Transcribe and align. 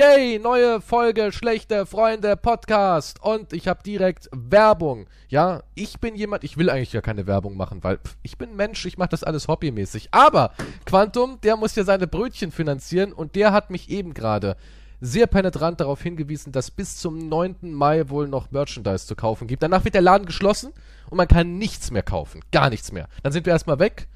Yay, 0.00 0.38
neue 0.38 0.80
Folge 0.80 1.30
Schlechte 1.30 1.84
Freunde 1.84 2.34
Podcast 2.34 3.22
und 3.22 3.52
ich 3.52 3.68
habe 3.68 3.82
direkt 3.82 4.30
Werbung. 4.32 5.06
Ja, 5.28 5.62
ich 5.74 6.00
bin 6.00 6.14
jemand, 6.14 6.42
ich 6.42 6.56
will 6.56 6.70
eigentlich 6.70 6.92
gar 6.92 7.02
keine 7.02 7.26
Werbung 7.26 7.54
machen, 7.54 7.84
weil 7.84 7.98
pff, 7.98 8.16
ich 8.22 8.38
bin 8.38 8.56
Mensch, 8.56 8.86
ich 8.86 8.96
mache 8.96 9.10
das 9.10 9.24
alles 9.24 9.46
hobbymäßig. 9.46 10.08
Aber 10.12 10.54
Quantum, 10.86 11.38
der 11.42 11.56
muss 11.58 11.76
ja 11.76 11.84
seine 11.84 12.06
Brötchen 12.06 12.50
finanzieren 12.50 13.12
und 13.12 13.34
der 13.34 13.52
hat 13.52 13.68
mich 13.68 13.90
eben 13.90 14.14
gerade 14.14 14.56
sehr 15.02 15.26
penetrant 15.26 15.82
darauf 15.82 16.00
hingewiesen, 16.00 16.50
dass 16.50 16.70
bis 16.70 16.96
zum 16.96 17.28
9. 17.28 17.56
Mai 17.60 18.08
wohl 18.08 18.26
noch 18.26 18.50
Merchandise 18.52 19.06
zu 19.06 19.14
kaufen 19.14 19.48
gibt. 19.48 19.62
Danach 19.62 19.84
wird 19.84 19.96
der 19.96 20.00
Laden 20.00 20.24
geschlossen 20.24 20.72
und 21.10 21.18
man 21.18 21.28
kann 21.28 21.58
nichts 21.58 21.90
mehr 21.90 22.02
kaufen. 22.02 22.40
Gar 22.52 22.70
nichts 22.70 22.90
mehr. 22.90 23.06
Dann 23.22 23.32
sind 23.32 23.44
wir 23.44 23.52
erstmal 23.52 23.78
weg 23.78 24.08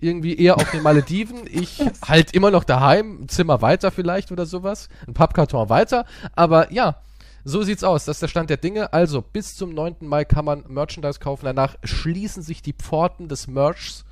irgendwie 0.00 0.38
eher 0.38 0.56
auf 0.56 0.70
den 0.70 0.82
Malediven. 0.82 1.42
Ich 1.50 1.82
halt 2.06 2.32
immer 2.32 2.50
noch 2.50 2.64
daheim, 2.64 3.22
ein 3.22 3.28
Zimmer 3.28 3.62
weiter 3.62 3.90
vielleicht 3.90 4.32
oder 4.32 4.46
sowas, 4.46 4.88
ein 5.06 5.14
Pappkarton 5.14 5.68
weiter. 5.68 6.06
Aber 6.34 6.72
ja, 6.72 6.96
so 7.44 7.62
sieht's 7.62 7.84
aus. 7.84 8.04
Das 8.04 8.16
ist 8.16 8.22
der 8.22 8.28
Stand 8.28 8.50
der 8.50 8.56
Dinge. 8.56 8.92
Also 8.92 9.22
bis 9.22 9.56
zum 9.56 9.74
9. 9.74 9.96
Mai 10.00 10.24
kann 10.24 10.44
man 10.44 10.64
Merchandise 10.68 11.18
kaufen. 11.18 11.46
Danach 11.46 11.76
schließen 11.84 12.42
sich 12.42 12.62
die 12.62 12.72
Pforten 12.72 13.28
des 13.28 13.46
Merchs 13.46 14.04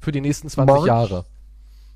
für 0.00 0.12
die 0.12 0.20
nächsten 0.20 0.48
20 0.48 0.74
Merch? 0.74 0.86
Jahre. 0.86 1.24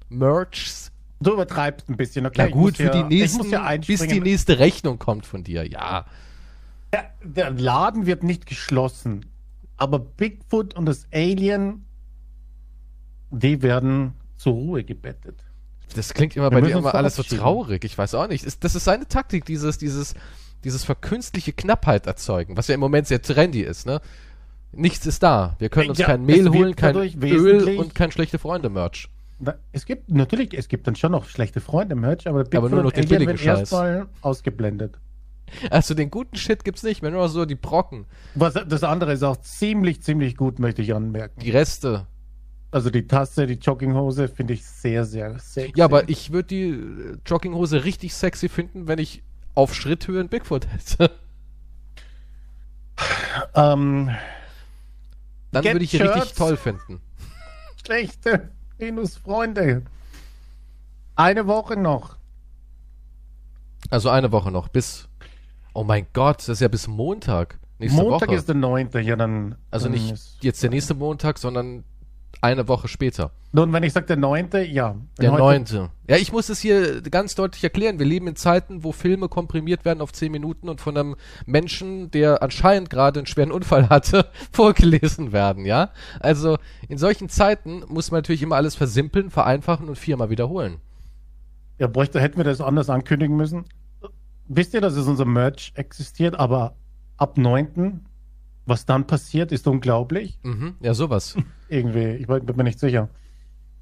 Merchs. 0.09 0.91
Du 1.21 1.35
übertreibst 1.35 1.89
ein 1.89 1.97
bisschen, 1.97 2.27
okay? 2.27 2.39
Ja 2.43 2.47
Ich 2.47 2.53
gut, 2.53 2.77
für 2.79 2.85
ja, 2.85 3.03
die 3.03 3.15
nächsten, 3.15 3.51
ja 3.51 3.77
bis 3.77 4.01
die 4.01 4.21
nächste 4.21 4.59
Rechnung 4.59 4.99
kommt 4.99 5.27
von 5.27 5.45
dir. 5.45 5.69
Ja. 5.69 6.07
Der, 6.93 7.11
der 7.23 7.51
Laden 7.51 8.07
wird 8.07 8.23
nicht 8.23 8.47
geschlossen, 8.47 9.27
aber 9.77 9.99
Bigfoot 9.99 10.75
und 10.75 10.87
das 10.87 11.07
Alien, 11.13 11.85
die 13.31 13.63
werden 13.63 14.15
zur 14.37 14.55
Ruhe 14.55 14.85
gebettet. 14.85 15.45
Das 15.95 16.15
klingt 16.15 16.37
immer 16.37 16.51
Wir 16.51 16.61
bei 16.61 16.67
dir 16.67 16.77
immer 16.77 16.95
alles 16.95 17.17
so 17.17 17.23
traurig. 17.23 17.85
Ich 17.85 17.99
weiß 17.99 18.15
auch 18.15 18.29
nicht. 18.29 18.45
Ist, 18.45 18.63
das 18.65 18.75
ist 18.75 18.85
seine 18.85 19.09
Taktik, 19.09 19.45
dieses, 19.45 19.79
dieses, 19.79 20.15
dieses 20.65 20.85
verkünstliche 20.85 21.53
Knappheit 21.53 22.07
erzeugen, 22.07 22.57
was 22.57 22.69
ja 22.69 22.75
im 22.75 22.81
Moment 22.81 23.07
sehr 23.09 23.23
trendy 23.23 23.63
ist, 23.63 23.87
ne? 23.87 24.01
Nichts 24.73 25.05
ist 25.05 25.23
da. 25.25 25.57
Wir 25.59 25.69
können 25.69 25.91
uns 25.91 25.99
Ja, 25.99 26.07
kein 26.07 26.25
Mehl 26.25 26.49
holen, 26.49 26.77
kein 26.77 26.95
Öl 26.95 27.79
und 27.79 27.95
kein 27.97 28.13
schlechte 28.13 28.39
Freunde-Merch. 28.39 29.09
Es 29.73 29.85
gibt 29.85 30.11
natürlich, 30.11 30.55
es 30.57 30.69
gibt 30.69 30.87
dann 30.87 30.95
schon 30.95 31.13
noch 31.13 31.27
schlechte 31.27 31.61
Freunde 31.61 31.95
im 31.95 32.03
Merch, 32.03 32.29
aber 32.29 32.45
Bigfoot 32.45 32.71
nur 32.71 32.83
noch 32.85 32.93
den 32.93 33.09
billigen 33.09 33.37
Scheiß. 33.37 33.75
ausgeblendet. 34.21 34.99
Also 35.71 35.95
den 35.95 36.11
guten 36.11 36.37
Shit 36.37 36.63
gibt's 36.65 36.85
nicht, 36.85 37.03
wenn 37.03 37.15
nur 37.15 37.29
so 37.29 37.45
die 37.45 37.57
Brocken, 37.57 38.07
Was, 38.37 38.55
das 38.55 38.85
andere 38.85 39.13
ist 39.13 39.25
auch 39.25 39.39
ziemlich, 39.39 40.03
ziemlich 40.03 40.37
gut, 40.37 40.61
möchte 40.61 40.83
ich 40.83 40.95
anmerken. 40.95 41.41
die 41.41 41.51
Reste. 41.51 42.07
Also 42.73 42.91
die 42.91 43.07
Tasse, 43.07 43.47
die 43.47 43.55
Jogginghose 43.55 44.29
finde 44.29 44.55
ich 44.55 44.65
sehr, 44.65 45.05
sehr 45.05 45.39
sexy. 45.39 45.73
Ja, 45.77 45.87
aber 45.87 46.09
ich 46.09 46.31
würde 46.33 46.49
die 46.49 46.69
äh, 46.71 47.17
Jogginghose 47.27 47.85
richtig 47.85 48.15
sexy 48.15 48.49
finden, 48.49 48.87
wenn 48.87 48.99
ich 48.99 49.23
auf 49.55 49.75
Schritthöhe 49.75 50.21
einen 50.21 50.29
Bigfoot 50.29 50.67
hätte. 50.69 51.11
Ähm, 53.55 54.11
Dann 55.53 55.65
würde 55.65 55.83
ich 55.83 55.91
die 55.91 55.97
richtig 55.97 56.23
Shirts. 56.25 56.35
toll 56.35 56.59
finden. 56.59 57.01
schlechte 57.83 58.51
Minusfreunde. 58.79 59.83
Eine 61.17 61.47
Woche 61.47 61.79
noch. 61.79 62.19
Also 63.89 64.11
eine 64.11 64.33
Woche 64.33 64.51
noch, 64.51 64.69
bis. 64.69 65.09
Oh 65.73 65.83
mein 65.83 66.07
Gott, 66.13 66.41
das 66.41 66.49
ist 66.51 66.61
ja 66.61 66.69
bis 66.69 66.89
Montag. 66.89 67.59
Nächste 67.79 68.03
Montag 68.03 68.29
Woche. 68.29 68.37
ist 68.37 68.49
der 68.49 68.55
9. 68.57 68.91
Ja, 69.03 69.17
dann. 69.17 69.55
Also 69.71 69.89
nicht 69.89 70.15
jetzt 70.43 70.63
der 70.63 70.69
nächste 70.69 70.93
Montag, 70.95 71.39
sondern 71.39 71.85
eine 72.41 72.69
Woche 72.69 72.89
später. 72.89 73.33
Nun, 73.53 73.73
wenn 73.73 73.83
ich 73.83 73.93
sage 73.93 74.07
der 74.07 74.17
9. 74.17 74.49
ja. 74.71 74.97
Der 75.21 75.33
neunte. 75.33 75.91
Ja, 76.09 76.17
ich 76.17 76.33
muss 76.33 76.49
es 76.49 76.61
hier 76.61 77.01
ganz 77.03 77.35
deutlich 77.35 77.65
erklären. 77.65 77.99
Wir 77.99 78.07
leben 78.07 78.29
in 78.29 78.37
Zeiten, 78.37 78.85
wo 78.85 78.93
Filme 78.93 79.29
komprimiert 79.29 79.85
werden 79.85 80.01
auf 80.01 80.13
zehn 80.13 80.31
Minuten 80.31 80.69
und 80.69 80.81
von 80.81 80.97
einem 80.97 81.17
Menschen, 81.47 82.11
der 82.13 82.43
anscheinend 82.43 82.91
gerade 82.91 83.21
einen 83.21 83.27
schweren 83.27 83.51
Unfall 83.51 83.89
hatte, 83.89 84.31
vorgelesen 84.53 85.33
werden, 85.33 85.65
ja? 85.65 85.91
Also 86.21 86.59
in 86.89 86.99
solchen 86.99 87.29
Zeiten 87.29 87.83
muss 87.89 88.11
man 88.11 88.19
natürlich 88.19 88.43
immer 88.43 88.57
alles 88.57 88.77
versimpeln, 88.77 89.31
vereinfachen 89.31 89.89
und 89.89 89.97
viermal 89.99 90.31
wiederholen. 90.31 90.77
Ja, 91.79 91.89
bräuchte, 91.89 92.21
hätten 92.21 92.37
wir 92.37 92.45
das 92.45 92.61
anders 92.61 92.91
ankündigen 92.91 93.37
müssen. 93.37 93.65
Wisst 94.47 94.75
ihr, 94.75 94.81
dass 94.81 94.95
es 94.95 95.07
unser 95.07 95.25
Merch 95.25 95.73
existiert, 95.75 96.39
aber 96.39 96.75
ab 97.17 97.37
9. 97.37 98.05
Was 98.71 98.87
dann 98.87 99.05
passiert, 99.05 99.51
ist 99.51 99.67
unglaublich. 99.67 100.39
Mhm, 100.45 100.77
ja, 100.79 100.95
sowas. 100.95 101.35
Irgendwie, 101.69 102.11
ich 102.11 102.29
bin 102.29 102.57
mir 102.57 102.63
nicht 102.63 102.79
sicher. 102.79 103.09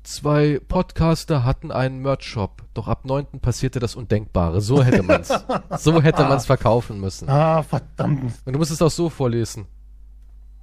Zwei 0.03 0.63
Podcaster 0.67 1.45
hatten 1.45 1.71
einen 1.71 2.01
Merch-Shop, 2.01 2.65
doch 2.73 2.89
ab 2.89 3.05
9. 3.05 3.39
passierte 3.43 3.81
das 3.81 3.97
Undenkbare. 3.97 4.63
So 4.63 4.83
hätte 4.83 5.03
man's. 5.03 5.29
so 5.79 6.01
hätte 6.01 6.23
man's 6.23 6.47
verkaufen 6.47 7.01
müssen. 7.01 7.29
Ah, 7.29 7.63
verdammt. 7.63 8.33
Und 8.47 8.53
du 8.55 8.59
musst 8.59 8.71
es 8.71 8.81
auch 8.81 8.91
so 8.91 9.11
vorlesen. 9.11 9.67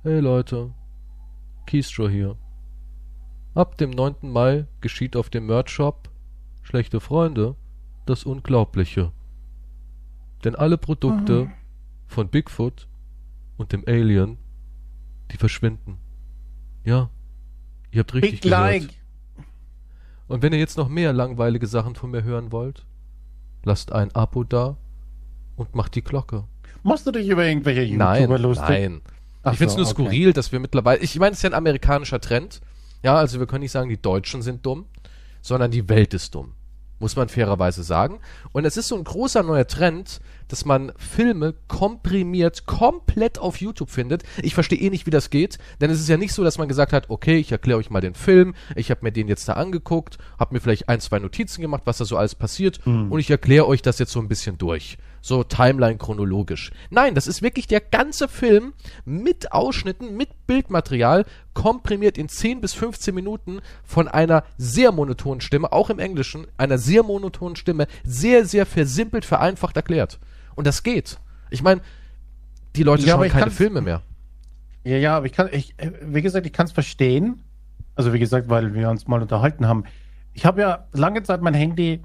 Hey 0.02 0.22
Leute, 0.22 0.74
Keystro 1.68 2.10
hier. 2.10 2.36
Ab 3.54 3.78
dem 3.78 3.92
9. 3.92 4.16
Mai 4.24 4.66
geschieht 4.82 5.16
auf 5.16 5.30
dem 5.30 5.46
Merch-Shop 5.46 6.10
Schlechte 6.64 7.00
Freunde 7.00 7.56
das 8.08 8.24
Unglaubliche. 8.24 9.12
Denn 10.44 10.56
alle 10.56 10.80
Produkte 10.80 11.52
von 12.08 12.28
Bigfoot 12.28 12.88
und 13.58 13.72
dem 13.72 13.84
Alien, 13.88 14.38
die 15.32 15.38
verschwinden. 15.38 15.98
Ja, 16.84 17.10
ihr 17.92 18.00
habt 18.00 18.14
richtig 18.14 18.42
Big 18.42 18.42
gehört. 18.52 18.82
like. 18.82 18.90
Und 20.28 20.42
wenn 20.42 20.54
ihr 20.54 20.60
jetzt 20.60 20.78
noch 20.78 20.90
mehr 20.90 21.14
langweilige 21.14 21.68
Sachen 21.68 21.96
von 21.96 22.12
mir 22.12 22.24
hören 22.24 22.52
wollt, 22.52 22.86
lasst 23.64 23.92
ein 23.92 24.14
Abo 24.16 24.44
da 24.44 24.78
und 25.56 25.76
macht 25.76 25.96
die 25.96 26.04
Glocke. 26.04 26.46
Machst 26.84 27.06
du 27.08 27.12
dich 27.12 27.28
über 27.28 27.46
irgendwelche 27.46 27.82
YouTuber 27.82 28.06
Nein, 28.06 28.42
lustig? 28.42 28.70
nein. 28.70 29.02
Ach 29.44 29.54
ich 29.54 29.58
finde 29.60 29.70
es 29.70 29.74
so, 29.74 29.80
nur 29.80 29.88
okay. 29.88 30.04
skurril, 30.04 30.34
dass 30.34 30.52
wir 30.52 30.60
mittlerweile, 30.60 31.02
ich 31.02 31.18
meine, 31.20 31.32
es 31.32 31.40
ist 31.40 31.44
ja 31.44 31.52
ein 31.52 31.56
amerikanischer 31.56 32.20
Trend. 32.20 32.62
Ja, 33.04 33.16
also 33.16 33.40
wir 33.40 33.46
können 33.46 33.62
nicht 33.62 33.72
sagen, 33.72 33.90
die 33.90 34.02
Deutschen 34.02 34.42
sind 34.42 34.66
dumm, 34.66 34.86
sondern 35.42 35.70
die 35.70 35.88
Welt 35.90 36.14
ist 36.16 36.34
dumm. 36.34 36.54
Muss 37.00 37.16
man 37.16 37.30
fairerweise 37.30 37.84
sagen. 37.84 38.20
Und 38.52 38.66
es 38.66 38.78
ist 38.78 38.88
so 38.88 38.96
ein 38.96 39.04
großer 39.04 39.44
neuer 39.44 39.68
Trend, 39.68 40.22
dass 40.48 40.66
man 40.66 40.92
Filme 40.98 41.56
komprimiert 41.68 42.66
komplett 42.66 43.40
auf 43.40 43.58
YouTube 43.58 43.90
findet. 43.90 44.24
Ich 44.42 44.54
verstehe 44.54 44.80
eh 44.80 44.90
nicht, 44.90 45.06
wie 45.06 45.12
das 45.12 45.30
geht, 45.30 45.58
denn 45.82 45.90
es 45.90 46.00
ist 46.00 46.08
ja 46.08 46.18
nicht 46.18 46.34
so, 46.34 46.44
dass 46.44 46.58
man 46.58 46.68
gesagt 46.68 46.94
hat, 46.94 47.10
okay, 47.10 47.38
ich 47.38 47.52
erkläre 47.52 47.80
euch 47.80 47.90
mal 47.90 48.02
den 48.02 48.14
Film, 48.14 48.54
ich 48.76 48.92
habe 48.92 49.02
mir 49.04 49.12
den 49.12 49.28
jetzt 49.28 49.48
da 49.50 49.54
angeguckt, 49.54 50.18
habe 50.40 50.54
mir 50.54 50.62
vielleicht 50.62 50.88
ein, 50.88 51.00
zwei 51.00 51.20
Notizen 51.20 51.62
gemacht, 51.62 51.84
was 51.86 51.98
da 51.98 52.06
so 52.06 52.18
alles 52.18 52.36
passiert 52.36 52.80
und 53.10 53.20
ich 53.20 53.30
erkläre 53.30 53.68
euch 53.68 53.82
das 53.82 54.00
jetzt 54.00 54.12
so 54.12 54.20
ein 54.20 54.28
bisschen 54.28 54.58
durch. 54.58 54.98
So 55.26 55.44
Timeline 55.44 55.98
chronologisch. 55.98 56.70
Nein, 56.92 57.16
das 57.16 57.26
ist 57.26 57.42
wirklich 57.42 57.66
der 57.66 57.82
ganze 57.82 58.28
Film 58.28 58.74
mit 59.06 59.54
Ausschnitten, 59.54 60.16
mit 60.16 60.46
Bildmaterial, 60.46 61.26
komprimiert 61.56 62.20
in 62.20 62.30
10 62.30 62.62
bis 62.62 62.76
15 62.76 63.16
Minuten 63.16 63.60
von 63.84 64.08
einer 64.08 64.44
sehr 64.60 64.92
monotonen 64.92 65.42
Stimme, 65.42 65.72
auch 65.72 65.90
im 65.90 65.98
Englischen, 65.98 66.46
einer 66.58 66.78
sehr 66.78 67.02
monotonen 67.02 67.56
Stimme, 67.56 67.88
sehr, 68.04 68.46
sehr 68.46 68.68
versimpelt, 68.68 69.26
vereinfacht 69.26 69.76
erklärt. 69.76 70.20
Und 70.54 70.68
das 70.68 70.84
geht. 70.84 71.18
Ich 71.50 71.64
meine, 71.64 71.82
die 72.76 72.84
Leute 72.84 73.02
Ja, 73.08 73.16
schauen 73.16 73.28
keine 73.30 73.50
Filme 73.50 73.82
mehr. 73.82 74.04
Ja, 74.84 74.98
ja, 74.98 75.18
aber 75.18 75.26
ich 75.26 75.34
kann, 75.34 75.50
ich, 75.52 75.74
wie 76.04 76.22
gesagt, 76.22 76.46
ich 76.46 76.54
kann 76.54 76.68
es 76.68 76.72
verstehen. 76.72 77.42
Also 77.96 78.14
wie 78.14 78.20
gesagt, 78.20 78.48
weil 78.48 78.76
wir 78.76 78.92
uns 78.92 79.08
mal 79.08 79.24
unterhalten 79.24 79.68
haben. 79.68 79.86
Ich 80.34 80.46
habe 80.46 80.62
ja 80.62 80.86
lange 80.92 81.24
Zeit 81.24 81.42
mein 81.42 81.56
Handy 81.56 82.04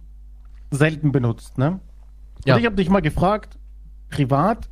selten 0.70 1.12
benutzt, 1.12 1.58
ne? 1.58 1.80
Ja. 2.44 2.54
Und 2.54 2.60
ich 2.60 2.66
habe 2.66 2.76
dich 2.76 2.88
mal 2.88 3.00
gefragt, 3.00 3.58
privat, 4.08 4.68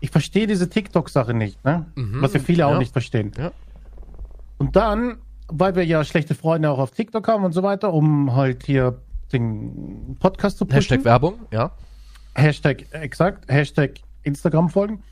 ich 0.00 0.10
verstehe 0.10 0.46
diese 0.46 0.68
TikTok-Sache 0.68 1.34
nicht, 1.34 1.62
ne? 1.64 1.86
Mhm, 1.94 2.22
Was 2.22 2.32
ja 2.32 2.40
viele 2.40 2.66
auch 2.66 2.72
ja. 2.72 2.78
nicht 2.78 2.92
verstehen. 2.92 3.32
Ja. 3.36 3.52
Und 4.58 4.76
dann, 4.76 5.18
weil 5.48 5.74
wir 5.74 5.84
ja 5.84 6.04
schlechte 6.04 6.34
Freunde 6.34 6.70
auch 6.70 6.78
auf 6.78 6.90
TikTok 6.90 7.26
haben 7.28 7.44
und 7.44 7.52
so 7.52 7.62
weiter, 7.62 7.92
um 7.92 8.34
halt 8.34 8.64
hier 8.64 9.00
den 9.32 10.16
Podcast 10.18 10.58
zu 10.58 10.64
pushen. 10.66 10.76
Hashtag 10.76 11.04
Werbung, 11.04 11.40
ja. 11.50 11.72
Hashtag, 12.34 12.86
exakt, 12.92 13.50
Hashtag 13.50 14.00
Instagram 14.22 14.68
folgen. 14.68 15.02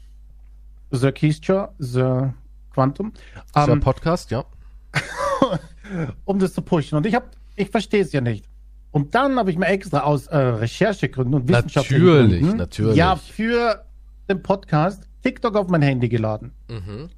The 0.91 1.12
Keystra, 1.12 1.73
The 1.79 2.31
Quantum. 2.73 3.12
Dieser 3.55 3.73
Ähm, 3.73 3.81
Podcast, 3.81 4.31
ja. 4.31 4.44
um 6.25 6.39
das 6.39 6.55
zu 6.55 6.62
pushen. 6.62 6.97
Und 6.97 7.06
ich 7.06 7.15
habe, 7.15 7.27
ich 7.56 7.71
verstehe 7.71 8.03
es 8.03 8.12
ja 8.12 8.21
nicht. 8.21 8.49
Und 8.90 9.14
dann 9.14 9.38
habe 9.38 9.50
ich 9.50 9.58
mir 9.58 9.67
extra 9.67 10.00
aus 10.00 10.26
äh, 10.29 10.37
Recherchegründen 10.37 11.35
und 11.35 11.49
wissenschaftlichen 11.49 12.05
Natürlich, 12.05 12.40
Gründen, 12.40 12.56
natürlich. 12.56 12.96
ja, 12.96 13.17
für 13.17 13.85
den 14.29 14.43
Podcast 14.43 15.08
TikTok 15.23 15.56
auf 15.56 15.69
mein 15.69 15.82
Handy 15.82 16.08
geladen. 16.08 16.52
Mhm. 16.69 17.11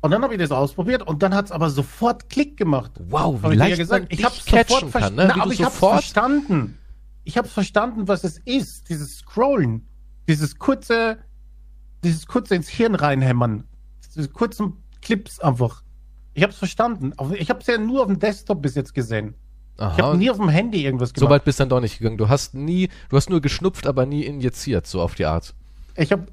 Und 0.00 0.10
dann 0.10 0.22
habe 0.22 0.34
ich 0.34 0.40
das 0.40 0.50
ausprobiert 0.50 1.02
und 1.02 1.22
dann 1.22 1.34
hat 1.34 1.46
es 1.46 1.52
aber 1.52 1.70
sofort 1.70 2.28
Klick 2.28 2.56
gemacht. 2.58 2.92
Wow, 3.08 3.42
wie 3.42 3.52
ich 3.52 3.54
leicht 3.54 3.70
ja 3.70 3.76
gesagt, 3.76 4.06
ich 4.10 4.22
habe 4.22 4.34
sofort 4.34 4.68
kann, 4.68 4.90
verstanden. 4.90 5.16
ne? 5.16 5.32
Wie 5.34 5.40
aber 5.40 5.52
ich 5.52 5.64
habe 5.64 5.74
verstanden. 5.74 6.78
Ich 7.24 7.38
habe 7.38 7.48
verstanden, 7.48 8.06
was 8.06 8.22
es 8.22 8.38
ist, 8.44 8.90
dieses 8.90 9.16
Scrollen, 9.16 9.88
dieses 10.28 10.58
kurze, 10.58 11.18
dieses 12.04 12.26
kurze 12.26 12.54
ins 12.54 12.68
Hirn 12.68 12.94
reinhämmern, 12.94 13.64
diese 14.14 14.28
kurzen 14.28 14.74
Clips 15.00 15.40
einfach. 15.40 15.82
Ich 16.34 16.42
habe 16.42 16.52
es 16.52 16.58
verstanden. 16.58 17.14
Ich 17.38 17.48
habe 17.48 17.60
es 17.60 17.66
ja 17.66 17.78
nur 17.78 18.02
auf 18.02 18.08
dem 18.08 18.18
Desktop 18.18 18.60
bis 18.60 18.74
jetzt 18.74 18.92
gesehen. 18.92 19.34
Ich 19.76 19.82
habe 19.82 20.16
nie 20.16 20.30
auf 20.30 20.36
dem 20.36 20.48
Handy 20.48 20.84
irgendwas 20.84 21.12
So 21.16 21.28
weit 21.28 21.44
bist 21.44 21.58
dann 21.58 21.68
doch 21.68 21.80
nicht 21.80 21.98
gegangen. 21.98 22.16
Du 22.16 22.28
hast 22.28 22.54
nie, 22.54 22.90
du 23.08 23.16
hast 23.16 23.28
nur 23.28 23.40
geschnupft, 23.40 23.86
aber 23.86 24.06
nie 24.06 24.24
injiziert, 24.24 24.86
so 24.86 25.00
auf 25.00 25.16
die 25.16 25.26
Art. 25.26 25.54
Ich 25.96 26.12
habe 26.12 26.26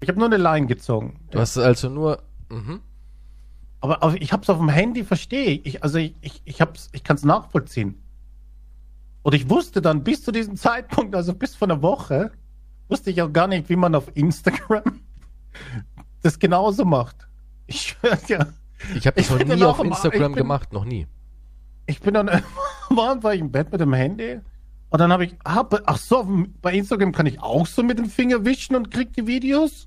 ich 0.00 0.08
hab 0.08 0.16
nur 0.16 0.26
eine 0.26 0.36
Line 0.36 0.66
gezogen. 0.66 1.18
Du 1.30 1.40
hast 1.40 1.58
also 1.58 1.88
nur. 1.88 2.22
Mhm. 2.48 2.80
Aber, 3.80 4.02
aber 4.02 4.20
ich 4.20 4.32
hab's 4.32 4.48
auf 4.48 4.58
dem 4.58 4.68
Handy, 4.68 5.04
verstehe 5.04 5.60
ich. 5.64 5.82
Also 5.82 5.98
ich, 5.98 6.14
ich, 6.20 6.42
ich, 6.44 6.60
hab's, 6.60 6.88
ich 6.92 7.02
kann 7.02 7.16
es 7.16 7.24
nachvollziehen. 7.24 8.00
Und 9.22 9.34
ich 9.34 9.50
wusste 9.50 9.82
dann 9.82 10.04
bis 10.04 10.22
zu 10.22 10.32
diesem 10.32 10.56
Zeitpunkt, 10.56 11.14
also 11.14 11.34
bis 11.34 11.56
vor 11.56 11.68
einer 11.68 11.82
Woche, 11.82 12.32
wusste 12.88 13.10
ich 13.10 13.20
auch 13.20 13.32
gar 13.32 13.48
nicht, 13.48 13.68
wie 13.68 13.76
man 13.76 13.94
auf 13.94 14.16
Instagram 14.16 15.00
das 16.22 16.38
genauso 16.38 16.84
macht. 16.84 17.28
Ich 17.66 17.80
schwör 17.82 18.18
ja. 18.28 18.46
Ich 18.94 19.06
habe 19.06 19.20
das 19.20 19.30
noch 19.30 19.44
nie 19.44 19.64
auf 19.64 19.82
Instagram 19.82 20.32
bin, 20.32 20.42
gemacht, 20.42 20.72
noch 20.72 20.84
nie. 20.84 21.06
Ich 21.88 22.00
bin 22.00 22.14
dann 22.14 22.28
war 22.90 23.22
war 23.22 23.34
ich 23.34 23.40
im 23.40 23.50
Bett 23.50 23.72
mit 23.72 23.80
dem 23.80 23.92
Handy 23.92 24.40
und 24.90 25.00
dann 25.00 25.12
habe 25.12 25.26
ich, 25.26 25.36
hab, 25.44 25.82
ach 25.86 25.98
so, 25.98 26.26
bei 26.62 26.72
Instagram 26.72 27.12
kann 27.12 27.26
ich 27.26 27.40
auch 27.42 27.66
so 27.66 27.82
mit 27.82 27.98
dem 27.98 28.08
Finger 28.08 28.44
wischen 28.44 28.74
und 28.74 28.90
krieg 28.90 29.12
die 29.12 29.26
Videos. 29.26 29.86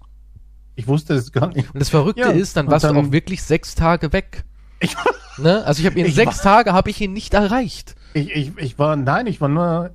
Ich 0.76 0.88
wusste 0.88 1.16
es 1.16 1.32
gar 1.32 1.48
nicht. 1.48 1.74
Und 1.74 1.80
das 1.80 1.90
Verrückte 1.90 2.22
ja, 2.22 2.30
ist, 2.30 2.56
dann 2.56 2.68
warst 2.68 2.86
dann, 2.86 2.96
du 2.96 3.02
auch 3.02 3.12
wirklich 3.12 3.42
sechs 3.42 3.74
Tage 3.74 4.14
weg. 4.14 4.44
Ich, 4.80 4.96
ne? 5.38 5.64
Also 5.66 5.82
ich 5.82 5.88
habe 5.88 6.00
ihn 6.00 6.12
sechs 6.12 6.46
war, 6.46 6.58
Tage 6.58 6.74
habe 6.74 6.90
ich 6.90 7.02
ihn 7.02 7.14
nicht 7.14 7.34
erreicht. 7.34 7.96
Ich, 8.14 8.30
ich, 8.32 8.58
ich 8.58 8.80
war, 8.80 8.96
nein, 8.96 9.26
ich 9.26 9.42
war 9.42 9.50
nur, 9.50 9.92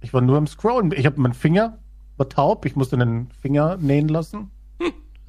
ich 0.00 0.12
war 0.12 0.20
nur 0.20 0.36
im 0.36 0.46
Scrollen. 0.46 0.92
Ich 0.92 1.06
habe 1.06 1.20
meinen 1.20 1.34
Finger 1.34 1.78
war 2.18 2.28
taub. 2.28 2.66
Ich 2.66 2.76
musste 2.76 2.98
den 2.98 3.30
Finger 3.40 3.78
nähen 3.78 4.08
lassen. 4.08 4.50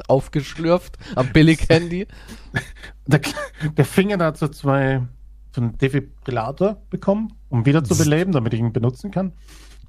Aufgeschlürft 0.08 0.98
am 1.16 1.32
Billig-Handy. 1.32 2.08
Der, 3.06 3.22
der 3.78 3.86
Finger 3.86 4.18
da 4.18 4.26
hat 4.26 4.38
so 4.38 4.48
zwei, 4.48 5.04
so 5.54 5.62
einen 5.62 5.78
Defibrillator 5.78 6.82
bekommen, 6.90 7.34
um 7.50 7.66
wieder 7.66 7.84
zu 7.84 7.98
beleben, 7.98 8.32
damit 8.32 8.54
ich 8.54 8.60
ihn 8.60 8.74
benutzen 8.74 9.12
kann. 9.12 9.34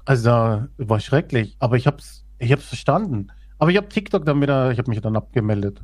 Also 0.05 0.29
war 0.77 0.99
schrecklich. 0.99 1.55
Aber 1.59 1.77
ich 1.77 1.87
hab's, 1.87 2.25
ich 2.39 2.51
hab's 2.51 2.65
verstanden. 2.65 3.27
Aber 3.57 3.71
ich 3.71 3.77
habe 3.77 3.87
TikTok 3.87 4.25
dann 4.25 4.41
wieder, 4.41 4.71
ich 4.71 4.77
habe 4.77 4.89
mich 4.89 4.99
dann 4.99 5.15
abgemeldet. 5.15 5.81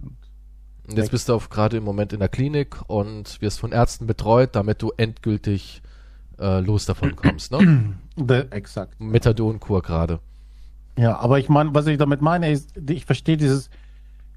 Und 0.88 0.98
jetzt 0.98 1.12
bist 1.12 1.30
du 1.30 1.34
auch 1.34 1.50
gerade 1.50 1.78
im 1.78 1.84
Moment 1.84 2.14
in 2.14 2.20
der 2.20 2.30
Klinik 2.30 2.78
und 2.88 3.42
wirst 3.42 3.60
von 3.60 3.72
Ärzten 3.72 4.08
betreut, 4.08 4.56
damit 4.56 4.81
du 4.81 4.92
endgültig 4.98 5.82
äh, 6.40 6.60
los 6.60 6.86
davon 6.86 7.16
kommst, 7.16 7.52
ne? 7.52 7.96
The, 8.16 8.46
exakt. 8.50 9.00
Methadonkur 9.00 9.82
gerade. 9.82 10.20
Ja, 10.98 11.18
aber 11.18 11.40
ich 11.40 11.48
meine, 11.48 11.74
was 11.74 11.88
ich 11.88 11.98
damit 11.98 12.22
meine, 12.22 12.52
ist, 12.52 12.74
ich 12.90 13.06
verstehe 13.06 13.38
dieses 13.38 13.70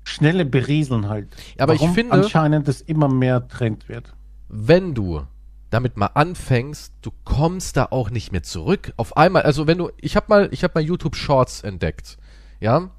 schnelle 0.04 0.44
Berieseln 0.44 1.08
halt. 1.08 1.28
Aber 1.58 1.74
Warum 1.74 1.88
ich 1.88 1.94
finde. 1.94 2.12
anscheinend 2.12 2.68
das 2.68 2.80
immer 2.80 3.08
mehr 3.08 3.48
Trend 3.48 3.88
wird. 3.88 4.12
Wenn 4.54 4.94
du 4.94 5.26
damit 5.70 5.96
mal 5.96 6.10
anfängst, 6.12 6.92
du 7.00 7.10
kommst 7.24 7.78
da 7.78 7.86
auch 7.90 8.10
nicht 8.10 8.32
mehr 8.32 8.42
zurück. 8.42 8.92
Auf 8.98 9.16
einmal, 9.16 9.42
also 9.42 9.66
wenn 9.66 9.78
du, 9.78 9.90
ich 9.98 10.14
habe 10.14 10.26
mal, 10.28 10.48
ich 10.52 10.62
habe 10.62 10.72
mal 10.74 10.84
YouTube 10.84 11.16
Shorts 11.16 11.62
entdeckt, 11.62 12.18
ja, 12.60 12.90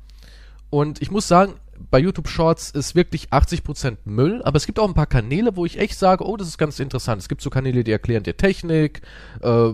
und 0.71 1.00
ich 1.03 1.11
muss 1.11 1.27
sagen, 1.27 1.53
bei 1.91 2.00
YouTube 2.00 2.27
Shorts 2.27 2.71
ist 2.71 2.95
wirklich 2.95 3.29
80% 3.29 3.97
Müll, 4.05 4.41
aber 4.44 4.57
es 4.57 4.65
gibt 4.65 4.79
auch 4.79 4.88
ein 4.88 4.95
paar 4.95 5.05
Kanäle, 5.05 5.55
wo 5.55 5.65
ich 5.65 5.77
echt 5.77 6.00
sage, 6.00 6.25
oh, 6.25 6.35
das 6.35 6.47
ist 6.47 6.57
ganz 6.57 6.79
interessant. 6.79 7.21
Es 7.21 7.29
gibt 7.29 7.41
so 7.41 7.51
Kanäle, 7.51 7.83
die 7.83 7.91
erklären 7.91 8.23
dir 8.23 8.35
Technik, 8.35 9.01
äh, 9.41 9.69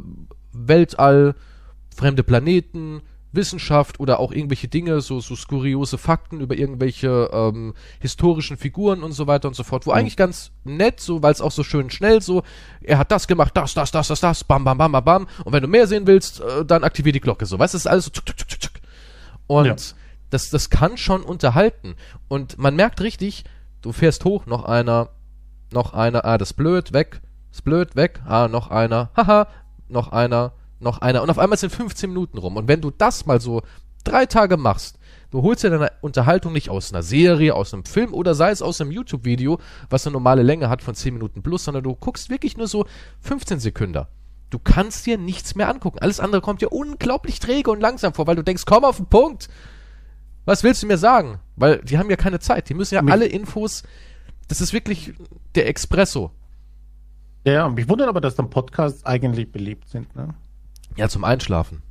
Weltall, 0.52 1.36
fremde 1.96 2.24
Planeten, 2.24 3.02
Wissenschaft 3.32 4.00
oder 4.00 4.20
auch 4.20 4.32
irgendwelche 4.32 4.68
Dinge, 4.68 5.02
so, 5.02 5.20
so 5.20 5.36
skuriose 5.36 5.98
Fakten 5.98 6.42
über 6.42 6.56
irgendwelche 6.56 7.30
ähm, 7.32 7.74
historischen 8.00 8.58
Figuren 8.58 9.04
und 9.04 9.12
so 9.12 9.28
weiter 9.28 9.48
und 9.48 9.54
so 9.54 9.64
fort, 9.64 9.86
wo 9.86 9.92
mhm. 9.92 9.98
eigentlich 9.98 10.18
ganz 10.18 10.52
nett, 10.64 11.00
so, 11.00 11.22
weil 11.22 11.32
es 11.32 11.42
auch 11.42 11.52
so 11.52 11.64
schön 11.64 11.90
schnell 11.90 12.22
so, 12.22 12.44
er 12.82 12.98
hat 12.98 13.12
das 13.12 13.28
gemacht, 13.28 13.56
das, 13.56 13.74
das, 13.74 13.92
das, 13.92 14.08
das, 14.08 14.20
das, 14.20 14.44
bam, 14.44 14.64
bam, 14.64 14.78
bam, 14.78 14.92
bam, 14.92 15.04
bam, 15.04 15.28
und 15.44 15.54
wenn 15.54 15.62
du 15.62 15.68
mehr 15.68 15.88
sehen 15.88 16.08
willst, 16.08 16.42
äh, 16.42 16.66
dann 16.66 16.84
aktivier 16.84 17.14
die 17.14 17.22
Glocke, 17.22 17.46
so, 17.46 17.60
weißt 17.60 17.74
du, 17.74 17.76
das 17.76 17.86
ist 17.86 17.92
alles 17.92 18.06
so, 18.06 18.12
tschuk, 18.12 18.26
tschuk, 18.26 18.38
tschuk, 18.38 18.60
tschuk. 18.60 18.74
und 19.48 19.66
ja 19.66 19.76
das, 20.30 20.50
das 20.50 20.70
kann 20.70 20.98
schon 20.98 21.24
unterhalten. 21.24 21.96
Und 22.28 22.58
man 22.58 22.76
merkt 22.76 23.02
richtig, 23.02 23.46
du 23.82 23.92
fährst 23.92 24.26
hoch, 24.26 24.46
noch 24.46 24.66
einer, 24.66 25.10
noch 25.72 25.94
einer, 25.94 26.26
ah, 26.26 26.38
das 26.38 26.52
ist 26.52 26.56
blöd, 26.56 26.94
weg, 26.94 27.22
ist 27.52 27.64
blöd, 27.64 27.96
weg, 27.96 28.22
ah, 28.26 28.48
noch 28.48 28.70
einer, 28.70 29.12
haha, 29.16 29.48
noch 29.88 30.12
einer, 30.12 30.54
noch 30.80 31.00
einer. 31.00 31.22
Und 31.22 31.30
auf 31.30 31.40
einmal 31.40 31.58
sind 31.58 31.72
15 31.72 32.10
Minuten 32.10 32.38
rum. 32.38 32.58
Und 32.58 32.68
wenn 32.68 32.82
du 32.82 32.92
das 32.92 33.26
mal 33.26 33.42
so 33.42 33.62
drei 34.04 34.26
Tage 34.26 34.58
machst, 34.58 35.00
du 35.32 35.42
holst 35.42 35.64
dir 35.64 35.70
deine 35.70 35.92
Unterhaltung 36.02 36.54
nicht 36.54 36.70
aus 36.70 36.94
einer 36.94 37.04
Serie, 37.04 37.56
aus 37.56 37.74
einem 37.74 37.86
Film 37.86 38.14
oder 38.14 38.36
sei 38.36 38.52
es 38.52 38.62
aus 38.62 38.80
einem 38.82 38.92
YouTube-Video, 38.92 39.60
was 39.90 40.06
eine 40.06 40.14
normale 40.14 40.44
Länge 40.44 40.70
hat 40.70 40.82
von 40.82 40.96
10 40.96 41.14
Minuten 41.14 41.44
plus, 41.44 41.66
sondern 41.66 41.84
du 41.84 41.96
guckst 41.96 42.30
wirklich 42.30 42.58
nur 42.58 42.68
so 42.68 42.86
15 43.22 43.60
Sekunden. 43.60 44.06
Du 44.50 44.58
kannst 44.58 45.06
dir 45.06 45.18
nichts 45.18 45.56
mehr 45.56 45.70
angucken. 45.70 46.00
Alles 46.00 46.20
andere 46.20 46.42
kommt 46.42 46.62
dir 46.62 46.72
unglaublich 46.72 47.40
träge 47.40 47.70
und 47.70 47.82
langsam 47.82 48.14
vor, 48.14 48.26
weil 48.26 48.36
du 48.36 48.44
denkst, 48.44 48.64
komm 48.66 48.84
auf 48.84 48.98
den 48.98 49.06
Punkt. 49.06 49.48
Was 50.46 50.64
willst 50.64 50.82
du 50.82 50.88
mir 50.88 50.98
sagen? 50.98 51.40
Weil 51.56 51.80
die 51.84 52.00
haben 52.00 52.10
ja 52.10 52.16
keine 52.16 52.40
Zeit. 52.40 52.70
Die 52.70 52.74
müssen 52.74 52.96
ja 52.96 53.04
mich 53.04 53.12
alle 53.12 53.28
Infos. 53.28 53.84
Das 54.48 54.62
ist 54.62 54.74
wirklich 54.74 55.14
der 55.54 55.68
Expresso. 55.68 56.32
Ja, 57.46 57.70
mich 57.70 57.88
wundert 57.88 58.10
aber, 58.10 58.22
dass 58.22 58.36
dann 58.36 58.50
Podcasts 58.50 59.06
eigentlich 59.06 59.52
beliebt 59.52 59.88
sind, 59.90 60.16
ne? 60.16 60.34
Ja, 60.96 61.08
zum 61.10 61.24
Einschlafen. 61.24 61.82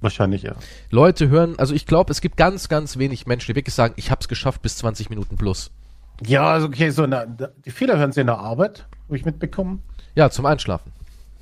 Wahrscheinlich, 0.00 0.42
ja. 0.42 0.52
Leute 0.90 1.28
hören, 1.28 1.58
also 1.58 1.74
ich 1.74 1.86
glaube, 1.86 2.12
es 2.12 2.20
gibt 2.20 2.36
ganz, 2.36 2.68
ganz 2.68 2.98
wenig 2.98 3.26
Menschen, 3.26 3.52
die 3.52 3.56
wirklich 3.56 3.74
sagen, 3.74 3.94
ich 3.96 4.10
habe 4.10 4.20
es 4.20 4.28
geschafft 4.28 4.60
bis 4.60 4.76
20 4.76 5.08
Minuten 5.08 5.36
plus. 5.36 5.70
Ja, 6.26 6.50
also 6.50 6.66
okay, 6.66 6.90
so 6.90 7.06
der, 7.06 7.26
die 7.26 7.70
viele 7.70 7.98
hören 7.98 8.12
sie 8.12 8.20
in 8.20 8.26
der 8.26 8.38
Arbeit, 8.38 8.86
habe 9.06 9.16
ich 9.16 9.24
mitbekommen. 9.24 9.82
Ja, 10.14 10.30
zum 10.30 10.46
Einschlafen. 10.46 10.92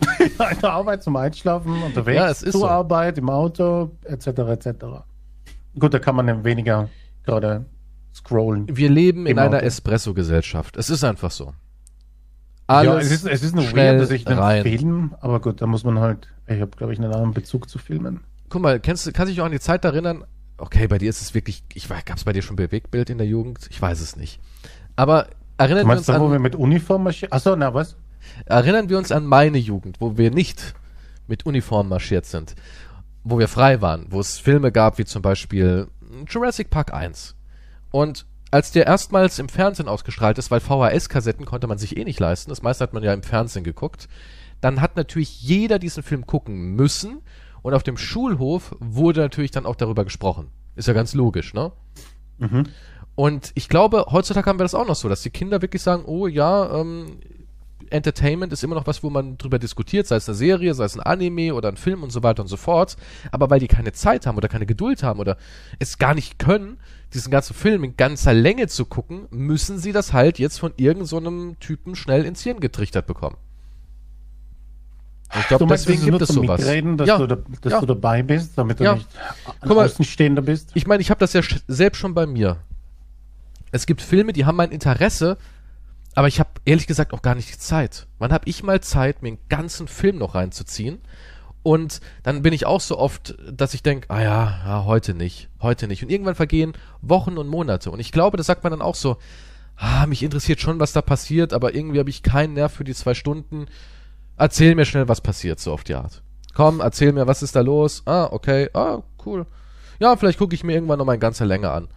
in 0.19 0.61
der 0.61 0.73
Arbeit 0.73 1.03
zum 1.03 1.17
Einschlafen, 1.17 1.83
unterwegs 1.83 2.17
ja, 2.17 2.35
zur 2.35 2.53
so. 2.53 2.69
Arbeit, 2.69 3.19
im 3.19 3.29
Auto, 3.29 3.91
etc., 4.05 4.27
etc. 4.27 4.69
Gut, 5.79 5.95
da 5.95 5.99
kann 5.99 6.17
man 6.17 6.45
weniger 6.45 6.89
gerade 7.25 7.67
scrollen. 8.15 8.67
Wir 8.71 8.91
leben 8.91 9.27
in 9.27 9.39
einer 9.39 9.63
Espresso-Gesellschaft. 9.63 10.77
Es 10.77 10.91
ist 10.91 11.05
einfach 11.05 11.31
so. 11.31 11.55
Alles 12.73 12.93
ja, 12.93 12.99
es 12.99 13.11
ist, 13.11 13.27
es 13.27 13.43
ist 13.43 13.57
eine 13.57 13.71
weird, 13.73 14.01
dass 14.01 14.11
ich 14.11 14.27
einen 14.27 14.63
Film, 14.63 15.15
aber 15.21 15.41
gut, 15.41 15.61
da 15.61 15.67
muss 15.67 15.85
man 15.85 15.99
halt, 15.99 16.29
ich 16.47 16.61
habe, 16.61 16.71
glaube 16.77 16.93
ich, 16.93 16.99
einen 16.99 17.13
anderen 17.13 17.33
Bezug 17.33 17.69
zu 17.69 17.79
Filmen. 17.79 18.21
Guck 18.49 18.63
mal, 18.63 18.81
kennst 18.81 19.07
du, 19.07 19.13
kannst 19.13 19.31
du 19.31 19.35
dich 19.35 19.41
auch 19.41 19.47
an 19.47 19.53
die 19.53 19.61
Zeit 19.61 19.85
erinnern? 19.85 20.25
Okay, 20.59 20.87
bei 20.87 20.99
dir 20.99 21.09
ist 21.09 21.23
es 21.23 21.35
wirklich, 21.35 21.65
ich 21.75 21.89
weiß, 21.89 22.05
gab 22.05 22.17
es 22.17 22.25
bei 22.25 22.33
dir 22.33 22.43
schon 22.43 22.57
Bewegtbild 22.57 23.11
in 23.11 23.19
der 23.19 23.27
Jugend? 23.27 23.67
Ich 23.71 23.81
weiß 23.81 24.01
es 24.01 24.17
nicht. 24.17 24.41
Aber 24.97 25.29
erinnern 25.57 25.87
wir 25.87 25.97
uns 25.97 26.07
da, 26.07 26.15
an... 26.15 26.21
wo 26.21 26.31
wir 26.31 26.39
mit 26.39 26.55
Uniform 26.55 27.05
marschieren? 27.05 27.33
Achso, 27.33 27.57
na 27.57 27.73
was? 27.75 27.97
Erinnern 28.47 28.89
wir 28.89 28.99
uns 28.99 29.11
an 29.11 29.27
meine 29.27 29.59
Jugend, 29.59 30.01
wo 30.01 30.17
wir 30.17 30.31
nicht 30.31 30.75
mit 31.27 31.47
Uniform 31.47 31.89
marschiert 31.89 32.27
sind 32.27 32.55
wo 33.25 33.39
wir 33.39 33.49
frei 33.49 33.81
waren, 33.81 34.07
wo 34.11 34.21
es 34.21 34.39
Filme 34.39 34.73
gab, 34.73 34.99
wie 34.99 35.05
zum 35.05 35.23
Beispiel 35.23 35.89
Jurassic 36.29 36.71
Park 36.71 36.93
1. 36.93 37.35
Und 37.91 38.27
als 38.53 38.71
der 38.71 38.87
erstmals 38.87 39.39
im 39.39 39.49
Fernsehen 39.49 39.89
ausgestrahlt 39.89 40.39
ist, 40.39 40.51
weil 40.51 40.61
VHS-Kassetten 40.61 41.47
konnte 41.47 41.67
man 41.67 41.79
sich 41.79 41.97
eh 41.97 42.05
nicht 42.05 42.21
leisten, 42.21 42.51
das 42.51 42.63
meiste 42.63 42.85
hat 42.85 42.93
man 42.93 43.03
ja 43.03 43.13
im 43.13 43.23
Fernsehen 43.23 43.65
geguckt, 43.65 44.09
dann 44.61 44.81
hat 44.81 44.95
natürlich 44.95 45.41
jeder 45.41 45.79
diesen 45.79 46.03
Film 46.03 46.27
gucken 46.27 46.77
müssen 46.77 47.23
und 47.63 47.75
auf 47.75 47.83
dem 47.83 47.97
Schulhof 47.97 48.77
wurde 48.79 49.21
natürlich 49.21 49.51
dann 49.53 49.67
auch 49.67 49.75
darüber 49.75 50.05
gesprochen. 50.05 50.49
Ist 50.77 50.87
ja 50.87 50.95
ganz 50.95 51.15
logisch, 51.15 51.55
ne? 51.55 51.73
Mhm. 52.39 52.65
Und 53.15 53.53
ich 53.55 53.69
glaube, 53.69 54.07
heutzutage 54.11 54.49
haben 54.49 54.59
wir 54.59 54.65
das 54.65 54.75
auch 54.75 54.87
noch 54.87 54.97
so, 54.97 55.09
dass 55.09 55.23
die 55.23 55.31
Kinder 55.31 55.63
wirklich 55.63 55.83
sagen, 55.83 56.05
oh 56.07 56.27
ja, 56.27 56.79
ähm, 56.79 57.21
Entertainment 57.93 58.53
ist 58.53 58.65
immer 58.65 58.75
noch 58.75 58.87
was, 58.87 59.03
wo 59.03 59.11
man 59.11 59.39
drüber 59.39 59.59
diskutiert, 59.59 60.07
sei 60.07 60.17
es 60.17 60.29
eine 60.29 60.37
Serie, 60.37 60.75
sei 60.75 60.85
es 60.85 60.97
ein 60.97 61.01
Anime 61.03 61.55
oder 61.55 61.69
ein 61.69 61.77
Film 61.77 62.03
und 62.03 62.11
so 62.11 62.23
weiter 62.23 62.43
und 62.43 62.49
so 62.49 62.57
fort. 62.57 62.97
Aber 63.31 63.51
weil 63.51 63.61
die 63.61 63.69
keine 63.69 63.93
Zeit 63.93 64.27
haben 64.27 64.37
oder 64.37 64.49
keine 64.49 64.67
Geduld 64.67 65.03
haben 65.03 65.21
oder 65.21 65.37
es 65.79 65.99
gar 65.99 66.15
nicht 66.15 66.39
können, 66.39 66.79
diesen 67.15 67.31
ganzen 67.31 67.55
Film 67.55 67.85
in 67.85 67.97
ganzer 67.97 68.33
Länge 68.33 68.69
zu 68.69 68.87
gucken, 68.87 69.27
müssen 69.31 69.79
sie 69.79 69.93
das 69.93 70.13
halt 70.13 70.39
jetzt 70.39 70.59
von 70.59 70.73
irgendeinem 70.77 71.51
so 71.51 71.57
Typen 71.61 71.95
schnell 71.95 72.25
ins 72.25 72.43
Hirn 72.43 72.61
getrichtert 72.61 73.07
bekommen. 73.07 73.37
Ich 75.39 75.49
glaube, 75.49 75.67
deswegen 75.67 76.05
gibt 76.05 76.21
es 76.21 76.29
sowas. 76.29 76.61
Mitreden, 76.61 76.97
dass, 76.97 77.09
ja. 77.09 77.19
du, 77.19 77.27
da, 77.27 77.39
dass 77.63 77.73
ja. 77.73 77.81
du 77.81 77.87
dabei 77.87 78.23
bist, 78.23 78.53
damit 78.57 78.81
du 78.81 78.85
ja. 78.85 78.95
nicht 78.97 79.09
Guck 79.61 79.77
mal, 79.77 79.87
Außenstehender 79.87 80.43
bist. 80.43 80.71
Ich 80.75 80.87
meine, 80.87 81.01
ich 81.01 81.11
habe 81.11 81.21
das 81.21 81.33
ja 81.33 81.41
selbst 81.69 81.99
schon 81.99 82.13
bei 82.15 82.27
mir. 82.27 82.59
Es 83.71 83.87
gibt 83.87 84.03
Filme, 84.03 84.35
die 84.35 84.45
haben 84.45 84.57
mein 84.57 84.71
Interesse, 84.71 85.39
aber 86.15 86.29
ich 86.29 86.41
habe 86.41 86.51
ehrlich 86.65 86.87
gesagt 86.87 87.13
auch 87.13 87.23
gar 87.23 87.35
nicht 87.35 87.53
die 87.53 87.59
Zeit. 87.59 88.07
Wann 88.19 88.33
habe 88.33 88.49
ich 88.49 88.63
mal 88.63 88.81
Zeit, 88.81 89.23
mir 89.23 89.29
einen 89.29 89.49
ganzen 89.49 89.89
Film 89.89 90.19
noch 90.19 90.35
reinzuziehen? 90.35 91.01
Und 91.63 92.01
dann 92.23 92.43
bin 92.43 92.53
ich 92.53 92.67
auch 92.67 92.81
so 92.81 92.99
oft, 92.99 93.37
dass 93.51 93.73
ich 93.73 93.83
denke, 93.83 94.11
ah 94.11 94.21
ja, 94.21 94.61
ja, 94.67 94.85
heute 94.85 95.15
nicht, 95.15 95.49
heute 95.61 95.87
nicht. 95.87 96.03
Und 96.03 96.11
irgendwann 96.11 96.35
vergehen 96.35 96.73
Wochen 97.01 97.39
und 97.39 97.49
Monate. 97.49 97.91
Und 97.91 98.01
ich 98.01 98.11
glaube, 98.13 98.37
das 98.37 98.47
sagt 98.47 98.65
man 98.65 98.73
dann 98.73 98.83
auch 98.83 98.97
so, 98.97 99.17
ah, 99.77 100.07
mich 100.07 100.23
interessiert 100.23 100.61
schon, 100.61 100.81
was 100.81 100.93
da 100.93 101.03
passiert, 101.03 101.53
aber 101.53 101.75
irgendwie 101.75 102.01
habe 102.01 102.11
ich 102.11 102.23
keinen 102.23 102.55
Nerv 102.55 102.73
für 102.73 102.85
die 102.85 102.95
zwei 102.95 103.15
Stunden. 103.15 103.67
Erzähl 104.37 104.75
mir 104.75 104.85
schnell, 104.85 105.09
was 105.09 105.21
passiert, 105.21 105.61
so 105.61 105.73
auf 105.73 105.85
die 105.85 105.95
Art. 105.95 106.23
Komm, 106.55 106.81
erzähl 106.81 107.13
mir, 107.13 107.27
was 107.27 107.43
ist 107.43 107.55
da 107.55 107.61
los? 107.61 108.03
Ah, 108.07 108.29
okay, 108.31 108.69
ah, 108.75 109.03
cool. 109.25 109.47
Ja, 110.01 110.17
vielleicht 110.17 110.39
gucke 110.39 110.55
ich 110.55 110.65
mir 110.65 110.73
irgendwann 110.75 110.99
noch 110.99 111.07
mal 111.07 111.15
in 111.15 111.21
ganzer 111.21 111.47
Länge 111.47 111.71
an. 111.71 111.89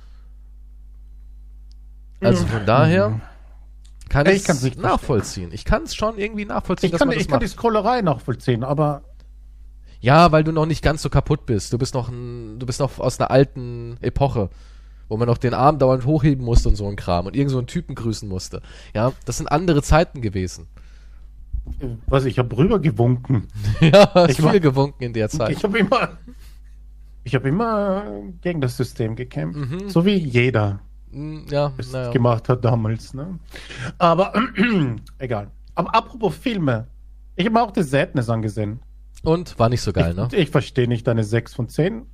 Also 2.22 2.46
von 2.46 2.66
daher 2.66 3.20
kann 4.10 4.26
Ich 4.28 4.48
es 4.48 4.62
nicht 4.62 4.80
nachvollziehen. 4.80 5.50
Ich 5.52 5.66
kann 5.66 5.84
es 5.84 5.96
schon 5.96 6.18
irgendwie 6.18 6.46
nachvollziehen, 6.46 6.92
Ich 6.94 7.00
kann, 7.00 7.12
ich 7.12 7.28
kann 7.28 7.40
die. 7.40 7.48
Scrollerei 7.48 8.02
nachvollziehen, 8.02 8.64
aber 8.64 9.02
Ja, 10.02 10.32
weil 10.32 10.44
du 10.44 10.52
noch 10.52 10.66
nicht 10.68 10.84
ganz 10.84 11.02
so 11.02 11.10
kaputt 11.10 11.46
bist. 11.46 11.74
Du 11.74 11.78
bist 11.78 11.94
noch 11.96 12.10
ein, 12.10 12.60
du 12.60 12.66
bist 12.66 12.80
noch 12.80 13.00
aus 13.00 13.20
einer 13.20 13.32
alten 13.32 13.98
Epoche, 14.02 14.50
wo 15.08 15.18
man 15.18 15.28
noch 15.28 15.38
den 15.40 15.54
Arm 15.54 15.80
dauernd 15.80 16.06
hochheben 16.06 16.46
musste 16.46 16.70
und 16.70 16.76
so 16.76 16.88
ein 16.88 16.96
Kram 16.96 17.26
und 17.26 17.36
irgend 17.36 17.52
so 17.52 17.58
einen 17.58 17.68
Typen 17.68 17.96
grüßen 17.96 18.28
musste. 18.30 18.62
Ja, 18.94 19.14
das 19.26 19.38
sind 19.38 19.48
andere 19.52 19.82
Zeiten 19.82 20.22
gewesen. 20.22 20.68
was 22.08 22.26
ich 22.26 22.38
habe 22.38 22.56
rübergewunken. 22.56 23.48
ja, 23.82 24.12
hast 24.14 24.30
Ich 24.32 24.36
viel 24.38 24.46
war- 24.46 24.60
gewunken 24.60 25.04
in 25.04 25.14
der 25.14 25.30
Zeit. 25.30 25.50
Ich 25.52 25.64
habe 25.64 25.80
immer, 25.80 26.10
ich 27.24 27.34
habe 27.34 27.50
immer 27.50 28.04
gegen 28.42 28.62
das 28.62 28.78
System 28.78 29.16
gekämpft, 29.16 29.58
Mhm. 29.72 29.90
so 29.90 30.06
wie 30.06 30.16
jeder 30.16 30.80
Mm, 31.16 31.46
Ja, 31.50 31.72
naja. 31.92 32.12
gemacht 32.12 32.50
hat 32.50 32.64
damals. 32.66 33.14
Ne? 33.14 33.40
Aber 33.98 34.34
egal. 35.20 35.52
Aber 35.76 35.94
apropos 35.96 36.36
Filme, 36.36 36.88
ich 37.36 37.46
habe 37.46 37.54
mir 37.54 37.62
auch 37.64 37.72
The 37.74 37.84
Sadness 37.84 38.30
angesehen. 38.30 38.80
Und 39.24 39.58
war 39.58 39.70
nicht 39.70 39.82
so 39.82 39.92
geil, 39.94 40.14
ne? 40.14 40.28
Ich, 40.32 40.38
ich 40.38 40.50
verstehe 40.50 40.88
nicht 40.88 41.08
deine 41.08 41.24
6 41.24 41.54
von 41.54 41.68
10. 41.70 42.06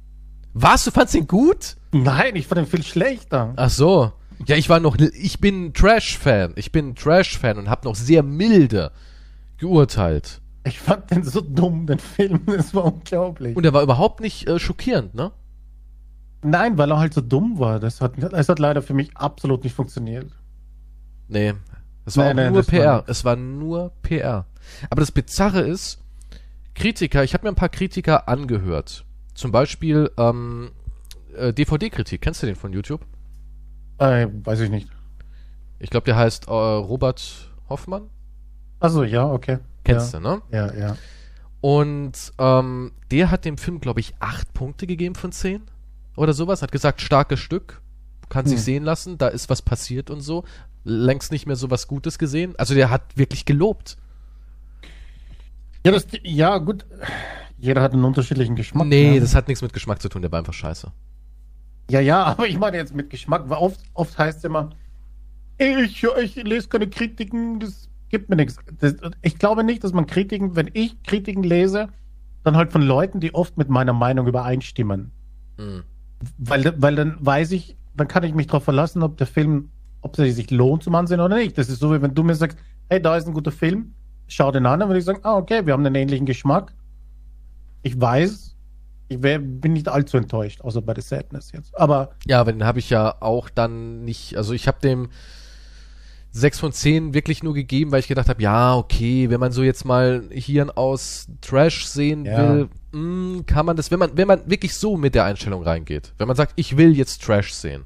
Was? 0.53 0.84
Du 0.86 0.91
fandst 0.91 1.15
ihn 1.15 1.27
gut? 1.27 1.77
Nein, 1.91 2.36
ich 2.36 2.48
fand 2.48 2.60
den 2.60 2.67
viel 2.67 2.84
schlechter. 2.84 3.53
Ach 3.55 3.70
so. 3.70 4.12
Ja, 4.48 4.55
ich 4.55 4.70
war 4.70 4.79
noch, 4.79 4.98
ich 4.98 5.39
bin 5.39 5.74
Trash-Fan. 5.74 6.53
Ich 6.55 6.72
bin 6.72 6.96
Trash-Fan 6.96 7.58
und 7.58 7.70
habe 7.70 7.88
noch 7.88 7.96
sehr 7.96 8.24
milde 8.24 8.91
geurteilt. 9.58 10.41
Ich 10.63 10.79
fand 10.79 11.12
den 11.12 11.24
so 11.24 11.41
dumm, 11.41 11.86
den 11.88 12.00
Film. 12.00 12.41
Das 12.46 12.74
war 12.74 12.86
unglaublich. 12.86 13.55
Und 13.55 13.65
er 13.65 13.74
war 13.74 13.81
überhaupt 13.84 14.20
nicht 14.22 14.48
äh, 14.48 14.60
schockierend, 14.60 15.13
ne? 15.15 15.31
Nein, 16.43 16.77
weil 16.77 16.91
er 16.91 16.98
halt 17.00 17.13
so 17.13 17.21
dumm 17.21 17.60
war. 17.60 17.79
Das 17.79 18.01
hat, 18.01 18.13
das 18.17 18.50
hat 18.50 18.60
leider 18.60 18.81
für 18.81 18.93
mich 18.93 19.15
absolut 19.15 19.63
nicht 19.63 19.75
funktioniert. 19.75 20.31
Nee. 21.27 21.53
Es 22.05 22.17
war 22.17 22.25
Nee, 22.25 22.31
auch 22.31 22.36
nee, 22.36 22.50
nur 22.50 22.55
war 22.57 22.63
PR. 22.63 22.98
nix. 22.98 23.10
Es 23.10 23.25
war 23.25 23.36
nur 23.36 23.91
PR. 24.01 24.45
Aber 24.89 25.01
das 25.01 25.12
Bizarre 25.12 25.62
ist, 25.62 26.00
Kritiker, 26.74 27.24
ich 27.24 27.33
habe 27.33 27.45
mir 27.45 27.50
ein 27.51 27.55
paar 27.55 27.69
Kritiker 27.69 28.27
angehört. 28.27 29.05
Zum 29.36 29.51
Beispiel 29.51 30.10
ähm, 30.17 30.71
äh, 31.36 31.53
DVD-Kritik. 31.53 32.21
Kennst 32.21 32.41
du 32.41 32.48
den 32.48 32.55
von 32.55 32.74
YouTube? 32.74 33.05
Äh, 34.00 34.27
weiß 34.43 34.62
ich 34.62 34.69
nicht. 34.69 34.89
Ich 35.79 35.89
glaube, 35.89 36.05
der 36.05 36.15
heißt 36.15 36.48
äh, 36.48 36.51
Robert 36.51 37.51
Hoffmann. 37.69 38.10
Also 38.79 39.03
ja, 39.03 39.25
okay. 39.31 39.60
Kennst 39.83 40.13
ja. 40.13 40.19
du, 40.19 40.27
ne? 40.27 40.41
Ja, 40.51 40.74
ja. 40.74 40.98
Und 41.62 42.33
ähm, 42.39 42.91
der 43.12 43.29
hat 43.29 43.45
dem 43.45 43.57
Film, 43.60 43.79
glaube 43.79 44.00
ich, 44.00 44.15
acht 44.19 44.53
Punkte 44.53 44.88
gegeben 44.88 45.13
von 45.13 45.31
zehn 45.31 45.62
oder 46.15 46.34
sowas. 46.34 46.62
Hat 46.62 46.72
gesagt, 46.72 47.01
starkes 47.01 47.39
Stück, 47.39 47.82
kann 48.30 48.46
sich 48.46 48.58
Hm. 48.58 48.63
sehen 48.63 48.84
lassen, 48.84 49.18
da 49.18 49.27
ist 49.27 49.50
was 49.50 49.62
passiert 49.62 50.10
und 50.10 50.22
so. 50.22 50.44
Längst 50.84 51.32
nicht 51.32 51.46
mehr 51.46 51.56
so 51.56 51.70
was 51.70 51.88
Gutes 51.88 52.18
gesehen. 52.18 52.56
Also 52.58 52.74
der 52.74 52.89
hat 52.89 53.15
wirklich 53.18 53.46
gelobt. 53.46 53.98
Ja, 55.86 55.91
das, 55.91 56.08
ja, 56.24 56.58
gut. 56.58 56.86
Jeder 57.58 57.82
hat 57.82 57.94
einen 57.94 58.03
unterschiedlichen 58.03 58.56
Geschmack. 58.56 58.88
nee, 58.88 59.12
ne? 59.12 59.20
das 59.20 59.36
hat 59.36 59.48
nichts 59.48 59.62
mit 59.62 59.74
Geschmack 59.74 60.01
zu 60.01 60.10
tun, 60.10 60.22
der 60.22 60.32
war 60.32 60.39
einfach 60.39 60.53
scheiße. 60.53 60.91
Ja, 61.89 62.00
ja, 62.00 62.24
aber 62.25 62.48
ich 62.48 62.58
meine 62.58 62.77
jetzt 62.77 62.96
mit 62.96 63.10
Geschmack, 63.10 63.44
weil 63.50 63.58
oft, 63.58 63.80
oft 63.94 64.18
heißt 64.18 64.39
es 64.39 64.44
immer, 64.44 64.72
ich, 65.58 66.03
ich 66.03 66.36
lese 66.36 66.70
keine 66.70 66.89
Kritiken, 66.89 67.60
das 67.60 67.89
gibt 68.10 68.30
mir 68.30 68.36
nichts. 68.36 68.58
Das, 68.80 68.96
ich 69.22 69.38
glaube 69.38 69.63
nicht, 69.63 69.84
dass 69.84 69.94
man 69.94 70.08
Kritiken, 70.08 70.56
wenn 70.56 70.70
ich 70.74 71.01
Kritiken 71.03 71.44
lese, 71.44 71.89
dann 72.44 72.58
halt 72.58 72.72
von 72.72 72.82
Leuten, 72.82 73.20
die 73.20 73.34
oft 73.36 73.58
mit 73.58 73.70
meiner 73.70 73.94
Meinung 73.94 74.27
übereinstimmen. 74.27 75.12
Mhm. 75.58 75.84
Weil, 76.38 76.74
weil 76.82 76.96
dann 76.96 77.18
weiß 77.20 77.51
ich, 77.51 77.78
dann 77.96 78.08
kann 78.08 78.24
ich 78.24 78.34
mich 78.34 78.48
darauf 78.48 78.63
verlassen, 78.63 79.04
ob 79.04 79.18
der 79.18 79.28
Film, 79.28 79.70
ob 80.01 80.18
er 80.18 80.32
sich 80.32 80.50
lohnt 80.51 80.84
zum 80.84 80.96
Ansehen 80.96 81.20
oder 81.20 81.36
nicht. 81.36 81.58
Das 81.58 81.70
ist 81.70 81.80
so, 81.80 81.94
wie 81.94 82.01
wenn 82.01 82.13
du 82.13 82.24
mir 82.24 82.36
sagst, 82.36 82.58
hey, 82.90 83.01
da 83.01 83.16
ist 83.18 83.28
ein 83.28 83.34
guter 83.34 83.51
Film, 83.51 83.94
schau 84.28 84.51
den 84.51 84.66
an, 84.66 84.80
dann 84.80 84.90
würde 84.90 85.00
ich 85.00 85.06
sagen, 85.06 85.20
ah, 85.24 85.38
okay, 85.38 85.66
wir 85.66 85.74
haben 85.74 85.86
einen 85.86 85.96
ähnlichen 85.96 86.25
Geschmack. 86.25 86.74
Ich 87.84 88.00
weiß, 88.00 88.56
ich 89.10 89.22
wär, 89.24 89.40
bin 89.40 89.74
nicht 89.74 89.90
allzu 89.90 90.18
enttäuscht, 90.18 90.62
außer 90.62 90.82
bei 90.82 90.94
The 90.96 91.01
Sadness 91.01 91.51
jetzt. 91.51 91.78
Aber 91.78 92.12
Ja, 92.25 92.40
aber 92.40 92.51
den 92.54 92.63
habe 92.63 92.80
ich 92.80 92.90
ja 92.90 93.16
auch 93.22 93.50
dann 93.50 94.06
nicht, 94.06 94.38
also 94.38 94.54
ich 94.54 94.68
habe 94.68 94.80
dem 94.82 95.10
6 96.32 96.60
von 96.60 96.72
10 96.72 97.13
wirklich 97.13 97.44
nur 97.44 97.54
gegeben, 97.54 97.92
weil 97.92 98.00
ich 98.00 98.08
gedacht 98.08 98.30
habe, 98.30 98.42
ja, 98.42 98.75
okay, 98.75 99.30
wenn 99.30 99.40
man 99.40 99.51
so 99.51 99.63
jetzt 99.63 99.84
mal 99.84 100.24
Hirn 100.32 100.70
aus 100.70 101.28
Trash 101.42 101.86
sehen 101.88 102.25
Ja. 102.25 102.38
will, 102.38 102.70
mh, 102.91 103.43
kann 103.45 103.65
man 103.65 103.75
das, 103.75 103.91
wenn 103.91 104.00
man, 104.00 104.15
wenn 104.17 104.27
man 104.27 104.50
wirklich 104.50 104.75
so 104.75 104.98
mit 104.98 105.15
der 105.15 105.25
Einstellung 105.25 105.63
reingeht, 105.63 106.13
wenn 106.17 106.27
man 106.27 106.36
sagt, 106.38 106.53
ich 106.55 106.77
will 106.77 106.95
jetzt 106.95 107.24
Trash 107.24 107.53
sehen, 107.53 107.86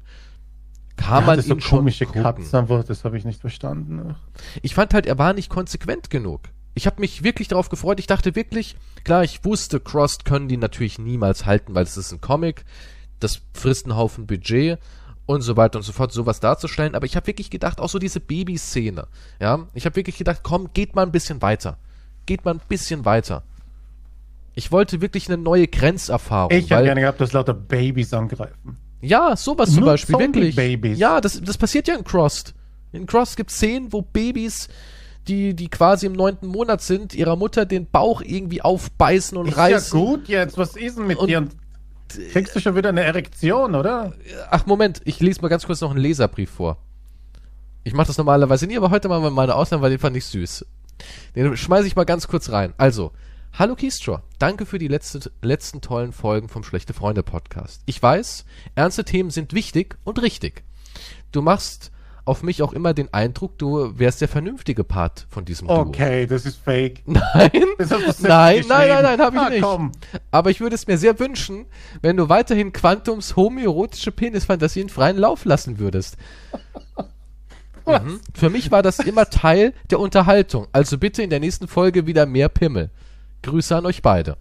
kann 0.96 1.20
Ja, 1.20 1.26
man 1.26 1.36
das 1.36 1.46
so 1.46 1.54
ihn 1.54 1.60
schon 1.60 1.78
komische 1.78 2.06
gucken. 2.06 2.46
Einfach, 2.52 2.84
das 2.84 3.04
habe 3.04 3.18
ich 3.18 3.24
nicht 3.24 3.40
verstanden. 3.40 4.14
Ich 4.62 4.74
fand 4.74 4.94
halt, 4.94 5.06
er 5.06 5.18
war 5.18 5.32
nicht 5.32 5.50
konsequent 5.50 6.10
genug. 6.10 6.40
Ich 6.74 6.86
habe 6.86 7.00
mich 7.00 7.22
wirklich 7.22 7.48
darauf 7.48 7.68
gefreut. 7.68 8.00
Ich 8.00 8.06
dachte 8.06 8.34
wirklich, 8.34 8.76
klar, 9.04 9.24
ich 9.24 9.44
wusste, 9.44 9.80
Crossed 9.80 10.24
können 10.24 10.48
die 10.48 10.56
natürlich 10.58 10.98
niemals 10.98 11.46
halten, 11.46 11.74
weil 11.74 11.84
es 11.84 11.96
ist 11.96 12.12
ein 12.12 12.20
Comic. 12.20 12.64
Das 13.20 13.40
frisst 13.54 13.86
einen 13.86 13.96
Haufen 13.96 14.26
Budget 14.26 14.78
und 15.24 15.40
so 15.40 15.56
weiter 15.56 15.78
und 15.78 15.82
so 15.84 15.92
fort, 15.92 16.12
sowas 16.12 16.40
darzustellen. 16.40 16.94
Aber 16.94 17.06
ich 17.06 17.16
habe 17.16 17.26
wirklich 17.26 17.50
gedacht, 17.50 17.80
auch 17.80 17.88
so 17.88 17.98
diese 17.98 18.20
Babyszene. 18.20 19.06
Ja, 19.40 19.66
ich 19.74 19.86
habe 19.86 19.96
wirklich 19.96 20.18
gedacht, 20.18 20.40
komm, 20.42 20.72
geht 20.74 20.94
mal 20.94 21.02
ein 21.02 21.12
bisschen 21.12 21.40
weiter. 21.40 21.78
Geht 22.26 22.44
mal 22.44 22.54
ein 22.54 22.60
bisschen 22.68 23.04
weiter. 23.04 23.42
Ich 24.56 24.72
wollte 24.72 25.00
wirklich 25.00 25.28
eine 25.28 25.36
neue 25.40 25.68
Grenzerfahrung. 25.68 26.50
Ich 26.50 26.70
hätte 26.70 26.82
gerne 26.84 27.00
gehabt, 27.02 27.20
dass 27.20 27.32
lauter 27.32 27.54
Babys 27.54 28.12
angreifen. 28.12 28.76
ja, 29.02 29.36
sowas 29.36 29.70
zum 29.70 29.80
Nur 29.80 29.90
Beispiel, 29.92 30.18
wirklich. 30.18 30.54
Zombie-Babys. 30.56 30.98
Ja, 30.98 31.20
das, 31.20 31.40
das 31.40 31.56
passiert 31.58 31.86
ja 31.88 31.94
in 31.94 32.02
Crossed. 32.04 32.54
In 32.92 33.06
Crossed 33.06 33.36
gibt 33.36 33.50
es 33.50 33.56
Szenen, 33.56 33.92
wo 33.92 34.00
Babys, 34.02 34.68
die, 35.28 35.54
die 35.54 35.68
quasi 35.68 36.06
im 36.06 36.12
neunten 36.14 36.46
Monat 36.48 36.80
sind, 36.82 37.14
ihrer 37.14 37.36
Mutter 37.36 37.66
den 37.66 37.86
Bauch 37.86 38.22
irgendwie 38.22 38.62
aufbeißen 38.62 39.36
und 39.36 39.48
Ist 39.48 39.56
reißen. 39.56 39.98
ja 39.98 40.04
gut 40.06 40.28
jetzt, 40.28 40.56
was 40.58 40.74
ist 40.74 40.98
denn 40.98 41.06
mit 41.06 41.18
Und- 41.18 41.28
dir? 41.28 41.38
Und 41.38 41.54
kriegst 42.32 42.54
du 42.56 42.60
schon 42.60 42.76
wieder 42.76 42.88
eine 42.90 43.02
Erektion, 43.02 43.74
oder? 43.74 44.14
Ach, 44.50 44.64
Moment, 44.64 45.02
ich 45.04 45.20
lese 45.20 45.42
mal 45.42 45.48
ganz 45.48 45.66
kurz 45.66 45.80
noch 45.82 45.90
einen 45.90 45.98
Leserbrief 46.00 46.48
vor. 46.50 46.78
Ich 47.84 47.92
mache 47.94 48.06
das 48.06 48.16
normalerweise 48.16 48.66
nie, 48.66 48.76
aber 48.76 48.90
heute 48.90 49.08
mal 49.08 49.30
meine 49.30 49.54
Ausnahme, 49.54 49.82
weil 49.82 49.90
den 49.90 49.98
fand 49.98 50.16
ich 50.16 50.24
süß. 50.24 50.64
Den 51.34 51.56
schmeiße 51.56 51.86
ich 51.86 51.94
mal 51.96 52.04
ganz 52.04 52.26
kurz 52.26 52.50
rein. 52.50 52.72
Also, 52.78 53.12
hallo 53.58 53.74
Keystra, 53.74 54.22
danke 54.38 54.66
für 54.66 54.78
die 54.78 54.88
letzte, 54.88 55.30
letzten 55.40 55.80
tollen 55.80 56.12
Folgen 56.12 56.48
vom 56.48 56.62
Schlechte 56.62 56.92
Freunde 56.92 57.22
Podcast. 57.22 57.80
Ich 57.86 58.02
weiß, 58.02 58.44
ernste 58.74 59.04
Themen 59.04 59.30
sind 59.30 59.54
wichtig 59.54 59.96
und 60.04 60.20
richtig. 60.20 60.62
Du 61.32 61.40
machst 61.40 61.90
auf 62.26 62.42
mich 62.42 62.62
auch 62.62 62.74
immer 62.74 62.92
den 62.92 63.14
Eindruck, 63.14 63.56
du 63.56 63.98
wärst 63.98 64.20
der 64.20 64.28
vernünftige 64.28 64.84
Part 64.84 65.26
von 65.30 65.46
diesem 65.46 65.68
Duo. 65.68 65.78
Okay, 65.78 66.26
das 66.26 66.44
ist 66.44 66.58
fake. 66.58 67.02
Nein, 67.06 67.50
Das 67.78 67.90
hast 67.90 68.00
du 68.00 68.12
selbst 68.12 68.22
nein, 68.22 68.64
nein, 68.68 68.88
nein, 68.88 69.02
nein, 69.02 69.20
habe 69.20 69.36
ich 69.36 69.42
ah, 69.42 69.50
nicht. 69.50 69.62
Komm. 69.62 69.92
Aber 70.30 70.50
ich 70.50 70.60
würde 70.60 70.74
es 70.74 70.86
mir 70.86 70.98
sehr 70.98 71.18
wünschen, 71.18 71.64
wenn 72.02 72.18
du 72.18 72.28
weiterhin 72.28 72.72
Quantums 72.72 73.36
homoerotische 73.36 74.12
Penisfantasien 74.12 74.90
freien 74.90 75.16
Lauf 75.16 75.44
lassen 75.44 75.78
würdest. 75.78 76.16
Mhm. 77.88 78.18
Für 78.34 78.50
mich 78.50 78.72
war 78.72 78.82
das 78.82 78.98
immer 78.98 79.30
Teil 79.30 79.72
der 79.92 80.00
Unterhaltung. 80.00 80.66
Also 80.72 80.98
bitte 80.98 81.22
in 81.22 81.30
der 81.30 81.38
nächsten 81.38 81.68
Folge 81.68 82.04
wieder 82.04 82.26
mehr 82.26 82.48
Pimmel. 82.48 82.90
Grüße 83.46 83.74
an 83.76 83.86
euch 83.86 84.02
beide. 84.02 84.36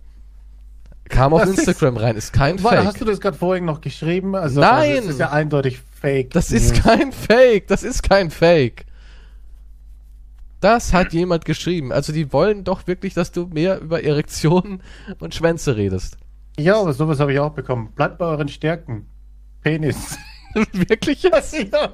Kam 1.07 1.33
auf 1.33 1.41
Das 1.41 1.51
ist- 1.51 1.59
Instagram 1.59 1.97
rein, 1.97 2.15
ist 2.15 2.33
kein 2.33 2.57
Fake. 2.59 2.83
hast 2.83 3.00
du 3.00 3.05
das 3.05 3.19
gerade 3.19 3.38
vorhin 3.38 3.63
noch 3.65 3.79
geschrieben? 3.81 4.35
Also, 4.35 4.59
Nein! 4.62 4.91
Also, 4.91 5.01
das 5.03 5.09
ist 5.12 5.19
ja 5.19 5.31
eindeutig 5.31 5.79
fake. 6.01 6.31
Das 6.31 6.51
ist 6.51 6.74
kein 6.83 7.12
Fake, 7.12 7.67
das 7.67 7.83
ist 7.83 8.01
kein 8.03 8.31
Fake. 8.31 8.85
Das 10.62 10.93
hat 10.93 11.13
jemand 11.13 11.45
geschrieben. 11.45 11.91
Also 11.91 12.12
die 12.12 12.33
wollen 12.33 12.63
doch 12.63 12.88
wirklich, 12.88 13.13
dass 13.13 13.31
du 13.31 13.45
mehr 13.47 13.79
über 13.81 14.03
Erektionen 14.03 14.81
und 15.19 15.35
Schwänze 15.35 15.75
redest. 15.77 16.17
Ja, 16.57 16.79
aber 16.79 16.93
sowas 16.93 17.19
habe 17.19 17.33
ich 17.33 17.39
auch 17.39 17.51
bekommen. 17.51 17.91
Bleibt 17.93 18.17
bei 18.17 18.25
euren 18.25 18.47
Stärken. 18.47 19.05
Penis. 19.62 20.17
wirklich 20.71 21.21
jetzt? 21.21 21.53
ja. 21.71 21.93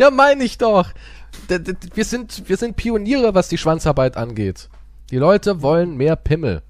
Ja, 0.00 0.10
meine 0.10 0.44
ich 0.44 0.56
doch. 0.56 0.88
Wir, 1.94 2.04
sind, 2.04 2.48
wir 2.48 2.56
sind 2.56 2.76
Pioniere, 2.76 3.34
was 3.34 3.48
die 3.48 3.58
Schwanzarbeit 3.58 4.16
angeht. 4.16 4.70
Die 5.10 5.18
Leute 5.18 5.62
wollen 5.62 5.96
mehr 5.96 6.16
Pimmel. 6.16 6.62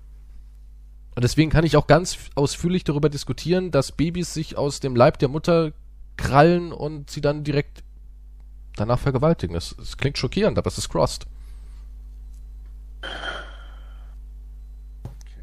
Und 1.14 1.24
deswegen 1.24 1.50
kann 1.50 1.64
ich 1.64 1.76
auch 1.76 1.86
ganz 1.86 2.18
ausführlich 2.34 2.84
darüber 2.84 3.08
diskutieren, 3.08 3.70
dass 3.70 3.92
Babys 3.92 4.34
sich 4.34 4.58
aus 4.58 4.80
dem 4.80 4.94
Leib 4.94 5.18
der 5.18 5.28
Mutter 5.28 5.72
krallen 6.18 6.72
und 6.72 7.10
sie 7.10 7.22
dann 7.22 7.44
direkt 7.44 7.82
danach 8.76 8.98
vergewaltigen. 8.98 9.54
Das, 9.54 9.74
das 9.78 9.96
klingt 9.96 10.18
schockierend, 10.18 10.58
aber 10.58 10.68
es 10.68 10.76
ist 10.76 10.90
crossed. 10.90 11.26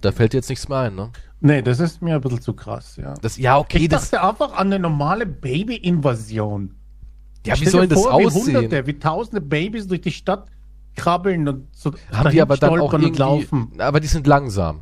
Da 0.02 0.12
fällt 0.12 0.34
dir 0.34 0.38
jetzt 0.38 0.50
nichts 0.50 0.70
mehr 0.70 0.80
ein, 0.80 0.96
ne? 0.96 1.12
Nee, 1.40 1.62
das 1.62 1.80
ist 1.80 2.02
mir 2.02 2.16
ein 2.16 2.22
bisschen 2.22 2.42
zu 2.42 2.54
krass, 2.54 2.96
ja. 2.98 3.16
Das, 3.16 3.38
ja, 3.38 3.58
okay, 3.58 3.80
ich 3.80 3.90
das. 3.90 4.12
dachte 4.12 4.24
einfach 4.24 4.54
an 4.54 4.68
eine 4.68 4.80
normale 4.80 5.26
Baby-Invasion. 5.26 6.76
Ja, 7.46 7.60
wie 7.60 7.66
soll 7.66 7.88
das 7.88 8.02
vor, 8.02 8.20
wie 8.20 8.26
aussehen? 8.28 8.56
Hunderte, 8.56 8.86
wie 8.88 9.00
tausende 9.00 9.42
Babys 9.42 9.88
durch 9.88 10.02
die 10.02 10.12
Stadt 10.12 10.48
krabbeln 10.96 11.48
und 11.48 11.68
so 11.72 11.92
Haben 12.12 12.32
die 12.32 12.42
aber 12.42 12.58
dann 12.58 12.80
auch 12.80 12.94
irgendwie. 12.94 13.20
laufen. 13.20 13.72
Aber 13.78 14.00
die 14.00 14.08
sind 14.08 14.28
langsam. 14.28 14.82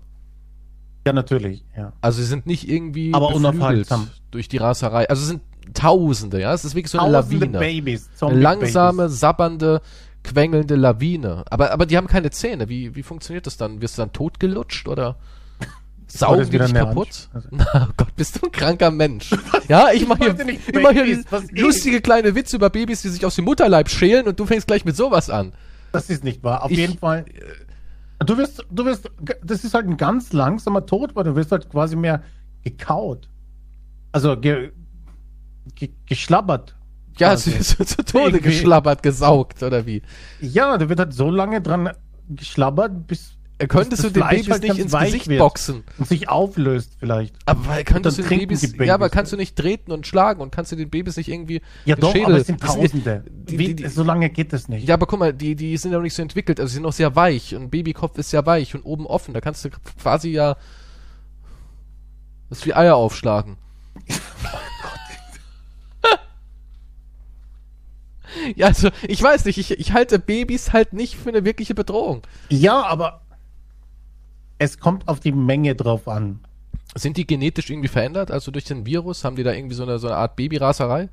Ja, 1.05 1.13
natürlich, 1.13 1.63
ja. 1.75 1.93
Also 2.01 2.19
sie 2.21 2.27
sind 2.27 2.45
nicht 2.45 2.69
irgendwie 2.69 3.13
Aber 3.13 3.33
unaufhaltsam. 3.33 4.09
durch 4.29 4.47
die 4.47 4.57
Raserei. 4.57 5.09
Also 5.09 5.21
es 5.23 5.27
sind 5.29 5.41
Tausende, 5.73 6.41
ja. 6.41 6.53
Es 6.53 6.65
ist 6.65 6.75
wirklich 6.75 6.91
so 6.91 6.99
eine 6.99 7.13
Tausende 7.13 7.45
Lawine. 7.45 7.59
Babys, 7.59 8.09
Eine 8.19 8.39
langsame, 8.39 9.09
sabbernde, 9.09 9.81
quengelnde 10.23 10.75
Lawine. 10.75 11.43
Aber, 11.49 11.71
aber 11.71 11.85
die 11.85 11.97
haben 11.97 12.07
keine 12.07 12.29
Zähne. 12.31 12.67
Wie, 12.67 12.95
wie 12.95 13.03
funktioniert 13.03 13.45
das 13.47 13.57
dann? 13.57 13.81
Wirst 13.81 13.97
du 13.97 14.01
dann 14.01 14.11
totgelutscht 14.11 14.87
oder 14.87 15.17
saugen 16.07 16.39
das 16.39 16.49
die 16.49 16.57
dich 16.59 16.73
kaputt? 16.73 17.29
Also- 17.33 17.47
Na 17.51 17.87
oh 17.89 17.93
Gott, 17.95 18.15
bist 18.15 18.41
du 18.41 18.47
ein 18.47 18.51
kranker 18.51 18.91
Mensch. 18.91 19.31
ja, 19.67 19.91
ich 19.93 20.07
mache 20.07 20.19
hier, 20.35 20.49
ich 20.49 20.73
mach 20.81 20.91
hier 20.91 21.05
Babys, 21.05 21.25
lustige 21.51 22.01
kleine 22.01 22.35
Witze 22.35 22.57
über 22.57 22.69
Babys, 22.69 23.01
die 23.03 23.09
sich 23.09 23.25
aus 23.25 23.35
dem 23.35 23.45
Mutterleib 23.45 23.89
schälen 23.89 24.27
und 24.27 24.39
du 24.39 24.45
fängst 24.45 24.67
gleich 24.67 24.83
mit 24.83 24.95
sowas 24.95 25.29
an. 25.29 25.53
Das 25.91 26.09
ist 26.09 26.23
nicht 26.23 26.43
wahr. 26.43 26.63
Auf 26.63 26.71
Ich- 26.71 26.77
jeden 26.77 26.97
Fall. 26.97 27.25
Du 28.25 28.37
wirst, 28.37 28.63
du 28.69 28.85
wirst, 28.85 29.09
das 29.43 29.63
ist 29.63 29.73
halt 29.73 29.87
ein 29.87 29.97
ganz 29.97 30.31
langsamer 30.31 30.85
Tod, 30.85 31.15
weil 31.15 31.23
du 31.23 31.35
wirst 31.35 31.51
halt 31.51 31.69
quasi 31.69 31.95
mehr 31.95 32.21
gekaut. 32.63 33.27
Also 34.11 34.37
ge, 34.37 34.71
ge, 35.75 35.89
geschlabbert. 36.05 36.75
Ja, 37.17 37.33
es 37.33 37.47
wird 37.79 37.89
zu 37.89 38.05
Tode 38.05 38.39
geschlabbert, 38.39 39.01
gesaugt 39.03 39.63
oder 39.63 39.85
wie? 39.85 40.01
Ja, 40.39 40.77
da 40.77 40.87
wird 40.87 40.99
halt 40.99 41.13
so 41.13 41.29
lange 41.31 41.61
dran 41.61 41.89
geschlabbert, 42.29 43.07
bis 43.07 43.31
Äh, 43.31 43.35
Könntest 43.67 44.03
das 44.03 44.11
du 44.11 44.19
den 44.19 44.23
Fleisch 44.23 44.31
Babys 44.47 44.51
halt 44.51 44.63
nicht 44.63 44.77
ins 44.79 44.91
Gesicht 44.93 45.27
wird. 45.27 45.39
boxen? 45.39 45.83
und 45.97 46.07
sich 46.07 46.29
auflöst 46.29 46.93
vielleicht. 46.99 47.35
Aber 47.45 47.67
weil 47.67 47.83
könntest 47.83 48.17
du 48.17 48.23
den 48.23 48.39
Babys, 48.39 48.61
Babys. 48.71 48.87
ja, 48.87 48.93
aber 48.95 49.09
kannst 49.09 49.31
du 49.33 49.37
nicht 49.37 49.55
treten 49.55 49.91
und 49.91 50.07
schlagen 50.07 50.41
und 50.41 50.51
kannst 50.51 50.71
du 50.71 50.75
den 50.75 50.89
Babys 50.89 51.17
nicht 51.17 51.29
irgendwie 51.29 51.61
Ja 51.85 51.95
doch, 51.95 52.11
Schädel- 52.13 52.25
aber 52.25 52.37
es 52.37 52.47
sind 52.47 52.61
Tausende. 52.61 53.23
die- 53.29 53.57
die- 53.57 53.75
die- 53.75 53.87
so 53.87 54.03
lange 54.03 54.29
geht 54.29 54.53
das 54.53 54.67
nicht. 54.69 54.87
Ja, 54.87 54.95
aber 54.95 55.05
guck 55.05 55.19
mal, 55.19 55.33
die, 55.33 55.55
die 55.55 55.75
sind 55.77 55.91
ja 55.91 55.97
noch 55.97 56.03
nicht 56.03 56.13
so 56.15 56.21
entwickelt, 56.21 56.59
also 56.59 56.69
sie 56.69 56.73
sind 56.75 56.83
noch 56.83 56.93
sehr 56.93 57.15
weich 57.15 57.55
und 57.55 57.69
Babykopf 57.71 58.17
ist 58.17 58.29
sehr 58.29 58.45
weich 58.45 58.73
und 58.75 58.83
oben 58.83 59.05
offen, 59.05 59.33
da 59.33 59.41
kannst 59.41 59.63
du 59.65 59.69
quasi 60.01 60.29
ja 60.29 60.55
das 62.49 62.59
ist 62.59 62.65
wie 62.65 62.73
Eier 62.73 62.95
aufschlagen. 62.95 63.57
ja, 68.55 68.67
also 68.67 68.89
ich 69.07 69.21
weiß 69.21 69.45
nicht, 69.45 69.57
ich, 69.57 69.71
ich 69.79 69.93
halte 69.93 70.19
Babys 70.19 70.73
halt 70.73 70.93
nicht 70.93 71.15
für 71.15 71.29
eine 71.29 71.43
wirkliche 71.45 71.73
Bedrohung. 71.75 72.21
Ja, 72.49 72.81
aber 72.83 73.21
es 74.61 74.77
kommt 74.77 75.07
auf 75.07 75.19
die 75.19 75.31
Menge 75.31 75.73
drauf 75.75 76.07
an. 76.07 76.39
Sind 76.95 77.17
die 77.17 77.25
genetisch 77.25 77.69
irgendwie 77.71 77.87
verändert? 77.87 78.29
Also 78.29 78.51
durch 78.51 78.65
den 78.65 78.85
Virus? 78.85 79.23
Haben 79.23 79.35
die 79.35 79.43
da 79.43 79.53
irgendwie 79.53 79.73
so 79.75 79.81
eine, 79.83 79.97
so 79.97 80.07
eine 80.07 80.17
Art 80.17 80.35
Babyraserei? 80.35 81.09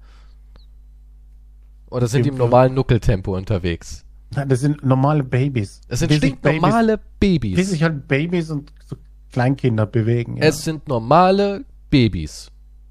Oder 1.90 2.06
sind 2.08 2.24
die 2.24 2.28
im 2.28 2.36
normalen 2.36 2.74
Nuckeltempo 2.74 3.34
unterwegs? 3.36 4.04
Nein, 4.34 4.48
Das 4.48 4.60
sind 4.60 4.84
normale 4.84 5.24
Babys. 5.24 5.80
Es 5.88 6.00
sind 6.00 6.10
Die 6.10 6.16
stinknormale 6.16 6.98
Babys, 7.18 7.52
Babys. 7.54 7.70
sich 7.70 7.82
halt 7.82 8.06
Babys 8.06 8.50
und 8.50 8.72
so 8.84 8.96
Kleinkinder 9.32 9.86
bewegen. 9.86 10.36
Ja, 10.36 10.44
Es 10.44 10.64
sind 10.64 10.86
normale 10.86 11.64
Babys. 11.88 12.50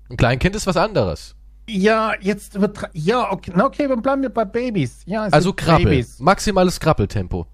Ein 0.09 0.17
Kleinkind 0.17 0.55
ist 0.55 0.65
was 0.65 0.77
anderes. 0.77 1.35
ja 1.69 2.13
jetzt 2.21 2.55
übertra- 2.57 2.89
ja, 2.93 3.31
okay, 3.31 3.51
na 3.55 3.65
okay, 3.65 3.87
dann 3.87 4.01
bleiben 4.01 4.21
wir 4.23 4.29
bei 4.29 4.45
Babys. 4.45 5.01
Ja, 5.05 5.23
Also 5.25 5.53
Krabbel. 5.53 5.85
Babys. 5.85 6.19
Maximales 6.19 6.79
Krabbeltempo. 6.79 7.45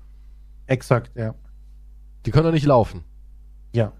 Exakt, 0.67 1.11
ja. 1.17 1.33
Die 2.25 2.31
können 2.31 2.45
doch 2.45 2.51
nicht 2.53 2.65
laufen. 2.65 3.03
Ja. 3.73 3.91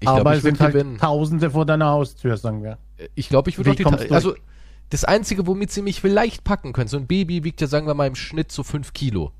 Ich 0.00 0.08
aber 0.08 0.20
glaube, 0.20 0.30
es 0.32 0.38
ich 0.38 0.44
würde 0.44 0.56
sind 0.56 0.64
halt 0.64 0.72
gewinnen. 0.74 0.98
Tausende 0.98 1.50
vor 1.50 1.64
deiner 1.66 1.86
Haustür, 1.90 2.36
sagen 2.36 2.62
wir. 2.62 2.78
Ich 3.14 3.28
glaube, 3.28 3.50
ich 3.50 3.58
würde 3.58 3.70
auch 3.70 3.74
die. 3.74 3.84
Ta- 3.84 4.14
Also, 4.14 4.34
das 4.90 5.04
Einzige, 5.04 5.46
womit 5.46 5.70
sie 5.72 5.82
mich 5.82 6.00
vielleicht 6.00 6.44
packen 6.44 6.72
können, 6.72 6.88
so 6.88 6.96
ein 6.96 7.06
Baby 7.06 7.44
wiegt 7.44 7.60
ja, 7.60 7.66
sagen 7.66 7.86
wir 7.86 7.94
mal, 7.94 8.06
im 8.06 8.14
Schnitt 8.14 8.52
so 8.52 8.62
5 8.62 8.92
Kilo. 8.92 9.32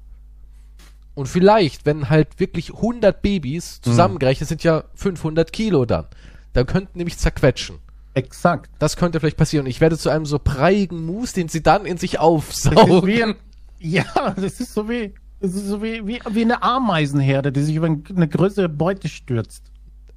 Und 1.14 1.26
vielleicht, 1.28 1.86
wenn 1.86 2.10
halt 2.10 2.40
wirklich 2.40 2.74
100 2.74 3.22
Babys 3.22 3.80
zusammengerechnet 3.80 4.48
sind, 4.48 4.62
ja 4.64 4.84
500 4.94 5.50
Kilo 5.52 5.84
dann. 5.86 6.06
Da 6.52 6.64
könnten 6.64 6.98
nämlich 6.98 7.16
zerquetschen. 7.18 7.78
Exakt. 8.14 8.70
Das 8.78 8.96
könnte 8.96 9.20
vielleicht 9.20 9.36
passieren. 9.36 9.64
Und 9.66 9.70
ich 9.70 9.80
werde 9.80 9.96
zu 9.98 10.08
einem 10.10 10.26
so 10.26 10.38
breiigen 10.42 11.04
Mus, 11.06 11.32
den 11.32 11.48
sie 11.48 11.62
dann 11.62 11.86
in 11.86 11.96
sich 11.98 12.12
Das 12.12 12.20
ist 12.20 12.24
aufsaugen. 12.26 13.06
wie 13.06 13.22
ein, 13.22 13.34
ja, 13.78 14.04
das 14.36 14.60
ist 14.60 14.74
so 14.74 14.88
wie, 14.88 15.14
so 15.40 15.82
wie, 15.82 16.06
wie, 16.06 16.20
wie 16.30 16.42
eine 16.42 16.62
Ameisenherde, 16.62 17.52
die 17.52 17.62
sich 17.62 17.76
über 17.76 17.86
eine 17.86 18.28
größere 18.28 18.68
Beute 18.68 19.08
stürzt. 19.08 19.64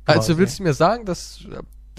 Also 0.05 0.19
quasi. 0.19 0.37
willst 0.37 0.59
du 0.59 0.63
mir 0.63 0.73
sagen, 0.73 1.05
dass 1.05 1.41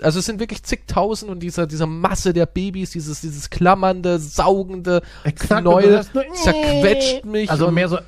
also 0.03 0.19
es 0.19 0.25
sind 0.25 0.41
wirklich 0.41 0.63
zigtausend 0.63 1.31
und 1.31 1.41
dieser 1.41 1.67
dieser 1.67 1.87
Masse 1.87 2.33
der 2.33 2.47
Babys, 2.47 2.91
dieses 2.91 3.21
dieses 3.21 3.51
klammernde, 3.51 4.19
saugende 4.19 5.03
Exakt, 5.25 5.61
Knäuel 5.61 6.05
zerquetscht 6.43 7.25
mich 7.27 7.51
Also 7.51 7.71
mehr 7.71 7.89
so, 7.89 7.99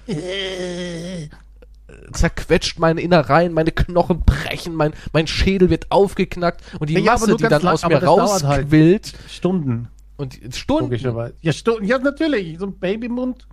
zerquetscht 2.12 2.78
meine 2.78 3.00
Innereien, 3.00 3.52
meine 3.52 3.72
Knochen 3.72 4.20
brechen, 4.20 4.74
mein 4.74 4.94
mein 5.12 5.26
Schädel 5.26 5.70
wird 5.70 5.90
aufgeknackt 5.90 6.62
und 6.80 6.88
die 6.88 6.94
Ja, 6.94 7.12
Masse, 7.12 7.36
die 7.36 7.42
dann 7.44 7.62
lang, 7.62 7.74
aus 7.74 7.86
mir 7.86 8.00
halt. 8.00 8.06
rausquillt 8.06 9.12
Stunden, 9.28 9.88
und 10.16 10.38
Stunden. 10.54 11.32
Ja, 11.42 11.52
Stunden, 11.52 11.84
ja, 11.84 11.98
natürlich, 11.98 12.58
so 12.58 12.66
ein 12.66 12.78
Babymund. 12.78 13.46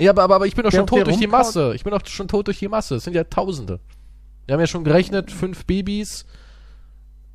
Ja, 0.00 0.10
aber, 0.12 0.22
aber, 0.22 0.36
aber 0.36 0.46
ich 0.46 0.54
bin 0.54 0.64
doch 0.64 0.72
schon 0.72 0.86
tot 0.86 1.06
durch 1.06 1.18
die? 1.18 1.26
Masse. 1.26 1.72
Ich 1.74 1.84
bin 1.84 1.92
doch 1.92 2.04
schon 2.06 2.26
tot 2.26 2.46
durch 2.46 2.58
die 2.58 2.68
Masse. 2.68 2.96
Es 2.96 3.04
sind 3.04 3.14
ja 3.14 3.24
Tausende. 3.24 3.80
Wir 4.46 4.54
haben 4.54 4.60
ja 4.60 4.66
schon 4.66 4.82
gerechnet, 4.82 5.30
fünf 5.30 5.64
Babys, 5.66 6.24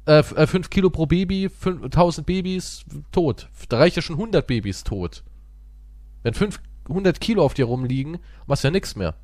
äh, 0.06 0.20
äh, 0.20 0.48
fünf 0.48 0.70
Kilo 0.70 0.90
pro 0.90 1.06
Baby, 1.06 1.50
fünf, 1.50 1.84
1000 1.84 2.28
Babys, 2.28 2.84
tot. 3.12 3.50
Da 3.70 3.78
reicht 3.78 3.96
ja 3.96 4.02
schon 4.02 4.18
100 4.18 4.46
Babys 4.46 4.84
tot. 4.84 5.24
Wenn 6.24 6.34
500 6.34 7.22
Kilo 7.22 7.44
auf 7.44 7.54
dir 7.54 7.66
rumliegen, 7.66 8.18
machst 8.48 8.64
du 8.64 8.68
ja 8.68 8.72
nichts 8.72 8.96
mehr. 8.96 9.16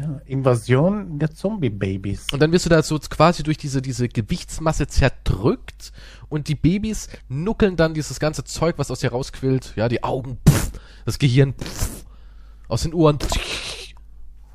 Ja, 0.00 0.20
Invasion 0.26 1.18
der 1.18 1.32
Zombie-Babys. 1.32 2.28
Und 2.32 2.40
dann 2.40 2.52
wirst 2.52 2.66
du 2.66 2.70
da 2.70 2.82
so 2.82 2.98
quasi 2.98 3.42
durch 3.42 3.58
diese, 3.58 3.82
diese 3.82 4.08
Gewichtsmasse 4.08 4.86
zerdrückt 4.86 5.92
und 6.28 6.48
die 6.48 6.54
Babys 6.54 7.08
nuckeln 7.28 7.76
dann 7.76 7.92
dieses 7.92 8.20
ganze 8.20 8.44
Zeug, 8.44 8.78
was 8.78 8.90
aus 8.90 9.00
dir 9.00 9.10
rausquillt. 9.10 9.74
Ja, 9.76 9.88
die 9.88 10.02
Augen, 10.02 10.38
pff, 10.48 10.70
das 11.04 11.18
Gehirn, 11.18 11.54
pff, 11.54 12.06
aus 12.70 12.82
den 12.82 12.94
Ohren, 12.94 13.18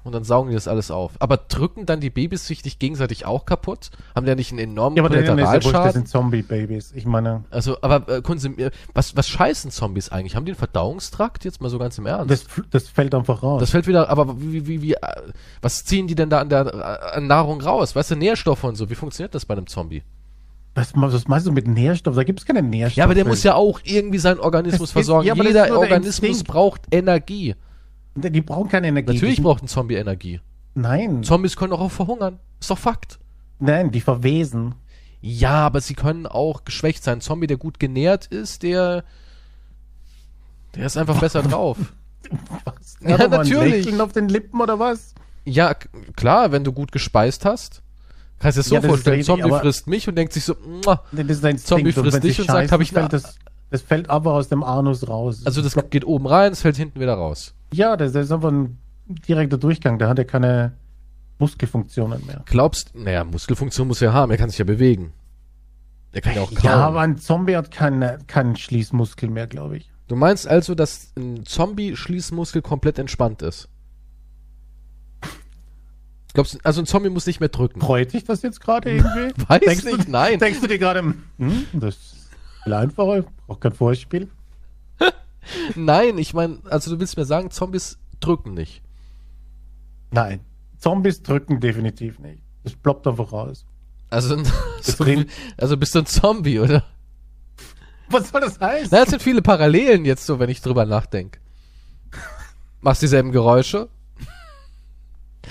und 0.04 0.12
dann 0.13 0.23
saugen 0.23 0.49
die 0.49 0.56
das 0.56 0.67
alles 0.67 0.91
auf. 0.91 1.13
Aber 1.17 1.36
drücken 1.38 1.88
dann 1.88 1.99
die 1.99 2.12
Babys 2.12 2.45
sich 2.45 2.63
nicht 2.63 2.80
gegenseitig 2.80 3.25
auch 3.25 3.47
kaputt? 3.47 3.89
Haben 4.15 4.25
die 4.25 4.30
ja 4.30 4.36
nicht 4.36 4.51
einen 4.51 4.60
enormen 4.60 4.95
Ja, 4.97 5.04
aber 5.04 5.15
ist 5.17 5.28
ja 5.28 5.36
das 5.36 5.36
Kollateralschaden? 5.63 5.91
sind 5.93 6.08
Zombie-Babys. 6.10 6.91
Ich 6.93 7.08
meine, 7.08 7.43
Also, 7.49 7.78
aber 7.82 8.08
äh, 8.08 8.19
konsum- 8.21 8.71
was, 8.93 9.17
was 9.17 9.28
scheißen 9.28 9.71
Zombies 9.71 10.10
eigentlich? 10.10 10.36
Haben 10.36 10.45
die 10.45 10.51
einen 10.51 10.60
Verdauungstrakt? 10.60 11.43
Jetzt 11.43 11.60
mal 11.60 11.69
so 11.69 11.80
ganz 11.80 11.97
im 11.97 12.06
Ernst. 12.06 12.30
das, 12.30 12.45
das 12.69 12.88
fällt 12.88 13.15
einfach 13.15 13.41
raus. 13.41 13.60
Das 13.62 13.71
fällt 13.71 13.88
wieder, 13.88 14.08
aber 14.08 14.39
wie, 14.39 14.67
wie, 14.67 14.82
wie, 14.84 14.93
äh, 14.93 14.97
was 15.63 15.86
ziehen 15.86 16.06
die 16.06 16.13
denn 16.13 16.30
da 16.30 16.39
an 16.39 16.49
der 16.49 16.67
äh, 16.67 17.15
an 17.17 17.25
Nahrung 17.25 17.60
raus? 17.62 17.95
Weißt 17.95 18.12
du, 18.12 18.15
Nährstoffe 18.15 18.63
und 18.63 18.75
so, 18.75 18.91
wie 18.91 18.95
funktioniert 18.95 19.34
das 19.34 19.45
bei 19.45 19.56
einem 19.56 19.65
Zombie? 19.65 20.04
was, 20.75 20.91
was 20.93 21.28
meinst 21.28 21.47
du 21.47 21.51
mit 21.54 21.67
Nährstoff? 21.67 22.15
Da 22.15 22.23
gibt 22.23 22.41
es 22.41 22.45
keine 22.45 22.62
Nährstoffe. 22.62 22.97
Ja, 22.97 23.06
aber 23.06 23.15
der 23.15 23.25
muss 23.25 23.41
ja 23.43 23.56
auch 23.56 23.80
irgendwie 23.86 24.17
seinen 24.19 24.39
Organismus 24.39 24.82
Das 24.82 24.89
ist- 24.89 24.91
versorgen. 24.91 25.25
ja, 25.28 25.34
Jeder 25.34 25.80
Organismus 25.80 26.43
braucht 26.43 26.82
Energie. 26.91 27.56
Die 28.15 28.41
brauchen 28.41 28.69
keine 28.69 28.88
Energie. 28.88 29.13
Natürlich 29.13 29.41
braucht 29.41 29.63
ein 29.63 29.67
Zombie 29.67 29.95
Energie. 29.95 30.39
Nein, 30.73 31.23
Zombies 31.23 31.56
können 31.56 31.73
auch 31.73 31.91
verhungern. 31.91 32.39
Ist 32.60 32.69
doch 32.69 32.78
Fakt. 32.78 33.19
nein, 33.60 33.91
die 33.91 34.01
verwesen. 34.01 34.75
Ja, 35.21 35.65
aber 35.65 35.82
sie 35.82 35.95
können 35.95 36.25
auch 36.28 36.65
geschwächt 36.65 37.04
sein. 37.04 37.17
Ein 37.17 37.21
Zombie, 37.21 37.47
der 37.47 37.58
gut 37.58 37.80
genährt 37.80 38.28
ist, 38.28 38.63
der 38.63 39.04
der 40.75 40.86
ist 40.86 40.97
einfach 40.97 41.19
besser 41.19 41.41
drauf. 41.43 41.78
Was? 42.65 42.97
Ja, 43.01 43.15
ein 43.17 43.30
natürlich. 43.30 43.86
Lächeln 43.86 44.01
auf 44.01 44.12
den 44.12 44.30
Lippen 44.30 44.60
oder 44.62 44.80
was? 44.80 45.13
Ja, 45.45 45.73
klar, 46.15 46.51
wenn 46.51 46.63
du 46.63 46.71
gut 46.73 46.91
gespeist 46.91 47.45
hast. 47.45 47.82
Kannst 48.39 48.58
du 48.58 48.62
dir 48.62 48.67
so 48.69 48.75
Ja, 48.75 48.82
vorstellen, 48.82 49.23
Zombie 49.23 49.49
frisst 49.49 49.88
mich 49.88 50.08
und 50.10 50.15
denkt 50.15 50.34
sich 50.34 50.43
so, 50.43 50.56
Das 50.84 51.28
ist 51.28 51.43
dein 51.43 51.58
Zombie 51.58 51.91
frisst 51.93 52.23
dich 52.23 52.39
und 52.39 52.47
sagt, 52.47 52.58
scheißen, 52.69 52.71
hab 52.71 52.82
ich 52.82 52.91
ne- 52.91 52.99
fällt 52.99 53.13
das, 53.69 53.82
fällt 53.82 54.10
aber 54.10 54.34
aus 54.34 54.49
dem 54.49 54.63
Anus 54.63 55.08
raus. 55.08 55.45
also 55.45 55.62
das 55.62 55.75
geht 55.89 56.06
oben 56.06 56.28
rein, 56.28 56.51
es 56.51 56.62
fällt 56.62 56.78
hinten 56.78 56.99
wieder 56.99 57.13
raus. 57.15 57.54
ja, 57.73 57.97
das 57.97 58.15
ist 58.15 58.32
einfach 58.32 58.51
ein 58.51 58.78
direkter 59.28 59.58
Durchgang. 59.58 59.99
Da 59.99 60.08
hat 60.10 60.17
er 60.17 60.25
keine 60.25 60.73
Muskelfunktionen 61.39 62.25
mehr. 62.25 62.41
Glaubst, 62.45 62.95
naja, 62.95 63.23
Muskelfunktion 63.23 63.88
muss 63.88 64.01
er 64.01 64.13
haben, 64.13 64.32
er 64.32 64.38
kann 64.38 64.49
sich 64.49 64.60
ja 64.60 64.65
bewegen. 64.65 65.13
Er 66.12 66.21
kann 66.21 66.36
ja 66.36 66.41
auch 66.41 66.54
kauen. 66.54 66.63
Ja, 66.63 66.78
aber 66.78 67.01
ein 67.01 67.17
Zombie 67.17 67.56
hat 67.56 67.71
keine, 67.71 68.19
keinen 68.28 68.56
Schließmuskel 68.56 69.30
mehr, 69.30 69.47
glaube 69.47 69.78
ich. 69.78 69.91
Du 70.08 70.15
meinst 70.15 70.47
also, 70.47 70.75
dass 70.75 71.12
ein 71.17 71.45
Zombie-Schließmuskel 71.45 72.62
komplett 72.62 72.99
entspannt 72.99 73.41
ist? 73.41 73.67
Glaubst 76.34 76.54
du, 76.54 76.60
also 76.63 76.82
ein 76.82 76.86
Zombie 76.86 77.10
muss 77.10 77.25
nicht 77.28 77.39
mehr 77.39 77.49
drücken? 77.49 77.82
Freut 77.82 78.13
dich 78.13 78.23
das 78.23 78.41
jetzt 78.41 78.62
gerade 78.62 78.91
irgendwie? 78.91 79.34
Weiß 79.47 79.60
denkst 79.60 79.86
nicht, 79.86 80.08
du, 80.08 80.12
nein. 80.12 80.39
Denkst 80.39 80.62
du 80.62 80.67
dir 80.67 80.78
gerade, 80.78 81.15
hm, 81.38 81.65
das 81.73 82.14
einfacher, 82.73 83.25
braucht 83.47 83.62
kein 83.62 83.73
Vorspiel? 83.73 84.30
Nein, 85.75 86.17
ich 86.17 86.34
meine, 86.34 86.60
also 86.65 86.91
du 86.91 86.99
willst 86.99 87.17
mir 87.17 87.25
sagen, 87.25 87.51
Zombies 87.51 87.99
drücken 88.19 88.54
nicht. 88.54 88.82
Nein. 90.12 90.41
Zombies 90.78 91.21
drücken 91.21 91.60
definitiv 91.60 92.19
nicht. 92.19 92.41
Das 92.63 92.75
ploppt 92.75 93.08
einfach 93.08 93.32
raus. 93.32 93.65
Also, 94.10 94.41
so, 94.82 95.06
also 95.58 95.78
bist 95.78 95.95
du 95.95 95.99
ein 95.99 96.06
Zombie, 96.06 96.60
oder? 96.60 96.84
Was 98.10 98.30
soll 98.30 98.41
das 98.41 98.60
heißen? 98.60 98.89
Na, 98.91 99.04
es 99.04 99.10
sind 99.10 99.21
viele 99.21 99.41
Parallelen 99.41 100.06
jetzt 100.06 100.25
so, 100.25 100.39
wenn 100.39 100.49
ich 100.49 100.62
drüber 100.62 100.86
nachdenke. 100.86 101.39
Machst 102.82 103.01
dieselben 103.01 103.32
Geräusche, 103.32 103.89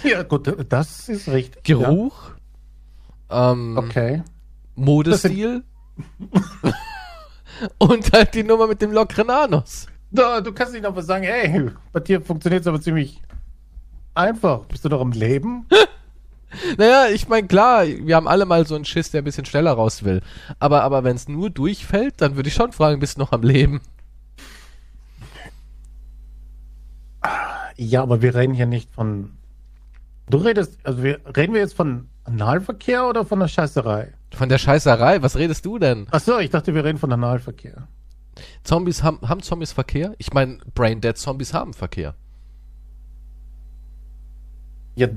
Ja, 0.05 0.23
gut, 0.23 0.53
das 0.69 1.09
ist 1.09 1.29
richtig. 1.29 1.65
Geruch, 1.65 2.31
ähm, 3.31 3.75
Ja. 3.77 3.83
Okay. 3.83 4.23
Modestil 4.77 5.65
und 7.79 8.13
halt 8.13 8.35
die 8.35 8.45
Nummer 8.45 8.67
mit 8.67 8.83
dem 8.83 8.93
lockeren 8.93 9.31
Anus. 9.31 9.87
Du, 10.11 10.23
du 10.43 10.53
kannst 10.53 10.73
nicht 10.73 10.87
einfach 10.87 11.03
sagen, 11.03 11.25
hey, 11.25 11.71
bei 11.93 12.01
dir 12.01 12.21
funktioniert 12.21 12.63
es 12.63 12.67
aber 12.67 12.81
ziemlich 12.81 13.21
einfach. 14.15 14.61
Bist 14.67 14.85
du 14.85 14.89
doch 14.89 15.01
am 15.01 15.13
Leben? 15.13 15.67
Naja, 16.79 17.09
ich 17.13 17.29
meine, 17.29 17.49
klar, 17.49 17.85
wir 17.85 18.15
haben 18.15 18.29
alle 18.29 18.47
mal 18.47 18.65
so 18.65 18.77
einen 18.77 18.85
Schiss, 18.85 19.11
der 19.11 19.23
ein 19.23 19.25
bisschen 19.25 19.45
schneller 19.45 19.73
raus 19.73 20.05
will. 20.05 20.23
Aber, 20.61 20.83
aber 20.85 21.03
wenn 21.03 21.17
es 21.17 21.27
nur 21.27 21.51
durchfällt, 21.51 22.21
dann 22.21 22.37
würde 22.37 22.49
ich 22.49 22.55
schon 22.55 22.71
fragen, 22.71 23.01
bist 23.01 23.17
du 23.17 23.21
noch 23.23 23.33
am 23.33 23.43
Leben? 23.43 23.81
Ja, 27.77 28.03
aber 28.03 28.23
wir 28.23 28.35
reden 28.35 28.55
hier 28.55 28.67
nicht 28.67 28.93
von. 28.95 29.33
Du 30.31 30.39
redest, 30.39 30.79
also 30.85 31.03
wir 31.03 31.21
reden 31.37 31.55
wir 31.55 31.61
jetzt 31.61 31.75
von 31.75 32.09
Analverkehr 32.25 33.07
oder 33.09 33.25
von 33.25 33.41
der 33.41 33.49
Scheißerei? 33.49 34.14
Von 34.35 34.49
der 34.49 34.59
Scheißerei, 34.59 35.23
was 35.23 35.37
redest 35.37 35.65
du 35.65 35.79
denn? 35.79 36.07
Achso, 36.11 36.39
ich 36.39 36.51
dachte, 36.51 36.75
wir 36.75 36.85
reden 36.85 36.99
von 36.99 37.13
Analverkehr. 37.13 37.89
Zombies 38.65 39.03
haben, 39.03 39.21
haben 39.23 39.43
Zombies 39.43 39.73
Verkehr? 39.73 40.15
Ich 40.19 40.33
meine, 40.33 40.59
Brain 40.75 41.01
Dead 41.01 41.17
Zombies 41.17 41.55
haben 41.55 41.73
Verkehr. 41.73 42.15
Ja, 44.97 45.09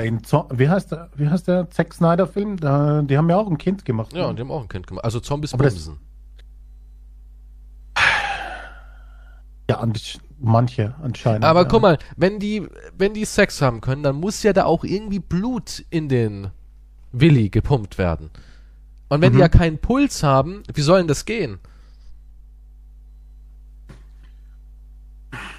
in 0.00 0.22
Zo 0.24 0.48
wie 0.52 0.68
heißt 0.68 0.92
der, 0.92 1.10
wie 1.14 1.28
heißt 1.28 1.48
der 1.48 1.68
Zack 1.70 1.92
Snyder 1.94 2.26
Film? 2.26 2.56
Da, 2.56 3.02
die 3.02 3.18
haben 3.18 3.28
ja 3.28 3.36
auch 3.36 3.48
ein 3.48 3.58
Kind 3.58 3.84
gemacht. 3.84 4.12
Ja, 4.12 4.22
ne? 4.22 4.28
und 4.28 4.36
die 4.36 4.42
haben 4.42 4.50
auch 4.50 4.62
ein 4.62 4.68
Kind 4.68 4.86
gemacht. 4.86 5.04
Also 5.04 5.20
Zombies 5.20 5.52
Aber 5.52 5.64
bumsen. 5.64 5.98
ja 9.68 9.78
an, 9.78 9.92
manche 10.38 10.94
anscheinend. 11.02 11.44
Aber 11.44 11.62
ja. 11.62 11.68
guck 11.68 11.82
mal, 11.82 11.98
wenn 12.16 12.38
die, 12.38 12.66
wenn 12.96 13.12
die 13.14 13.24
Sex 13.24 13.60
haben 13.60 13.80
können, 13.80 14.02
dann 14.02 14.16
muss 14.16 14.42
ja 14.42 14.52
da 14.52 14.64
auch 14.64 14.84
irgendwie 14.84 15.18
Blut 15.18 15.84
in 15.90 16.08
den 16.08 16.50
Willi 17.20 17.48
gepumpt 17.50 17.98
werden. 17.98 18.30
Und 19.08 19.20
wenn 19.20 19.32
die 19.32 19.36
Mhm. 19.36 19.40
ja 19.42 19.48
keinen 19.48 19.78
Puls 19.78 20.22
haben, 20.22 20.62
wie 20.72 20.80
soll 20.82 20.98
denn 20.98 21.08
das 21.08 21.24
gehen? 21.24 21.58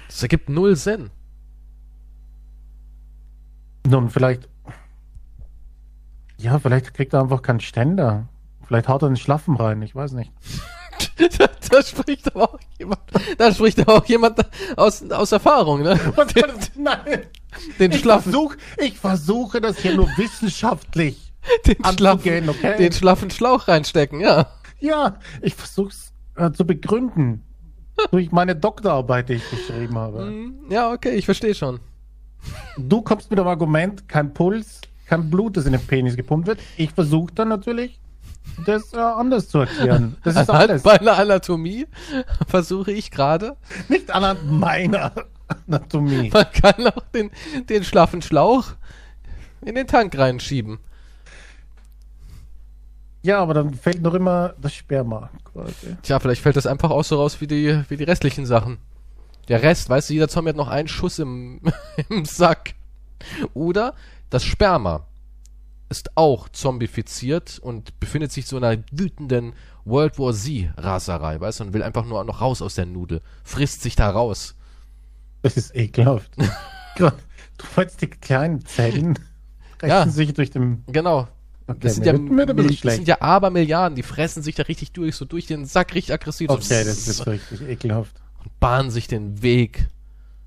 Das 0.08 0.22
ergibt 0.22 0.48
null 0.48 0.76
Sinn. 0.76 1.10
Nun, 3.86 4.10
vielleicht. 4.10 4.48
Ja, 6.38 6.58
vielleicht 6.58 6.92
kriegt 6.94 7.12
er 7.14 7.20
einfach 7.22 7.42
keinen 7.42 7.60
Ständer. 7.60 8.28
Vielleicht 8.66 8.88
haut 8.88 9.02
er 9.02 9.06
einen 9.06 9.16
Schlaffen 9.16 9.56
rein, 9.56 9.80
ich 9.82 9.94
weiß 9.94 10.12
nicht. 10.12 10.32
da, 11.38 11.46
da 11.70 11.82
spricht 11.82 12.34
aber 12.34 12.52
auch 12.54 12.58
jemand, 12.78 13.00
da 13.38 13.52
spricht 13.54 13.80
aber 13.80 13.94
auch 13.94 14.04
jemand 14.06 14.44
aus, 14.76 15.08
aus 15.10 15.32
Erfahrung, 15.32 15.82
ne? 15.82 15.98
Das? 16.34 16.72
Nein! 16.76 17.26
Den 17.78 17.92
Ich, 17.92 18.00
schlaffen, 18.00 18.32
versuch, 18.32 18.56
ich 18.78 18.98
versuche 18.98 19.60
das 19.60 19.78
hier 19.78 19.94
nur 19.94 20.08
wissenschaftlich 20.16 21.25
den 21.66 21.84
schlaffen, 21.96 22.48
okay? 22.48 22.76
den 22.78 22.92
schlaffen 22.92 23.30
Schlauch 23.30 23.68
reinstecken, 23.68 24.20
ja. 24.20 24.46
ja, 24.80 25.16
ich 25.42 25.54
versuche 25.54 25.88
es 25.90 26.12
äh, 26.36 26.50
zu 26.52 26.66
begründen. 26.66 27.42
durch 28.10 28.30
meine 28.32 28.54
Doktorarbeit, 28.56 29.28
die 29.28 29.34
ich 29.34 29.50
geschrieben 29.50 29.96
habe. 29.98 30.26
Hm, 30.26 30.54
Ja, 30.70 30.92
okay, 30.92 31.10
ich 31.14 31.24
verstehe 31.24 31.54
schon. 31.54 31.80
Du 32.78 33.00
kommst 33.02 33.30
mit 33.30 33.38
dem 33.38 33.46
Argument, 33.46 34.08
kein 34.08 34.32
Puls, 34.34 34.80
kein 35.06 35.30
Blut, 35.30 35.56
das 35.56 35.66
in 35.66 35.72
den 35.72 35.80
Penis 35.86 36.16
gepumpt 36.16 36.46
wird. 36.46 36.60
Ich 36.76 36.90
versuche 36.92 37.32
dann 37.34 37.48
natürlich, 37.48 37.98
das 38.66 38.92
äh, 38.92 38.98
anders 38.98 39.48
zu 39.48 39.58
erklären. 39.60 40.16
Das 40.22 40.36
ist 40.36 40.48
Anhand 40.50 40.70
alles. 40.70 40.84
meiner 40.84 41.18
Anatomie 41.18 41.86
versuche 42.48 42.92
ich 42.92 43.10
gerade. 43.10 43.56
Nicht 43.88 44.10
anhand 44.10 44.50
meiner 44.50 45.12
Anatomie. 45.66 46.30
Man 46.32 46.46
kann 46.52 46.86
auch 46.88 47.02
den, 47.14 47.30
den 47.68 47.82
schlaffen 47.84 48.22
Schlauch 48.22 48.66
in 49.64 49.74
den 49.74 49.86
Tank 49.86 50.16
reinschieben. 50.16 50.78
Ja, 53.26 53.40
aber 53.40 53.54
dann 53.54 53.74
fällt 53.74 54.02
noch 54.02 54.14
immer 54.14 54.54
das 54.60 54.72
Sperma 54.72 55.30
quasi. 55.44 55.96
Tja, 56.02 56.20
vielleicht 56.20 56.42
fällt 56.42 56.54
das 56.56 56.66
einfach 56.66 56.90
auch 56.90 57.02
so 57.02 57.16
raus 57.16 57.40
wie 57.40 57.48
die, 57.48 57.82
wie 57.88 57.96
die 57.96 58.04
restlichen 58.04 58.46
Sachen. 58.46 58.78
Der 59.48 59.62
Rest, 59.62 59.88
weißt 59.90 60.10
du, 60.10 60.14
jeder 60.14 60.28
Zombie 60.28 60.50
hat 60.50 60.56
noch 60.56 60.68
einen 60.68 60.86
Schuss 60.86 61.18
im, 61.18 61.60
im 62.08 62.24
Sack. 62.24 62.74
Oder 63.52 63.94
das 64.30 64.44
Sperma 64.44 65.06
ist 65.88 66.16
auch 66.16 66.48
zombifiziert 66.50 67.58
und 67.58 67.98
befindet 67.98 68.30
sich 68.30 68.46
so 68.46 68.58
in 68.58 68.64
einer 68.64 68.82
wütenden 68.92 69.54
World 69.84 70.20
War 70.20 70.32
Z-Raserei, 70.32 71.40
weißt 71.40 71.58
du, 71.60 71.64
und 71.64 71.72
will 71.72 71.82
einfach 71.82 72.04
nur 72.04 72.22
noch 72.22 72.40
raus 72.40 72.62
aus 72.62 72.76
der 72.76 72.86
Nudel. 72.86 73.22
Frisst 73.42 73.82
sich 73.82 73.96
da 73.96 74.08
raus. 74.08 74.54
Das 75.42 75.56
ist 75.56 75.74
ekelhaft. 75.74 76.30
du 76.96 77.10
wolltest 77.74 78.02
die 78.02 78.06
kleinen 78.08 78.64
Zellen 78.64 79.18
rächen 79.82 79.88
Ja. 79.88 80.08
sich 80.08 80.32
durch 80.32 80.50
den. 80.50 80.84
Genau. 80.86 81.26
Okay, 81.68 81.78
Das 81.82 81.94
sind, 81.96 82.06
ja, 82.06 82.12
das 82.12 82.94
sind 82.94 83.08
ja 83.08 83.20
Abermilliarden, 83.20 83.96
die 83.96 84.02
fressen 84.04 84.42
sich 84.42 84.54
da 84.54 84.62
richtig 84.64 84.92
durch, 84.92 85.16
so 85.16 85.24
durch 85.24 85.46
den 85.46 85.64
Sack, 85.66 85.94
richtig 85.94 86.14
aggressiv. 86.14 86.48
Okay, 86.50 86.62
so 86.62 86.68
das 86.90 87.08
ist 87.08 87.26
richtig 87.26 87.60
ekelhaft. 87.62 88.14
und 88.44 88.60
bahnen 88.60 88.90
sich 88.90 89.08
den 89.08 89.42
Weg. 89.42 89.88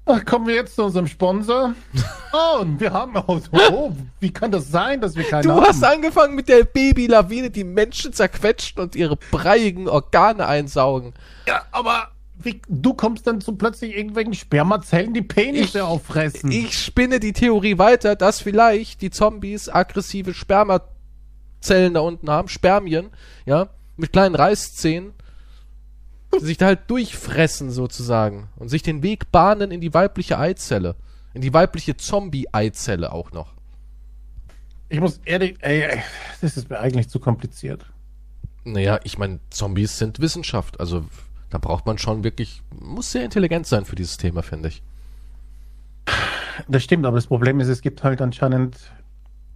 Ach, 0.06 0.24
kommen 0.26 0.48
wir 0.48 0.56
jetzt 0.56 0.76
zu 0.76 0.84
unserem 0.86 1.08
Sponsor. 1.08 1.74
Oh, 2.32 2.62
und 2.62 2.80
wir 2.80 2.94
haben. 2.94 3.16
Oh, 3.26 3.40
oh, 3.72 3.92
wie 4.20 4.30
kann 4.32 4.52
das 4.52 4.70
sein, 4.70 5.02
dass 5.02 5.16
wir 5.16 5.24
keinen 5.24 5.42
Du 5.42 5.52
haben? 5.52 5.66
hast 5.66 5.84
angefangen 5.84 6.36
mit 6.36 6.48
der 6.48 6.64
Babylawine, 6.64 7.50
die 7.50 7.64
Menschen 7.64 8.14
zerquetscht 8.14 8.78
und 8.78 8.96
ihre 8.96 9.16
breiigen 9.16 9.88
Organe 9.90 10.46
einsaugen. 10.46 11.16
Ja, 11.48 11.64
aber 11.72 12.10
wie, 12.38 12.62
du 12.70 12.94
kommst 12.94 13.26
dann 13.26 13.42
zu 13.42 13.54
plötzlich 13.56 13.98
irgendwelchen 13.98 14.36
Spermazellen, 14.36 15.16
die 15.16 15.24
Penisse 15.24 15.80
Ich- 15.80 15.84
auffressen. 15.84 16.52
Ich 16.52 16.78
spinne 16.78 17.20
die 17.20 17.34
Theorie 17.34 17.80
weiter, 17.80 18.16
dass 18.16 18.42
vielleicht 18.42 19.02
die 19.02 19.10
Zombies 19.10 19.70
aggressive 19.70 20.36
Spermazellen 21.60 21.94
da 21.94 22.00
unten 22.02 22.30
haben, 22.30 22.48
Spermien, 22.48 23.10
ja, 23.46 23.70
mit 23.98 24.14
kleinen 24.14 24.36
Reißzähnen, 24.36 25.14
die 26.34 26.46
sich 26.46 26.58
da 26.58 26.68
halt 26.68 26.90
durchfressen 26.90 27.72
sozusagen 27.72 28.50
und 28.56 28.70
sich 28.70 28.82
den 28.82 29.04
Weg 29.04 29.32
bahnen 29.32 29.72
in 29.72 29.82
die 29.82 29.94
weibliche 29.94 30.38
Eizelle. 30.38 30.96
In 31.34 31.42
die 31.42 31.54
weibliche 31.54 31.96
Zombie-Eizelle 31.96 33.12
auch 33.12 33.32
noch. 33.32 33.54
Ich 34.90 35.00
muss 35.00 35.20
ehrlich, 35.26 35.58
ey, 35.62 35.84
ey, 35.84 36.04
das 36.42 36.58
ist 36.58 36.70
mir 36.70 36.80
eigentlich 36.80 37.08
zu 37.10 37.20
kompliziert. 37.20 37.86
Naja, 38.64 39.00
ich 39.04 39.18
meine, 39.18 39.40
Zombies 39.52 40.00
sind 40.00 40.20
Wissenschaft. 40.20 40.80
Also 40.80 41.06
da 41.52 41.60
braucht 41.60 41.86
man 41.86 42.00
schon 42.00 42.24
wirklich, 42.24 42.64
muss 42.80 43.12
sehr 43.12 43.24
intelligent 43.24 43.68
sein 43.68 43.86
für 43.86 43.96
dieses 43.96 44.18
Thema, 44.18 44.42
finde 44.42 44.70
ich. 44.70 44.82
Das 46.68 46.84
stimmt, 46.84 47.06
aber 47.06 47.18
das 47.18 47.28
Problem 47.28 47.60
ist, 47.60 47.68
es 47.68 47.82
gibt 47.82 48.04
halt 48.04 48.22
anscheinend, 48.22 48.92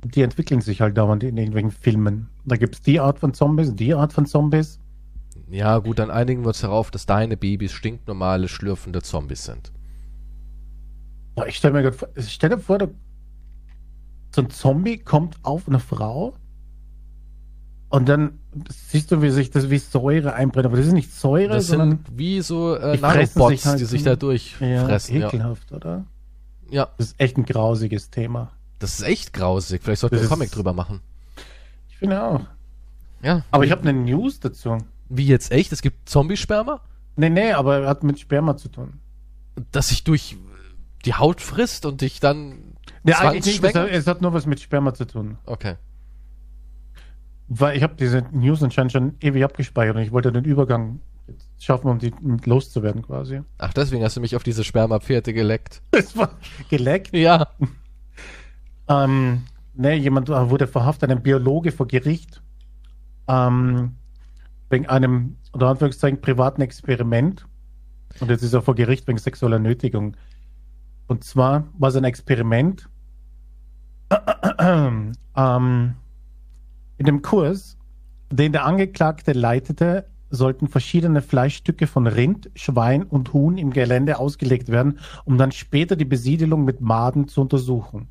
die 0.06 0.22
entwickeln 0.22 0.62
sich 0.62 0.82
halt 0.82 0.98
dauernd 0.98 1.24
in 1.24 1.38
irgendwelchen 1.38 1.72
Filmen. 1.72 2.30
Da 2.46 2.58
gibt 2.58 2.76
es 2.76 2.82
die 2.82 3.00
Art 3.00 3.20
von 3.20 3.34
Zombies, 3.34 3.76
die 3.76 3.94
Art 3.94 4.14
von 4.14 4.26
Zombies. 4.26 4.80
Ja, 5.50 5.78
gut, 5.80 6.00
dann 6.00 6.12
einigen 6.12 6.44
wir 6.44 6.50
uns 6.50 6.62
darauf, 6.62 6.92
dass 6.92 7.06
deine 7.06 7.38
Babys 7.38 7.72
stinknormale, 7.72 8.48
schlürfende 8.48 9.02
Zombies 9.02 9.46
sind. 9.46 9.72
Ich 11.48 11.56
stell 11.58 11.72
mir 11.72 11.82
gerade 11.82 11.98
vor, 11.98 12.10
stell 12.18 12.50
dir 12.50 12.60
vor, 12.60 12.80
so 14.36 14.42
ein 14.42 14.50
Zombie 14.50 14.98
kommt 14.98 15.38
auf 15.44 15.68
eine 15.68 15.80
Frau 15.80 16.34
und 17.90 18.10
dann 18.10 18.40
siehst 18.70 19.12
du, 19.12 19.22
wie 19.22 19.30
sich 19.30 19.52
das 19.52 19.70
wie 19.70 19.78
Säure 19.78 20.34
einbrennt. 20.34 20.66
Aber 20.66 20.78
das 20.78 20.88
ist 20.88 20.94
nicht 20.94 21.12
Säure, 21.14 21.56
Das 21.56 21.68
sondern 21.68 21.90
sind 21.92 22.18
wie 22.18 22.42
so 22.42 22.76
äh, 22.76 22.96
die 22.98 23.02
Nanobots, 23.02 23.50
sich 23.50 23.66
halt 23.66 23.80
die 23.80 23.86
sich 23.86 24.04
da 24.04 24.12
ja, 24.12 24.16
durchfressen. 24.16 25.18
Ja, 25.18 25.28
ekelhaft, 25.28 25.72
oder? 25.72 26.06
ja, 26.72 26.90
Das 26.98 27.08
ist 27.08 27.20
echt 27.20 27.38
ein 27.38 27.46
grausiges 27.46 28.10
Thema. 28.10 28.52
Das 28.80 29.00
ist 29.00 29.02
echt 29.06 29.34
grausig. 29.34 29.82
Vielleicht 29.84 30.02
sollten 30.02 30.16
wir 30.16 30.22
Das 30.22 30.32
einen 30.32 30.40
Comic 30.40 30.52
drüber 30.52 30.74
machen. 30.74 31.02
Ich 31.90 31.98
finde 31.98 32.22
auch. 32.22 32.42
Ja, 33.22 33.44
Aber 33.52 33.64
ich 33.66 33.72
habe 33.72 33.82
eine 33.88 33.94
News 33.94 34.40
dazu. 34.40 34.78
wie 35.10 35.26
jetzt 35.28 35.52
echt? 35.52 35.72
Es 35.72 35.82
gibt 35.82 36.10
Zombie-Sperma, 36.10 36.82
Nee, 37.16 37.30
nee, 37.30 37.52
aber 37.54 37.88
hat 37.88 38.04
mit 38.04 38.20
Sperma 38.20 38.58
zu 38.58 38.70
tun. 38.70 38.94
das 39.72 39.90
sich 39.90 40.04
durch 40.04 40.36
die 41.06 41.14
Haut 41.14 41.42
frisst 41.42 41.86
und 41.86 42.02
dich 42.02 42.20
dann 42.20 42.74
Ja, 43.06 43.20
eigentlich 43.20 43.62
nicht. 43.62 43.64
Es 43.64 43.76
hat, 43.76 43.90
es 43.90 44.08
hat 44.08 44.22
nur 44.22 44.34
was 44.34 44.46
mit 44.48 44.60
Sperma 44.60 44.94
zu 44.94 45.06
tun. 45.06 45.38
Okay. 45.46 45.76
Weil 47.48 47.78
ich 47.78 47.84
habe 47.84 47.96
diese 47.96 48.24
News 48.32 48.64
anscheinend 48.64 48.92
schon 48.94 49.16
ewig 49.22 49.44
abgespeichert 49.44 49.96
und 49.96 50.02
ich 50.02 50.12
wollte 50.12 50.32
den 50.32 50.44
Übergang 50.46 51.00
schaffen, 51.60 51.88
um 51.90 52.00
die 52.00 52.14
loszuwerden 52.46 53.04
quasi. 53.04 53.42
Ach, 53.58 53.74
deswegen 53.74 54.04
hast 54.04 54.18
du 54.18 54.22
mich 54.22 54.36
auf 54.36 54.44
diese 54.44 54.64
Spermapferde 54.64 55.34
geleckt. 55.34 55.82
Es 55.92 56.18
war 56.18 56.32
geleckt. 56.70 57.14
Ja. 57.16 57.48
Ähm, 58.88 59.44
ne, 59.74 59.96
jemand 59.96 60.30
äh, 60.30 60.50
wurde 60.50 60.68
verhaftet, 60.68 61.12
ein 61.12 61.24
Biologe 61.24 61.72
vor 61.72 61.88
Gericht, 61.88 62.42
ähm, 63.28 63.96
wegen 64.70 64.88
einem, 64.88 65.38
unter 65.52 65.68
Anführungszeichen, 65.68 66.22
privaten 66.22 66.62
Experiment. 66.62 67.46
Und 68.20 68.30
jetzt 68.30 68.44
ist 68.44 68.54
er 68.54 68.62
vor 68.62 68.76
Gericht 68.76 69.08
wegen 69.08 69.18
sexueller 69.18 69.60
Nötigung. 69.60 70.16
Und 71.08 71.24
zwar 71.24 71.68
war 71.78 71.90
es 71.90 71.96
ein 71.96 72.04
Experiment. 72.04 72.90
ähm, 74.60 75.94
in 76.98 77.06
dem 77.06 77.22
Kurs, 77.22 77.78
den 78.32 78.52
der 78.52 78.66
Angeklagte 78.66 79.34
leitete, 79.34 80.06
sollten 80.30 80.68
verschiedene 80.68 81.22
Fleischstücke 81.22 81.86
von 81.86 82.08
Rind, 82.08 82.50
Schwein 82.56 83.04
und 83.04 83.34
Huhn 83.34 83.58
im 83.58 83.72
Gelände 83.72 84.18
ausgelegt 84.18 84.70
werden, 84.70 85.00
um 85.26 85.38
dann 85.38 85.52
später 85.52 85.96
die 85.96 86.06
Besiedelung 86.06 86.66
mit 86.66 86.82
Maden 86.82 87.28
zu 87.28 87.42
untersuchen. 87.42 88.08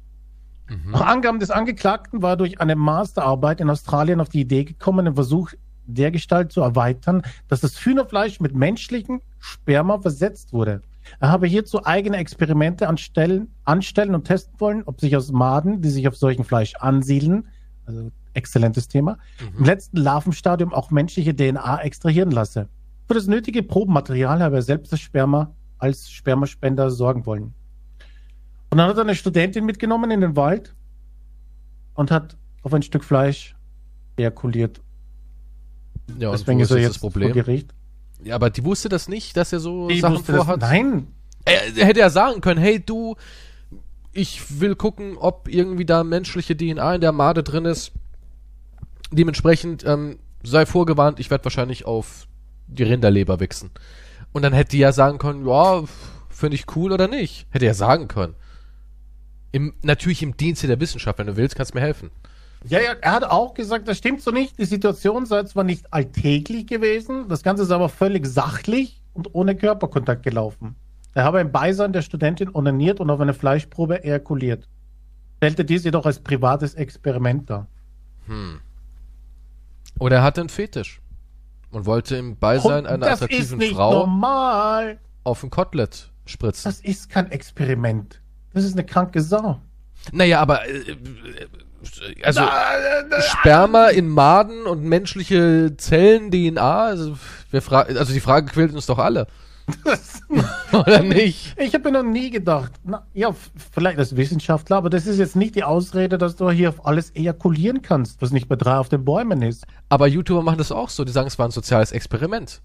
Mhm. 0.68 0.90
Nach 0.92 1.07
Angaben 1.07 1.40
des 1.40 1.51
Angeklagten 1.51 2.22
war 2.22 2.31
er 2.33 2.37
durch 2.37 2.61
eine 2.61 2.77
Masterarbeit 2.77 3.61
in 3.61 3.70
Australien 3.70 4.20
auf 4.20 4.29
die 4.29 4.40
Idee 4.40 4.64
gekommen, 4.64 5.05
den 5.05 5.14
Versuch 5.14 5.51
dergestalt 5.87 6.53
zu 6.53 6.61
erweitern, 6.61 7.22
dass 7.48 7.61
das 7.61 7.85
Hühnerfleisch 7.85 8.40
mit 8.40 8.55
menschlichem 8.55 9.20
Sperma 9.38 9.98
versetzt 10.01 10.53
wurde. 10.53 10.83
Er 11.18 11.31
habe 11.31 11.48
hierzu 11.48 11.85
eigene 11.85 12.18
Experimente 12.18 12.88
anstellen, 12.88 13.53
anstellen 13.64 14.14
und 14.14 14.25
testen 14.25 14.61
wollen, 14.61 14.83
ob 14.87 15.01
sich 15.01 15.16
aus 15.16 15.33
Maden, 15.33 15.83
die 15.83 15.88
sich 15.90 16.07
auf 16.07 16.16
solchen 16.16 16.44
Fleisch 16.44 16.75
ansiedeln, 16.77 17.48
also 17.87 18.11
exzellentes 18.35 18.87
Thema, 18.87 19.18
Mhm. 19.40 19.59
im 19.59 19.64
letzten 19.64 19.96
Larvenstadium 19.96 20.72
auch 20.72 20.90
menschliche 20.92 21.35
DNA 21.35 21.81
extrahieren 21.83 22.31
lasse. 22.31 22.68
Für 23.09 23.14
das 23.14 23.27
nötige 23.27 23.64
Probenmaterial 23.64 24.40
habe 24.42 24.57
er 24.57 24.62
selbst 24.62 24.92
das 24.92 25.01
Sperma 25.01 25.51
als 25.79 26.09
Spermaspender 26.11 26.90
sorgen 26.90 27.27
wollen. 27.27 27.53
Und 28.73 28.79
dann 28.79 28.89
hat 28.89 28.97
er 28.97 29.03
eine 29.03 29.15
Studentin 29.15 29.67
mitgenommen 29.67 30.11
in 30.11 30.23
den 30.23 30.35
Wald 30.35 30.75
und 31.93 32.11
hat 32.11 32.39
auf 32.63 32.73
ein 32.73 32.81
Stück 32.81 33.05
Fleisch 33.05 33.55
ejakuliert. 34.17 34.81
Ja, 36.19 36.31
und 36.31 36.39
Deswegen 36.41 36.59
ist 36.61 36.71
er 36.71 36.77
das 36.79 36.85
jetzt 36.87 36.97
vor 36.97 37.11
Problem. 37.11 37.35
Gericht. 37.35 37.75
Ja, 38.25 38.35
aber 38.35 38.49
die 38.49 38.65
wusste 38.65 38.89
das 38.89 39.09
nicht, 39.09 39.37
dass 39.37 39.53
er 39.53 39.61
so 39.61 39.91
Ich 39.91 40.01
Sachen 40.01 40.15
wusste 40.15 40.33
das- 40.33 40.39
vorhat. 40.47 40.61
Nein, 40.63 41.07
Er, 41.45 41.77
er 41.77 41.85
hätte 41.85 42.01
ja 42.01 42.09
sagen 42.09 42.41
können, 42.41 42.63
hey 42.63 42.81
du, 42.81 43.15
ich 44.11 44.59
will 44.59 44.75
gucken, 44.75 45.19
ob 45.19 45.49
irgendwie 45.49 45.85
da 45.85 46.03
menschliche 46.03 46.57
DNA 46.57 46.95
in 46.95 47.03
der 47.03 47.13
Made 47.13 47.43
drin 47.43 47.67
ist. 47.67 47.93
Dementsprechend 49.11 49.85
ähm, 49.85 50.19
sei 50.43 50.65
vorgewarnt, 50.65 51.21
ich 51.21 51.29
werde 51.31 51.45
wahrscheinlich 51.45 51.85
auf 51.85 52.27
die 52.69 52.85
Rinderleber 52.85 53.39
wichsen. 53.39 53.71
Und 54.33 54.41
dann 54.41 54.55
hätte 54.55 54.71
die 54.71 54.79
ja 54.79 54.93
sagen 54.93 55.19
können, 55.19 55.47
ja, 55.47 55.83
finde 56.31 56.55
ich 56.55 56.65
cool 56.75 56.91
oder 56.93 57.07
nicht. 57.07 57.47
Hätte 57.51 57.67
er 57.67 57.75
sagen 57.75 58.09
können. 58.09 58.35
Im, 59.53 59.75
natürlich 59.83 60.23
im 60.23 60.37
Dienste 60.37 60.67
der 60.67 60.81
Wissenschaft, 60.81 61.19
wenn 61.19 61.27
du 61.27 61.37
willst, 61.37 61.57
kannst 61.57 61.73
du 61.73 61.79
mir 61.79 61.85
helfen. 61.85 62.11
Ja, 62.65 62.81
ja, 62.81 62.93
er 63.01 63.12
hat 63.12 63.25
auch 63.25 63.55
gesagt, 63.55 63.88
das 63.88 63.99
stimmt 63.99 64.23
so 64.23 64.31
nicht. 64.31 64.59
Die 64.59 64.65
Situation 64.65 65.27
sei 65.27 65.43
zwar 65.45 65.65
nicht 65.65 65.93
alltäglich 65.93 66.67
gewesen, 66.67 67.29
das 67.29 67.43
Ganze 67.43 67.65
ist 67.65 67.71
aber 67.71 67.88
völlig 67.88 68.27
sachlich 68.27 69.03
und 69.12 69.35
ohne 69.35 69.57
Körperkontakt 69.57 70.23
gelaufen. 70.23 70.77
Er 71.15 71.25
habe 71.25 71.41
im 71.41 71.53
Beisein 71.53 71.93
der 71.93 72.03
Studentin 72.03 72.55
onaniert 72.55 73.01
und 73.01 73.11
auf 73.11 73.21
eine 73.21 73.35
Fleischprobe 73.35 74.03
ejakuliert. 74.05 74.69
Stellte 75.38 75.65
dies 75.65 75.85
jedoch 75.85 76.07
als 76.07 76.21
privates 76.21 76.75
Experiment 76.75 77.51
dar. 77.51 77.67
Oder 79.99 80.17
er 80.17 80.23
hatte 80.23 80.41
einen 80.41 80.49
Fetisch 80.49 81.03
und 81.71 81.85
wollte 81.85 82.17
im 82.17 82.37
Beisein 82.38 82.87
einer 82.87 83.07
das 83.07 83.21
ist 83.21 83.23
attraktiven 83.25 83.61
Frau 83.75 83.93
normal. 83.93 84.99
auf 85.25 85.43
ein 85.43 85.51
Kotelett 85.51 86.11
spritzen. 86.25 86.71
Das 86.71 86.81
ist 86.81 87.11
kein 87.11 87.31
Experiment. 87.31 88.22
Das 88.53 88.65
ist 88.65 88.75
eine 88.75 88.85
kranke 88.85 89.21
Sau. 89.21 89.61
Naja, 90.12 90.41
aber 90.41 90.67
äh, 90.67 90.79
äh, 90.79 90.97
also 92.23 92.43
Sperma 93.21 93.88
in 93.88 94.09
Maden 94.09 94.67
und 94.67 94.85
menschliche 94.85 95.75
Zellen, 95.77 96.31
DNA, 96.31 96.85
also, 96.85 97.17
also 97.53 98.12
die 98.12 98.21
Frage 98.21 98.47
quält 98.51 98.73
uns 98.73 98.87
doch 98.87 98.99
alle. 98.99 99.27
Oder 100.73 101.03
nicht? 101.03 101.55
Ich 101.59 101.75
habe 101.75 101.91
mir 101.91 102.03
noch 102.03 102.11
nie 102.11 102.31
gedacht, 102.31 102.73
na, 102.85 103.07
ja, 103.15 103.35
vielleicht 103.73 103.99
als 103.99 104.17
Wissenschaftler, 104.17 104.77
aber 104.77 104.91
das 104.91 105.07
ist 105.07 105.19
jetzt 105.19 105.37
nicht 105.37 105.55
die 105.55 105.65
Ausrede, 105.65 106.19
dass 106.19 106.37
du 106.37 106.51
hier 106.51 106.69
auf 106.69 106.87
alles 106.87 107.11
ejakulieren 107.15 107.83
kannst, 107.83 108.21
was 108.21 108.33
nicht 108.33 108.49
bei 108.49 108.57
drei 108.57 108.77
auf 108.77 108.88
den 108.88 109.05
Bäumen 109.05 109.43
ist. 109.43 109.67
Aber 109.88 110.07
YouTuber 110.07 110.43
machen 110.43 110.59
das 110.59 110.73
auch 110.73 110.88
so, 110.88 111.05
die 111.05 111.12
sagen, 111.12 111.29
es 111.29 111.38
war 111.38 111.47
ein 111.47 111.53
soziales 111.53 111.93
Experiment. 111.93 112.61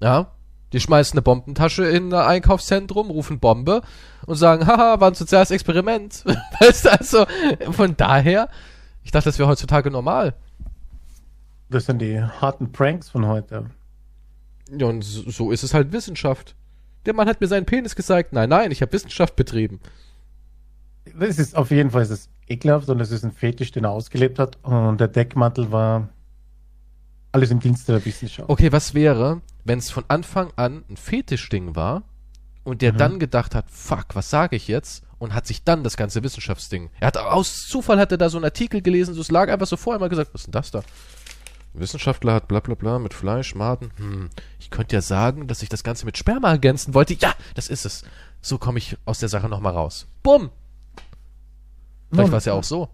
Ja? 0.00 0.32
Die 0.74 0.80
schmeißen 0.80 1.16
eine 1.16 1.22
Bombentasche 1.22 1.84
in 1.84 2.12
ein 2.12 2.26
Einkaufszentrum, 2.26 3.08
rufen 3.08 3.38
Bombe 3.38 3.82
und 4.26 4.34
sagen, 4.34 4.66
haha, 4.66 4.98
war 4.98 5.08
ein 5.08 5.14
soziales 5.14 5.52
Experiment. 5.52 6.24
weißt 6.60 6.86
du, 6.86 6.92
also 6.92 7.26
von 7.70 7.96
daher, 7.96 8.48
ich 9.04 9.12
dachte, 9.12 9.28
das 9.28 9.38
wäre 9.38 9.48
heutzutage 9.48 9.92
normal. 9.92 10.34
Das 11.70 11.86
sind 11.86 12.00
die 12.00 12.20
harten 12.20 12.72
Pranks 12.72 13.08
von 13.08 13.28
heute. 13.28 13.66
Ja, 14.76 14.86
und 14.86 15.02
so, 15.02 15.52
ist 15.52 15.62
es 15.62 15.74
halt 15.74 15.92
Wissenschaft. 15.92 16.56
Der 17.06 17.14
Mann 17.14 17.28
hat 17.28 17.40
mir 17.40 17.46
seinen 17.46 17.66
Penis 17.66 17.94
gezeigt. 17.94 18.32
Nein, 18.32 18.48
nein, 18.48 18.72
ich 18.72 18.82
habe 18.82 18.92
Wissenschaft 18.92 19.36
betrieben. 19.36 19.78
Das 21.16 21.38
ist 21.38 21.56
auf 21.56 21.70
jeden 21.70 21.92
Fall 21.92 22.02
ist 22.02 22.10
es 22.10 22.28
ekelhaft 22.48 22.88
und 22.88 22.98
es 22.98 23.12
ist 23.12 23.24
ein 23.24 23.30
Fetisch, 23.30 23.70
den 23.70 23.84
er 23.84 23.90
ausgelebt 23.90 24.40
hat. 24.40 24.58
Und 24.64 24.98
der 24.98 25.06
Deckmantel 25.06 25.70
war 25.70 26.08
alles 27.34 27.50
im 27.50 27.58
Dienste 27.58 27.92
der 27.92 28.04
Wissenschaft. 28.04 28.48
Okay, 28.48 28.70
was 28.70 28.94
wäre, 28.94 29.40
wenn 29.64 29.80
es 29.80 29.90
von 29.90 30.04
Anfang 30.06 30.52
an 30.54 30.84
ein 30.88 30.96
Fetischding 30.96 31.74
war 31.74 32.04
und 32.62 32.80
der 32.80 32.92
dann 32.92 33.18
gedacht 33.18 33.56
hat, 33.56 33.70
fuck, 33.70 34.14
was 34.14 34.30
sage 34.30 34.54
ich 34.54 34.68
jetzt? 34.68 35.02
Und 35.18 35.34
hat 35.34 35.46
sich 35.46 35.64
dann 35.64 35.82
das 35.82 35.96
ganze 35.96 36.22
Wissenschaftsding. 36.22 36.90
Er 37.00 37.08
hat 37.08 37.16
aus 37.16 37.66
Zufall 37.66 37.98
hat 37.98 38.12
er 38.12 38.18
da 38.18 38.28
so 38.28 38.36
einen 38.36 38.44
Artikel 38.44 38.82
gelesen, 38.82 39.14
so 39.14 39.20
es 39.20 39.30
lag 39.30 39.48
einfach 39.48 39.66
so 39.66 39.76
vor, 39.76 39.92
er 39.92 39.94
hat 39.94 40.00
mal 40.00 40.08
gesagt, 40.08 40.30
was 40.32 40.42
ist 40.42 40.46
denn 40.46 40.52
das 40.52 40.70
da? 40.70 40.82
Wissenschaftler 41.72 42.34
hat 42.34 42.46
bla 42.46 42.60
bla 42.60 42.74
bla 42.76 43.00
mit 43.00 43.14
Fleisch, 43.14 43.54
Maden. 43.56 43.90
Hm, 43.96 44.30
ich 44.60 44.70
könnte 44.70 44.94
ja 44.94 45.02
sagen, 45.02 45.48
dass 45.48 45.62
ich 45.62 45.68
das 45.68 45.82
Ganze 45.82 46.06
mit 46.06 46.16
Sperma 46.16 46.50
ergänzen 46.50 46.94
wollte. 46.94 47.14
Ja, 47.14 47.34
das 47.54 47.68
ist 47.68 47.84
es. 47.84 48.04
So 48.42 48.58
komme 48.58 48.78
ich 48.78 48.96
aus 49.06 49.18
der 49.18 49.28
Sache 49.28 49.48
nochmal 49.48 49.72
raus. 49.72 50.06
Bumm! 50.22 50.50
Vielleicht 52.12 52.30
war 52.30 52.38
es 52.38 52.44
ja 52.44 52.52
auch 52.52 52.62
so. 52.62 52.90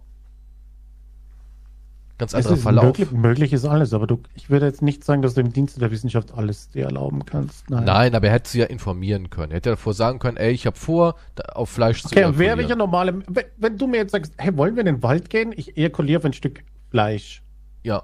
Ganz 2.21 2.35
anderer 2.35 2.55
Verlauf. 2.57 2.85
möglich, 2.85 3.11
möglich 3.11 3.51
ist 3.53 3.65
alles, 3.65 3.93
aber 3.93 4.05
du, 4.07 4.19
ich 4.35 4.49
würde 4.49 4.67
jetzt 4.67 4.81
nicht 4.81 5.03
sagen, 5.03 5.21
dass 5.23 5.33
du 5.33 5.41
im 5.41 5.51
Dienste 5.51 5.79
der 5.79 5.89
Wissenschaft 5.91 6.33
alles 6.33 6.69
dir 6.69 6.85
erlauben 6.85 7.25
kannst. 7.25 7.69
Nein. 7.69 7.83
Nein, 7.83 8.15
aber 8.15 8.27
er 8.27 8.33
hätte 8.33 8.49
sie 8.49 8.59
ja 8.59 8.65
informieren 8.67 9.29
können. 9.31 9.51
Er 9.51 9.55
hätte 9.57 9.69
ja 9.69 9.75
davor 9.75 9.93
sagen 9.95 10.19
können, 10.19 10.37
ey, 10.37 10.51
ich 10.51 10.65
habe 10.67 10.77
vor, 10.77 11.15
auf 11.53 11.69
Fleisch 11.69 12.01
zu 12.03 12.07
Okay, 12.07 12.15
wer 12.17 12.25
ejakulieren. 12.27 12.57
welcher 12.59 12.75
normale, 12.75 13.23
wenn, 13.27 13.43
wenn 13.57 13.77
du 13.77 13.87
mir 13.87 13.97
jetzt 13.97 14.11
sagst, 14.11 14.33
hey, 14.37 14.55
wollen 14.55 14.75
wir 14.75 14.81
in 14.81 14.85
den 14.85 15.03
Wald 15.03 15.29
gehen? 15.31 15.51
Ich 15.55 15.75
ejakuliere 15.77 16.19
auf 16.19 16.25
ein 16.25 16.33
Stück 16.33 16.63
Fleisch. 16.91 17.41
Ja, 17.83 18.03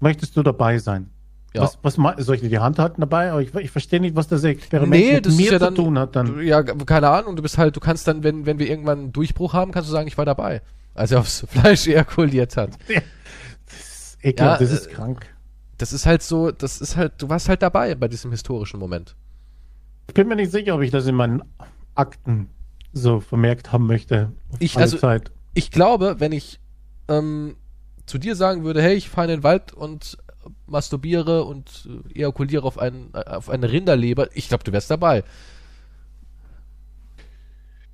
Möchtest 0.00 0.36
du 0.36 0.42
dabei 0.42 0.78
sein? 0.78 1.10
ja. 1.54 1.62
Was, 1.62 1.78
was 1.82 2.24
soll 2.24 2.34
ich 2.36 2.40
dir 2.40 2.48
die 2.48 2.58
Hand 2.58 2.78
halten 2.78 3.00
dabei? 3.00 3.30
Aber 3.32 3.42
ich, 3.42 3.54
ich 3.54 3.70
verstehe 3.70 4.00
nicht, 4.00 4.16
was 4.16 4.28
das 4.28 4.42
Experiment 4.44 4.90
Nee, 5.04 5.14
mit 5.14 5.26
das 5.26 5.36
mir 5.36 5.46
ja 5.52 5.58
zu 5.58 5.64
dann, 5.66 5.74
tun 5.74 5.98
hat. 5.98 6.16
Dann. 6.16 6.42
ja, 6.42 6.62
keine 6.62 7.08
Ahnung, 7.10 7.36
du 7.36 7.42
bist 7.42 7.58
halt, 7.58 7.76
du 7.76 7.80
kannst 7.80 8.08
dann, 8.08 8.22
wenn, 8.24 8.46
wenn 8.46 8.58
wir 8.58 8.68
irgendwann 8.68 8.98
einen 8.98 9.12
Durchbruch 9.12 9.52
haben, 9.52 9.70
kannst 9.72 9.88
du 9.88 9.92
sagen, 9.92 10.08
ich 10.08 10.16
war 10.18 10.24
dabei. 10.24 10.62
Als 10.94 11.12
er 11.12 11.20
aufs 11.20 11.46
Fleisch 11.48 11.86
ejakuliert 11.86 12.56
hat. 12.56 12.70
Ekelhaft, 14.22 14.60
Ja, 14.60 14.66
das 14.66 14.72
ist 14.76 14.86
äh, 14.86 14.92
krank. 14.92 15.26
Das 15.78 15.92
ist 15.92 16.04
halt 16.06 16.22
so, 16.22 16.50
das 16.50 16.80
ist 16.80 16.96
halt, 16.96 17.14
du 17.18 17.28
warst 17.28 17.48
halt 17.48 17.62
dabei 17.62 17.94
bei 17.94 18.08
diesem 18.08 18.30
historischen 18.30 18.78
Moment. 18.78 19.16
Ich 20.08 20.14
bin 20.14 20.28
mir 20.28 20.36
nicht 20.36 20.50
sicher, 20.52 20.74
ob 20.74 20.82
ich 20.82 20.90
das 20.90 21.06
in 21.06 21.14
meinen 21.14 21.42
Akten 21.94 22.50
so 22.92 23.20
vermerkt 23.20 23.72
haben 23.72 23.86
möchte. 23.86 24.32
Ich- 24.58 24.76
also- 24.76 24.98
Zeit. 24.98 25.30
Ich 25.54 25.70
glaube, 25.72 26.16
wenn 26.18 26.32
ich 26.32 26.60
ähm, 27.08 27.56
zu 28.06 28.18
dir 28.18 28.36
sagen 28.36 28.62
würde, 28.64 28.80
hey, 28.82 28.94
ich 28.94 29.08
fahre 29.08 29.26
in 29.32 29.38
den 29.40 29.42
Wald 29.42 29.72
und 29.72 30.16
masturbiere 30.66 31.44
und 31.44 31.88
äh, 32.14 32.18
ejakuliere 32.18 32.64
auf, 32.64 32.78
einen, 32.78 33.10
äh, 33.14 33.24
auf 33.24 33.50
eine 33.50 33.70
Rinderleber, 33.72 34.28
ich 34.34 34.48
glaube, 34.48 34.62
du 34.64 34.72
wärst 34.72 34.90
dabei. 34.90 35.24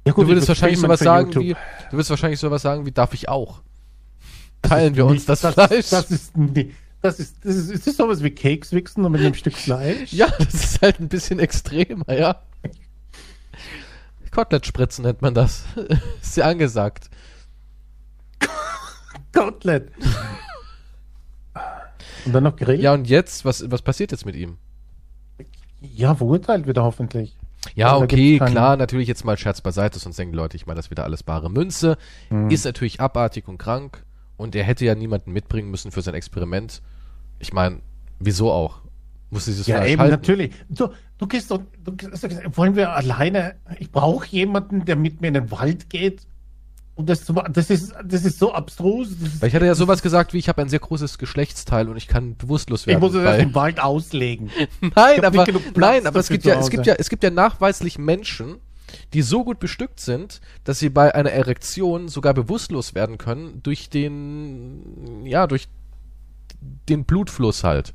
Ja, 0.05 0.12
Du 0.12 0.23
ich 0.23 0.29
würdest 0.29 0.49
würd 0.49 0.49
wahrscheinlich 0.49 0.81
sowas 0.81 1.01
sagen 1.01 1.27
YouTube. 1.29 1.43
wie, 1.45 1.53
du 1.55 1.93
würdest 1.93 2.11
wahrscheinlich 2.11 2.39
sowas 2.41 2.62
sagen 2.62 2.87
wie, 2.87 2.93
darf 2.93 3.12
ich 3.15 3.29
auch? 3.29 3.62
Teilen 4.62 4.97
wir 4.97 5.07
uns 5.07 5.27
das, 5.27 5.40
das 5.40 5.55
Fleisch? 5.55 5.90
Das 5.90 6.11
ist, 6.11 6.33
das 7.03 7.21
ist, 7.21 7.37
das 7.45 7.57
ist, 7.57 7.71
ist 7.71 7.87
das 7.87 7.97
sowas 7.97 8.23
wie 8.23 8.31
Keks 8.31 8.73
wichsen 8.73 9.05
und 9.05 9.12
mit 9.12 9.21
einem 9.21 9.35
Stück 9.35 9.55
Fleisch? 9.55 10.12
ja, 10.12 10.27
das 10.38 10.55
ist 10.55 10.83
halt 10.83 11.01
ein 11.01 11.09
bisschen 11.09 11.38
extremer, 11.38 12.12
ja. 12.12 12.42
Kotlettspritzen 14.33 15.05
nennt 15.05 15.23
man 15.23 15.35
das. 15.35 15.64
ist 16.23 16.37
ja 16.37 16.47
angesagt. 16.47 17.09
Kotelett. 19.33 19.92
Und 22.25 22.33
dann 22.33 22.45
noch 22.45 22.57
Grill? 22.57 22.81
Ja, 22.81 22.92
und 22.92 23.09
jetzt, 23.09 23.45
was, 23.45 23.71
was 23.71 23.83
passiert 23.83 24.12
jetzt 24.12 24.27
mit 24.27 24.35
ihm? 24.37 24.59
ja 25.81 26.14
verurteilt 26.14 26.66
wird 26.66 26.79
er 26.79 26.85
hoffentlich. 26.85 27.37
Ja, 27.75 27.92
Also 27.92 28.05
okay, 28.05 28.38
klar, 28.38 28.77
natürlich 28.77 29.09
jetzt 29.09 29.25
mal 29.25 29.37
Scherz 29.37 29.61
beiseite, 29.61 29.99
sonst 29.99 30.19
denken 30.19 30.35
Leute, 30.35 30.57
ich 30.57 30.66
meine 30.66 30.77
das 30.77 30.90
wieder 30.90 31.05
alles 31.05 31.23
bare 31.23 31.51
Münze. 31.51 31.97
Hm. 32.29 32.51
Ist 32.51 32.64
natürlich 32.64 33.01
abartig 33.01 33.49
und 33.49 33.59
krank 33.59 34.05
und 34.37 34.55
er 34.55 34.64
hätte 34.64 34.85
ja 34.85 34.94
niemanden 34.94 35.33
mitbringen 35.33 35.70
müssen 35.70 35.90
für 35.92 36.03
sein 36.03 36.14
Experiment. 36.14 36.83
Ich 37.38 37.53
meine, 37.53 37.81
wieso 38.18 38.51
auch? 38.53 38.81
Muss 39.31 39.46
dieses 39.46 39.66
Ja, 39.66 39.77
Fleisch 39.79 39.90
eben, 39.92 40.01
halten? 40.03 40.14
natürlich. 40.14 40.53
Du, 40.68 40.88
du 41.18 41.27
gehst 41.27 41.51
doch, 41.51 41.61
du, 41.85 41.94
sagst, 42.16 42.38
wollen 42.57 42.77
wir 42.77 42.90
alleine, 42.92 43.57
ich 43.79 43.90
brauche 43.90 44.27
jemanden, 44.29 44.85
der 44.85 44.96
mit 44.96 45.20
mir 45.20 45.29
in 45.29 45.35
den 45.35 45.51
Wald 45.51 45.90
geht. 45.90 46.22
Und 46.94 47.11
das, 47.11 47.27
zu 47.27 47.35
das, 47.35 47.68
ist, 47.68 47.92
das 48.05 48.25
ist 48.25 48.38
so 48.38 48.55
abstrus. 48.55 49.09
Ist, 49.11 49.42
Weil 49.42 49.49
ich 49.49 49.55
hatte 49.55 49.66
ja 49.66 49.75
sowas 49.75 50.01
gesagt 50.01 50.33
wie, 50.33 50.38
ich 50.38 50.49
habe 50.49 50.62
ein 50.62 50.70
sehr 50.70 50.79
großes 50.79 51.18
Geschlechtsteil 51.18 51.90
und 51.90 51.99
ich 51.99 52.09
kann 52.09 52.37
bewusstlos 52.37 52.83
ich 52.83 52.87
werden. 52.87 53.01
muss 53.01 53.12
es 53.14 53.22
erst 53.22 53.40
im 53.42 53.55
Wald 53.55 53.81
auslegen. 53.81 54.51
Nein, 54.81 55.22
aber, 55.22 55.44
nein, 55.75 56.07
aber 56.07 56.20
es 56.20 56.29
gibt 56.29 56.44
ja, 56.46 56.59
es 56.59 56.70
gibt 56.70 56.87
ja, 56.87 56.94
es 56.96 57.11
gibt 57.11 57.22
ja 57.22 57.29
nachweislich 57.29 57.99
Menschen, 57.99 58.57
die 59.14 59.22
so 59.22 59.44
gut 59.44 59.59
bestückt 59.59 60.00
sind, 60.00 60.40
dass 60.64 60.78
sie 60.78 60.88
bei 60.90 61.14
einer 61.14 61.30
Erektion 61.30 62.09
sogar 62.09 62.35
bewusstlos 62.35 62.94
werden 62.94 63.18
können 63.18 63.62
durch 63.62 63.88
den, 63.90 65.24
ja, 65.24 65.46
durch 65.46 65.68
den 66.88 67.04
Blutfluss 67.04 67.64
halt. 67.64 67.92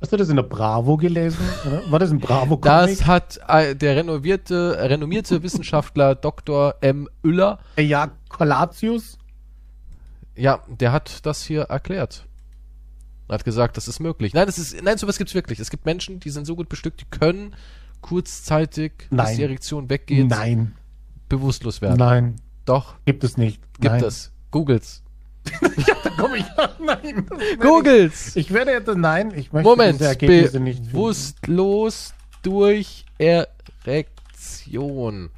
Hast 0.00 0.12
du 0.12 0.16
das 0.16 0.28
in 0.30 0.36
der 0.36 0.42
Bravo 0.42 0.96
gelesen? 0.96 1.38
Oder? 1.64 1.88
War 1.90 1.98
das 2.00 2.10
ein 2.10 2.18
bravo 2.18 2.56
Das 2.56 3.06
hat 3.06 3.38
äh, 3.46 3.76
der 3.76 3.94
renovierte, 3.96 4.76
renommierte 4.80 5.44
Wissenschaftler 5.44 6.14
Dr. 6.16 6.74
M. 6.80 7.08
Uller, 7.22 7.60
Ja, 7.78 8.10
Kolatius. 8.28 9.16
ja, 10.34 10.60
der 10.68 10.90
hat 10.90 11.24
das 11.24 11.44
hier 11.44 11.62
erklärt. 11.62 12.26
Hat 13.28 13.44
gesagt, 13.44 13.76
das 13.76 13.86
ist 13.88 14.00
möglich. 14.00 14.34
Nein, 14.34 14.46
das 14.46 14.58
ist, 14.58 14.82
nein, 14.82 14.98
sowas 14.98 15.16
gibt's 15.18 15.34
wirklich. 15.34 15.60
Es 15.60 15.70
gibt 15.70 15.86
Menschen, 15.86 16.18
die 16.20 16.30
sind 16.30 16.46
so 16.46 16.56
gut 16.56 16.68
bestückt, 16.68 17.00
die 17.00 17.18
können 17.18 17.54
kurzzeitig, 18.02 18.92
bis 18.98 19.06
Nein. 19.10 19.36
die 19.36 19.42
Erektion 19.44 19.88
weggeht, 19.88 20.28
Nein, 20.28 20.74
bewusstlos 21.28 21.80
werden. 21.80 21.96
nein, 21.98 22.36
Doch, 22.66 22.96
gibt 23.06 23.24
es 23.24 23.36
nicht. 23.38 23.62
gibt 23.80 23.94
nein. 23.94 24.04
es. 24.04 24.30
Googles. 24.50 25.02
Da 26.04 26.10
komm 26.18 26.34
ich 26.34 26.44
nein. 26.84 27.26
das 27.28 27.38
werde 27.40 27.56
Googles! 27.58 28.36
Ich, 28.36 28.46
ich 28.48 28.52
werde 28.52 28.72
jetzt, 28.72 28.88
nein, 28.94 29.32
ich 29.34 29.52
möchte 29.52 29.68
Moment, 29.68 29.98
diese 29.98 30.10
Ergebnisse 30.10 30.60
nicht. 30.60 30.76
finden. 30.78 30.92
bewusstlos 30.92 32.12
durch 32.42 33.06
Erektion. 33.18 35.30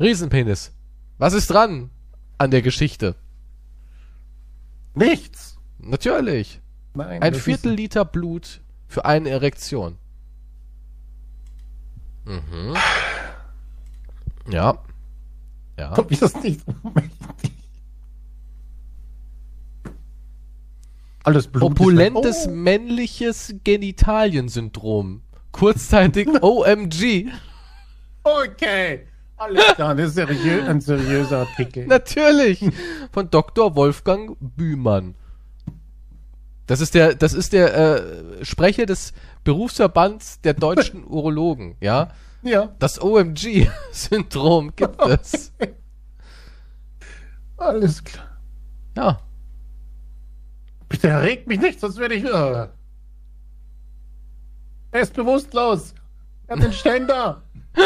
Riesenpenis. 0.00 0.72
Was 1.18 1.32
ist 1.32 1.48
dran 1.48 1.90
an 2.38 2.50
der 2.50 2.62
Geschichte? 2.62 3.14
Nichts. 4.94 5.56
Natürlich. 5.78 6.60
Nein. 6.94 7.22
Ein 7.22 7.34
Viertel 7.34 7.72
Liter 7.72 8.04
Blut 8.04 8.60
für 8.88 9.04
eine 9.04 9.28
Erektion. 9.30 9.98
Mhm. 12.26 12.74
Ja. 14.48 14.78
Ja. 15.78 15.94
Das 15.94 16.42
nicht. 16.42 16.60
Alles 21.22 21.48
Blut. 21.48 21.62
Opulentes 21.72 22.46
weg. 22.46 22.54
männliches 22.54 23.54
Genitaliensyndrom. 23.64 25.22
Kurzzeitig 25.52 26.28
OMG. 26.42 27.26
Oh, 28.24 28.42
okay. 28.44 29.06
Alles 29.36 29.64
klar, 29.74 29.94
das 29.94 30.08
ist 30.08 30.14
seriö 30.14 30.64
ein 30.64 30.80
seriöser 30.80 31.40
Artikel. 31.40 31.86
Natürlich. 31.86 32.64
Von 33.12 33.28
Dr. 33.30 33.76
Wolfgang 33.76 34.36
Bühmann. 34.40 35.14
Das 36.66 36.80
ist 36.80 36.94
der, 36.94 37.14
das 37.14 37.34
ist 37.34 37.52
der 37.52 37.74
äh, 38.40 38.44
Sprecher 38.44 38.86
des 38.86 39.12
Berufsverbands 39.46 40.40
der 40.42 40.52
deutschen 40.54 41.04
Urologen, 41.08 41.76
ja. 41.80 42.10
Ja, 42.42 42.68
Das 42.78 43.00
OMG-Syndrom 43.00 44.76
gibt 44.76 45.00
es. 45.06 45.52
alles 47.56 48.04
klar. 48.04 48.26
Ja. 48.96 49.18
Bitte 50.88 51.08
erregt 51.08 51.48
mich 51.48 51.58
nicht, 51.60 51.80
sonst 51.80 51.96
werde 51.98 52.14
ich. 52.14 52.24
Äh. 52.24 52.68
Er 54.92 55.00
ist 55.00 55.14
bewusstlos. 55.14 55.94
Er 56.46 56.56
hat 56.56 56.62
den 56.64 56.72
Ständer. 56.72 57.42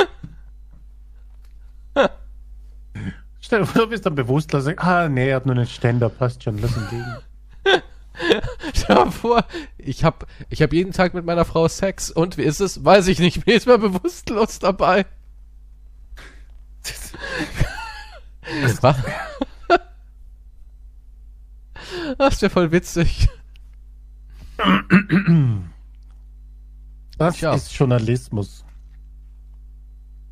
Stell 3.40 3.60
dir 3.60 3.66
vor, 3.66 3.82
du 3.82 3.88
bist 3.88 4.04
dann 4.06 4.14
bewusstlos. 4.14 4.66
Ah, 4.76 5.08
nee, 5.08 5.30
er 5.30 5.36
hat 5.36 5.46
nur 5.46 5.54
einen 5.54 5.66
Ständer. 5.66 6.08
Passt 6.10 6.42
schon, 6.42 6.58
lass 6.58 6.76
ihn 6.76 6.86
liegen. 6.90 7.16
Stell 8.74 8.96
dir 8.96 9.10
vor, 9.12 9.44
ich 9.78 10.04
hab, 10.04 10.26
ich 10.48 10.62
hab 10.62 10.72
jeden 10.72 10.92
Tag 10.92 11.14
mit 11.14 11.24
meiner 11.24 11.44
Frau 11.44 11.68
Sex 11.68 12.10
und 12.10 12.36
wie 12.36 12.42
ist 12.42 12.60
es? 12.60 12.84
Weiß 12.84 13.08
ich 13.08 13.18
nicht. 13.18 13.46
Mir 13.46 13.54
ist 13.54 13.66
mal 13.66 13.78
bewusstlos 13.78 14.58
dabei. 14.58 15.06
Was? 18.80 18.96
Das 22.18 22.42
wäre 22.42 22.50
voll 22.50 22.72
witzig. 22.72 23.28
Das 27.18 27.36
Tja. 27.36 27.54
ist 27.54 27.72
Journalismus. 27.72 28.64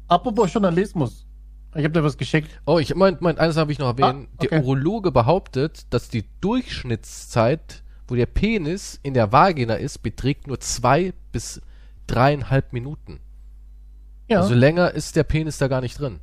Apropos 0.08 0.52
Journalismus. 0.52 1.27
Ich 1.78 1.84
habe 1.84 1.92
dir 1.92 2.02
was 2.02 2.18
geschickt. 2.18 2.50
Oh, 2.66 2.80
ich 2.80 2.94
mein, 2.96 3.18
mein, 3.20 3.38
eines 3.38 3.56
habe 3.56 3.70
ich 3.70 3.78
noch 3.78 3.86
erwähnt. 3.86 4.28
Ah, 4.28 4.34
okay. 4.38 4.48
Der 4.50 4.64
Urologe 4.64 5.12
behauptet, 5.12 5.86
dass 5.90 6.08
die 6.08 6.24
Durchschnittszeit, 6.40 7.84
wo 8.08 8.16
der 8.16 8.26
Penis 8.26 8.98
in 9.04 9.14
der 9.14 9.30
Vagina 9.30 9.74
ist, 9.74 9.98
beträgt 9.98 10.48
nur 10.48 10.58
zwei 10.58 11.12
bis 11.30 11.62
dreieinhalb 12.08 12.72
Minuten. 12.72 13.20
Ja. 14.26 14.40
Also 14.40 14.54
länger 14.54 14.90
ist 14.90 15.14
der 15.14 15.22
Penis 15.22 15.58
da 15.58 15.68
gar 15.68 15.80
nicht 15.80 16.00
drin. 16.00 16.18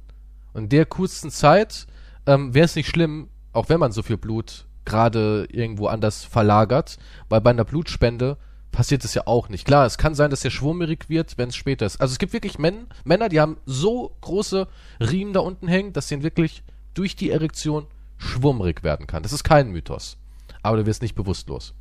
Und 0.51 0.63
in 0.63 0.69
der 0.69 0.85
kurzen 0.85 1.31
Zeit 1.31 1.87
ähm, 2.25 2.53
wäre 2.53 2.65
es 2.65 2.75
nicht 2.75 2.89
schlimm, 2.89 3.29
auch 3.53 3.69
wenn 3.69 3.79
man 3.79 3.93
so 3.93 4.03
viel 4.03 4.17
Blut 4.17 4.65
gerade 4.83 5.47
irgendwo 5.49 5.87
anders 5.87 6.25
verlagert, 6.25 6.97
weil 7.29 7.39
bei 7.39 7.51
einer 7.51 7.63
Blutspende 7.63 8.37
passiert 8.75 9.03
es 9.05 9.13
ja 9.13 9.23
auch 9.25 9.49
nicht. 9.49 9.65
Klar, 9.65 9.85
es 9.85 9.97
kann 9.97 10.13
sein, 10.15 10.29
dass 10.29 10.41
der 10.41 10.49
schwummerig 10.51 11.09
wird, 11.09 11.37
wenn 11.37 11.49
es 11.49 11.55
später 11.55 11.85
ist. 11.85 11.99
Also 12.01 12.11
es 12.11 12.19
gibt 12.19 12.33
wirklich 12.33 12.59
Men 12.59 12.87
Männer, 13.05 13.29
die 13.29 13.39
haben 13.39 13.57
so 13.65 14.15
große 14.21 14.67
Riemen 14.99 15.33
da 15.33 15.39
unten 15.39 15.67
hängen, 15.67 15.93
dass 15.93 16.07
denen 16.07 16.23
wirklich 16.23 16.61
durch 16.93 17.15
die 17.15 17.31
Erektion 17.31 17.87
schwummrig 18.17 18.83
werden 18.83 19.07
kann. 19.07 19.23
Das 19.23 19.33
ist 19.33 19.43
kein 19.43 19.71
Mythos. 19.71 20.17
Aber 20.61 20.77
du 20.77 20.85
wirst 20.85 21.01
nicht 21.01 21.15
bewusstlos. 21.15 21.73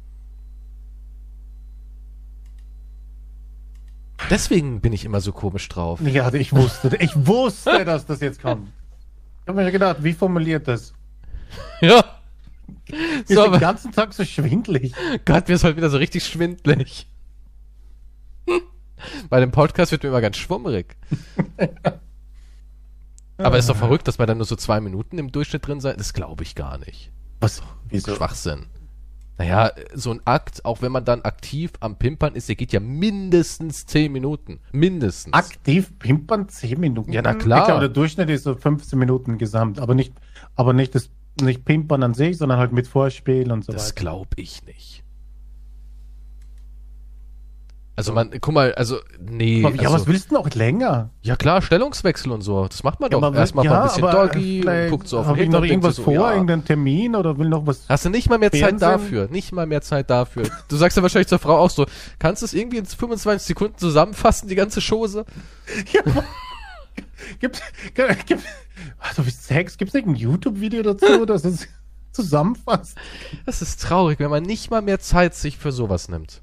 Deswegen 4.30 4.80
bin 4.80 4.92
ich 4.92 5.04
immer 5.04 5.20
so 5.20 5.32
komisch 5.32 5.68
drauf. 5.68 6.00
ja, 6.00 6.32
ich 6.32 6.52
wusste, 6.52 6.96
ich 7.00 7.14
wusste, 7.26 7.84
dass 7.84 8.06
das 8.06 8.20
jetzt 8.20 8.40
kommt. 8.40 8.68
Ich 9.42 9.48
habe 9.48 9.62
mir 9.62 9.70
gedacht, 9.70 9.96
wie 10.00 10.12
formuliert 10.12 10.68
das? 10.68 10.94
Ja. 11.80 12.02
Ist 13.26 13.34
So, 13.34 13.50
den 13.50 13.60
ganzen 13.60 13.92
Tag 13.92 14.12
so 14.12 14.24
schwindlig. 14.24 14.94
Gott, 15.24 15.48
mir 15.48 15.54
ist 15.54 15.64
heute 15.64 15.76
wieder 15.76 15.90
so 15.90 15.98
richtig 15.98 16.24
schwindlig. 16.24 17.06
Bei 19.28 19.40
dem 19.40 19.50
Podcast 19.50 19.92
wird 19.92 20.02
mir 20.02 20.08
immer 20.10 20.20
ganz 20.20 20.36
schwummerig. 20.36 20.96
Aber 23.36 23.58
ist 23.58 23.68
doch 23.68 23.76
verrückt, 23.76 24.06
dass 24.06 24.18
man 24.18 24.28
dann 24.28 24.38
nur 24.38 24.46
so 24.46 24.56
zwei 24.56 24.80
Minuten 24.80 25.18
im 25.18 25.32
Durchschnitt 25.32 25.66
drin 25.66 25.80
sein. 25.80 25.96
Das 25.98 26.12
glaube 26.12 26.44
ich 26.44 26.54
gar 26.54 26.78
nicht. 26.78 27.10
Was? 27.40 27.62
Wieso? 27.88 28.14
Schwachsinn. 28.14 28.66
Naja, 29.36 29.72
so 29.92 30.12
ein 30.12 30.20
Akt, 30.24 30.64
auch 30.64 30.80
wenn 30.80 30.92
man 30.92 31.04
dann 31.04 31.22
aktiv 31.22 31.72
am 31.80 31.96
Pimpern 31.96 32.36
ist, 32.36 32.48
der 32.48 32.54
geht 32.54 32.72
ja 32.72 32.78
mindestens 32.78 33.84
zehn 33.84 34.12
Minuten. 34.12 34.60
Mindestens. 34.70 35.34
Aktiv 35.34 35.98
pimpern 35.98 36.48
10 36.48 36.78
Minuten. 36.78 37.12
Ja, 37.12 37.20
na 37.20 37.34
klar. 37.34 37.60
Ich 37.60 37.66
glaube, 37.66 37.80
der 37.80 37.88
Durchschnitt 37.88 38.30
ist 38.30 38.44
so 38.44 38.54
15 38.54 38.96
Minuten 38.96 39.36
gesamt, 39.36 39.80
aber 39.80 39.96
nicht, 39.96 40.12
aber 40.54 40.72
nicht 40.72 40.94
das, 40.94 41.10
nicht 41.40 41.64
pimpern 41.64 42.02
an 42.02 42.14
sich, 42.14 42.38
sondern 42.38 42.58
halt 42.58 42.72
mit 42.72 42.86
Vorspiel 42.86 43.50
und 43.50 43.64
so 43.64 43.72
Das 43.72 43.86
weiter. 43.90 43.94
glaube 44.00 44.28
ich 44.36 44.64
nicht. 44.64 45.02
Also 47.96 48.12
man, 48.12 48.32
guck 48.40 48.52
mal, 48.52 48.74
also, 48.74 48.98
nee. 49.20 49.60
Ja, 49.60 49.68
also, 49.68 49.92
was 49.92 50.06
willst 50.08 50.32
du 50.32 50.34
noch 50.34 50.52
länger? 50.52 51.10
Ja 51.22 51.36
klar, 51.36 51.62
Stellungswechsel 51.62 52.32
und 52.32 52.40
so. 52.40 52.66
Das 52.66 52.82
macht 52.82 52.98
man 52.98 53.08
Ja, 53.12 53.20
doch. 53.20 53.32
Erstmal 53.32 53.64
mal 53.66 53.82
ein 53.82 53.82
bisschen 53.84 54.04
aber 54.04 54.26
Doggy, 54.26 54.64
guckt 54.90 55.06
so 55.06 55.20
auf 55.20 55.26
Hab 55.26 55.36
den 55.36 55.44
ich 55.44 55.50
noch 55.50 55.62
irgendwas 55.62 55.96
so, 55.96 56.02
vor, 56.02 56.12
ja. 56.12 56.32
irgendeinen 56.32 56.64
Termin 56.64 57.14
oder 57.14 57.38
will 57.38 57.48
noch 57.48 57.64
was? 57.68 57.88
Hast 57.88 58.04
du 58.04 58.10
nicht 58.10 58.28
mal 58.28 58.38
mehr 58.38 58.50
Zeit 58.50 58.60
Fernsehen? 58.60 58.78
dafür? 58.80 59.28
Nicht 59.30 59.52
mal 59.52 59.66
mehr 59.66 59.80
Zeit 59.80 60.10
dafür. 60.10 60.42
Du 60.66 60.74
sagst 60.76 60.96
ja 60.96 61.04
wahrscheinlich 61.04 61.28
zur 61.28 61.38
Frau 61.38 61.56
auch 61.56 61.70
so, 61.70 61.86
kannst 62.18 62.42
du 62.42 62.46
es 62.46 62.54
irgendwie 62.54 62.78
in 62.78 62.86
25 62.86 63.46
Sekunden 63.46 63.78
zusammenfassen, 63.78 64.48
die 64.48 64.56
ganze 64.56 64.80
Chose? 64.80 65.24
Gibt, 67.38 67.62
gibt, 67.94 68.42
also 68.98 69.22
Sex, 69.22 69.76
gibt 69.76 69.90
es 69.90 69.94
nicht 69.94 70.06
ein 70.06 70.16
YouTube-Video 70.16 70.82
dazu, 70.82 71.24
das 71.26 71.44
es 71.44 71.68
zusammenfasst? 72.12 72.96
Das 73.46 73.62
ist 73.62 73.80
traurig, 73.82 74.18
wenn 74.18 74.30
man 74.30 74.42
nicht 74.42 74.70
mal 74.70 74.82
mehr 74.82 75.00
Zeit 75.00 75.34
sich 75.34 75.58
für 75.58 75.72
sowas 75.72 76.08
nimmt. 76.08 76.42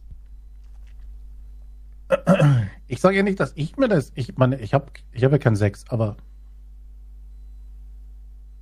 Ich 2.88 2.99
sage 2.99 3.17
ja 3.17 3.23
nicht, 3.23 3.39
dass 3.39 3.53
ich 3.55 3.77
mir 3.77 3.88
das, 3.88 4.12
ich 4.15 4.36
meine, 4.38 4.60
ich 4.60 4.73
habe 4.73 4.88
ich 5.13 5.23
hab 5.23 5.31
ja 5.31 5.38
keinen 5.38 5.55
Sex, 5.55 5.86
aber 5.88 6.17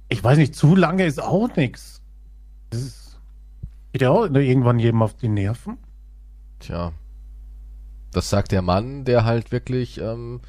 ich 0.07 0.23
weiß 0.23 0.37
nicht, 0.37 0.55
zu 0.55 0.75
lange 0.75 1.05
ist 1.05 1.21
auch 1.21 1.55
nichts. 1.55 2.01
Das 2.69 2.81
ist, 2.81 3.19
geht 3.91 4.01
ja 4.01 4.09
auch 4.11 4.25
irgendwann 4.25 4.79
jedem 4.79 5.01
auf 5.01 5.15
die 5.15 5.29
Nerven. 5.29 5.77
Tja. 6.59 6.93
Das 8.11 8.29
sagt 8.29 8.51
der 8.51 8.63
Mann, 8.63 9.05
der 9.05 9.23
halt 9.23 9.51
wirklich 9.51 9.99
ähm, 9.99 10.41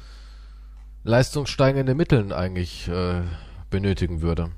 leistungssteigende 1.03 1.95
Mitteln 1.95 2.31
eigentlich 2.31 2.87
äh, 2.87 3.21
benötigen 3.69 4.21
würde. 4.21 4.51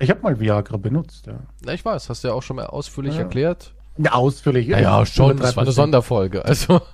Ich 0.00 0.10
habe 0.10 0.20
mal 0.22 0.38
Viagra 0.38 0.76
benutzt, 0.76 1.26
ja. 1.26 1.40
Na, 1.64 1.72
ich 1.72 1.84
weiß, 1.84 2.08
hast 2.08 2.22
du 2.22 2.28
ja 2.28 2.34
auch 2.34 2.42
schon 2.42 2.56
mal 2.56 2.66
ausführlich 2.66 3.14
Ja. 3.14 3.22
erklärt. 3.22 3.74
Ja, 3.96 4.12
ausführlich. 4.12 4.68
Naja, 4.68 5.04
schon, 5.06 5.36
das 5.38 5.56
war 5.56 5.62
eine 5.62 5.70
103%. 5.72 5.74
Sonderfolge. 5.74 6.44
Also, 6.44 6.80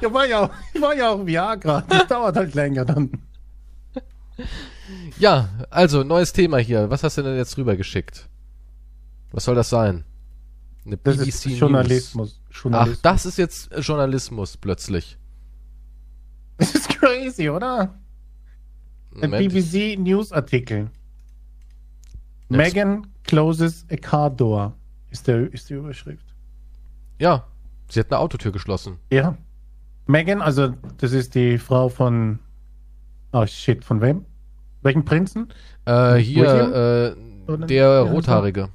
Ja, 0.00 0.12
war 0.12 0.26
ja, 0.26 0.40
auch- 0.44 0.50
war 0.80 0.94
ja 0.96 1.10
auch 1.10 1.24
Viagra. 1.26 1.82
Das 1.88 2.06
dauert 2.08 2.36
halt 2.36 2.54
länger 2.54 2.84
dann. 2.84 3.10
ja, 5.18 5.48
also, 5.70 6.02
neues 6.02 6.32
Thema 6.32 6.58
hier. 6.58 6.90
Was 6.90 7.02
hast 7.04 7.18
du 7.18 7.22
denn 7.22 7.36
jetzt 7.36 7.56
rübergeschickt? 7.56 8.28
Was 9.32 9.44
soll 9.44 9.54
das 9.54 9.70
sein? 9.70 10.04
Eine 10.84 10.96
Das 10.98 11.16
BBC 11.16 11.28
ist 11.28 11.46
News. 11.46 11.58
Journalismus. 11.60 12.40
Ach, 12.50 12.62
Journalismus. 12.62 13.02
das 13.02 13.26
ist 13.26 13.38
jetzt 13.38 13.70
Journalismus 13.78 14.56
plötzlich. 14.56 15.18
Das 16.62 16.74
ist 16.76 16.88
crazy, 16.90 17.48
oder? 17.50 17.98
Ein. 19.20 19.32
BBC 19.32 19.98
News 19.98 20.30
Artikel. 20.32 20.90
Jetzt- 22.48 22.58
Megan 22.58 23.08
closes 23.24 23.84
a 23.90 23.96
car 23.96 24.30
door. 24.30 24.74
Ist, 25.10 25.26
der, 25.26 25.52
ist 25.52 25.68
die 25.68 25.74
Überschrift. 25.74 26.24
Ja, 27.18 27.44
sie 27.88 27.98
hat 28.00 28.12
eine 28.12 28.20
Autotür 28.20 28.52
geschlossen. 28.52 28.98
Ja. 29.10 29.36
Megan, 30.06 30.40
also 30.40 30.74
das 30.98 31.12
ist 31.12 31.34
die 31.34 31.58
Frau 31.58 31.88
von. 31.88 32.38
Oh 33.32 33.44
shit, 33.46 33.84
von 33.84 34.00
wem? 34.00 34.24
Welchen 34.82 35.04
Prinzen? 35.04 35.48
Äh, 35.84 36.16
hier, 36.16 37.16
äh, 37.48 37.66
der 37.66 37.76
ja, 37.76 38.00
Rothaarige. 38.02 38.68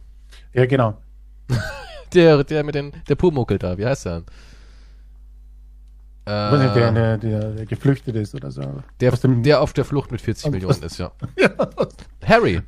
Ja, 0.54 0.66
genau. 0.66 1.02
der, 2.14 2.44
der 2.44 2.64
mit 2.64 2.76
den, 2.76 2.92
der 3.08 3.16
Pumuckel 3.16 3.58
da, 3.58 3.78
wie 3.78 3.86
heißt 3.86 4.06
der? 4.06 4.24
Ich 6.28 6.52
weiß 6.52 6.60
nicht, 6.62 6.76
der, 6.76 6.88
Äh, 6.90 7.18
der, 7.20 7.52
der, 7.54 7.66
geflüchtet 7.66 8.16
ist 8.16 8.36
oder 8.36 8.52
so. 8.52 8.62
der, 9.00 9.12
der 9.12 9.62
auf 9.62 9.74
der 9.74 9.86
Flucht 9.86 10.12
mit 10.12 10.20
40 10.22 10.46
aus- 10.46 10.52
Millionen 10.52 10.84
ist, 10.84 10.98
ja. 10.98 11.12
Ja. 11.40 11.50
Harry. 12.26 12.62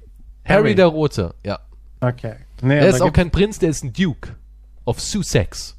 Harry, 0.46 0.74
der 0.76 0.86
Rote, 0.88 1.36
ja. 1.46 1.60
Okay. 2.00 2.36
Nee, 2.62 2.78
Er 2.80 2.88
ist 2.88 3.02
auch 3.02 3.12
kein 3.14 3.30
Prinz, 3.32 3.60
der 3.60 3.70
ist 3.70 3.84
ein 3.84 3.92
Duke. 3.94 4.36
Of 4.86 5.00
Sussex. 5.02 5.78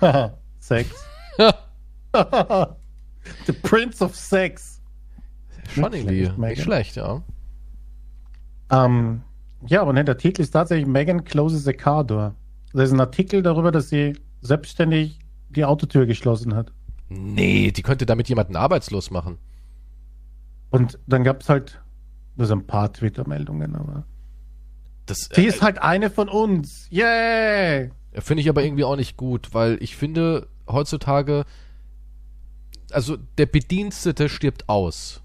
Haha, 0.00 0.36
Sex. 0.60 0.90
The 3.46 3.52
Prince 3.62 4.04
of 4.04 4.14
Sex. 4.14 4.80
Schon 5.74 5.92
irgendwie 5.92 6.28
nicht 6.36 6.62
schlecht, 6.62 6.96
ja. 6.96 7.22
Ähm, 8.70 9.22
ja, 9.66 9.80
aber 9.80 9.92
ne, 9.92 10.04
der 10.04 10.18
Titel 10.18 10.42
ist 10.42 10.50
tatsächlich 10.50 10.86
Megan 10.86 11.24
closes 11.24 11.66
a 11.66 11.72
car 11.72 12.04
door. 12.04 12.34
Das 12.72 12.88
ist 12.88 12.92
ein 12.92 13.00
Artikel 13.00 13.42
darüber, 13.42 13.70
dass 13.72 13.88
sie 13.88 14.14
selbstständig 14.40 15.18
die 15.52 15.64
Autotür 15.64 16.06
geschlossen 16.06 16.54
hat. 16.54 16.72
Nee, 17.08 17.70
die 17.72 17.82
könnte 17.82 18.06
damit 18.06 18.28
jemanden 18.28 18.56
arbeitslos 18.56 19.10
machen. 19.10 19.38
Und 20.70 20.98
dann 21.06 21.24
gab 21.24 21.42
es 21.42 21.48
halt 21.48 21.82
nur 22.36 22.46
so 22.46 22.54
ein 22.54 22.66
paar 22.66 22.92
Twitter-Meldungen, 22.92 23.76
aber. 23.76 24.04
Das 25.06 25.28
Sie 25.32 25.44
äh, 25.44 25.48
ist 25.48 25.60
halt 25.62 25.82
eine 25.82 26.08
von 26.10 26.28
uns. 26.28 26.86
Yay! 26.90 27.90
finde 28.18 28.42
ich 28.42 28.48
aber 28.48 28.62
irgendwie 28.62 28.84
auch 28.84 28.96
nicht 28.96 29.16
gut, 29.16 29.52
weil 29.54 29.78
ich 29.82 29.96
finde, 29.96 30.46
heutzutage, 30.68 31.44
also 32.90 33.16
der 33.38 33.46
Bedienstete 33.46 34.28
stirbt 34.28 34.68
aus. 34.68 35.22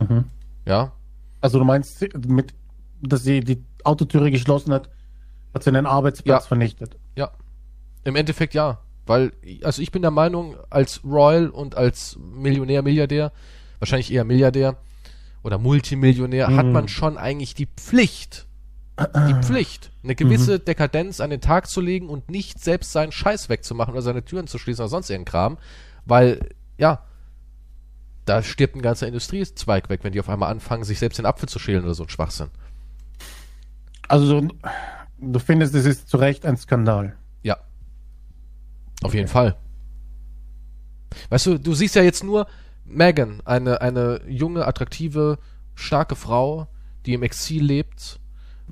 Mhm. 0.00 0.24
Ja, 0.66 0.92
Also 1.40 1.58
du 1.58 1.64
meinst, 1.64 2.02
mit, 2.26 2.54
dass 3.02 3.22
sie 3.24 3.40
die 3.40 3.62
Autotüre 3.84 4.30
geschlossen 4.30 4.72
hat, 4.72 4.88
hat 5.54 5.62
sie 5.62 5.68
einen 5.70 5.86
Arbeitsplatz 5.86 6.44
Ja. 6.44 6.48
vernichtet. 6.48 6.96
ja. 7.16 7.30
Im 8.04 8.16
Endeffekt 8.16 8.54
ja. 8.54 8.78
Weil, 9.06 9.32
also 9.62 9.82
ich 9.82 9.92
bin 9.92 10.00
der 10.02 10.10
Meinung, 10.10 10.56
als 10.70 11.02
Royal 11.04 11.48
und 11.50 11.76
als 11.76 12.18
Millionär, 12.18 12.82
Milliardär, 12.82 13.32
wahrscheinlich 13.78 14.10
eher 14.12 14.24
Milliardär 14.24 14.76
oder 15.42 15.58
Multimillionär, 15.58 16.54
hat 16.56 16.66
Mhm. 16.66 16.72
man 16.72 16.88
schon 16.88 17.18
eigentlich 17.18 17.54
die 17.54 17.66
Pflicht, 17.66 18.46
die 18.98 19.34
Pflicht, 19.42 19.90
eine 20.02 20.14
gewisse 20.14 20.58
Dekadenz 20.58 21.20
an 21.20 21.28
den 21.28 21.42
Tag 21.42 21.68
zu 21.68 21.82
legen 21.82 22.08
und 22.08 22.30
nicht 22.30 22.60
selbst 22.60 22.92
seinen 22.92 23.12
Scheiß 23.12 23.50
wegzumachen 23.50 23.92
oder 23.92 24.02
seine 24.02 24.24
Türen 24.24 24.46
zu 24.46 24.56
schließen 24.58 24.82
oder 24.82 24.88
sonst 24.88 25.10
irgendeinen 25.10 25.32
Kram. 25.32 25.58
Weil, 26.06 26.48
ja, 26.78 27.04
da 28.24 28.42
stirbt 28.42 28.74
ein 28.74 28.80
ganzer 28.80 29.06
Industriezweig 29.06 29.90
weg, 29.90 30.00
wenn 30.02 30.12
die 30.14 30.20
auf 30.20 30.30
einmal 30.30 30.50
anfangen, 30.50 30.84
sich 30.84 30.98
selbst 30.98 31.18
den 31.18 31.26
Apfel 31.26 31.46
zu 31.46 31.58
schälen 31.58 31.84
oder 31.84 31.92
so 31.94 32.04
ein 32.04 32.08
Schwachsinn. 32.08 32.48
Also 34.08 34.48
du 35.18 35.38
findest, 35.38 35.74
es 35.74 35.84
ist 35.84 36.08
zu 36.08 36.16
Recht 36.16 36.46
ein 36.46 36.56
Skandal. 36.56 37.16
Ja. 37.42 37.58
Auf 39.04 39.14
jeden 39.14 39.28
Fall. 39.28 39.56
Weißt 41.28 41.46
du, 41.46 41.58
du 41.58 41.74
siehst 41.74 41.94
ja 41.94 42.02
jetzt 42.02 42.24
nur 42.24 42.46
Megan, 42.84 43.40
eine, 43.44 43.80
eine 43.80 44.20
junge, 44.28 44.66
attraktive, 44.66 45.38
starke 45.74 46.16
Frau, 46.16 46.66
die 47.06 47.14
im 47.14 47.22
Exil 47.22 47.62
lebt 47.62 48.18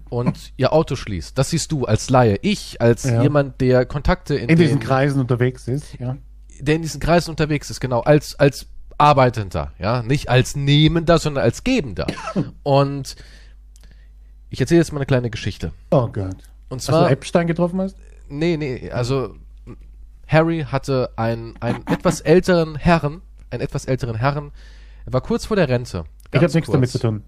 und 0.08 0.52
ihr 0.56 0.72
Auto 0.72 0.96
schließt. 0.96 1.36
Das 1.38 1.50
siehst 1.50 1.70
du 1.70 1.84
als 1.84 2.08
Laie. 2.10 2.38
Ich, 2.42 2.80
als 2.80 3.04
Ja. 3.04 3.22
jemand, 3.22 3.60
der 3.60 3.84
Kontakte 3.86 4.34
in, 4.34 4.48
In 4.48 4.58
diesen 4.58 4.78
den, 4.78 4.86
Kreisen 4.86 5.20
unterwegs 5.20 5.68
ist, 5.68 5.98
ja. 5.98 6.16
der 6.60 6.76
in 6.76 6.82
diesen 6.82 7.00
Kreisen 7.00 7.30
unterwegs 7.30 7.70
ist, 7.70 7.80
genau, 7.80 8.00
als, 8.00 8.34
als 8.38 8.66
Arbeitender, 8.98 9.72
ja, 9.78 10.02
nicht 10.02 10.28
als 10.28 10.56
Nehmender, 10.56 11.18
sondern 11.18 11.44
als 11.44 11.64
Gebender. 11.64 12.06
Und 12.62 13.16
ich 14.50 14.60
erzähle 14.60 14.80
jetzt 14.80 14.92
mal 14.92 14.98
eine 14.98 15.06
kleine 15.06 15.30
Geschichte. 15.30 15.72
Oh 15.90 16.08
Gott. 16.08 16.36
Und 16.68 16.78
Hast 16.78 16.88
du 16.88 16.92
zwar, 16.92 17.10
Epstein 17.10 17.46
getroffen 17.46 17.80
hast? 17.80 17.96
Nee, 18.28 18.56
nee, 18.56 18.90
also 18.90 19.34
Harry 20.26 20.64
hatte 20.70 21.10
einen, 21.16 21.54
einen 21.60 21.86
etwas 21.86 22.20
älteren 22.20 22.76
Herren, 22.76 23.22
einen 23.50 23.60
etwas 23.62 23.84
älteren 23.84 24.16
Herren, 24.16 24.52
er 25.04 25.12
war 25.12 25.20
kurz 25.20 25.46
vor 25.46 25.56
der 25.56 25.68
Rente. 25.68 26.04
Ich 26.32 26.40
habe 26.42 26.52
nichts 26.52 26.70
damit 26.70 26.90
zu 26.90 26.98
tun. 26.98 27.22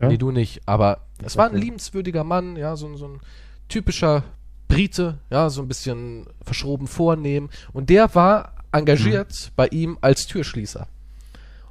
Ja? 0.00 0.08
Nee, 0.08 0.16
du 0.16 0.30
nicht, 0.30 0.62
aber 0.66 1.00
es 1.22 1.36
war 1.36 1.50
ein 1.50 1.56
liebenswürdiger 1.56 2.24
Mann, 2.24 2.56
ja, 2.56 2.76
so, 2.76 2.86
ein- 2.86 2.96
so 2.96 3.06
ein 3.08 3.20
typischer 3.68 4.22
Brite, 4.68 5.18
ja, 5.30 5.50
so 5.50 5.60
ein 5.62 5.68
bisschen 5.68 6.26
verschroben 6.42 6.86
vornehm. 6.86 7.50
Und 7.72 7.90
der 7.90 8.14
war 8.14 8.54
engagiert 8.72 9.30
Mhm. 9.32 9.52
bei 9.56 9.66
ihm 9.68 9.98
als 10.00 10.26
Türschließer. 10.26 10.86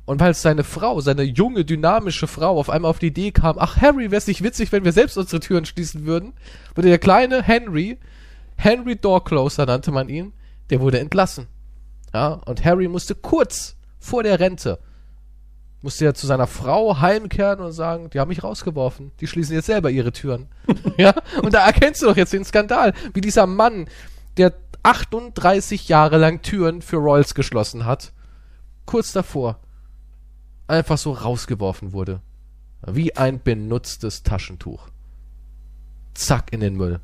Und 0.06 0.20
weil 0.20 0.34
seine 0.34 0.64
Frau, 0.64 1.00
seine 1.02 1.24
junge, 1.24 1.66
dynamische 1.66 2.28
Frau 2.28 2.58
auf 2.60 2.70
einmal 2.70 2.90
auf 2.90 3.00
die 3.00 3.08
Idee 3.08 3.32
kam, 3.32 3.58
ach 3.60 3.78
Harry, 3.78 4.06
wäre 4.12 4.16
es 4.18 4.28
nicht 4.28 4.42
witzig, 4.44 4.72
wenn 4.72 4.86
wir 4.86 4.94
selbst 4.94 5.18
unsere 5.18 5.40
Türen 5.40 5.66
schließen 5.66 6.06
würden, 6.06 6.34
wurde 6.76 6.88
der 6.90 6.98
kleine 7.00 7.44
Henry, 7.44 7.98
Henry 8.56 8.96
Doorcloser 8.96 9.66
nannte 9.66 9.92
man 9.92 10.10
ihn, 10.10 10.34
der 10.70 10.80
wurde 10.80 11.00
entlassen. 11.00 11.48
Ja, 12.14 12.34
und 12.46 12.64
Harry 12.64 12.88
musste 12.88 13.16
kurz 13.16 13.76
vor 14.00 14.24
der 14.24 14.40
Rente, 14.40 14.80
musste 15.82 16.06
er 16.06 16.14
zu 16.14 16.28
seiner 16.28 16.48
Frau 16.48 17.00
heimkehren 17.00 17.60
und 17.60 17.72
sagen, 17.72 18.10
die 18.10 18.20
haben 18.20 18.30
mich 18.30 18.44
rausgeworfen, 18.44 19.12
die 19.20 19.28
schließen 19.28 19.56
jetzt 19.56 19.68
selber 19.68 19.90
ihre 19.90 20.12
Türen. 20.12 20.48
ja, 20.98 21.14
und 21.44 21.54
da 21.54 21.66
erkennst 21.66 22.02
du 22.02 22.08
doch 22.08 22.18
jetzt 22.18 22.34
den 22.34 22.46
Skandal, 22.46 22.94
wie 23.14 23.22
dieser 23.22 23.46
Mann, 23.46 23.88
der 24.38 24.54
38 24.84 25.90
Jahre 25.90 26.18
lang 26.18 26.42
Türen 26.42 26.82
für 26.82 26.98
Royals 26.98 27.36
geschlossen 27.36 27.86
hat, 27.86 28.14
kurz 28.86 29.12
davor 29.12 29.60
einfach 30.68 30.98
so 30.98 31.12
rausgeworfen 31.12 31.94
wurde. 31.94 32.22
Wie 32.86 33.16
ein 33.16 33.42
benutztes 33.42 34.24
Taschentuch. 34.24 34.90
Zack 36.14 36.54
in 36.54 36.60
den 36.60 36.76
Müll. 36.76 37.02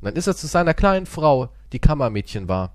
Und 0.00 0.04
dann 0.04 0.16
ist 0.16 0.26
er 0.26 0.36
zu 0.36 0.46
seiner 0.46 0.74
kleinen 0.74 1.06
Frau, 1.06 1.48
die 1.72 1.78
Kammermädchen 1.78 2.46
war. 2.48 2.74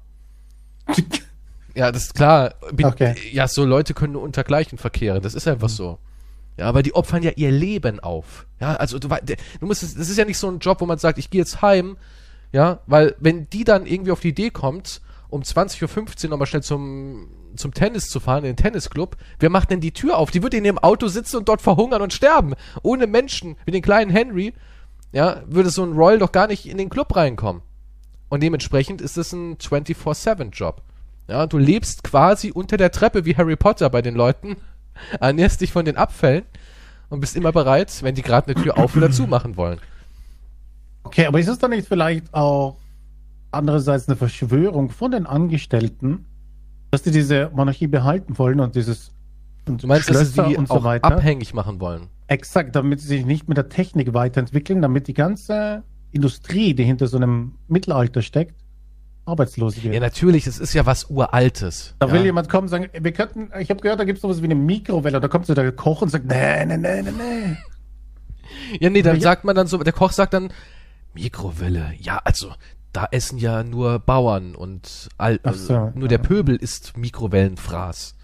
Ja, 1.75 1.91
das 1.91 2.05
ist 2.05 2.15
klar. 2.15 2.55
Be- 2.73 2.85
Okay. 2.85 3.15
Ja, 3.31 3.47
so 3.47 3.63
Leute 3.65 3.93
können 3.93 4.13
nur 4.13 4.21
unter 4.23 4.43
Gleichen 4.43 4.77
verkehren. 4.77 5.21
Das 5.21 5.33
ist 5.35 5.47
einfach 5.47 5.69
so. 5.69 5.99
Ja, 6.57 6.65
aber 6.65 6.83
die 6.83 6.93
opfern 6.93 7.23
ja 7.23 7.31
ihr 7.35 7.51
Leben 7.51 7.99
auf. 7.99 8.45
Ja, 8.59 8.75
also 8.75 8.99
du, 8.99 9.07
du 9.07 9.65
musst, 9.65 9.83
das 9.83 9.93
ist 10.09 10.17
ja 10.17 10.25
nicht 10.25 10.37
so 10.37 10.49
ein 10.49 10.59
Job, 10.59 10.81
wo 10.81 10.85
man 10.85 10.97
sagt, 10.97 11.17
ich 11.17 11.29
gehe 11.29 11.39
jetzt 11.39 11.61
heim. 11.61 11.95
Ja, 12.51 12.79
weil 12.87 13.15
wenn 13.19 13.49
die 13.49 13.63
dann 13.63 13.85
irgendwie 13.85 14.11
auf 14.11 14.19
die 14.19 14.29
Idee 14.29 14.49
kommt, 14.49 15.01
um 15.29 15.41
20.15 15.43 16.23
Uhr 16.25 16.29
nochmal 16.31 16.47
schnell 16.47 16.63
zum, 16.63 17.27
zum 17.55 17.73
Tennis 17.73 18.07
zu 18.07 18.19
fahren, 18.19 18.39
in 18.43 18.55
den 18.55 18.57
Tennisclub, 18.57 19.15
wer 19.39 19.49
macht 19.51 19.69
denn 19.69 19.79
die 19.79 19.91
Tür 19.93 20.17
auf? 20.17 20.31
Die 20.31 20.41
wird 20.43 20.55
in 20.55 20.65
ihrem 20.65 20.79
Auto 20.79 21.07
sitzen 21.07 21.37
und 21.37 21.47
dort 21.47 21.61
verhungern 21.61 22.01
und 22.01 22.11
sterben. 22.11 22.55
Ohne 22.81 23.05
Menschen, 23.07 23.55
wie 23.65 23.71
den 23.71 23.83
kleinen 23.83 24.09
Henry, 24.11 24.53
ja, 25.11 25.43
würde 25.47 25.69
so 25.69 25.83
ein 25.83 25.93
Royal 25.93 26.17
doch 26.19 26.31
gar 26.31 26.47
nicht 26.47 26.65
in 26.67 26.77
den 26.79 26.89
Club 26.89 27.15
reinkommen. 27.15 27.61
Und 28.29 28.43
dementsprechend 28.43 29.01
ist 29.01 29.17
es 29.17 29.33
ein 29.33 29.57
24-7-Job. 29.57 30.81
Ja, 31.27 31.45
du 31.47 31.57
lebst 31.57 32.03
quasi 32.03 32.51
unter 32.51 32.77
der 32.77 32.91
Treppe 32.91 33.25
wie 33.25 33.35
Harry 33.35 33.55
Potter 33.55 33.89
bei 33.89 34.01
den 34.01 34.15
Leuten, 34.15 34.57
ernährst 35.19 35.61
dich 35.61 35.71
von 35.71 35.85
den 35.85 35.97
Abfällen 35.97 36.43
und 37.09 37.19
bist 37.19 37.35
immer 37.35 37.51
bereit, 37.51 37.91
wenn 38.01 38.15
die 38.15 38.21
gerade 38.21 38.53
eine 38.53 38.63
Tür 38.63 38.77
auf 38.77 38.95
oder 38.95 39.11
zu 39.11 39.27
machen 39.27 39.57
wollen. 39.57 39.79
Okay, 41.03 41.25
aber 41.25 41.39
ist 41.39 41.47
es 41.47 41.57
dann 41.57 41.71
nicht 41.71 41.87
vielleicht 41.87 42.33
auch 42.33 42.77
andererseits 43.51 44.07
eine 44.07 44.15
Verschwörung 44.15 44.89
von 44.89 45.11
den 45.11 45.25
Angestellten, 45.25 46.25
dass 46.91 47.01
die 47.01 47.11
diese 47.11 47.49
Monarchie 47.53 47.87
behalten 47.87 48.37
wollen 48.37 48.59
und 48.59 48.75
dieses 48.75 49.11
und 49.67 49.83
Du 49.83 49.87
meinst, 49.87 50.09
dass 50.09 50.17
sie 50.17 50.33
Schlösser 50.33 50.49
die 50.49 50.57
und 50.57 50.67
so 50.67 50.83
weiter? 50.83 51.05
abhängig 51.05 51.53
machen 51.53 51.79
wollen? 51.79 52.07
Exakt, 52.27 52.75
damit 52.75 52.99
sie 53.01 53.07
sich 53.07 53.25
nicht 53.25 53.47
mit 53.47 53.57
der 53.57 53.69
Technik 53.69 54.13
weiterentwickeln, 54.13 54.81
damit 54.81 55.07
die 55.07 55.13
ganze 55.13 55.83
Industrie, 56.11 56.73
die 56.73 56.83
hinter 56.83 57.07
so 57.07 57.17
einem 57.17 57.55
Mittelalter 57.67 58.21
steckt, 58.21 58.55
arbeitslos 59.25 59.83
wird. 59.83 59.93
Ja, 59.93 59.99
natürlich, 59.99 60.47
es 60.47 60.57
ist 60.59 60.73
ja 60.73 60.85
was 60.85 61.09
Uraltes. 61.09 61.95
da 61.99 62.07
ja. 62.07 62.13
will 62.13 62.23
jemand 62.23 62.49
kommen 62.49 62.63
und 62.63 62.69
sagen, 62.69 62.87
wir 62.99 63.11
könnten, 63.11 63.51
ich 63.59 63.69
habe 63.69 63.79
gehört, 63.81 63.99
da 63.99 64.03
gibt 64.03 64.17
es 64.17 64.21
sowas 64.23 64.41
wie 64.41 64.45
eine 64.45 64.55
Mikrowelle. 64.55 65.19
Da 65.19 65.27
kommt 65.27 65.45
so 65.45 65.53
der 65.53 65.71
Koch 65.71 66.01
und 66.01 66.09
sagt, 66.09 66.25
nee, 66.25 66.65
nee, 66.65 66.77
nee, 66.77 67.01
nee, 67.03 67.11
nee. 67.11 67.57
Ja, 68.79 68.89
nee, 68.89 69.01
dann 69.03 69.17
Ja. 69.17 69.21
sagt 69.21 69.43
man 69.43 69.55
dann 69.55 69.67
so, 69.67 69.77
der 69.77 69.93
Koch 69.93 70.11
sagt 70.11 70.33
dann, 70.33 70.51
Mikrowelle, 71.13 71.93
ja, 71.99 72.19
also, 72.23 72.53
da 72.93 73.07
essen 73.11 73.37
ja 73.37 73.63
nur 73.63 73.99
Bauern 73.99 74.55
und 74.55 75.09
all, 75.17 75.39
Ach 75.43 75.53
so, 75.53 75.75
also, 75.75 75.99
nur 75.99 76.07
der. 76.07 76.17
Pöbel 76.17 76.55
isst 76.55 76.97
Mikrowellenfraß. 76.97 78.15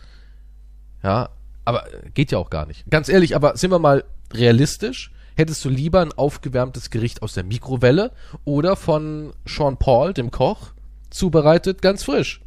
Ja, 1.03 1.29
aber 1.65 1.93
äh, 1.93 2.09
geht 2.11 2.31
ja 2.31 2.39
auch 2.39 2.49
gar 2.49 2.65
nicht. 2.65 2.89
Ganz 2.89 3.09
ehrlich, 3.09 3.36
aber 3.36 3.57
sind 3.57 3.69
wir 3.71 3.79
mal 3.79 4.03
realistisch? 4.33 5.11
Hättest 5.36 5.63
du 5.65 5.69
lieber 5.69 6.01
ein 6.01 6.13
aufgewärmtes 6.13 6.89
Gericht 6.89 7.21
aus 7.21 7.33
der 7.33 7.43
Mikrowelle 7.43 8.11
oder 8.45 8.75
von 8.75 9.33
Sean 9.45 9.77
Paul, 9.77 10.13
dem 10.13 10.31
Koch, 10.31 10.71
zubereitet 11.09 11.81
ganz 11.81 12.03
frisch? 12.03 12.41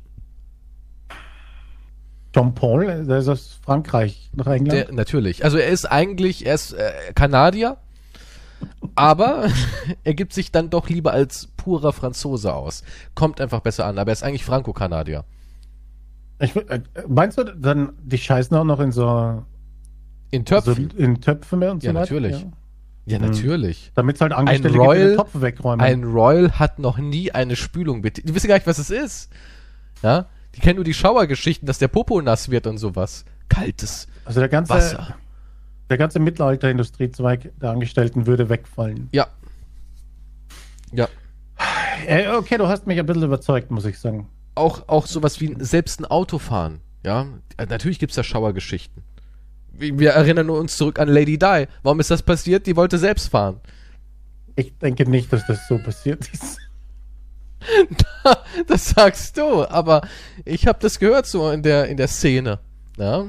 John 2.35 2.55
Paul, 2.55 3.05
der 3.05 3.19
ist 3.19 3.29
aus 3.29 3.59
Frankreich 3.63 4.31
nach 4.35 4.47
England. 4.47 4.73
Der, 4.89 4.93
natürlich. 4.93 5.45
Also 5.45 5.57
er 5.59 5.69
ist 5.69 5.87
eigentlich, 5.87 6.47
er 6.47 6.55
ist 6.55 6.73
äh, 6.73 6.93
Kanadier, 7.15 7.79
aber 8.95 9.49
er 10.05 10.15
gibt 10.15 10.33
sich 10.35 10.53
dann 10.53 10.69
doch 10.71 10.89
lieber 10.89 11.13
als 11.13 11.49
purer 11.57 11.93
Franzose 11.93 12.53
aus. 12.55 12.85
Kommt 13.15 13.41
einfach 13.41 13.61
besser 13.61 13.87
an, 13.87 13.99
aber 13.99 14.11
er 14.11 14.13
ist 14.13 14.23
eigentlich 14.23 14.45
Franco-Kanadier. 14.45 15.25
ich, 16.39 16.55
äh, 16.55 16.83
meinst 17.09 17.39
du, 17.39 17.45
dann 17.45 17.93
die 18.03 18.19
scheißen 18.19 18.57
auch 18.57 18.65
noch 18.65 18.81
in 18.81 18.93
so, 18.93 19.43
In 20.31 20.45
so 20.47 20.61
Töpfen. 20.61 20.91
in 20.97 21.21
Töpfen 21.23 21.63
und 21.65 21.83
so 21.83 21.89
Ja, 21.89 21.95
weiter? 21.95 22.01
natürlich. 22.01 22.33
Ja, 22.33 22.39
natürlich. 22.45 22.58
Damit 23.95 24.17
es 24.17 24.21
halt 24.21 24.33
Angestellte 24.33 24.69
Ein 24.69 24.73
gibt, 24.73 24.83
die 24.83 24.87
Royal- 24.87 25.09
den 25.09 25.17
Topf 25.17 25.31
wegräumen. 25.35 25.81
Ein 25.85 26.05
Royal 26.05 26.59
hat 26.59 26.79
noch 26.79 26.99
nie 26.99 27.33
eine 27.33 27.57
Spülung 27.57 28.03
bitte. 28.03 28.23
Die 28.23 28.35
wissen 28.35 28.49
gar 28.49 28.57
nicht, 28.57 28.67
was 28.67 28.79
es 28.79 28.91
ist. 28.91 29.31
Ja? 30.03 30.27
Die 30.55 30.61
kennen 30.61 30.77
nur 30.77 30.85
die 30.85 30.95
Schauergeschichten, 30.95 31.67
dass 31.67 31.79
der 31.79 31.89
Popo 31.89 32.21
nass 32.21 32.51
wird 32.51 32.67
und 32.67 32.79
sowas. 32.79 33.25
Kaltes 33.49 34.09
also 34.25 34.41
der 34.41 34.49
ganze, 34.49 34.75
Wasser. 34.75 35.17
der 35.89 35.97
ganze 35.99 36.19
Mittelalter-Industriezweig 36.19 37.51
der 37.61 37.71
Angestellten 37.71 38.27
würde 38.27 38.49
wegfallen. 38.49 39.09
Ja. 39.13 39.27
Ja. 40.93 41.09
Äh, 42.07 42.29
okay, 42.33 42.59
du 42.59 42.69
hast 42.69 42.87
mich 42.87 42.99
ein 42.99 43.07
bisschen 43.07 43.23
überzeugt, 43.25 43.71
muss 43.71 43.85
ich 43.85 43.99
sagen. 43.99 44.29
Auch, 44.55 44.89
auch 44.89 45.07
sowas 45.07 45.41
wie 45.41 45.57
selbst 45.59 46.01
ein 46.01 46.05
Autofahren. 46.07 46.81
Ja. 47.05 47.27
Äh, 47.57 47.67
Natürlich 47.67 47.99
gibt's 47.99 48.17
da 48.17 48.23
Schauergeschichten. 48.23 49.03
Wir 49.79 50.11
erinnern 50.11 50.51
uns 50.51 50.77
zurück 50.77 50.99
an 50.99 51.09
Lady 51.09 51.39
Di. 51.39 51.67
Warum 51.83 52.01
ist 52.01 52.11
das 52.11 52.23
passiert? 52.23 52.67
Die 52.67 52.75
wollte 52.75 52.99
selbst 52.99 53.29
fahren. 53.29 53.61
Ich 54.57 54.77
denke 54.79 55.09
nicht, 55.09 55.33
dass 55.33 55.47
das 55.47 55.69
so 55.69 55.79
passiert 55.79 56.29
ist. 56.33 56.59
das 58.67 58.91
sagst 58.91 59.37
du, 59.37 59.69
aber 59.69 60.03
ich 60.45 60.67
habe 60.67 60.79
das 60.81 60.99
gehört 60.99 61.27
so 61.27 61.51
in 61.51 61.63
der, 61.63 61.87
in 61.87 61.97
der 61.97 62.09
Szene. 62.09 62.59
Ja? 62.97 63.27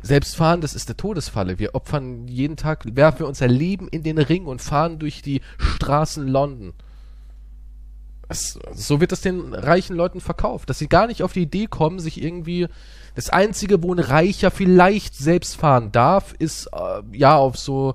Selbstfahren, 0.00 0.60
das 0.60 0.74
ist 0.74 0.88
der 0.88 0.96
Todesfalle. 0.96 1.58
Wir 1.58 1.74
opfern 1.74 2.28
jeden 2.28 2.56
Tag, 2.56 2.84
werfen 2.96 3.20
wir 3.20 3.28
unser 3.28 3.48
Leben 3.48 3.88
in 3.88 4.02
den 4.02 4.18
Ring 4.18 4.46
und 4.46 4.62
fahren 4.62 4.98
durch 4.98 5.22
die 5.22 5.40
Straßen 5.58 6.26
London. 6.26 6.72
Das, 8.28 8.58
so 8.74 9.00
wird 9.00 9.12
das 9.12 9.20
den 9.20 9.54
reichen 9.54 9.96
Leuten 9.96 10.20
verkauft, 10.20 10.70
dass 10.70 10.78
sie 10.78 10.88
gar 10.88 11.06
nicht 11.06 11.22
auf 11.22 11.32
die 11.32 11.42
Idee 11.42 11.66
kommen, 11.66 11.98
sich 11.98 12.22
irgendwie. 12.22 12.68
Das 13.14 13.28
Einzige, 13.30 13.82
wo 13.82 13.92
ein 13.92 13.98
Reicher 13.98 14.50
vielleicht 14.50 15.14
selbst 15.14 15.56
fahren 15.56 15.92
darf, 15.92 16.34
ist 16.38 16.66
äh, 16.72 17.02
ja 17.16 17.36
auf 17.36 17.56
so 17.58 17.94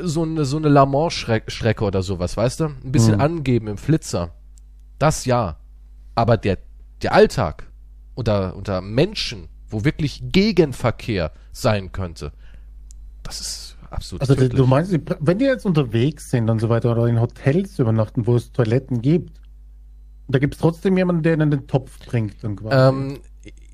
so 0.00 0.22
eine, 0.22 0.44
so 0.44 0.58
eine 0.58 0.68
La 0.68 0.86
Manche-Strecke 0.86 1.82
oder 1.84 2.02
sowas, 2.04 2.36
weißt 2.36 2.60
du? 2.60 2.64
Ein 2.66 2.92
bisschen 2.92 3.16
Mhm. 3.16 3.20
angeben 3.20 3.66
im 3.66 3.78
Flitzer. 3.78 4.32
Das 5.00 5.24
ja. 5.24 5.56
Aber 6.14 6.36
der, 6.36 6.58
der 7.02 7.14
Alltag 7.14 7.66
unter, 8.14 8.54
unter 8.54 8.80
Menschen, 8.80 9.48
wo 9.68 9.84
wirklich 9.84 10.22
Gegenverkehr 10.30 11.32
sein 11.50 11.90
könnte, 11.90 12.30
das 13.24 13.40
ist 13.40 13.76
absolut 13.90 14.20
Also 14.22 14.34
du- 14.34 14.40
tödlich. 14.42 14.60
du 14.60 14.66
meinst, 14.68 14.96
wenn 15.18 15.38
die 15.38 15.46
jetzt 15.46 15.66
unterwegs 15.66 16.30
sind 16.30 16.48
und 16.48 16.60
so 16.60 16.68
weiter 16.68 16.92
oder 16.92 17.06
in 17.06 17.20
Hotels 17.20 17.78
übernachten, 17.80 18.24
wo 18.26 18.36
es 18.36 18.52
Toiletten 18.52 19.02
gibt, 19.02 19.40
da 20.28 20.38
gibt 20.38 20.54
es 20.54 20.60
trotzdem 20.60 20.96
jemanden, 20.96 21.22
der 21.24 21.34
ihnen 21.34 21.50
den 21.50 21.66
Topf 21.66 21.98
bringt. 22.06 22.44
Und 22.44 22.56
quasi. 22.56 22.96
ähm, 22.96 23.18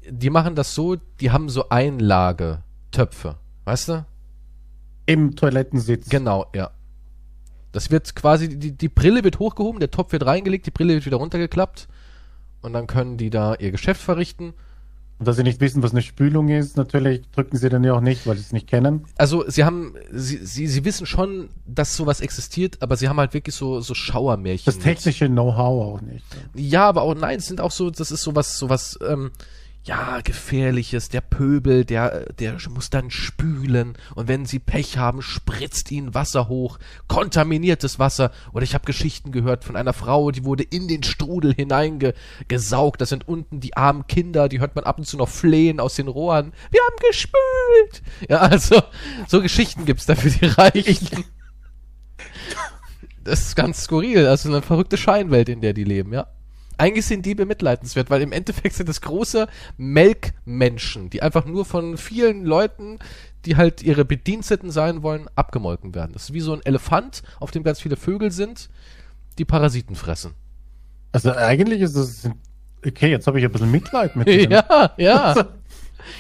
die 0.09 0.31
machen 0.31 0.55
das 0.55 0.75
so, 0.75 0.97
die 1.21 1.31
haben 1.31 1.49
so 1.49 1.69
Einlagetöpfe, 1.69 3.37
weißt 3.65 3.89
du? 3.89 4.07
Im 5.07 5.37
Toilettensitz. 5.37 6.09
Genau, 6.09 6.47
ja. 6.55 6.71
Das 7.73 7.91
wird 7.91 8.15
quasi, 8.15 8.49
die, 8.49 8.73
die 8.73 8.89
Brille 8.89 9.25
wird 9.25 9.39
hochgehoben, 9.39 9.81
der 9.81 9.91
Topf 9.91 10.13
wird 10.13 10.25
reingelegt, 10.25 10.67
die 10.67 10.71
Brille 10.71 10.95
wird 10.95 11.07
wieder 11.07 11.17
runtergeklappt 11.17 11.89
und 12.63 12.73
dann 12.73 12.87
können 12.87 13.17
die 13.17 13.31
da 13.31 13.55
ihr 13.55 13.71
Geschäft 13.73 14.01
verrichten. 14.01 14.55
Und 15.19 15.29
dass 15.29 15.37
sie 15.37 15.45
nicht 15.45 15.61
wissen, 15.61 15.83
was 15.83 15.93
eine 15.93 16.03
Spülung 16.03 16.49
ist, 16.49 16.77
natürlich 16.77 17.23
drücken 17.31 17.57
sie 17.57 17.69
dann 17.69 17.85
ja 17.85 17.95
auch 17.95 18.01
nicht, 18.01 18.27
weil 18.27 18.37
sie 18.37 18.43
es 18.43 18.53
nicht 18.53 18.67
kennen. 18.67 19.05
Also 19.17 19.45
sie 19.49 19.65
haben, 19.65 19.95
sie, 20.11 20.39
sie, 20.39 20.67
sie 20.67 20.85
wissen 20.85 21.07
schon, 21.07 21.51
dass 21.67 21.97
sowas 21.97 22.21
existiert, 22.21 22.83
aber 22.83 22.97
sie 22.97 23.09
haben 23.09 23.19
halt 23.19 23.33
wirklich 23.33 23.55
so, 23.55 23.81
so 23.81 23.95
Schauermärchen. 23.95 24.65
Das 24.67 24.79
technische 24.79 25.29
Know-how 25.29 25.95
auch 25.95 26.01
nicht. 26.01 26.25
Ja, 26.55 26.89
aber 26.89 27.03
auch 27.03 27.15
nein, 27.15 27.39
es 27.39 27.47
sind 27.47 27.61
auch 27.61 27.71
so, 27.71 27.91
das 27.91 28.11
ist 28.11 28.23
sowas, 28.23 28.59
sowas, 28.59 28.99
ähm, 29.07 29.31
ja, 29.85 30.21
gefährliches. 30.23 31.11
Der 31.11 31.21
Pöbel, 31.21 31.85
der, 31.85 32.33
der 32.33 32.57
muss 32.71 32.89
dann 32.89 33.11
spülen 33.11 33.99
und 34.15 34.29
wenn 34.29 34.47
sie 34.47 34.59
Pech 34.59 34.97
haben, 34.97 35.21
spritzt 35.21 35.93
ihnen 35.93 36.15
Wasser 36.15 36.49
hoch, 36.49 36.79
kontaminiertes 37.07 37.99
Wasser. 37.99 38.31
Oder 38.53 38.65
ich 38.65 38.75
habe 38.75 38.87
Geschichten 38.87 39.31
gehört 39.31 39.63
von 39.63 39.77
einer 39.77 39.93
Frau, 39.93 40.31
die 40.31 40.45
wurde 40.45 40.63
in 40.63 40.89
den 40.89 41.03
Strudel 41.03 41.53
hineingesaugt. 41.53 43.01
Das 43.01 43.11
sind 43.11 43.29
unten 43.29 43.61
die 43.61 43.77
armen 43.77 44.07
Kinder, 44.07 44.49
die 44.49 44.61
hört 44.61 44.75
man 44.75 44.85
ab 44.85 44.99
und 44.99 45.05
zu 45.05 45.19
noch 45.19 45.29
flehen 45.29 45.81
aus 45.81 45.97
den 45.97 46.09
Rohren. 46.09 46.53
Wir 46.71 46.81
haben 46.81 47.11
gespült. 47.11 48.03
Ja, 48.29 48.39
also 48.39 48.83
so 49.29 49.43
Geschichten 49.43 49.85
gibt's 49.85 50.07
da 50.07 50.15
für 50.15 50.31
die 50.31 50.47
Reichen. 50.47 51.25
Das 53.25 53.41
ist 53.41 53.57
ganz 53.57 53.85
skurril. 53.85 54.27
Also 54.27 54.51
eine 54.51 54.61
verrückte 54.61 54.99
Scheinwelt, 54.99 55.49
in 55.49 55.63
der 55.63 55.73
die 55.73 55.85
leben, 55.85 56.13
ja. 56.13 56.27
Eigentlich 56.79 57.07
sind 57.07 57.25
die 57.27 57.35
bemitleidenswert, 57.35 58.11
weil 58.11 58.23
im 58.23 58.33
Endeffekt 58.33 58.75
sind 58.75 58.89
das 58.89 59.01
große 59.01 59.47
Melkmenschen, 59.77 61.11
die 61.11 61.23
einfach 61.23 61.45
nur 61.45 61.65
von 61.65 61.97
vielen 61.97 62.45
Leuten, 62.45 62.99
die 63.45 63.57
halt 63.57 63.83
ihre 63.83 64.05
Bediensteten 64.05 64.71
sein 64.71 65.03
wollen, 65.03 65.27
abgemolken 65.37 65.95
werden. 65.95 66.13
Das 66.13 66.25
ist 66.25 66.33
wie 66.33 66.41
so 66.41 66.53
ein 66.55 66.65
Elefant, 66.65 67.23
auf 67.41 67.51
dem 67.51 67.63
ganz 67.63 67.81
viele 67.81 67.97
Vögel 67.97 68.31
sind, 68.31 68.71
die 69.39 69.45
Parasiten 69.45 69.97
fressen. 69.97 70.33
Also 71.13 71.33
eigentlich 71.33 71.81
ist 71.81 71.97
das. 71.97 72.29
Okay, 72.87 73.11
jetzt 73.11 73.27
habe 73.27 73.39
ich 73.39 73.45
ein 73.45 73.53
bisschen 73.53 73.71
Mitleid 73.71 74.17
mit 74.17 74.27
denen. 74.29 74.53
Ja, 74.53 74.93
ja. 74.97 75.35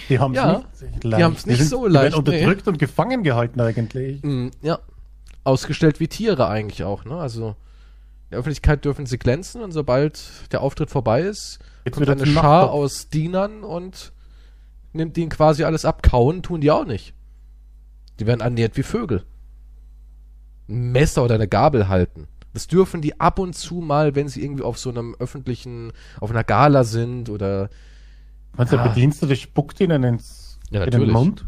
Die 0.08 0.18
haben 0.18 0.32
es 0.32 0.36
Ja, 0.36 0.52
nicht 0.58 1.02
die 1.02 1.08
leicht. 1.08 1.24
haben's 1.24 1.46
nicht 1.46 1.58
sind, 1.58 1.68
so 1.68 1.86
Die 1.86 1.92
leicht, 1.92 2.12
werden 2.14 2.26
unterdrückt 2.26 2.68
und 2.68 2.78
gefangen 2.78 3.22
gehalten 3.22 3.60
eigentlich. 3.60 4.22
Mm, 4.22 4.48
ja. 4.62 4.78
Ausgestellt 5.42 6.00
wie 6.00 6.08
Tiere 6.08 6.48
eigentlich 6.48 6.84
auch, 6.84 7.04
ne? 7.04 7.16
Also 7.16 7.54
der 8.34 8.40
Öffentlichkeit 8.40 8.84
dürfen 8.84 9.06
sie 9.06 9.18
glänzen 9.18 9.62
und 9.62 9.70
sobald 9.72 10.52
der 10.52 10.60
Auftritt 10.60 10.90
vorbei 10.90 11.22
ist, 11.22 11.60
Jetzt 11.84 11.94
kommt 11.94 12.08
eine 12.08 12.26
Schar 12.26 12.70
aus 12.72 13.08
Dienern 13.08 13.62
und 13.62 14.12
nimmt 14.92 15.16
ihnen 15.16 15.28
quasi 15.30 15.64
alles 15.64 15.84
ab. 15.84 16.02
Kauen 16.02 16.42
tun 16.42 16.60
die 16.60 16.70
auch 16.70 16.84
nicht. 16.84 17.14
Die 18.18 18.26
werden 18.26 18.40
ernährt 18.40 18.76
wie 18.76 18.82
Vögel. 18.82 19.24
Ein 20.68 20.92
Messer 20.92 21.24
oder 21.24 21.34
eine 21.36 21.48
Gabel 21.48 21.88
halten. 21.88 22.26
Das 22.54 22.66
dürfen 22.68 23.02
die 23.02 23.20
ab 23.20 23.38
und 23.38 23.54
zu 23.54 23.76
mal, 23.76 24.14
wenn 24.14 24.28
sie 24.28 24.42
irgendwie 24.42 24.62
auf 24.62 24.78
so 24.78 24.90
einem 24.90 25.14
öffentlichen, 25.18 25.92
auf 26.20 26.30
einer 26.30 26.44
Gala 26.44 26.84
sind 26.84 27.28
oder 27.28 27.68
Meinst 28.56 28.72
du, 28.72 28.76
der 28.76 28.86
Ah. 28.86 28.88
Bedienstete 28.88 29.34
spuckt 29.36 29.80
ihnen 29.80 30.04
ins 30.04 30.58
Ja, 30.70 30.84
in 30.84 30.90
den. 30.90 31.10
Mund? 31.10 31.44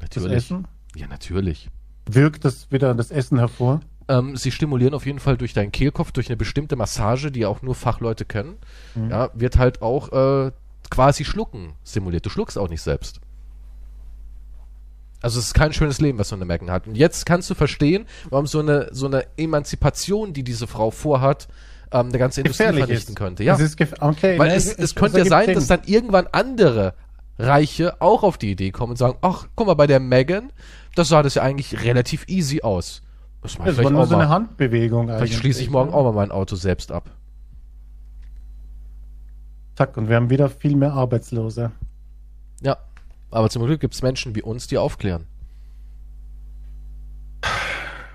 Natürlich. 0.00 0.32
Essen? 0.32 0.68
Ja, 0.94 1.06
natürlich. 1.06 1.68
Wirkt 2.06 2.44
das 2.44 2.70
wieder 2.70 2.94
das 2.94 3.10
Essen 3.10 3.38
hervor? 3.38 3.80
Ähm, 4.10 4.36
sie 4.36 4.50
stimulieren 4.50 4.92
auf 4.92 5.06
jeden 5.06 5.20
Fall 5.20 5.36
durch 5.36 5.54
deinen 5.54 5.70
Kehlkopf, 5.70 6.10
durch 6.10 6.28
eine 6.28 6.36
bestimmte 6.36 6.74
Massage, 6.74 7.30
die 7.30 7.46
auch 7.46 7.62
nur 7.62 7.76
Fachleute 7.76 8.24
können. 8.24 8.56
Mhm. 8.96 9.10
Ja, 9.10 9.30
wird 9.34 9.56
halt 9.56 9.82
auch 9.82 10.46
äh, 10.46 10.50
quasi 10.90 11.24
Schlucken 11.24 11.74
simuliert. 11.84 12.26
Du 12.26 12.30
schluckst 12.30 12.58
auch 12.58 12.68
nicht 12.68 12.82
selbst. 12.82 13.20
Also 15.22 15.38
es 15.38 15.46
ist 15.46 15.54
kein 15.54 15.72
schönes 15.72 16.00
Leben, 16.00 16.18
was 16.18 16.30
so 16.30 16.34
eine 16.34 16.44
Megan 16.44 16.72
hat. 16.72 16.88
Und 16.88 16.96
jetzt 16.96 17.24
kannst 17.24 17.48
du 17.50 17.54
verstehen, 17.54 18.06
warum 18.30 18.48
so 18.48 18.58
eine, 18.58 18.88
so 18.90 19.06
eine 19.06 19.26
Emanzipation, 19.36 20.32
die 20.32 20.42
diese 20.42 20.66
Frau 20.66 20.90
vorhat, 20.90 21.46
ähm, 21.92 22.08
eine 22.08 22.18
ganze 22.18 22.40
Industrie 22.40 22.64
vernichten 22.64 23.12
ist. 23.12 23.16
könnte. 23.16 23.44
Ja, 23.44 23.54
Es 23.54 23.76
okay, 24.00 24.38
weil 24.38 24.48
ne, 24.48 24.54
es, 24.54 24.72
es 24.74 24.94
könnte 24.96 25.18
ja 25.18 25.24
ergibt 25.24 25.30
sein, 25.30 25.46
Sinn. 25.46 25.54
dass 25.54 25.66
dann 25.68 25.82
irgendwann 25.86 26.26
andere 26.32 26.94
Reiche 27.38 28.00
auch 28.00 28.24
auf 28.24 28.38
die 28.38 28.50
Idee 28.50 28.72
kommen 28.72 28.90
und 28.92 28.96
sagen, 28.96 29.18
ach, 29.20 29.46
guck 29.54 29.68
mal, 29.68 29.74
bei 29.74 29.86
der 29.86 30.00
Megan, 30.00 30.52
das 30.96 31.08
sah 31.08 31.22
das 31.22 31.36
ja 31.36 31.42
eigentlich 31.42 31.84
relativ 31.84 32.24
easy 32.26 32.62
aus. 32.62 33.02
Das 33.42 33.52
ich 33.52 33.58
Das 33.58 33.66
war 33.66 33.72
vielleicht 33.74 33.90
nur 33.92 34.06
so 34.06 34.16
mal. 34.16 34.22
eine 34.22 34.30
Handbewegung 34.30 35.06
Vielleicht 35.06 35.20
eigentlich. 35.22 35.36
schließe 35.38 35.62
ich 35.62 35.70
morgen 35.70 35.92
auch 35.94 36.04
mal 36.04 36.12
mein 36.12 36.30
Auto 36.30 36.56
selbst 36.56 36.92
ab. 36.92 37.10
Zack, 39.76 39.96
und 39.96 40.08
wir 40.08 40.16
haben 40.16 40.28
wieder 40.30 40.48
viel 40.50 40.76
mehr 40.76 40.92
Arbeitslose. 40.92 41.70
Ja. 42.60 42.76
Aber 43.30 43.48
zum 43.48 43.64
Glück 43.64 43.80
gibt 43.80 43.94
es 43.94 44.02
Menschen 44.02 44.34
wie 44.34 44.42
uns, 44.42 44.66
die 44.66 44.76
aufklären. 44.76 45.24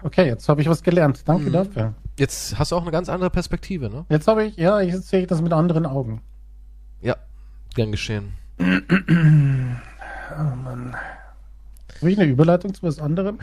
Okay, 0.04 0.28
jetzt 0.28 0.48
habe 0.50 0.62
ich 0.62 0.70
was 0.70 0.84
gelernt. 0.84 1.24
Danke 1.28 1.50
Mhm. 1.50 1.54
dafür. 1.54 1.94
Jetzt 2.20 2.60
hast 2.60 2.72
du 2.72 2.76
auch 2.76 2.84
eine 2.84 2.92
ganz 2.92 3.10
andere 3.10 3.30
Perspektive, 3.32 3.90
ne? 3.90 4.06
Jetzt 4.10 4.28
habe 4.28 4.44
ich, 4.46 4.56
ja, 4.58 4.80
jetzt 4.82 5.08
sehe 5.10 5.22
ich 5.22 5.28
das 5.28 5.42
mit 5.42 5.52
anderen 5.54 5.86
Augen. 5.88 6.22
Ja. 7.02 7.16
Gern 7.74 7.92
geschehen. 7.92 8.34
Habe 10.30 12.12
ich 12.12 12.18
eine 12.20 12.30
Überleitung 12.30 12.74
zu 12.74 12.84
was 12.84 13.00
anderem? 13.00 13.40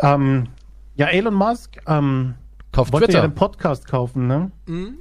Ähm, 0.00 0.48
ja, 0.96 1.06
Elon 1.08 1.34
Musk 1.34 1.78
ähm, 1.86 2.34
Kauft 2.72 2.92
wollte 2.92 3.12
ja 3.12 3.20
Twitter. 3.20 3.28
den 3.28 3.34
Podcast 3.34 3.86
kaufen, 3.86 4.26
ne? 4.26 4.50
Mhm. 4.66 4.98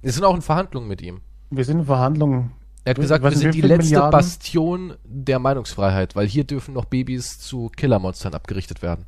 Wir 0.00 0.12
sind 0.12 0.24
auch 0.24 0.34
in 0.34 0.42
Verhandlungen 0.42 0.88
mit 0.88 1.02
ihm. 1.02 1.20
Wir 1.50 1.64
sind 1.64 1.80
in 1.80 1.84
Verhandlungen. 1.84 2.52
Er 2.84 2.90
hat 2.90 3.00
gesagt, 3.00 3.22
wir 3.22 3.30
sind 3.30 3.54
die 3.54 3.60
letzte 3.60 3.84
Milliarden? 3.84 4.10
Bastion 4.10 4.94
der 5.04 5.38
Meinungsfreiheit, 5.38 6.16
weil 6.16 6.26
hier 6.26 6.44
dürfen 6.44 6.74
noch 6.74 6.86
Babys 6.86 7.38
zu 7.38 7.70
Killermonstern 7.76 8.34
abgerichtet 8.34 8.82
werden. 8.82 9.04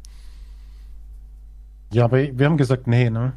Ja, 1.93 2.05
aber 2.05 2.19
wir 2.19 2.47
haben 2.47 2.57
gesagt, 2.57 2.87
nee, 2.87 3.11
ne? 3.11 3.33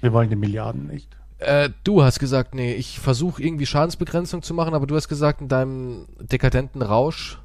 Wir 0.00 0.12
wollen 0.12 0.30
die 0.30 0.36
Milliarden 0.36 0.86
nicht. 0.86 1.16
Äh, 1.38 1.70
du 1.84 2.02
hast 2.02 2.18
gesagt, 2.18 2.54
nee, 2.54 2.74
ich 2.74 2.98
versuche 2.98 3.42
irgendwie 3.42 3.66
Schadensbegrenzung 3.66 4.42
zu 4.42 4.54
machen, 4.54 4.74
aber 4.74 4.86
du 4.86 4.96
hast 4.96 5.08
gesagt, 5.08 5.40
in 5.42 5.48
deinem 5.48 6.06
dekadenten 6.18 6.80
Rausch, 6.80 7.38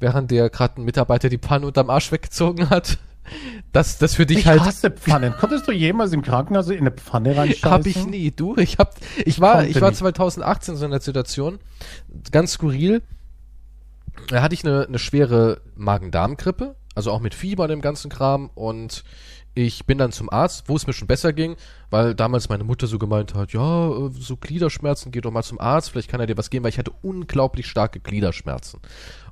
während 0.00 0.30
der 0.30 0.50
gerade 0.50 0.80
ein 0.80 0.84
Mitarbeiter 0.84 1.28
die 1.28 1.38
Pfanne 1.38 1.66
unterm 1.66 1.90
Arsch 1.90 2.10
weggezogen 2.10 2.70
hat, 2.70 2.98
dass 3.72 3.98
das 3.98 4.14
für 4.14 4.26
dich 4.26 4.38
Ich 4.38 4.46
halt 4.46 4.60
hasse 4.60 4.90
Pfannen. 4.90 5.34
Konntest 5.38 5.68
du 5.68 5.72
jemals 5.72 6.12
im 6.12 6.22
Krankenhaus 6.22 6.68
in 6.68 6.78
eine 6.78 6.90
Pfanne 6.90 7.36
reinscheißen? 7.36 7.70
Hab 7.70 7.86
ich 7.86 8.06
nie. 8.06 8.30
Du, 8.30 8.56
ich 8.56 8.78
hab, 8.78 8.94
ich 9.24 9.40
war, 9.40 9.56
Konnte 9.56 9.70
ich 9.70 9.80
war 9.80 9.90
nicht. 9.90 9.98
2018 9.98 10.76
so 10.76 10.84
in 10.84 10.90
der 10.90 11.00
Situation, 11.00 11.58
ganz 12.30 12.52
skurril. 12.52 13.02
Da 14.28 14.42
hatte 14.42 14.54
ich 14.54 14.64
eine, 14.64 14.86
eine 14.86 14.98
schwere 14.98 15.60
Magen-Darm-Grippe, 15.76 16.74
Also 16.94 17.12
auch 17.12 17.20
mit 17.20 17.34
Fieber 17.34 17.64
und 17.64 17.70
dem 17.70 17.80
ganzen 17.80 18.10
Kram. 18.10 18.50
Und 18.54 19.04
ich 19.54 19.86
bin 19.86 19.98
dann 19.98 20.12
zum 20.12 20.30
Arzt, 20.30 20.68
wo 20.68 20.76
es 20.76 20.86
mir 20.86 20.92
schon 20.92 21.08
besser 21.08 21.32
ging, 21.32 21.56
weil 21.90 22.14
damals 22.14 22.48
meine 22.48 22.64
Mutter 22.64 22.86
so 22.86 22.98
gemeint 22.98 23.34
hat, 23.34 23.52
ja, 23.52 23.90
äh, 23.90 24.10
so 24.12 24.36
Gliederschmerzen, 24.36 25.10
geh 25.10 25.20
doch 25.20 25.32
mal 25.32 25.42
zum 25.42 25.58
Arzt, 25.60 25.90
vielleicht 25.90 26.10
kann 26.10 26.20
er 26.20 26.26
dir 26.26 26.36
was 26.36 26.50
geben, 26.50 26.64
weil 26.64 26.70
ich 26.70 26.78
hatte 26.78 26.92
unglaublich 27.02 27.66
starke 27.66 27.98
Gliederschmerzen. 27.98 28.80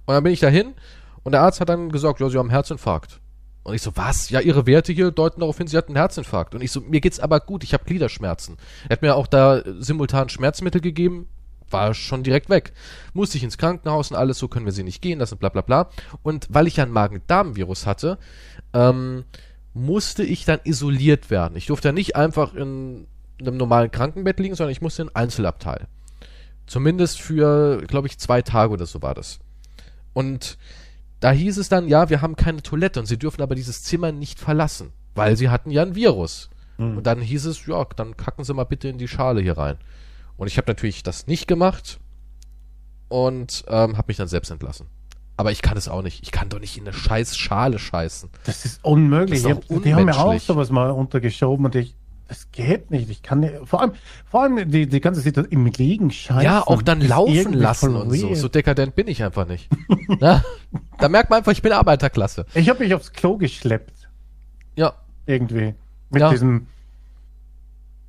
Und 0.04 0.14
dann 0.14 0.24
bin 0.24 0.32
ich 0.32 0.40
dahin 0.40 0.74
und 1.22 1.32
der 1.32 1.42
Arzt 1.42 1.60
hat 1.60 1.68
dann 1.68 1.90
gesagt, 1.90 2.20
ja, 2.20 2.28
sie 2.28 2.38
haben 2.38 2.46
einen 2.46 2.50
Herzinfarkt. 2.50 3.20
Und 3.66 3.74
ich 3.74 3.82
so, 3.82 3.96
was? 3.96 4.30
Ja, 4.30 4.38
ihre 4.38 4.64
Werte 4.64 4.92
hier 4.92 5.10
deuten 5.10 5.40
darauf 5.40 5.58
hin, 5.58 5.66
sie 5.66 5.76
hat 5.76 5.88
einen 5.88 5.96
Herzinfarkt. 5.96 6.54
Und 6.54 6.62
ich 6.62 6.70
so, 6.70 6.80
mir 6.80 7.00
geht's 7.00 7.18
aber 7.18 7.40
gut, 7.40 7.64
ich 7.64 7.74
habe 7.74 7.84
Gliederschmerzen. 7.84 8.58
Er 8.88 8.92
hat 8.92 9.02
mir 9.02 9.16
auch 9.16 9.26
da 9.26 9.60
simultan 9.80 10.28
Schmerzmittel 10.28 10.80
gegeben, 10.80 11.28
war 11.68 11.92
schon 11.92 12.22
direkt 12.22 12.48
weg. 12.48 12.74
Musste 13.12 13.38
ich 13.38 13.42
ins 13.42 13.58
Krankenhaus 13.58 14.12
und 14.12 14.16
alles, 14.16 14.38
so 14.38 14.46
können 14.46 14.66
wir 14.66 14.72
sie 14.72 14.84
nicht 14.84 15.02
gehen 15.02 15.18
lassen, 15.18 15.38
bla 15.38 15.48
bla 15.48 15.62
bla. 15.62 15.90
Und 16.22 16.46
weil 16.48 16.68
ich 16.68 16.76
ja 16.76 16.84
ein 16.84 16.92
Magen-Darm-Virus 16.92 17.86
hatte, 17.86 18.18
ähm, 18.72 19.24
musste 19.74 20.22
ich 20.22 20.44
dann 20.44 20.60
isoliert 20.62 21.30
werden. 21.30 21.56
Ich 21.56 21.66
durfte 21.66 21.88
ja 21.88 21.92
nicht 21.92 22.14
einfach 22.14 22.54
in 22.54 23.08
einem 23.40 23.56
normalen 23.56 23.90
Krankenbett 23.90 24.38
liegen, 24.38 24.54
sondern 24.54 24.70
ich 24.70 24.80
musste 24.80 25.02
in 25.02 25.10
Einzelabteil. 25.12 25.88
Zumindest 26.68 27.20
für, 27.20 27.82
glaube 27.88 28.06
ich, 28.06 28.16
zwei 28.18 28.42
Tage 28.42 28.72
oder 28.72 28.86
so 28.86 29.02
war 29.02 29.14
das. 29.14 29.40
Und 30.12 30.56
da 31.20 31.30
hieß 31.30 31.58
es 31.58 31.68
dann, 31.68 31.88
ja, 31.88 32.10
wir 32.10 32.22
haben 32.22 32.36
keine 32.36 32.62
Toilette 32.62 33.00
und 33.00 33.06
sie 33.06 33.18
dürfen 33.18 33.42
aber 33.42 33.54
dieses 33.54 33.82
Zimmer 33.82 34.12
nicht 34.12 34.38
verlassen, 34.38 34.92
weil 35.14 35.36
sie 35.36 35.48
hatten 35.48 35.70
ja 35.70 35.82
ein 35.82 35.94
Virus. 35.94 36.50
Mhm. 36.78 36.98
Und 36.98 37.06
dann 37.06 37.20
hieß 37.20 37.46
es, 37.46 37.66
ja, 37.66 37.84
dann 37.96 38.16
kacken 38.16 38.44
Sie 38.44 38.54
mal 38.54 38.64
bitte 38.64 38.88
in 38.88 38.98
die 38.98 39.08
Schale 39.08 39.40
hier 39.40 39.56
rein. 39.56 39.78
Und 40.36 40.48
ich 40.48 40.58
habe 40.58 40.68
natürlich 40.70 41.02
das 41.02 41.26
nicht 41.26 41.48
gemacht 41.48 41.98
und 43.08 43.64
ähm, 43.68 43.96
habe 43.96 44.06
mich 44.08 44.18
dann 44.18 44.28
selbst 44.28 44.50
entlassen. 44.50 44.88
Aber 45.38 45.52
ich 45.52 45.62
kann 45.62 45.76
es 45.76 45.88
auch 45.88 46.02
nicht. 46.02 46.22
Ich 46.22 46.32
kann 46.32 46.48
doch 46.48 46.60
nicht 46.60 46.76
in 46.76 46.84
eine 46.84 46.94
scheiß 46.94 47.36
Schale 47.36 47.78
scheißen. 47.78 48.30
Das 48.44 48.64
ist 48.64 48.82
unmöglich. 48.84 49.42
Das 49.42 49.58
ist 49.58 49.84
die 49.84 49.94
haben 49.94 50.06
mir 50.06 50.16
auch 50.16 50.38
sowas 50.40 50.70
mal 50.70 50.90
untergeschoben 50.90 51.66
und 51.66 51.74
ich, 51.74 51.94
das 52.28 52.50
geht 52.50 52.90
nicht. 52.90 53.08
Ich 53.08 53.22
kann 53.22 53.40
nicht, 53.40 53.54
vor 53.64 53.80
allem, 53.80 53.92
vor 54.28 54.42
allem 54.42 54.70
die, 54.70 54.86
die 54.86 55.00
ganze 55.00 55.20
Situation 55.20 55.52
im 55.52 55.66
Liegen 55.66 56.10
scheißen. 56.10 56.42
Ja, 56.42 56.66
auch 56.66 56.82
dann 56.82 57.00
laufen 57.00 57.52
lassen 57.52 57.94
und 57.94 58.10
so. 58.10 58.34
So 58.34 58.48
dekadent 58.48 58.94
bin 58.94 59.06
ich 59.06 59.22
einfach 59.22 59.46
nicht. 59.46 59.68
Na? 60.20 60.44
Da 60.98 61.08
merkt 61.08 61.30
man 61.30 61.38
einfach, 61.38 61.52
ich 61.52 61.62
bin 61.62 61.72
Arbeiterklasse. 61.72 62.46
Ich 62.54 62.68
habe 62.68 62.82
mich 62.82 62.94
aufs 62.94 63.12
Klo 63.12 63.36
geschleppt. 63.36 64.08
Ja. 64.74 64.94
Irgendwie. 65.26 65.74
Mit 66.10 66.20
ja. 66.20 66.30
diesem, 66.30 66.66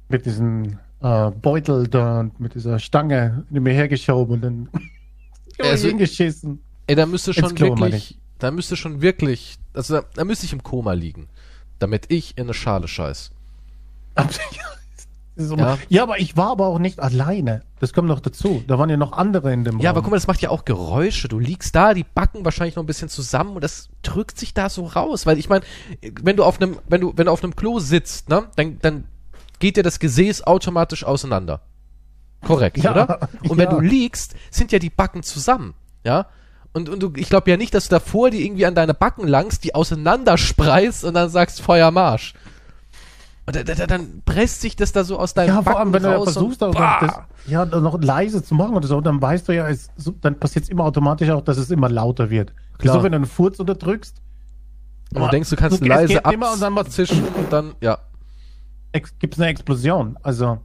mit 0.10 0.26
diesem 0.26 0.80
äh, 1.02 1.32
Beutel 1.32 1.88
da 1.88 2.22
und 2.22 2.40
mit 2.40 2.56
dieser 2.56 2.80
Stange 2.80 3.46
in 3.52 3.64
mir 3.64 3.74
hergeschoben 3.74 4.36
und 4.36 4.42
dann 4.42 4.70
also, 5.60 5.88
hingeschissen. 5.88 6.60
Ey, 6.88 6.96
da 6.96 7.06
müsste 7.06 7.34
schon 7.34 7.54
Klo, 7.54 7.78
wirklich, 7.78 8.18
da 8.40 8.50
müsste 8.50 8.76
schon 8.76 9.02
wirklich, 9.02 9.58
also 9.74 9.96
da, 9.96 10.04
da 10.16 10.24
müsste 10.24 10.46
ich 10.46 10.54
im 10.54 10.64
Koma 10.64 10.94
liegen, 10.94 11.28
damit 11.80 12.06
ich 12.10 12.38
in 12.38 12.46
eine 12.46 12.54
Schale 12.54 12.88
scheiß. 12.88 13.32
Ja. 15.38 15.78
ja, 15.90 16.04
aber 16.04 16.20
ich 16.20 16.36
war 16.36 16.52
aber 16.52 16.68
auch 16.68 16.80
nicht 16.80 17.00
alleine. 17.00 17.62
Das 17.80 17.94
kommt 17.94 18.08
noch 18.08 18.20
dazu. 18.20 18.64
Da 18.68 18.80
waren 18.80 18.90
ja 18.90 18.98
noch 18.98 19.14
andere 19.14 19.54
in 19.54 19.64
dem 19.64 19.76
Raum. 19.76 19.82
Ja, 19.82 19.92
aber 19.92 20.02
guck 20.02 20.12
mal, 20.12 20.18
das 20.18 20.28
macht 20.28 20.42
ja 20.42 20.50
auch 20.50 20.66
Geräusche. 20.66 21.28
Du 21.28 21.38
liegst 21.40 21.76
da, 21.76 21.94
die 21.94 22.04
backen 22.04 22.44
wahrscheinlich 22.44 22.76
noch 22.76 22.84
ein 22.84 22.88
bisschen 22.88 23.10
zusammen 23.10 23.56
und 23.56 23.64
das 23.64 23.90
drückt 24.02 24.40
sich 24.40 24.54
da 24.54 24.70
so 24.70 24.86
raus. 24.86 25.26
Weil 25.26 25.38
ich 25.38 25.50
meine, 25.50 25.64
wenn 26.22 26.38
du 26.38 26.44
auf 26.44 26.60
einem, 26.60 26.80
wenn 26.88 27.02
du, 27.02 27.14
wenn 27.16 27.28
du 27.28 27.32
auf 27.32 27.44
einem 27.44 27.56
Klo 27.56 27.80
sitzt, 27.80 28.30
ne, 28.30 28.46
dann, 28.56 28.80
dann 28.80 29.04
geht 29.60 29.78
dir 29.78 29.84
das 29.84 30.00
Gesäß 30.00 30.44
automatisch 30.44 31.04
auseinander. 31.04 31.62
Korrekt, 32.46 32.78
ja, 32.78 32.92
oder? 32.92 33.30
Und 33.44 33.58
ja. 33.60 33.70
wenn 33.70 33.70
du 33.70 33.80
liegst, 33.80 34.36
sind 34.52 34.72
ja 34.72 34.80
die 34.80 34.90
Backen 34.90 35.24
zusammen. 35.24 35.74
Ja? 36.04 36.28
Und, 36.74 36.90
und 36.90 37.02
du, 37.02 37.12
ich 37.16 37.30
glaube 37.30 37.50
ja 37.50 37.58
nicht, 37.58 37.74
dass 37.74 37.86
du 37.86 37.96
davor 37.96 38.30
die 38.30 38.46
irgendwie 38.46 38.66
an 38.66 38.76
deine 38.76 38.94
Backen 38.94 39.28
langst, 39.28 39.64
die 39.64 39.74
auseinanderspreißt 39.74 41.06
und 41.06 41.16
dann 41.16 41.30
sagst 41.30 41.62
Feuermarsch. 41.62 42.34
Und 43.48 43.56
da, 43.56 43.64
da, 43.64 43.88
dann 43.88 44.22
presst 44.26 44.60
sich 44.60 44.76
das 44.76 44.92
da 44.92 45.06
so 45.06 45.18
aus 45.18 45.34
deinem 45.34 45.48
ja, 45.48 45.62
Backen 45.62 45.72
vor 45.72 45.80
allem, 45.80 45.94
wenn 45.94 46.04
du 46.04 46.10
ja 46.10 46.22
versuchst, 46.22 46.62
auch 46.62 46.76
das, 46.76 47.22
ja, 47.46 47.64
noch 47.64 48.02
leise 48.02 48.44
zu 48.44 48.54
machen 48.56 48.76
oder 48.76 48.86
so, 48.86 49.00
dann 49.00 49.22
weißt 49.22 49.48
du 49.48 49.56
ja, 49.56 49.70
es, 49.70 49.90
dann 50.20 50.38
passiert 50.38 50.66
es 50.66 50.70
immer 50.70 50.84
automatisch 50.84 51.30
auch, 51.30 51.42
dass 51.42 51.58
es 51.58 51.72
immer 51.72 51.88
lauter 51.88 52.30
wird. 52.30 52.52
Klar. 52.78 52.96
So, 52.96 53.04
wenn 53.04 53.14
du 53.14 53.16
einen 53.16 53.26
Furz 53.26 53.58
unterdrückst. 53.60 54.22
Und 55.14 55.22
du 55.22 55.28
denkst, 55.30 55.50
du 55.50 55.56
kannst 55.56 55.80
du, 55.80 55.86
leise 55.86 56.26
abzischen 56.26 57.24
und, 57.24 57.36
und 57.38 57.54
dann, 57.54 57.74
ja. 57.80 58.00
Gibt 58.92 59.36
es 59.36 59.40
eine 59.40 59.50
Explosion. 59.50 60.18
Also. 60.24 60.60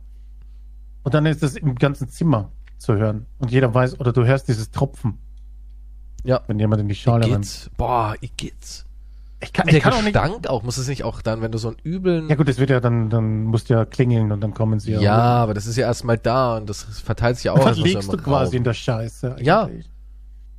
Und 1.05 1.15
dann 1.15 1.25
ist 1.27 1.43
das 1.43 1.55
im 1.55 1.77
ganzen 1.77 2.09
Zimmer 2.09 2.51
zu 2.79 2.95
hören. 2.95 3.27
Und 3.39 3.53
jeder 3.53 3.73
weiß, 3.73 4.01
oder 4.01 4.13
du 4.13 4.25
hörst 4.25 4.49
dieses 4.49 4.73
Tropfen. 4.73 5.19
Ja. 6.25 6.41
Wenn 6.49 6.59
jemand 6.59 6.81
in 6.81 6.89
die 6.89 6.95
Schale 6.97 7.31
rennt. 7.31 7.71
Boah, 7.77 8.17
ich 8.21 8.37
geht's. 8.37 8.87
Ich 9.43 9.53
kann, 9.53 9.67
ich 9.67 9.73
der 9.73 9.81
kann 9.81 10.05
Gestank 10.05 10.17
auch, 10.17 10.37
nicht, 10.37 10.49
auch, 10.49 10.63
muss 10.63 10.77
es 10.79 10.87
nicht 10.87 11.03
auch 11.03 11.21
dann, 11.21 11.43
wenn 11.43 11.51
du 11.51 11.59
so 11.59 11.69
einen 11.69 11.79
übeln. 11.83 12.29
Ja 12.29 12.37
gut, 12.37 12.49
das 12.49 12.59
wird 12.59 12.71
ja 12.71 12.79
dann, 12.79 13.11
dann 13.11 13.43
musst 13.43 13.69
du 13.69 13.75
ja 13.75 13.85
klingeln 13.85 14.31
und 14.31 14.41
dann 14.41 14.55
kommen 14.55 14.79
sie 14.79 14.93
ja. 14.93 15.01
Ja, 15.01 15.19
aber 15.19 15.53
das 15.53 15.67
ist 15.67 15.77
ja 15.77 15.87
erstmal 15.87 16.17
da 16.17 16.57
und 16.57 16.71
das 16.71 16.85
verteilt 16.85 17.37
sich 17.37 17.45
ja 17.45 17.53
auch. 17.53 17.65
Dann 17.65 17.75
liegst 17.75 18.13
du 18.13 18.17
quasi 18.17 18.45
rauben. 18.45 18.57
in 18.59 18.65
der 18.65 18.75
Scheiße. 18.75 19.33
Eigentlich. 19.33 19.47
Ja. 19.47 19.69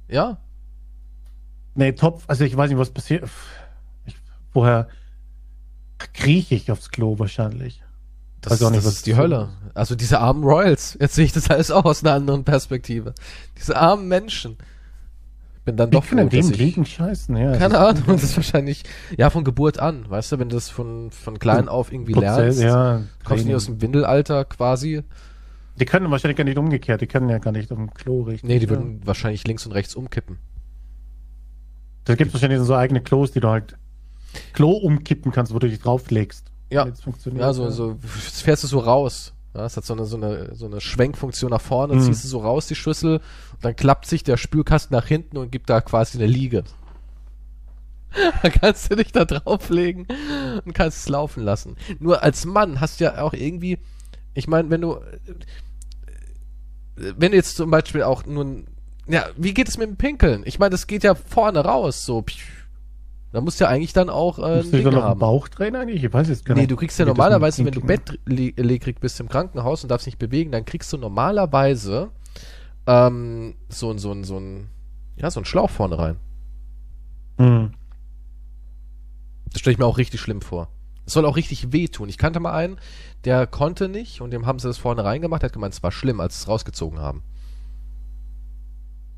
Ja. 0.10 0.38
Nee, 1.76 1.94
Topf, 1.94 2.26
also 2.28 2.44
ich 2.44 2.56
weiß 2.56 2.70
nicht, 2.70 2.78
was 2.80 2.92
passiert. 2.92 3.24
Ich, 4.06 4.16
vorher 4.52 4.90
krieche 6.14 6.56
ich 6.56 6.70
aufs 6.70 6.90
Klo 6.90 7.18
wahrscheinlich. 7.18 7.82
Das, 8.42 8.60
nicht, 8.60 8.76
das 8.76 8.86
ist 8.86 9.06
die 9.06 9.16
Hölle. 9.16 9.50
Also 9.74 9.96
diese 9.96 10.20
armen 10.20 10.44
Royals. 10.44 10.98
Jetzt 11.00 11.16
sehe 11.16 11.24
ich 11.24 11.32
das 11.32 11.50
alles 11.50 11.72
auch 11.72 11.86
aus 11.86 12.04
einer 12.04 12.14
anderen 12.14 12.44
Perspektive. 12.44 13.14
Diese 13.58 13.78
armen 13.78 14.10
Menschen 14.10 14.58
bin 15.66 15.78
dann 15.78 15.92
doch 15.92 16.04
froh, 16.04 16.18
dass 16.18 16.30
dem 16.30 16.52
ich, 16.52 16.58
liegen 16.58 16.86
scheißen, 16.86 17.36
ja. 17.38 17.56
Keine 17.58 17.80
Ahnung, 17.80 18.04
das 18.08 18.24
ist 18.24 18.36
wahrscheinlich, 18.36 18.84
ja, 19.18 19.30
von 19.30 19.44
Geburt 19.44 19.80
an, 19.80 20.10
weißt 20.10 20.34
du, 20.34 20.40
wenn 20.40 20.50
du 20.50 20.56
das 20.56 20.70
von, 20.70 21.12
von 21.12 21.40
klein 21.40 21.70
auf 21.70 21.92
irgendwie 21.92 22.14
Prozess, 22.14 22.60
lernst, 22.60 22.62
ja, 22.62 23.02
kommst 23.24 23.46
du 23.46 23.50
nie 23.50 23.56
aus 23.56 23.66
dem 23.66 23.82
Windelalter 23.82 24.46
quasi. 24.46 25.04
Die 25.80 25.86
können 25.86 26.12
wahrscheinlich 26.12 26.38
gar 26.38 26.44
nicht 26.44 26.58
umgekehrt, 26.58 27.02
die 27.02 27.08
können 27.08 27.30
ja 27.30 27.40
gar 27.40 27.52
nicht 27.52 27.72
um 27.72 27.94
Klo 27.94 28.22
richten. 28.24 28.48
Nee, 28.48 28.60
die 28.60 28.70
würden 28.70 29.02
wahrscheinlich 29.06 29.48
links 29.48 29.66
und 29.66 29.72
rechts 29.72 29.96
umkippen. 29.96 30.38
Da 32.06 32.16
gibt 32.16 32.28
es 32.28 32.34
wahrscheinlich 32.34 32.60
so 32.60 32.76
eigene 32.76 33.02
Klos, 33.02 33.32
die 33.32 33.40
du 33.40 33.48
halt 33.48 33.78
Klo 34.54 34.72
umkippen 34.72 35.32
kannst, 35.32 35.54
wo 35.54 35.60
du 35.60 35.68
dich 35.68 35.80
drauflegst. 35.80 36.52
Ja, 36.70 36.88
ja 36.88 37.54
so, 37.54 37.70
so 37.70 37.98
fährst 38.02 38.64
du 38.64 38.68
so 38.68 38.80
raus. 38.80 39.34
Ja, 39.54 39.66
es 39.66 39.78
hat 39.78 39.86
so 39.86 39.94
eine, 39.94 40.06
so 40.06 40.18
eine, 40.18 40.56
so 40.56 40.66
eine 40.66 40.82
Schwenkfunktion 40.82 41.52
nach 41.52 41.62
vorne, 41.62 41.96
mhm. 41.96 42.02
ziehst 42.02 42.24
du 42.24 42.28
so 42.28 42.40
raus 42.40 42.68
die 42.68 42.76
Schüssel 42.76 43.18
und 43.18 43.64
dann 43.64 43.76
klappt 43.76 44.08
sich 44.08 44.24
der 44.24 44.38
Spülkasten 44.38 44.96
nach 44.96 45.06
hinten 45.06 45.38
und 45.38 45.52
gibt 45.52 45.70
da 45.70 45.82
quasi 45.82 46.18
eine 46.18 46.28
Liege. 46.28 46.64
da 48.42 48.50
kannst 48.50 48.92
du 48.92 48.96
dich 48.96 49.12
da 49.12 49.26
drauflegen 49.26 50.08
und 50.66 50.74
kannst 50.74 51.00
es 51.00 51.10
laufen 51.10 51.44
lassen. 51.44 51.78
Nur 52.00 52.24
als 52.24 52.46
Mann 52.46 52.80
hast 52.82 53.00
du 53.00 53.06
ja 53.06 53.22
auch 53.22 53.34
irgendwie, 53.34 53.80
ich 54.34 54.48
meine, 54.48 54.70
wenn 54.70 54.82
du, 54.82 55.00
wenn 56.96 57.32
du 57.32 57.38
jetzt 57.38 57.56
zum 57.56 57.70
Beispiel 57.70 58.04
auch 58.04 58.26
nur, 58.26 58.64
ja, 59.08 59.28
wie 59.36 59.54
geht 59.54 59.68
es 59.68 59.78
mit 59.78 59.88
dem 59.88 59.98
Pinkeln? 59.98 60.44
Ich 60.46 60.60
meine, 60.60 60.72
das 60.72 60.88
geht 60.88 61.04
ja 61.04 61.16
vorne 61.16 61.60
raus, 61.60 62.06
so, 62.06 62.22
pfiuh, 62.22 62.63
da 63.34 63.42
musst 63.42 63.60
du 63.60 63.66
ja 63.66 63.70
eigentlich 63.72 63.94
dann 63.94 64.10
auch 64.10 64.38
äh, 64.38 64.58
Musst 64.58 64.74
du 64.74 64.84
dann 64.84 64.94
noch 64.94 65.06
einen 65.06 65.20
Bauchtrainer 65.20 65.80
eigentlich? 65.80 66.04
Ich 66.04 66.14
weiß 66.14 66.30
jetzt 66.30 66.46
gar 66.46 66.54
nicht. 66.54 66.62
Nee, 66.62 66.68
du 66.68 66.76
kriegst 66.76 67.00
ja 67.00 67.06
normalerweise, 67.06 67.66
wenn 67.66 67.74
du 67.74 67.82
bettlägerig 67.82 69.00
bist 69.00 69.20
im 69.20 69.28
Krankenhaus 69.28 69.84
und 69.84 69.90
darfst 69.90 70.06
nicht 70.06 70.20
bewegen, 70.20 70.52
dann 70.52 70.66
kriegst 70.66 70.94
du 70.94 70.98
normalerweise 70.98 72.12
ähm, 72.86 73.56
so, 73.70 73.98
so, 73.98 74.14
so, 74.14 74.24
so 74.24 74.40
ein 74.40 74.70
ja, 75.16 75.32
so 75.32 75.42
ein 75.42 75.46
Schlauch 75.46 75.70
vorne 75.70 75.98
rein. 75.98 76.18
Mhm. 77.38 77.72
Das 79.52 79.62
stelle 79.62 79.74
ich 79.74 79.80
mir 79.80 79.86
auch 79.86 79.98
richtig 79.98 80.22
schlimm 80.22 80.42
vor. 80.42 80.70
Es 81.06 81.14
soll 81.14 81.26
auch 81.26 81.36
richtig 81.36 81.74
wehtun. 81.74 82.10
Ich 82.10 82.18
kannte 82.18 82.40
mal 82.40 82.54
einen, 82.54 82.78
der 83.26 83.48
konnte 83.48 83.90
nicht 83.90 84.22
und 84.22 84.32
dem 84.32 84.46
haben 84.46 84.60
sie 84.60 84.68
das 84.68 84.78
vorne 84.78 85.04
reingemacht. 85.04 85.42
Der 85.42 85.48
hat 85.48 85.54
gemeint, 85.54 85.74
es 85.74 85.84
war 85.84 85.92
schlimm, 85.92 86.20
als 86.20 86.36
sie 86.36 86.44
es 86.44 86.48
rausgezogen 86.48 87.00
haben. 87.00 87.24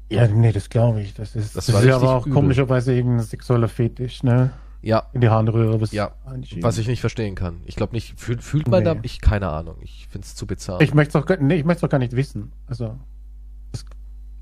Ja, 0.09 0.27
nee, 0.27 0.51
das 0.51 0.69
glaube 0.69 1.01
ich. 1.01 1.13
Das 1.13 1.35
ist, 1.35 1.55
das, 1.55 1.65
das 1.65 1.75
ist 1.75 1.85
ja 1.85 1.95
aber 1.95 2.15
auch 2.15 2.25
übel. 2.25 2.33
komischerweise 2.33 2.93
irgendein 2.93 3.25
sexueller 3.25 3.67
Fetisch, 3.67 4.23
ne? 4.23 4.51
Ja. 4.81 5.07
In 5.13 5.21
die 5.21 5.29
Harnröhre 5.29 5.79
bis 5.79 5.91
Ja. 5.91 6.11
Was 6.61 6.77
ich 6.77 6.87
nicht 6.87 7.01
verstehen 7.01 7.33
kann. 7.33 7.61
Ich 7.65 7.75
glaube 7.75 7.93
nicht, 7.93 8.19
fühlt, 8.19 8.43
fühlt 8.43 8.67
man 8.67 8.83
nee. 8.83 8.93
da? 8.93 8.99
Ich, 9.01 9.19
keine 9.19 9.49
Ahnung. 9.49 9.77
Ich 9.81 10.07
finde 10.11 10.25
es 10.25 10.35
zu 10.35 10.45
bizarr. 10.45 10.79
Ich 10.81 10.93
möchte 10.93 11.17
es 11.17 11.23
auch, 11.23 11.37
nee, 11.39 11.55
ich 11.55 11.83
auch 11.83 11.89
gar 11.89 11.97
nicht 11.97 12.15
wissen. 12.15 12.51
Also, 12.67 12.99
das, 13.71 13.85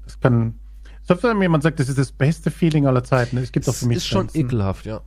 das 0.04 0.20
kann, 0.20 0.60
selbst 1.04 1.24
wenn 1.24 1.42
jemand 1.42 1.64
sagt, 1.64 1.80
das 1.80 1.90
ist 1.90 1.98
das 1.98 2.12
beste 2.12 2.52
Feeling 2.52 2.88
aller 2.88 3.04
Zeiten, 3.04 3.38
es 3.38 3.52
gibt 3.52 3.68
auch 3.68 3.74
für 3.74 3.86
mich. 3.86 3.98
Das 3.98 4.04
ist 4.04 4.10
schon 4.10 4.30
ekelhaft, 4.34 4.86
ja. 4.86 5.02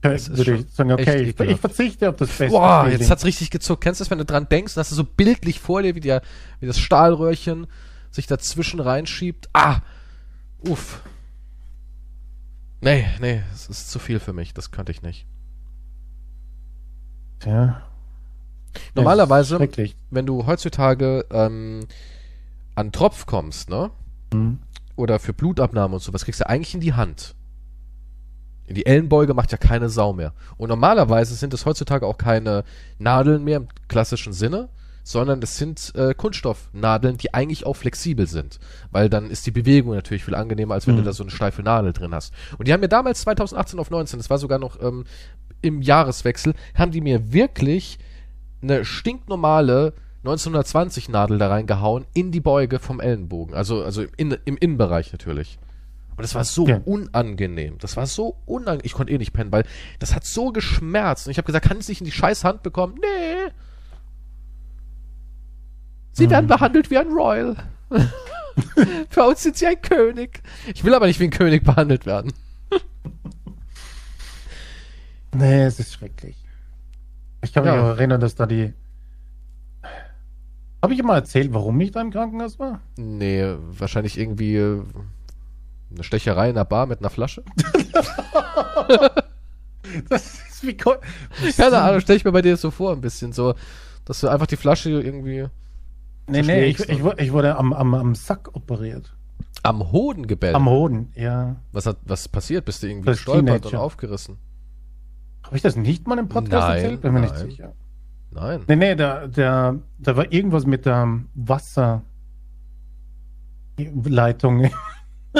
Das 0.00 0.36
würde 0.36 0.56
ich 0.56 0.70
sagen, 0.70 0.90
okay, 0.90 1.22
ich, 1.22 1.38
ich, 1.38 1.60
verzichte 1.60 2.08
auf 2.08 2.16
das 2.16 2.28
beste 2.28 2.48
Boah, 2.48 2.82
Feeling. 2.82 2.98
jetzt 2.98 3.10
hat's 3.10 3.24
richtig 3.24 3.50
gezuckt. 3.50 3.84
Kennst 3.84 4.00
du 4.00 4.04
das, 4.04 4.10
wenn 4.10 4.18
du 4.18 4.24
dran 4.24 4.48
denkst, 4.48 4.74
dass 4.74 4.88
du 4.88 4.96
so 4.96 5.04
bildlich 5.04 5.60
vor 5.60 5.82
dir, 5.82 5.94
wie, 5.94 6.00
der, 6.00 6.22
wie 6.58 6.66
das 6.66 6.80
Stahlröhrchen 6.80 7.68
sich 8.12 8.26
dazwischen 8.28 8.78
reinschiebt? 8.78 9.48
Ah! 9.52 9.80
Uff. 10.60 11.02
Nee, 12.80 13.06
nee, 13.20 13.42
es 13.52 13.68
ist 13.68 13.90
zu 13.90 13.98
viel 13.98 14.20
für 14.20 14.32
mich. 14.32 14.54
Das 14.54 14.70
könnte 14.70 14.92
ich 14.92 15.02
nicht. 15.02 15.26
Ja. 17.44 17.82
Normalerweise, 18.94 19.58
wenn 20.10 20.26
du 20.26 20.46
heutzutage 20.46 21.26
ähm, 21.30 21.86
an 22.74 22.92
Tropf 22.92 23.26
kommst, 23.26 23.68
ne? 23.68 23.90
Mhm. 24.32 24.60
Oder 24.96 25.18
für 25.18 25.32
Blutabnahme 25.32 25.94
und 25.94 26.02
sowas, 26.02 26.24
kriegst 26.24 26.40
du 26.40 26.48
eigentlich 26.48 26.74
in 26.74 26.80
die 26.80 26.94
Hand. 26.94 27.34
In 28.66 28.74
die 28.74 28.86
Ellenbeuge 28.86 29.34
macht 29.34 29.52
ja 29.52 29.58
keine 29.58 29.88
Sau 29.88 30.12
mehr. 30.12 30.32
Und 30.56 30.68
normalerweise 30.68 31.34
sind 31.34 31.52
es 31.52 31.66
heutzutage 31.66 32.06
auch 32.06 32.18
keine 32.18 32.64
Nadeln 32.98 33.44
mehr 33.44 33.58
im 33.58 33.68
klassischen 33.88 34.32
Sinne, 34.32 34.68
sondern 35.04 35.42
es 35.42 35.56
sind 35.56 35.92
äh, 35.96 36.14
Kunststoffnadeln, 36.14 37.18
die 37.18 37.34
eigentlich 37.34 37.66
auch 37.66 37.74
flexibel 37.74 38.26
sind. 38.26 38.58
Weil 38.90 39.08
dann 39.08 39.30
ist 39.30 39.46
die 39.46 39.50
Bewegung 39.50 39.94
natürlich 39.94 40.24
viel 40.24 40.34
angenehmer, 40.34 40.74
als 40.74 40.86
wenn 40.86 40.94
Mhm. 40.94 40.98
du 41.00 41.04
da 41.04 41.12
so 41.12 41.24
eine 41.24 41.30
steife 41.30 41.62
Nadel 41.62 41.92
drin 41.92 42.14
hast. 42.14 42.32
Und 42.58 42.68
die 42.68 42.72
haben 42.72 42.80
mir 42.80 42.88
damals 42.88 43.22
2018 43.22 43.78
auf 43.80 43.90
19, 43.90 44.18
das 44.18 44.30
war 44.30 44.38
sogar 44.38 44.58
noch 44.58 44.80
ähm, 44.80 45.04
im 45.60 45.82
Jahreswechsel, 45.82 46.54
haben 46.74 46.92
die 46.92 47.00
mir 47.00 47.32
wirklich 47.32 47.98
eine 48.62 48.84
stinknormale 48.84 49.92
1920 50.24 51.08
Nadel 51.08 51.38
da 51.38 51.48
reingehauen 51.48 52.04
in 52.14 52.30
die 52.30 52.40
Beuge 52.40 52.78
vom 52.78 53.00
Ellenbogen. 53.00 53.54
Also, 53.54 53.82
also 53.82 54.04
im, 54.16 54.36
im 54.44 54.56
Innenbereich 54.56 55.10
natürlich. 55.12 55.58
Und 56.16 56.20
das 56.22 56.34
war 56.36 56.44
so 56.44 56.68
Ja. 56.68 56.80
unangenehm. 56.84 57.78
Das 57.78 57.96
war 57.96 58.06
so 58.06 58.36
unangenehm. 58.46 58.84
Ich 58.84 58.92
konnte 58.92 59.12
eh 59.12 59.18
nicht 59.18 59.32
pennen, 59.32 59.50
weil 59.50 59.64
das 59.98 60.14
hat 60.14 60.24
so 60.24 60.52
geschmerzt. 60.52 61.26
Und 61.26 61.32
ich 61.32 61.38
habe 61.38 61.46
gesagt, 61.46 61.66
kann 61.66 61.78
ich 61.78 61.82
es 61.84 61.88
nicht 61.88 62.00
in 62.02 62.04
die 62.04 62.12
scheiß 62.12 62.44
Hand 62.44 62.62
bekommen? 62.62 62.94
Nee. 63.00 63.50
Sie 66.12 66.28
werden 66.30 66.46
behandelt 66.46 66.90
wie 66.90 66.98
ein 66.98 67.08
Royal. 67.08 67.56
Für 69.10 69.24
uns 69.24 69.42
sind 69.42 69.56
sie 69.56 69.66
ein 69.66 69.80
König. 69.80 70.42
Ich 70.74 70.84
will 70.84 70.94
aber 70.94 71.06
nicht 71.06 71.18
wie 71.20 71.24
ein 71.24 71.30
König 71.30 71.64
behandelt 71.64 72.04
werden. 72.06 72.32
Nee, 75.34 75.62
es 75.64 75.78
ist 75.80 75.94
schrecklich. 75.94 76.36
Ich 77.42 77.52
kann 77.52 77.64
mich 77.64 77.72
Ja. 77.72 77.82
auch 77.82 77.88
erinnern, 77.96 78.20
dass 78.20 78.34
da 78.34 78.46
die. 78.46 78.72
Habe 80.82 80.94
ich 80.94 80.98
immer 81.00 81.14
erzählt, 81.14 81.54
warum 81.54 81.80
ich 81.80 81.92
da 81.92 82.00
im 82.00 82.10
Krankenhaus 82.10 82.58
war? 82.58 82.80
Nee, 82.96 83.54
wahrscheinlich 83.70 84.18
irgendwie 84.18 84.56
äh, 84.56 84.82
eine 85.94 86.02
Stecherei 86.04 86.48
in 86.50 86.54
der 86.56 86.64
Bar 86.64 86.86
mit 86.86 86.98
einer 87.00 87.10
Flasche. 87.10 87.42
Das 90.08 90.22
ist 90.48 90.62
wie. 90.66 90.74
Keine 90.74 91.78
Ahnung, 91.82 92.00
stelle 92.00 92.16
ich 92.16 92.24
mir 92.24 92.32
bei 92.32 92.40
dir 92.40 92.56
so 92.56 92.70
vor, 92.70 92.92
ein 92.92 93.00
bisschen 93.02 93.32
so, 93.32 93.54
dass 94.04 94.20
du 94.20 94.28
einfach 94.28 94.46
die 94.46 94.56
Flasche 94.56 94.88
irgendwie 94.90 95.46
Nee, 96.28 96.42
nee, 96.42 96.64
ich, 96.66 96.80
ich, 96.80 97.04
ich 97.04 97.32
wurde 97.32 97.56
am, 97.56 97.72
am, 97.72 97.94
am 97.94 98.14
Sack 98.14 98.54
operiert. 98.54 99.14
am 99.62 99.92
Hoden 99.92 100.26
gebellt. 100.26 100.54
Am 100.54 100.68
Hoden, 100.68 101.10
ja. 101.14 101.56
was 101.72 101.86
hat, 101.86 101.98
was 102.04 102.28
passiert? 102.28 102.64
Bist 102.64 102.82
du 102.82 102.86
irgendwie 102.86 103.08
Als 103.08 103.18
gestolpert 103.18 103.66
und 103.66 103.74
aufgerissen? 103.74 104.38
Habe 105.42 105.56
ich 105.56 105.62
das 105.62 105.76
nicht 105.76 106.06
mal 106.06 106.18
im 106.18 106.28
Podcast 106.28 106.68
Nein, 106.68 106.76
erzählt? 106.76 107.00
Bin 107.00 107.12
mir 107.12 107.20
nicht 107.20 107.34
nein. 107.34 107.50
sicher. 107.50 107.72
Nein. 108.30 108.60
Nee, 108.66 108.76
nee, 108.76 108.94
da, 108.94 109.26
da, 109.26 109.74
da 109.98 110.16
war 110.16 110.32
irgendwas 110.32 110.66
mit 110.66 110.86
der 110.86 111.20
Wasserleitung. 111.34 112.04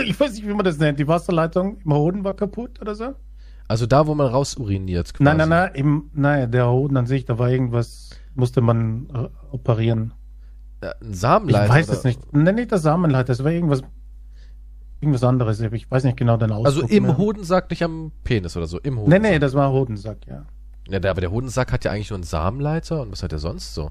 Ich 0.06 0.18
weiß 0.18 0.32
nicht, 0.32 0.48
wie 0.48 0.54
man 0.54 0.64
das 0.64 0.78
nennt. 0.78 0.98
Die 0.98 1.06
Wasserleitung 1.06 1.76
im 1.84 1.92
Hoden 1.92 2.24
war 2.24 2.32
kaputt 2.32 2.80
oder 2.80 2.94
so? 2.94 3.14
Also 3.68 3.84
da, 3.84 4.06
wo 4.06 4.14
man 4.14 4.26
raus 4.26 4.56
uriniert. 4.56 5.12
Quasi. 5.12 5.22
Nein, 5.22 5.36
nein, 5.36 5.50
nein, 5.50 5.70
im, 5.74 6.10
nein, 6.14 6.50
der 6.50 6.70
Hoden 6.70 6.96
an 6.96 7.04
sich, 7.04 7.26
da 7.26 7.38
war 7.38 7.50
irgendwas, 7.50 8.08
musste 8.34 8.62
man 8.62 9.06
äh, 9.14 9.28
operieren. 9.50 10.14
Äh, 10.82 10.86
Ein 10.88 11.12
Ich 11.12 11.18
Samenleiter. 11.18 11.72
weiß 11.72 11.88
oder- 11.88 11.98
es 11.98 12.04
nicht. 12.04 12.32
Nein, 12.32 12.54
nicht 12.56 12.70
der 12.70 12.78
Samenleiter, 12.78 13.32
es 13.32 13.42
war 13.44 13.50
irgendwas, 13.50 13.82
irgendwas 15.00 15.24
anderes. 15.24 15.60
Ich 15.60 15.90
weiß 15.90 16.04
nicht 16.04 16.16
genau 16.16 16.36
den 16.36 16.50
Ausdruck. 16.52 16.66
Also 16.84 16.94
im 16.94 17.04
mehr. 17.04 17.16
Hodensack, 17.18 17.70
nicht 17.70 17.82
am 17.82 18.12
Penis 18.24 18.56
oder 18.56 18.66
so. 18.66 18.78
Im 18.80 18.94
Nee, 18.94 19.00
Hodensack. 19.00 19.22
nee, 19.22 19.38
das 19.38 19.54
war 19.54 19.72
Hodensack, 19.72 20.18
ja. 20.26 20.44
Ja, 20.88 20.98
der, 21.00 21.10
aber 21.12 21.20
der 21.20 21.30
Hodensack 21.30 21.72
hat 21.72 21.84
ja 21.84 21.92
eigentlich 21.92 22.10
nur 22.10 22.16
einen 22.16 22.24
Samenleiter 22.24 23.00
und 23.02 23.12
was 23.12 23.22
hat 23.22 23.30
der 23.32 23.38
sonst 23.38 23.74
so? 23.74 23.90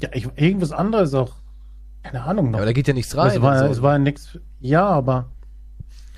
Ja, 0.00 0.08
ich, 0.12 0.28
irgendwas 0.36 0.72
anderes 0.72 1.12
auch. 1.14 1.32
Keine 2.02 2.22
Ahnung 2.22 2.46
Ja, 2.46 2.50
noch. 2.52 2.58
aber 2.60 2.66
da 2.66 2.72
geht 2.72 2.88
ja 2.88 2.94
nichts 2.94 3.14
rein. 3.16 3.36
es 3.36 3.42
war, 3.42 3.58
so. 3.58 3.64
es 3.66 3.82
war 3.82 3.98
nichts. 3.98 4.38
Ja, 4.60 4.86
aber 4.86 5.26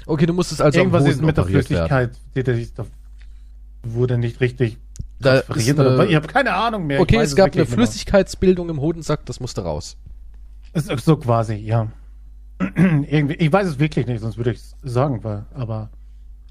okay, 0.07 0.27
du 0.27 0.33
musstest 0.35 0.61
also 0.63 0.79
irgendwas 0.79 1.07
ist 1.07 1.21
mit 1.23 1.37
der. 1.37 1.45
Flüssigkeit, 1.45 2.17
die, 2.37 2.43
die, 2.45 2.53
die 2.55 2.71
wurde 3.83 4.19
nicht 4.19 4.41
richtig 4.41 4.79
Da 5.21 5.35
ist 5.37 5.51
eine- 5.51 6.07
ich 6.07 6.15
habe 6.15 6.27
keine 6.27 6.55
Ahnung 6.55 6.87
mehr. 6.87 7.01
Okay, 7.01 7.19
es 7.19 7.37
gab 7.37 7.55
eine. 7.55 7.67
Flüssigkeitsbildung 7.67 8.71
im 8.71 8.81
Hodensack, 8.81 9.27
das 9.27 9.39
musste 9.39 9.63
raus. 9.63 9.97
So 10.75 11.17
quasi, 11.17 11.55
ja. 11.57 11.89
Irgendwie, 12.75 13.35
ich 13.35 13.53
weiß 13.53 13.67
es 13.67 13.79
wirklich 13.79 14.07
nicht, 14.07 14.21
sonst 14.21 14.37
würde 14.37 14.53
ich 14.53 14.59
es 14.59 14.77
sagen, 14.83 15.23
weil, 15.25 15.47
aber 15.55 15.91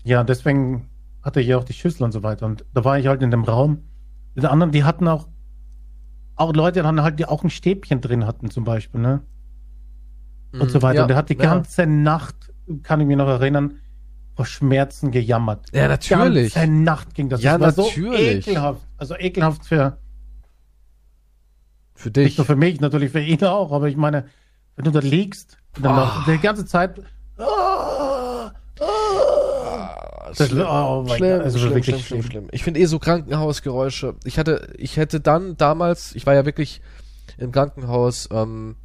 ja, 0.04 0.24
deswegen 0.24 0.90
hatte 1.24 1.42
ich 1.42 1.48
ja 1.48 1.58
auch 1.58 1.64
die 1.64 1.74
Schüssel 1.74 2.04
und 2.04 2.12
so 2.12 2.24
weiter. 2.24 2.46
Und 2.46 2.66
da 2.74 2.84
war 2.86 2.98
ich 3.00 3.08
halt 3.08 3.22
in 3.22 3.32
dem 3.32 3.44
Raum. 3.44 3.84
Die 4.36 4.46
anderen, 4.46 4.72
die 4.72 4.84
hatten 4.84 5.08
auch, 5.08 5.28
auch 6.36 6.54
Leute 6.54 6.82
dann 6.84 7.02
halt, 7.02 7.20
die 7.20 7.26
auch 7.26 7.44
ein 7.44 7.50
Stäbchen 7.50 8.02
drin 8.02 8.26
hatten, 8.26 8.50
zum 8.50 8.64
Beispiel, 8.64 9.02
ne? 9.02 9.22
Und 10.54 10.72
so 10.72 10.82
weiter. 10.82 10.94
Mhm. 10.94 10.96
Ja, 10.96 11.02
und 11.04 11.08
der 11.10 11.18
hat 11.18 11.30
die 11.30 11.38
ja. 11.38 11.44
ganze 11.54 11.86
Nacht, 11.86 12.36
kann 12.84 13.02
ich 13.02 13.08
mich 13.08 13.18
noch 13.18 13.28
erinnern, 13.28 13.76
vor 14.40 14.46
Schmerzen 14.46 15.12
gejammert. 15.12 15.66
Ja, 15.74 15.90
natürlich. 15.90 16.54
Die 16.54 16.60
ganze 16.60 16.72
Nacht 16.72 17.14
ging 17.14 17.28
das. 17.28 17.44
Ja, 17.44 17.58
das 17.58 17.76
war 17.76 17.84
natürlich. 17.84 18.46
so 18.46 18.52
ekelhaft. 18.52 18.82
Also 18.96 19.18
ekelhaft 19.18 19.66
für, 19.66 19.98
Für 21.94 22.08
nicht 22.08 22.16
dich. 22.16 22.38
nur 22.38 22.46
für 22.46 22.56
mich, 22.56 22.80
natürlich 22.80 23.12
für 23.12 23.20
ihn 23.20 23.44
auch, 23.44 23.74
aber 23.74 23.90
ich 23.90 23.98
meine, 23.98 24.30
wenn 24.78 24.86
du 24.86 24.92
da 24.92 25.00
liegst 25.02 25.58
und 25.76 25.84
dann 25.84 25.98
noch 25.98 26.24
die 26.24 26.38
ganze 26.38 26.66
Zeit. 26.66 27.02
Das, 30.38 30.54
oh 30.54 31.04
mein 31.06 31.18
schlimm, 31.18 31.36
Gott, 31.36 31.44
also 31.44 31.60
schlimm, 31.60 31.74
wirklich 31.74 31.96
schlimm, 31.98 32.22
schlimm, 32.22 32.24
schlimm. 32.24 32.48
Ich 32.54 32.64
finde 32.64 32.80
eh 32.80 32.86
so 32.86 32.98
Krankenhausgeräusche. 32.98 34.16
Ich 34.24 34.40
hatte, 34.40 34.74
ich 34.78 34.96
hätte 34.96 35.20
dann 35.20 35.58
damals, 35.58 36.16
ich 36.16 36.26
war 36.26 36.34
ja 36.34 36.46
wirklich 36.46 36.80
im 37.38 37.52
Krankenhaus, 37.52 38.30
ähm, 38.32 38.78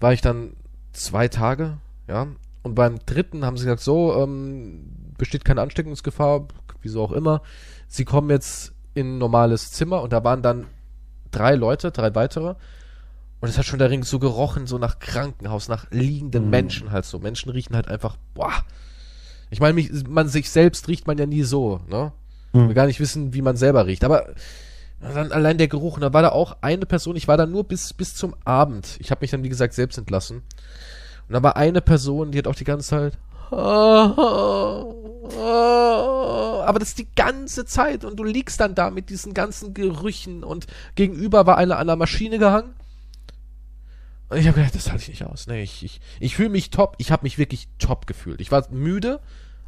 war 0.00 0.14
ich 0.14 0.22
dann 0.22 0.54
zwei 0.92 1.28
Tage, 1.28 1.76
ja. 2.08 2.28
Und 2.62 2.74
beim 2.74 2.98
dritten 3.06 3.44
haben 3.44 3.56
sie 3.56 3.64
gesagt, 3.64 3.82
so, 3.82 4.14
ähm, 4.22 5.12
besteht 5.16 5.44
keine 5.44 5.62
Ansteckungsgefahr, 5.62 6.48
wieso 6.82 7.02
auch 7.02 7.12
immer. 7.12 7.42
Sie 7.86 8.04
kommen 8.04 8.30
jetzt 8.30 8.72
in 8.94 9.14
ein 9.14 9.18
normales 9.18 9.70
Zimmer 9.72 10.02
und 10.02 10.12
da 10.12 10.24
waren 10.24 10.42
dann 10.42 10.66
drei 11.30 11.54
Leute, 11.54 11.90
drei 11.90 12.14
weitere. 12.14 12.54
Und 13.40 13.48
es 13.48 13.56
hat 13.56 13.66
schon 13.66 13.78
der 13.78 13.90
Ring 13.90 14.02
so 14.02 14.18
gerochen, 14.18 14.66
so 14.66 14.78
nach 14.78 14.98
Krankenhaus, 14.98 15.68
nach 15.68 15.90
liegenden 15.90 16.46
Mhm. 16.46 16.50
Menschen 16.50 16.90
halt 16.90 17.04
so. 17.04 17.18
Menschen 17.20 17.50
riechen 17.50 17.76
halt 17.76 17.88
einfach, 17.88 18.16
boah. 18.34 18.52
Ich 19.50 19.60
meine, 19.60 19.74
mich, 19.74 19.90
man 20.08 20.28
sich 20.28 20.50
selbst 20.50 20.88
riecht 20.88 21.06
man 21.06 21.18
ja 21.18 21.26
nie 21.26 21.42
so, 21.42 21.80
ne? 21.88 22.12
Hm. 22.52 22.68
Wir 22.68 22.74
gar 22.74 22.86
nicht 22.86 23.00
wissen, 23.00 23.32
wie 23.34 23.42
man 23.42 23.56
selber 23.56 23.86
riecht. 23.86 24.04
Aber 24.04 24.34
dann 25.00 25.32
allein 25.32 25.58
der 25.58 25.68
Geruch, 25.68 25.94
und 25.94 26.00
da 26.00 26.12
war 26.12 26.22
da 26.22 26.30
auch 26.30 26.56
eine 26.60 26.86
Person, 26.86 27.16
ich 27.16 27.28
war 27.28 27.36
da 27.36 27.46
nur 27.46 27.64
bis, 27.64 27.92
bis 27.92 28.14
zum 28.14 28.34
Abend. 28.44 28.96
Ich 28.98 29.10
habe 29.10 29.20
mich 29.20 29.30
dann, 29.30 29.44
wie 29.44 29.48
gesagt, 29.48 29.74
selbst 29.74 29.96
entlassen. 29.96 30.42
Und 31.28 31.34
da 31.34 31.42
war 31.42 31.56
eine 31.56 31.80
Person, 31.80 32.32
die 32.32 32.38
hat 32.38 32.46
auch 32.46 32.54
die 32.54 32.64
ganze 32.64 32.88
Zeit. 32.88 33.18
Aber 36.66 36.78
das 36.78 36.94
die 36.94 37.08
ganze 37.14 37.64
Zeit 37.64 38.04
und 38.04 38.16
du 38.16 38.24
liegst 38.24 38.60
dann 38.60 38.74
da 38.74 38.90
mit 38.90 39.10
diesen 39.10 39.34
ganzen 39.34 39.74
Gerüchen 39.74 40.44
und 40.44 40.66
gegenüber 40.94 41.46
war 41.46 41.56
eine 41.56 41.76
an 41.76 41.86
der 41.86 41.96
Maschine 41.96 42.38
gehangen. 42.38 42.74
Und 44.28 44.38
ich 44.38 44.46
habe 44.46 44.56
gedacht, 44.56 44.74
das 44.74 44.90
halte 44.90 45.02
ich 45.02 45.08
nicht 45.08 45.24
aus. 45.24 45.46
Nee, 45.46 45.62
ich, 45.62 45.82
ich, 45.82 46.00
ich 46.20 46.36
fühle 46.36 46.50
mich 46.50 46.70
top. 46.70 46.96
Ich 46.98 47.10
habe 47.10 47.22
mich 47.22 47.38
wirklich 47.38 47.68
top 47.78 48.06
gefühlt. 48.06 48.42
Ich 48.42 48.52
war 48.52 48.66
müde, 48.70 49.20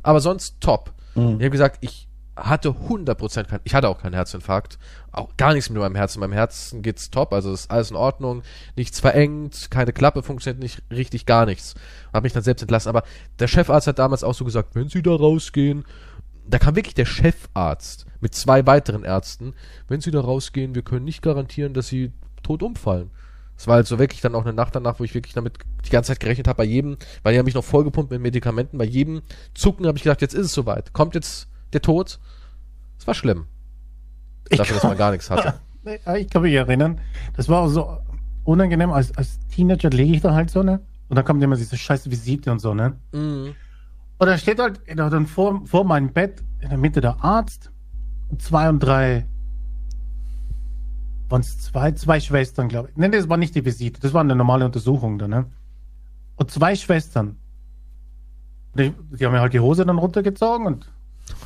aber 0.03 0.21
sonst 0.21 0.61
top. 0.61 0.93
Mhm. 1.15 1.37
Ich 1.39 1.45
habe 1.45 1.51
gesagt, 1.51 1.79
ich 1.81 2.10
hatte 2.37 2.71
100% 2.71 3.45
kein, 3.45 3.61
ich 3.65 3.75
hatte 3.75 3.89
auch 3.89 3.99
keinen 3.99 4.15
Herzinfarkt, 4.15 4.79
auch 5.13 5.37
gar 5.37 5.53
nichts 5.53 5.71
mit 5.71 5.81
meinem 5.81 5.97
Herzen. 5.97 6.21
Meinem 6.21 6.33
Herzen 6.33 6.83
geht's 6.83 7.11
top, 7.11 7.33
also 7.33 7.53
ist 7.53 7.71
alles 7.71 7.91
in 7.91 7.97
Ordnung, 7.97 8.43
nichts 8.77 9.01
verengt, 9.01 9.71
keine 9.71 9.93
Klappe 9.93 10.23
funktioniert 10.23 10.63
nicht 10.63 10.83
richtig, 10.91 11.27
gar 11.27 11.47
nichts. 11.47 11.75
Habe 12.13 12.25
mich 12.25 12.33
dann 12.33 12.43
selbst 12.43 12.63
entlassen, 12.63 12.89
aber 12.89 13.03
der 13.39 13.49
Chefarzt 13.49 13.87
hat 13.87 13.99
damals 13.99 14.25
auch 14.25 14.35
so 14.35 14.45
gesagt, 14.45 14.75
wenn 14.75 14.89
Sie 14.89 15.03
da 15.03 15.15
rausgehen, 15.15 15.85
da 16.47 16.59
kam 16.59 16.77
wirklich 16.77 16.95
der 16.95 17.07
Chefarzt 17.07 18.07
mit 18.21 18.35
zwei 18.35 18.67
weiteren 18.67 19.05
Ärzten, 19.05 19.55
wenn 19.89 20.01
Sie 20.01 20.11
da 20.11 20.21
rausgehen, 20.21 20.75
wir 20.75 20.83
können 20.83 21.05
nicht 21.05 21.23
garantieren, 21.23 21.75
dass 21.75 21.89
Sie 21.89 22.13
tot 22.43 22.63
umfallen. 22.63 23.11
Es 23.57 23.67
war 23.67 23.75
halt 23.75 23.87
so 23.87 23.99
wirklich 23.99 24.23
dann 24.23 24.35
auch 24.35 24.47
eine 24.47 24.55
Nacht 24.55 24.75
danach, 24.75 25.01
wo 25.01 25.05
ich 25.05 25.15
wirklich 25.15 25.35
damit 25.35 25.59
die 25.85 25.91
ganze 25.91 26.09
Zeit 26.09 26.21
gerechnet 26.21 26.49
habe, 26.49 26.57
bei 26.57 26.65
jedem, 26.65 26.97
weil 27.23 27.35
die 27.35 27.39
haben 27.39 27.45
mich 27.45 27.55
noch 27.55 27.65
vollgepumpt 27.65 28.11
mit 28.11 28.21
Medikamenten, 28.23 28.79
bei 28.79 28.87
jedem 28.87 29.21
Zucken 29.53 29.87
habe 29.87 29.99
ich 29.99 30.05
gedacht, 30.05 30.23
jetzt 30.23 30.33
ist 30.33 30.47
es 30.47 30.55
soweit. 30.55 30.95
Kommt 30.95 31.15
jetzt 31.15 31.47
der 31.73 31.83
Tod? 31.83 32.19
Es 32.99 33.07
war 33.07 33.15
schlimm. 33.15 33.47
Ich 34.49 34.59
Dafür, 34.59 34.77
dass 34.77 34.85
man 34.85 34.97
gar 34.97 35.11
nichts 35.11 35.31
hatte. 35.31 35.55
Ich 36.19 36.29
kann 36.29 36.43
mich 36.43 36.53
erinnern, 36.53 37.01
das 37.39 37.49
war 37.49 37.63
auch 37.63 37.69
so 37.69 37.99
unangenehm. 38.45 38.91
Als, 38.91 39.17
als 39.17 39.39
Teenager 39.49 39.89
lege 39.89 40.17
ich 40.17 40.21
da 40.21 40.35
halt 40.35 40.51
so, 40.51 40.63
ne? 40.63 40.81
Und 41.09 41.17
dann 41.17 41.25
kommt 41.25 41.43
immer 41.43 41.57
diese 41.57 41.75
scheiße 41.75 42.11
Visite 42.11 42.53
und 42.53 42.59
so, 42.59 42.75
ne? 42.75 42.97
Mhm. 43.13 43.55
Und 44.19 44.27
dann 44.27 44.39
steht 44.39 44.59
halt 44.59 44.83
dann 44.87 45.27
vor, 45.27 45.63
vor 45.65 45.85
meinem 45.85 46.13
Bett 46.13 46.43
in 46.61 46.69
der 46.69 46.77
Mitte 46.77 47.01
der 47.01 47.25
Arzt, 47.25 47.71
und 48.29 48.43
zwei 48.43 48.69
und 48.69 48.81
drei, 48.81 49.27
waren 51.29 51.41
es 51.41 51.59
zwei, 51.61 51.93
zwei 51.93 52.21
Schwestern, 52.21 52.69
glaube 52.69 52.91
ich. 52.91 52.97
Nein, 52.97 53.13
das 53.13 53.29
war 53.29 53.37
nicht 53.37 53.55
die 53.55 53.65
Visite, 53.65 54.01
das 54.01 54.13
war 54.13 54.21
eine 54.21 54.37
normale 54.37 54.65
Untersuchung 54.65 55.19
da, 55.19 55.29
ne? 55.29 55.47
Und 56.37 56.51
zwei 56.51 56.75
Schwestern. 56.75 57.37
Die, 58.75 58.93
die 59.11 59.25
haben 59.25 59.33
mir 59.33 59.41
halt 59.41 59.53
die 59.53 59.61
Hose 59.61 59.85
dann 59.85 59.99
runtergezogen 59.99 60.67
und 60.67 60.93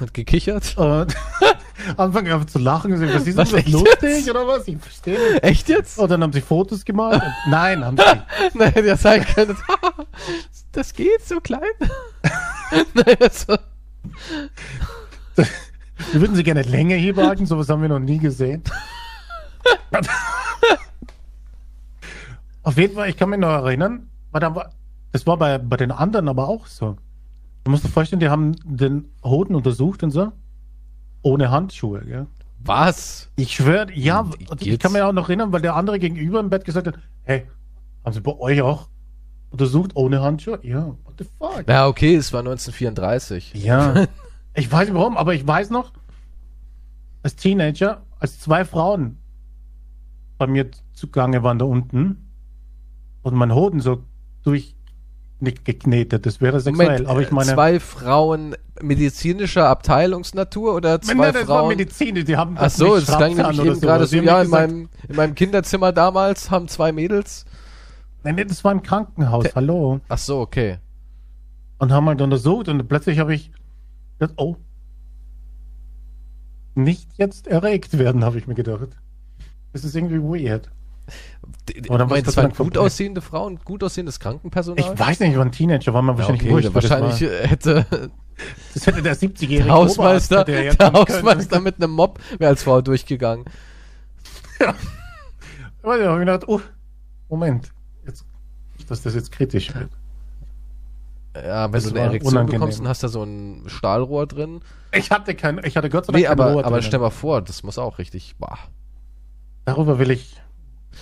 Hat 0.01 0.15
gekichert. 0.15 0.77
und 0.77 1.15
anfangen 1.97 2.33
einfach 2.33 2.47
zu 2.47 2.59
lachen. 2.59 2.93
und 2.93 2.99
sagen, 2.99 3.13
Was 3.15 3.27
ist 3.27 3.37
Was, 3.37 3.51
das 3.51 3.67
lustig 3.67 4.01
jetzt? 4.03 4.31
oder 4.31 4.47
was? 4.47 4.67
Ich 4.69 4.79
verstehe 4.79 5.33
nicht. 5.33 5.45
Echt 5.45 5.69
jetzt? 5.69 5.99
Und 5.99 6.11
dann 6.11 6.23
haben 6.23 6.33
sie 6.33 6.41
Fotos. 6.41 6.83
Und, 6.87 6.97
nein, 7.49 7.85
haben 7.85 7.97
sie. 7.97 8.59
Nein, 8.59 8.85
ja 8.85 8.97
sein 8.97 9.25
können. 9.25 9.57
das 10.73 10.93
geht 10.93 11.25
so 11.25 11.41
klein. 11.41 11.61
Nein, 12.95 13.17
also, 13.21 13.57
Wir 16.13 16.21
würden 16.21 16.35
sie 16.35 16.43
gerne 16.43 16.63
länger 16.63 16.97
hier 16.97 17.15
behalten, 17.15 17.47
sowas 17.47 17.69
haben 17.69 17.83
wir 17.83 17.89
noch 17.89 17.99
nie 18.01 18.19
gesehen. 18.19 18.63
Auf 22.63 22.77
jeden 22.79 22.95
Fall, 22.95 23.11
ich 23.11 23.17
kann 23.17 23.29
mich 23.31 23.39
noch 23.39 23.51
erinnern, 23.51 24.11
weil 24.33 24.41
da 24.41 24.55
war, 24.55 24.71
das 25.13 25.27
war 25.27 25.37
bei, 25.37 25.59
bei 25.59 25.77
den 25.77 25.93
anderen 25.93 26.29
aber 26.29 26.49
auch 26.49 26.67
so. 26.67 26.97
Du 27.65 27.71
musst 27.71 27.85
dir 27.85 27.89
vorstellen, 27.89 28.21
die 28.21 28.29
haben 28.29 28.53
den 28.65 29.09
Hoden 29.23 29.55
untersucht 29.55 30.03
und 30.03 30.11
so. 30.11 30.33
Ohne 31.23 31.51
Handschuhe, 31.51 32.05
gell? 32.05 32.27
Was? 32.59 33.31
Ich 33.37 33.55
schwöre, 33.55 33.93
ja, 33.95 34.21
und 34.21 34.41
ich 34.41 34.59
geht's? 34.59 34.83
kann 34.83 34.93
mich 34.93 35.03
auch 35.03 35.13
noch 35.13 35.29
erinnern, 35.29 35.53
weil 35.53 35.63
der 35.63 35.75
andere 35.75 35.99
gegenüber 35.99 36.41
im 36.41 36.51
Bett 36.51 36.65
gesagt 36.65 36.87
hat, 36.87 36.99
hey, 37.23 37.47
haben 38.05 38.13
sie 38.13 38.21
bei 38.21 38.39
euch 38.39 38.61
auch 38.63 38.89
untersucht 39.51 39.97
ohne 39.97 40.21
Handschuhe? 40.21 40.59
Ja, 40.63 40.95
what 41.05 41.15
the 41.19 41.25
fuck? 41.39 41.65
Ja, 41.69 41.87
okay, 41.87 42.15
es 42.15 42.33
war 42.33 42.41
1934. 42.41 43.55
Ja. 43.55 44.07
ich 44.55 44.71
weiß 44.71 44.89
nicht 44.89 44.97
warum, 44.97 45.17
aber 45.17 45.35
ich 45.35 45.47
weiß 45.47 45.71
noch, 45.71 45.93
als 47.23 47.37
Teenager, 47.37 48.03
als 48.19 48.41
zwei 48.41 48.65
Frauen 48.65 49.19
bei 50.37 50.47
mir 50.47 50.71
zugange 50.93 51.43
waren 51.43 51.59
da 51.59 51.65
unten 51.65 52.31
und 53.23 53.35
mein 53.35 53.55
Hoden 53.55 53.81
so 53.81 54.03
durch 54.43 54.75
nicht 55.45 55.65
geknetet, 55.65 56.27
das 56.27 56.41
wäre 56.41 56.59
sexuell, 56.61 56.89
Moment, 56.89 57.07
aber 57.09 57.23
ich 57.23 57.31
äh, 57.31 57.35
meine, 57.35 57.53
zwei 57.53 57.79
Frauen 57.81 58.57
medizinischer 58.83 59.69
Abteilungsnatur 59.69 60.75
oder 60.75 61.01
zwei 61.01 61.15
Nein, 61.15 61.33
das 61.33 61.47
war 61.47 61.59
Frauen? 61.59 61.69
Medizin, 61.69 62.15
die 62.25 62.37
haben 62.37 62.57
Ach 62.59 62.69
so, 62.71 62.97
nicht 62.97 63.09
das 63.09 63.17
klang 63.17 63.35
nämlich 63.35 63.65
eben 63.65 63.81
gerade 63.81 64.07
so, 64.07 64.17
ja, 64.17 64.43
in 64.43 64.51
meinem, 64.51 64.89
in 65.09 65.17
meinem 65.17 65.35
Kinderzimmer 65.35 65.93
damals 65.93 66.51
haben 66.51 66.67
zwei 66.69 66.91
Mädels. 66.91 67.45
Nein, 68.25 68.35
nee, 68.35 68.45
das 68.45 68.65
war 68.65 68.73
im 68.73 68.83
Krankenhaus, 68.83 69.45
Te- 69.45 69.53
hallo. 69.55 70.01
Ach 70.09 70.19
so, 70.19 70.41
okay. 70.41 70.79
und 71.79 71.93
haben 71.93 72.07
halt 72.07 72.21
untersucht 72.21 72.69
und 72.69 72.89
plötzlich 72.89 73.19
habe 73.19 73.35
ich 73.35 73.53
gedacht, 74.19 74.35
oh, 74.39 74.57
nicht 76.75 77.09
jetzt 77.17 77.47
erregt 77.47 77.99
werden, 77.99 78.25
habe 78.25 78.39
ich 78.39 78.47
mir 78.47 78.55
gedacht. 78.55 78.89
Das 79.73 79.85
ist 79.85 79.95
irgendwie 79.95 80.21
weird. 80.21 80.71
Dann 81.67 81.99
du 81.99 82.09
sei 82.09 82.09
waren 82.09 82.35
Dank 82.35 82.57
gut 82.57 82.79
aussehende 82.79 83.21
Frauen, 83.21 83.59
gut 83.65 83.83
aussehendes 83.85 84.21
Krankenpersonal? 84.21 84.79
Ich 84.93 84.99
weiß 84.99 85.21
nicht, 85.21 85.31
ich 85.33 85.37
war 85.37 85.45
ein 85.45 85.53
Teenager, 85.53 85.93
war 85.95 86.03
ja, 86.03 86.17
wahrscheinlich 86.19 86.43
okay, 86.43 86.49
der 86.49 86.55
weil 86.57 86.63
das 86.63 86.75
wahrscheinlich 86.91 87.21
war- 87.23 87.41
äh, 87.45 87.49
hätte 87.49 88.11
Das 88.75 88.87
hätte 88.87 89.03
der 89.03 89.17
70-jährige 89.17 89.65
der 89.65 89.73
Hausmeister, 89.75 90.43
Oberarzt, 90.43 90.49
ja 90.65 90.75
der 90.75 90.91
können. 90.91 90.97
Hausmeister 90.97 91.61
mit 91.61 91.77
einem 91.77 91.93
Mob 91.93 92.19
wäre 92.39 92.51
als 92.51 92.63
Frau 92.63 92.81
durchgegangen. 92.81 93.45
Aber 95.83 95.99
da 95.99 96.05
habe 96.07 96.15
ich 96.15 96.27
gedacht, 96.27 96.45
oh, 96.49 96.61
Moment, 97.29 97.71
jetzt, 98.07 98.25
dass 98.89 99.03
das 99.03 99.15
jetzt 99.15 99.31
kritisch 99.33 99.75
wird. 99.75 99.91
Ja, 101.37 101.65
wenn 101.67 101.73
Das 101.73 101.85
du 101.85 101.91
eine 101.91 102.01
Erektion 102.01 102.33
unangenehm. 102.35 102.61
bekommst 102.61 102.81
und 102.81 102.89
hast 102.89 103.03
da 103.03 103.09
so 103.09 103.23
ein 103.25 103.65
Stahlrohr 103.67 104.27
drin. 104.27 104.61
Ich 104.93 105.11
hatte 105.11 105.35
kein, 105.35 105.61
ich 105.65 105.77
hatte 105.77 105.91
Gott 105.91 106.07
sei 106.07 106.13
Dank 106.13 106.23
Nee, 106.23 106.29
kein 106.29 106.33
aber, 106.41 106.53
Rohr 106.53 106.61
aber 106.65 106.77
drinnen. 106.77 106.83
stell 106.83 107.01
mal 107.01 107.11
vor, 107.11 107.43
das 107.43 107.63
muss 107.65 107.77
auch 107.79 107.99
richtig. 107.99 108.37
Boah. 108.39 108.57
Darüber 109.65 109.99
will 109.99 110.11
ich. 110.13 110.41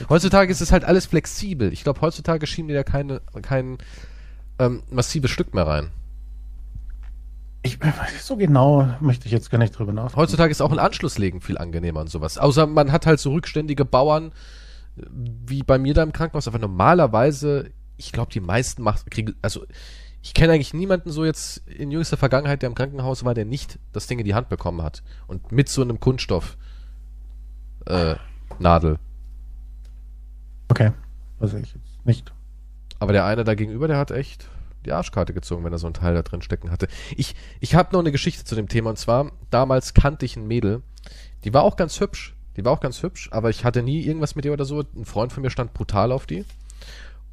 Heutzutage 0.09 0.51
ist 0.51 0.61
es 0.61 0.73
halt 0.73 0.85
alles 0.85 1.07
flexibel. 1.07 1.73
Ich 1.73 1.85
glaube, 1.85 2.01
heutzutage 2.01 2.47
schieben 2.47 2.69
die 2.69 2.75
da 2.75 2.83
keine, 2.83 3.21
kein 3.43 3.79
ähm, 4.59 4.83
massives 4.91 5.31
Stück 5.31 5.55
mehr 5.55 5.67
rein. 5.67 5.91
Ich, 7.63 7.79
so 8.21 8.37
genau 8.37 8.89
möchte 9.01 9.27
ich 9.27 9.33
jetzt 9.33 9.51
gar 9.51 9.59
nicht 9.59 9.79
drüber 9.79 9.93
nachdenken. 9.93 10.21
Heutzutage 10.21 10.51
ist 10.51 10.61
auch 10.61 10.73
ein 10.73 10.81
Anschlusslegen 10.81 11.41
viel 11.41 11.59
angenehmer 11.59 12.01
und 12.01 12.11
sowas. 12.11 12.39
Außer 12.39 12.67
man 12.67 12.91
hat 12.91 13.07
halt 13.07 13.21
so 13.21 13.33
rückständige 13.33 13.85
Bauern, 13.85 14.33
äh, 14.97 15.03
wie 15.09 15.63
bei 15.63 15.79
mir 15.79 15.95
da 15.95 16.03
im 16.03 16.13
Krankenhaus. 16.13 16.49
Aber 16.49 16.59
normalerweise, 16.59 17.71
ich 17.97 18.13
glaube, 18.13 18.33
die 18.33 18.41
meisten 18.41 18.83
macht, 18.83 19.11
kriegen, 19.11 19.35
also 19.43 19.65
ich 20.23 20.35
kenne 20.35 20.53
eigentlich 20.53 20.75
niemanden 20.75 21.11
so 21.11 21.25
jetzt 21.25 21.69
in 21.69 21.91
jüngster 21.91 22.17
Vergangenheit, 22.17 22.63
der 22.63 22.69
im 22.69 22.75
Krankenhaus 22.75 23.25
war, 23.25 23.35
der 23.35 23.45
nicht 23.45 23.79
das 23.93 24.07
Ding 24.07 24.19
in 24.19 24.25
die 24.25 24.35
Hand 24.35 24.49
bekommen 24.49 24.83
hat. 24.83 25.03
Und 25.27 25.51
mit 25.53 25.69
so 25.69 25.83
einem 25.83 26.01
Kunststoff 26.01 26.57
äh, 27.87 28.15
Nadel. 28.59 28.99
Okay. 30.73 30.93
Also 31.39 31.59
ich 31.59 31.75
jetzt 31.75 32.07
nicht. 32.07 32.33
Aber 32.99 33.13
der 33.13 33.27
eine 33.27 33.45
da 33.45 33.55
gegenüber, 33.55 33.89
der 33.89 33.99
hat 33.99 34.11
echt 34.11 34.49
die 34.87 34.93
Arschkarte 34.93 35.35
gezogen, 35.35 35.65
wenn 35.65 35.73
er 35.73 35.79
so 35.79 35.87
ein 35.87 35.93
Teil 35.93 36.15
da 36.15 36.23
drin 36.23 36.41
stecken 36.41 36.71
hatte. 36.71 36.89
Ich, 37.15 37.35
ich 37.61 37.75
habe 37.75 37.93
noch 37.93 38.01
eine 38.01 38.11
Geschichte 38.11 38.45
zu 38.45 38.55
dem 38.55 38.69
Thema 38.69 38.89
und 38.89 38.99
zwar, 38.99 39.33
damals 39.51 39.93
kannte 39.93 40.25
ich 40.25 40.37
ein 40.37 40.47
Mädel, 40.47 40.81
die 41.45 41.53
war 41.53 41.63
auch 41.63 41.77
ganz 41.77 42.01
hübsch, 42.01 42.35
die 42.57 42.65
war 42.65 42.73
auch 42.73 42.81
ganz 42.81 43.03
hübsch, 43.03 43.29
aber 43.33 43.51
ich 43.51 43.67
hatte 43.67 43.83
nie 43.83 44.01
irgendwas 44.01 44.35
mit 44.35 44.47
ihr 44.47 44.53
oder 44.55 44.65
so. 44.65 44.83
Ein 44.97 45.05
Freund 45.05 45.31
von 45.31 45.43
mir 45.43 45.51
stand 45.51 45.75
brutal 45.75 46.11
auf 46.11 46.25
die. 46.25 46.47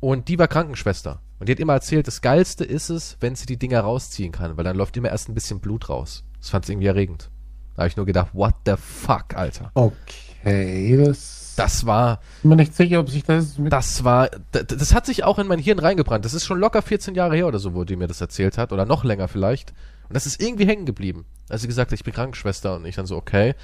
Und 0.02 0.28
die 0.28 0.38
war 0.38 0.50
Krankenschwester. 0.50 1.22
Und 1.40 1.48
die 1.48 1.54
hat 1.54 1.60
immer 1.60 1.74
erzählt, 1.74 2.08
das 2.08 2.22
Geilste 2.22 2.66
ist 2.66 2.90
es, 2.90 3.16
wenn 3.22 3.36
sie 3.36 3.46
die 3.46 3.58
Dinger 3.58 3.80
rausziehen 3.80 4.34
kann, 4.34 4.58
weil 4.58 4.66
dann 4.66 4.76
läuft 4.76 4.98
immer 4.98 5.10
erst 5.10 5.30
ein 5.30 5.34
bisschen 5.34 5.62
Blut 5.62 5.88
raus. 5.88 6.26
Das 6.40 6.50
fand 6.50 6.66
sie 6.66 6.74
irgendwie 6.74 6.88
erregend. 6.88 7.30
Da 7.76 7.84
habe 7.84 7.88
ich 7.88 7.96
nur 7.96 8.06
gedacht, 8.06 8.32
what 8.34 8.56
the 8.66 8.74
fuck, 8.76 9.34
Alter. 9.36 9.72
Okay, 9.76 10.98
das. 10.98 11.49
Das 11.60 11.86
war, 11.86 12.20
bin 12.42 12.50
mir 12.50 12.56
nicht 12.56 12.76
sicher, 12.76 13.00
ob 13.00 13.10
sich 13.10 13.24
das 13.24 13.58
mit. 13.58 13.72
das 13.74 14.04
war, 14.04 14.30
d- 14.30 14.64
d- 14.64 14.76
das 14.78 14.94
hat 14.94 15.06
sich 15.06 15.24
auch 15.24 15.38
in 15.40 15.48
mein 15.48 15.60
Hirn 15.60 15.80
reingebrannt. 15.80 16.26
Das 16.26 16.34
ist 16.34 16.46
schon 16.46 16.60
locker 16.60 16.82
14 16.82 17.16
Jahre 17.16 17.36
her 17.36 17.48
oder 17.48 17.60
so, 17.60 17.74
wo 17.76 17.84
die 17.84 17.96
mir 17.96 18.08
das 18.08 18.22
erzählt 18.22 18.58
hat. 18.58 18.72
Oder 18.72 18.86
noch 18.86 19.04
länger 19.04 19.28
vielleicht. 19.28 19.72
Und 20.08 20.16
das 20.16 20.26
ist 20.26 20.42
irgendwie 20.42 20.66
hängen 20.68 20.86
geblieben. 20.86 21.26
Als 21.50 21.62
sie 21.62 21.68
gesagt 21.68 21.92
hat, 21.92 22.00
ich 22.00 22.04
bin 22.04 22.14
Krankenschwester 22.14 22.76
und 22.76 22.86
ich 22.86 22.96
dann 22.96 23.06
so, 23.06 23.16
okay. 23.18 23.56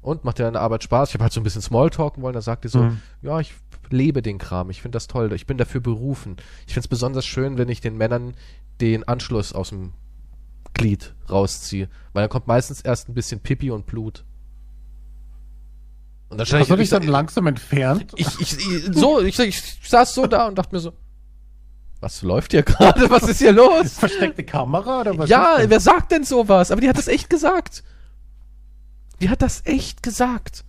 Und 0.00 0.24
macht 0.24 0.38
dir 0.38 0.44
deine 0.44 0.60
Arbeit 0.60 0.82
Spaß? 0.84 1.08
Ich 1.10 1.14
habe 1.14 1.24
halt 1.24 1.32
so 1.32 1.40
ein 1.40 1.44
bisschen 1.44 1.62
Smalltalken 1.62 2.22
wollen. 2.22 2.34
Da 2.34 2.42
sagt 2.42 2.64
die 2.64 2.68
so, 2.68 2.82
Mhm. 2.82 3.00
ja, 3.22 3.40
ich 3.40 3.54
lebe 3.90 4.22
den 4.22 4.38
Kram. 4.38 4.70
Ich 4.70 4.82
finde 4.82 4.96
das 4.96 5.06
toll. 5.06 5.32
Ich 5.32 5.46
bin 5.46 5.56
dafür 5.58 5.80
berufen. 5.80 6.36
Ich 6.66 6.74
finde 6.74 6.84
es 6.84 6.88
besonders 6.88 7.24
schön, 7.26 7.58
wenn 7.58 7.68
ich 7.68 7.80
den 7.80 7.96
Männern 7.96 8.34
den 8.80 9.04
Anschluss 9.08 9.52
aus 9.52 9.70
dem 9.70 9.92
Glied 10.74 11.14
rausziehe. 11.30 11.88
Weil 12.12 12.22
dann 12.24 12.30
kommt 12.30 12.46
meistens 12.46 12.80
erst 12.80 13.08
ein 13.08 13.14
bisschen 13.14 13.40
Pipi 13.40 13.70
und 13.70 13.86
Blut. 13.86 14.24
Hast 16.38 16.70
du 16.70 16.76
ich, 16.76 16.90
dann 16.90 17.02
langsam 17.04 17.46
entfernt? 17.46 18.12
ich, 18.16 18.26
ich, 18.40 18.52
ich, 18.58 18.84
so, 18.92 19.20
ich, 19.20 19.38
ich 19.38 19.62
saß 19.88 20.14
so 20.14 20.26
da 20.26 20.46
und 20.48 20.56
dachte 20.56 20.74
mir 20.74 20.80
so, 20.80 20.92
was 22.00 22.22
läuft 22.22 22.52
hier 22.52 22.62
gerade? 22.64 23.08
Was 23.10 23.22
ist 23.24 23.38
hier 23.38 23.52
los? 23.52 23.94
Versteckte 23.94 24.44
Kamera 24.44 25.00
oder 25.00 25.18
was? 25.18 25.30
ja, 25.30 25.58
wer 25.66 25.80
sagt 25.80 26.12
denn 26.12 26.24
sowas? 26.24 26.70
Aber 26.70 26.80
die 26.80 26.88
hat 26.88 26.98
das 26.98 27.08
echt 27.08 27.30
gesagt. 27.30 27.82
Die 29.20 29.30
hat 29.30 29.42
das 29.42 29.62
echt 29.64 30.02
gesagt. 30.02 30.64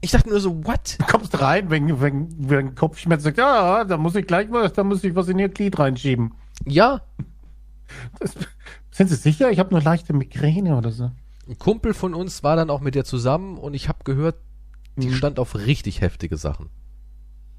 Ich 0.00 0.10
dachte 0.10 0.30
nur 0.30 0.40
so, 0.40 0.64
what? 0.64 0.96
Du 0.98 1.06
kommst 1.06 1.40
rein 1.40 1.70
wegen, 1.70 2.02
wegen, 2.02 2.50
wegen 2.50 2.74
Kopfschmerzen. 2.74 3.22
Sagt, 3.22 3.38
ja, 3.38 3.84
da 3.84 3.96
muss 3.96 4.16
ich 4.16 4.26
gleich 4.26 4.50
was, 4.50 4.72
da 4.72 4.82
muss 4.82 5.04
ich 5.04 5.14
was 5.14 5.28
in 5.28 5.38
ihr 5.38 5.48
Glied 5.48 5.78
reinschieben. 5.78 6.34
Ja, 6.66 7.02
Das, 8.18 8.34
sind 8.90 9.08
Sie 9.08 9.16
sicher? 9.16 9.50
Ich 9.50 9.58
habe 9.58 9.70
nur 9.70 9.82
leichte 9.82 10.12
Migräne 10.12 10.76
oder 10.76 10.90
so. 10.90 11.10
Ein 11.52 11.58
Kumpel 11.58 11.94
von 11.94 12.14
uns 12.14 12.42
war 12.42 12.56
dann 12.56 12.70
auch 12.70 12.80
mit 12.80 12.96
ihr 12.96 13.04
zusammen 13.04 13.58
und 13.58 13.74
ich 13.74 13.88
habe 13.88 14.00
gehört, 14.04 14.36
die 14.96 15.08
Mhm. 15.08 15.14
stand 15.14 15.38
auf 15.38 15.54
richtig 15.54 16.00
heftige 16.00 16.36
Sachen. 16.36 16.68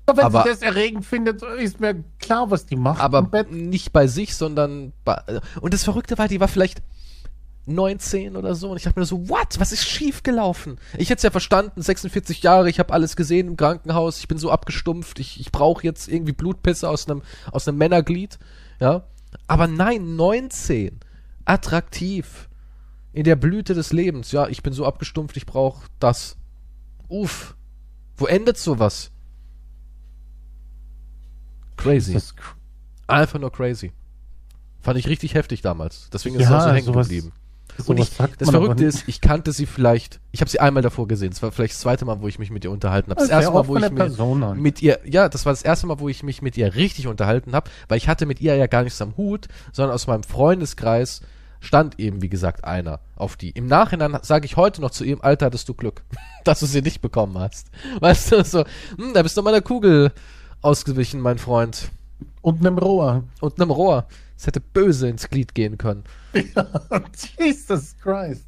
Aber 0.06 0.18
wenn 0.18 0.26
Aber- 0.26 0.44
sie 0.44 0.50
das 0.50 0.62
erregend 0.62 1.06
findet, 1.06 1.42
ist 1.44 1.80
mir 1.80 2.04
klar, 2.20 2.52
was 2.52 2.66
die 2.66 2.76
macht. 2.76 3.00
Aber 3.02 3.28
nicht 3.50 3.94
bei 3.94 4.08
sich, 4.08 4.36
sondern 4.36 4.92
bei, 5.06 5.22
und 5.62 5.74
das 5.74 5.84
Verrückte 5.84 6.18
war, 6.18 6.28
die 6.28 6.40
war 6.40 6.48
vielleicht 6.50 6.82
19 7.66 8.36
oder 8.36 8.56
so 8.56 8.72
und 8.72 8.78
ich 8.78 8.84
dachte 8.84 9.00
mir 9.00 9.06
so, 9.06 9.30
what? 9.30 9.58
Was 9.60 9.72
ist 9.72 9.88
schief 9.88 10.22
gelaufen? 10.24 10.78
Ich 10.98 11.10
hätte 11.10 11.18
es 11.20 11.24
ja 11.24 11.32
verstanden, 11.32 11.82
46 11.82 12.44
Jahre, 12.44 12.70
ich 12.70 12.78
habe 12.80 12.92
alles 12.92 13.16
gesehen 13.16 13.48
im 13.48 13.56
Krankenhaus, 13.58 14.20
ich 14.20 14.28
bin 14.28 14.38
so 14.38 14.52
abgestumpft, 14.52 15.20
ich, 15.20 15.40
ich 15.40 15.52
brauche 15.54 15.84
jetzt 15.86 16.10
irgendwie 16.10 16.34
Blutpisse 16.34 16.90
aus 16.90 17.08
einem 17.10 17.22
aus 17.52 17.66
einem 17.68 17.78
Männerglied, 17.78 18.38
ja? 18.82 19.06
Aber 19.48 19.68
nein, 19.68 20.16
19. 20.18 21.00
Attraktiv. 21.46 22.50
In 23.14 23.24
der 23.24 23.36
Blüte 23.36 23.74
des 23.76 23.94
Lebens. 23.94 24.32
Ja, 24.32 24.48
ich 24.48 24.64
bin 24.64 24.74
so 24.74 24.86
abgestumpft, 24.86 25.38
ich 25.38 25.46
brauche 25.46 25.86
das. 26.00 26.36
Uff. 27.08 27.56
Wo 28.18 28.26
endet 28.26 28.58
sowas? 28.58 29.12
Crazy. 31.78 32.14
Das 32.14 32.36
cr- 32.36 32.56
Einfach 33.08 33.40
nur 33.40 33.52
crazy. 33.52 33.92
Fand 34.82 34.98
ich 35.00 35.08
richtig 35.08 35.34
heftig 35.36 35.62
damals. 35.62 36.10
Deswegen 36.12 36.36
ist 36.36 36.44
Ja, 36.44 36.58
es 36.58 36.64
auch 36.64 36.68
so 36.68 36.74
hängen 36.74 36.94
geblieben. 36.94 37.32
Und 37.88 37.98
ich, 37.98 38.12
das 38.38 38.50
Verrückte 38.52 38.86
ist, 38.86 39.08
ich 39.08 39.20
kannte 39.20 39.52
sie 39.52 39.66
vielleicht, 39.66 40.20
ich 40.32 40.42
habe 40.42 40.52
sie 40.52 40.60
einmal 40.60 40.84
davor 40.84 41.08
gesehen. 41.08 41.32
Es 41.32 41.42
war 41.42 41.52
vielleicht 41.52 41.74
das 41.74 41.80
zweite 41.80 42.06
Mal, 42.06 42.22
wo 42.22 42.28
ich 42.28 42.38
mich 42.38 42.52
mit 42.52 42.64
ihr 42.64 42.70
unterhalten 42.72 43.10
habe. 43.10 43.20
Das 43.20 43.30
Sehr 43.30 43.38
erste 43.38 43.52
Mal, 43.52 43.68
wo 43.68 43.76
ich 43.78 43.82
mir, 43.92 44.56
mit 44.62 44.82
ihr, 44.84 45.00
ja, 45.06 45.28
das 45.28 45.46
war 45.46 45.54
das 45.54 45.64
erste 45.64 45.88
Mal, 45.88 46.00
wo 46.00 46.08
ich 46.08 46.22
mich 46.22 46.44
mit 46.44 46.56
ihr 46.56 46.76
richtig 46.76 47.08
unterhalten 47.08 47.54
habe, 47.54 47.72
weil 47.88 47.98
ich 47.98 48.08
hatte 48.08 48.28
mit 48.28 48.42
ihr 48.42 48.56
ja 48.56 48.68
gar 48.68 48.84
nichts 48.84 49.02
am 49.02 49.18
Hut, 49.18 49.48
sondern 49.72 49.96
aus 49.96 50.06
meinem 50.06 50.22
Freundeskreis 50.24 51.22
stand 51.64 52.00
eben, 52.00 52.22
wie 52.22 52.30
gesagt, 52.30 52.64
einer 52.64 53.00
auf 53.16 53.38
die. 53.38 53.52
Im 53.52 53.68
Nachhinein 53.68 54.18
sage 54.22 54.46
ich 54.46 54.58
heute 54.58 54.82
noch 54.82 54.92
zu 54.92 55.04
ihm, 55.04 55.20
Alter, 55.22 55.48
hattest 55.48 55.68
du 55.70 55.74
Glück, 55.74 56.04
dass 56.44 56.60
du 56.60 56.66
sie 56.66 56.82
nicht 56.82 57.02
bekommen 57.02 57.38
hast. 57.38 57.72
Weißt 58.00 58.32
du, 58.32 58.44
so, 58.44 58.66
hm, 58.98 59.14
da 59.14 59.24
bist 59.24 59.38
du 59.38 59.42
meiner 59.42 59.62
Kugel 59.62 60.12
ausgewichen, 60.62 61.22
mein 61.22 61.38
Freund. 61.38 61.90
Und 62.42 62.60
einem 62.60 62.78
Rohr. 62.78 63.24
Und 63.40 63.60
einem 63.60 63.72
Rohr. 63.72 64.08
Es 64.38 64.46
hätte 64.46 64.60
böse 64.60 65.08
ins 65.08 65.30
Glied 65.30 65.56
gehen 65.56 65.78
können. 65.78 66.04
Jesus 67.40 67.96
Christ. 68.02 68.46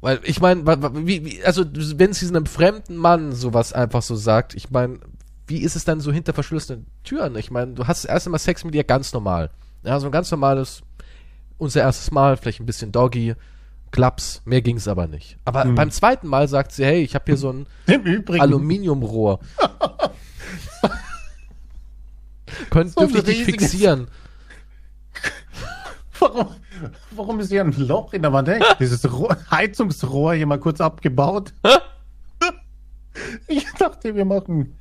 Weil 0.00 0.18
ich 0.24 0.40
meine, 0.40 0.66
wie, 1.06 1.24
wie, 1.24 1.44
also 1.44 1.64
wenn 1.96 2.12
sie 2.12 2.26
einem 2.26 2.46
fremden 2.46 2.96
Mann 2.96 3.30
sowas 3.32 3.72
einfach 3.72 4.02
so 4.02 4.16
sagt, 4.16 4.54
ich 4.54 4.70
meine, 4.70 4.98
wie 5.46 5.58
ist 5.58 5.76
es 5.76 5.84
dann 5.84 6.00
so 6.00 6.10
hinter 6.10 6.32
verschlossenen 6.32 6.86
Türen? 7.04 7.36
Ich 7.36 7.52
meine, 7.52 7.74
du 7.74 7.86
hast 7.86 8.02
das 8.02 8.10
erste 8.10 8.30
Mal 8.30 8.38
Sex 8.38 8.64
mit 8.64 8.74
ihr 8.74 8.82
ganz 8.82 9.12
normal. 9.12 9.50
Ja, 9.84 10.00
so 10.00 10.06
ein 10.06 10.12
ganz 10.12 10.30
normales, 10.30 10.82
unser 11.62 11.80
erstes 11.80 12.10
Mal, 12.10 12.36
vielleicht 12.36 12.60
ein 12.60 12.66
bisschen 12.66 12.92
Doggy, 12.92 13.34
Klaps, 13.92 14.42
mehr 14.44 14.62
ging's 14.62 14.88
aber 14.88 15.06
nicht. 15.06 15.36
Aber 15.44 15.64
Hm. 15.64 15.74
beim 15.74 15.90
zweiten 15.90 16.26
Mal 16.26 16.48
sagt 16.48 16.72
sie, 16.72 16.84
hey, 16.84 17.02
ich 17.02 17.14
habe 17.14 17.24
hier 17.26 17.36
so 17.36 17.50
ein. 17.52 17.66
Aluminiumrohr. 18.40 19.40
Könnt, 22.70 22.92
So 22.92 23.06
dürfte 23.06 23.30
ich 23.30 23.38
dich 23.38 23.44
fixieren. 23.44 24.08
Warum, 26.18 26.46
warum 27.10 27.40
ist 27.40 27.48
hier 27.50 27.62
ein 27.64 27.72
Loch 27.76 28.12
in 28.12 28.22
der 28.22 28.32
Wand? 28.32 28.46
Hey, 28.48 28.62
Dieses 28.78 29.10
Rohr, 29.12 29.36
Heizungsrohr 29.50 30.34
hier 30.34 30.46
mal 30.46 30.60
kurz 30.60 30.80
abgebaut. 30.80 31.52
ich 33.48 33.66
dachte, 33.74 34.14
wir 34.14 34.24
machen. 34.24 34.78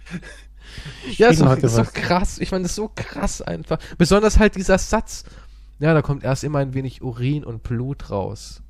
Ja, 1.17 1.29
ist 1.29 1.37
Spielen 1.37 1.49
doch, 1.49 1.55
heute 1.55 1.65
ist 1.65 1.77
was. 1.77 1.93
krass. 1.93 2.37
Ich 2.37 2.51
meine, 2.51 2.61
das 2.63 2.73
ist 2.73 2.75
so 2.75 2.91
krass 2.95 3.41
einfach. 3.41 3.79
Besonders 3.97 4.37
halt 4.37 4.55
dieser 4.55 4.77
Satz. 4.77 5.23
Ja, 5.81 5.95
da 5.95 6.03
kommt 6.03 6.23
erst 6.23 6.43
immer 6.43 6.59
ein 6.59 6.75
wenig 6.75 7.01
Urin 7.01 7.43
und 7.43 7.63
Blut 7.63 8.11
raus. 8.11 8.61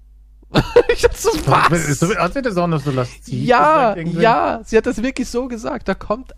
ich 0.94 1.02
dachte 1.02 1.18
so, 1.18 1.30
was? 1.46 2.00
So, 2.00 2.16
hat 2.16 2.34
sie 2.34 2.42
das 2.42 2.56
auch 2.56 2.68
noch 2.68 2.82
so 2.82 2.90
lasziv 2.90 3.34
Ja, 3.34 3.98
ja, 3.98 4.62
sie 4.64 4.78
hat 4.78 4.86
das 4.86 5.04
wirklich 5.04 5.28
so 5.28 5.50
gesagt. 5.50 5.90
Da 5.90 5.94
kommt. 5.94 6.32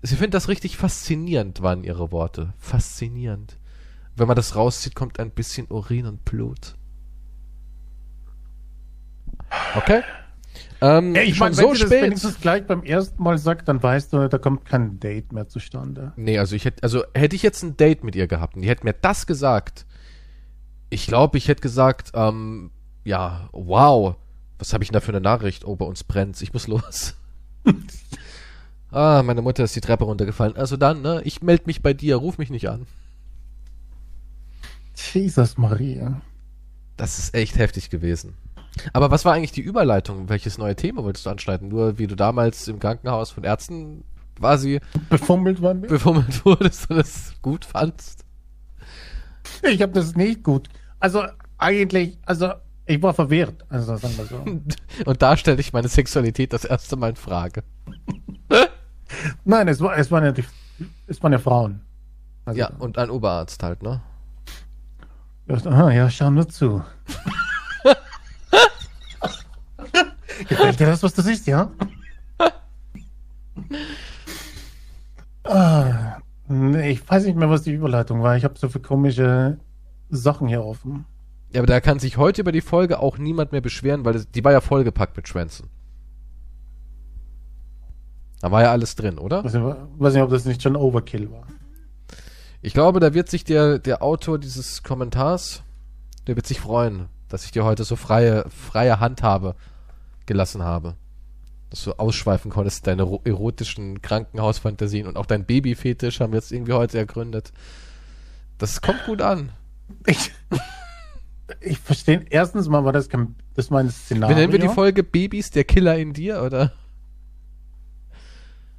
Sie 0.00 0.14
findet 0.14 0.34
das 0.34 0.46
richtig 0.46 0.76
faszinierend, 0.76 1.62
waren 1.62 1.82
ihre 1.82 2.12
Worte. 2.12 2.54
Faszinierend. 2.58 3.58
Wenn 4.14 4.28
man 4.28 4.36
das 4.36 4.54
rauszieht, 4.54 4.94
kommt 4.94 5.18
ein 5.18 5.32
bisschen 5.32 5.66
Urin 5.68 6.06
und 6.06 6.24
Blut. 6.24 6.76
Okay. 9.74 10.02
Ähm, 10.82 11.14
Ja, 11.14 11.22
ich 11.22 11.38
meine, 11.38 11.54
so 11.54 11.62
wenn 11.62 11.74
sie 11.74 11.80
das 11.80 11.88
spät. 11.90 12.02
wenigstens 12.02 12.40
gleich 12.40 12.66
beim 12.66 12.82
ersten 12.82 13.22
Mal 13.22 13.38
sagt, 13.38 13.68
dann 13.68 13.80
weißt 13.80 14.12
du, 14.12 14.28
da 14.28 14.36
kommt 14.38 14.64
kein 14.66 14.98
Date 14.98 15.32
mehr 15.32 15.48
zustande. 15.48 16.12
Nee, 16.16 16.38
also 16.38 16.56
ich 16.56 16.64
hätte, 16.64 16.82
also 16.82 17.04
hätte 17.14 17.36
ich 17.36 17.42
jetzt 17.42 17.62
ein 17.62 17.76
Date 17.76 18.02
mit 18.02 18.16
ihr 18.16 18.26
gehabt 18.26 18.56
und 18.56 18.62
die 18.62 18.68
hätte 18.68 18.84
mir 18.84 18.92
das 18.92 19.26
gesagt, 19.26 19.86
ich 20.90 21.06
glaube, 21.06 21.38
ich 21.38 21.46
hätte 21.46 21.62
gesagt, 21.62 22.10
ähm, 22.14 22.72
ja, 23.04 23.48
wow, 23.52 24.16
was 24.58 24.72
habe 24.72 24.82
ich 24.82 24.90
denn 24.90 24.94
da 24.94 25.00
für 25.00 25.12
eine 25.12 25.20
Nachricht? 25.20 25.64
Oh, 25.64 25.76
bei 25.76 25.86
uns 25.86 26.02
brennt's, 26.02 26.42
ich 26.42 26.52
muss 26.52 26.66
los. 26.66 27.14
ah, 28.90 29.22
meine 29.24 29.42
Mutter 29.42 29.62
ist 29.62 29.76
die 29.76 29.80
Treppe 29.80 30.04
runtergefallen. 30.04 30.56
Also 30.56 30.76
dann, 30.76 31.00
ne, 31.00 31.22
ich 31.24 31.42
melde 31.42 31.64
mich 31.66 31.80
bei 31.80 31.94
dir, 31.94 32.16
ruf 32.16 32.38
mich 32.38 32.50
nicht 32.50 32.68
an. 32.68 32.86
Jesus 34.94 35.56
Maria. 35.58 36.20
Das 36.96 37.18
ist 37.20 37.34
echt 37.34 37.56
heftig 37.56 37.88
gewesen. 37.88 38.34
Aber 38.92 39.10
was 39.10 39.24
war 39.24 39.34
eigentlich 39.34 39.52
die 39.52 39.60
Überleitung? 39.60 40.28
Welches 40.28 40.58
neue 40.58 40.76
Thema 40.76 41.04
wolltest 41.04 41.26
du 41.26 41.30
anschneiden? 41.30 41.68
Nur 41.68 41.98
wie 41.98 42.06
du 42.06 42.14
damals 42.16 42.68
im 42.68 42.78
Krankenhaus 42.78 43.30
von 43.30 43.44
Ärzten 43.44 44.04
quasi 44.38 44.80
Befummelt 45.10 45.60
waren 45.62 45.82
wir? 45.82 45.88
befummelt 45.88 46.44
wurdest 46.44 46.90
und 46.90 46.98
es 46.98 47.34
gut 47.42 47.64
fandst? 47.64 48.24
Ich 49.62 49.82
habe 49.82 49.92
das 49.92 50.14
nicht 50.16 50.42
gut. 50.42 50.68
Also 51.00 51.24
eigentlich, 51.58 52.18
also 52.24 52.52
ich 52.86 53.02
war 53.02 53.14
verwirrt. 53.14 53.64
Also 53.68 53.96
sagen 53.96 54.16
wir 54.16 54.24
so. 54.26 55.04
Und 55.08 55.22
da 55.22 55.36
stelle 55.36 55.60
ich 55.60 55.72
meine 55.72 55.88
Sexualität 55.88 56.52
das 56.52 56.64
erste 56.64 56.96
Mal 56.96 57.10
in 57.10 57.16
Frage. 57.16 57.62
Nein, 59.44 59.68
es 59.68 59.80
war, 59.80 59.96
es 59.96 60.10
waren 60.10 60.24
ja 60.24 60.32
die, 60.32 60.44
es 61.06 61.22
waren 61.22 61.32
ja 61.32 61.38
Frauen. 61.38 61.80
Also, 62.44 62.58
Ja, 62.58 62.70
und 62.78 62.98
ein 62.98 63.10
Oberarzt 63.10 63.62
halt, 63.62 63.82
ne? 63.82 64.00
Aha, 65.48 65.90
ja, 65.92 66.10
schau 66.10 66.30
nur 66.30 66.48
zu. 66.48 66.82
Gefällt 70.48 70.80
dir 70.80 70.86
das, 70.86 71.02
was 71.02 71.14
das 71.14 71.26
ist, 71.26 71.46
ja? 71.46 71.70
ah, 75.44 76.18
nee, 76.48 76.90
ich 76.90 77.08
weiß 77.08 77.24
nicht 77.24 77.36
mehr, 77.36 77.50
was 77.50 77.62
die 77.62 77.72
Überleitung 77.72 78.22
war. 78.22 78.36
Ich 78.36 78.44
habe 78.44 78.58
so 78.58 78.68
viele 78.68 78.82
komische 78.82 79.58
Sachen 80.10 80.48
hier 80.48 80.64
offen. 80.64 81.04
Ja, 81.52 81.60
aber 81.60 81.66
da 81.66 81.80
kann 81.80 81.98
sich 81.98 82.16
heute 82.16 82.40
über 82.40 82.52
die 82.52 82.60
Folge 82.60 83.00
auch 83.00 83.18
niemand 83.18 83.52
mehr 83.52 83.60
beschweren, 83.60 84.04
weil 84.04 84.14
das, 84.14 84.30
die 84.30 84.42
war 84.44 84.52
ja 84.52 84.60
vollgepackt 84.60 85.16
mit 85.16 85.28
Schwänzen. 85.28 85.68
Da 88.40 88.50
war 88.50 88.62
ja 88.62 88.72
alles 88.72 88.96
drin, 88.96 89.18
oder? 89.18 89.44
Weiß 89.44 89.52
nicht, 89.52 89.64
weiß 89.98 90.14
nicht, 90.14 90.22
ob 90.22 90.30
das 90.30 90.44
nicht 90.44 90.62
schon 90.62 90.76
Overkill 90.76 91.30
war. 91.30 91.46
Ich 92.60 92.74
glaube, 92.74 93.00
da 93.00 93.12
wird 93.14 93.28
sich 93.28 93.44
der, 93.44 93.78
der 93.78 94.02
Autor 94.02 94.38
dieses 94.38 94.82
Kommentars, 94.82 95.62
der 96.26 96.36
wird 96.36 96.46
sich 96.46 96.60
freuen, 96.60 97.08
dass 97.28 97.44
ich 97.44 97.50
dir 97.50 97.64
heute 97.64 97.84
so 97.84 97.96
freie, 97.96 98.48
freie 98.50 99.00
Handhabe 99.00 99.54
gelassen 100.26 100.62
habe. 100.62 100.96
Dass 101.70 101.84
du 101.84 101.92
ausschweifen 101.98 102.50
konntest, 102.50 102.86
deine 102.86 103.02
ro- 103.04 103.22
erotischen 103.24 104.02
Krankenhausfantasien 104.02 105.06
und 105.06 105.16
auch 105.16 105.26
dein 105.26 105.46
Babyfetisch 105.46 106.20
haben 106.20 106.32
wir 106.32 106.38
jetzt 106.38 106.52
irgendwie 106.52 106.74
heute 106.74 106.98
ergründet. 106.98 107.52
Das 108.58 108.82
kommt 108.82 109.04
gut 109.06 109.22
an. 109.22 109.52
Ich, 110.06 110.30
ich 111.60 111.78
verstehe. 111.78 112.24
Erstens 112.28 112.68
mal 112.68 112.84
war 112.84 112.92
das, 112.92 113.08
kein, 113.08 113.34
das 113.54 113.70
mein 113.70 113.90
Szenario. 113.90 114.36
Wie 114.36 114.40
nennen 114.40 114.52
wir 114.52 114.58
die 114.58 114.68
Folge 114.68 115.02
Babys, 115.02 115.50
der 115.50 115.64
Killer 115.64 115.96
in 115.98 116.12
dir, 116.12 116.42
oder? 116.42 116.72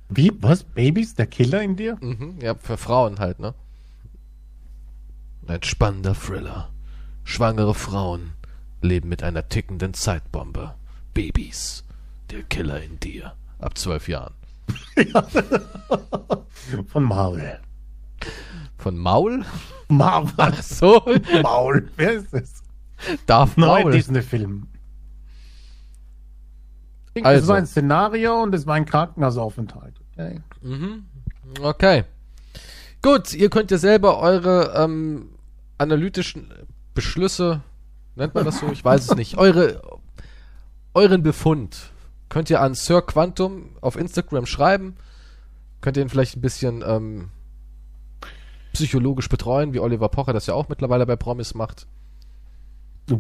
Wie? 0.10 0.32
Was? 0.42 0.64
Babys? 0.64 1.16
Der 1.16 1.26
Killer 1.26 1.64
in 1.64 1.76
dir? 1.76 1.98
Mhm, 2.00 2.36
ja, 2.42 2.54
für 2.56 2.78
Frauen 2.78 3.18
halt, 3.20 3.40
ne? 3.40 3.56
Ein 5.48 5.64
spannender 5.64 6.14
Thriller. 6.14 6.70
Schwangere 7.24 7.74
Frauen 7.74 8.34
leben 8.82 9.10
mit 9.10 9.24
einer 9.24 9.50
tickenden 9.50 9.94
Zeitbombe. 9.94 10.76
Babys, 11.14 11.84
der 12.32 12.44
Killer 12.44 12.82
in 12.82 13.00
dir. 13.00 13.34
Ab 13.60 13.78
zwölf 13.78 14.08
Jahren. 14.08 14.34
Von 16.88 17.04
Marvel. 17.08 17.60
Von 18.78 18.98
Maul? 18.98 19.46
Marvel. 19.88 20.34
Ach 20.38 20.62
so, 20.62 21.02
Maul. 21.42 21.90
Wer 21.96 22.14
ist 22.14 22.34
das? 22.34 22.64
Darf 23.26 23.58
Neuer 23.58 23.82
Maul. 23.84 23.92
Disney-Film. 23.92 24.68
Es 27.16 27.24
Also. 27.24 27.48
war 27.50 27.58
ein 27.58 27.66
Szenario 27.68 28.42
und 28.42 28.56
es 28.56 28.66
war 28.66 28.76
ein 28.76 28.86
Krankenhausaufenthalt. 28.86 29.96
Okay. 30.14 30.40
Mhm. 30.62 31.06
Okay. 31.62 32.06
Gut, 33.02 33.34
ihr 33.34 33.50
könnt 33.50 33.70
ja 33.72 33.78
selber 33.78 34.20
eure 34.20 34.74
ähm, 34.76 35.30
analytischen 35.78 36.52
Beschlüsse, 36.94 37.62
nennt 38.16 38.34
man 38.34 38.46
das 38.46 38.60
so? 38.60 38.72
Ich 38.72 38.84
weiß 38.84 39.10
es 39.12 39.16
nicht. 39.16 39.38
Eure, 39.38 39.82
euren 40.94 41.24
Befund 41.24 41.92
könnt 42.30 42.50
ihr 42.50 42.62
an 42.62 42.74
Sir 42.74 43.02
Quantum 43.02 43.76
auf 43.82 43.96
Instagram 43.96 44.46
schreiben. 44.46 44.96
Könnt 45.82 45.98
ihr 45.98 46.04
ihn 46.04 46.10
vielleicht 46.10 46.36
ein 46.36 46.42
bisschen 46.42 46.84
ähm, 46.86 47.30
psychologisch 48.74 49.30
betreuen, 49.30 49.74
wie 49.74 49.80
Oliver 49.80 50.10
Pocher 50.10 50.34
das 50.34 50.48
ja 50.48 50.54
auch 50.54 50.68
mittlerweile 50.68 51.06
bei 51.06 51.16
Promis 51.16 51.54
macht. 51.54 51.86
Ja, 53.10 53.18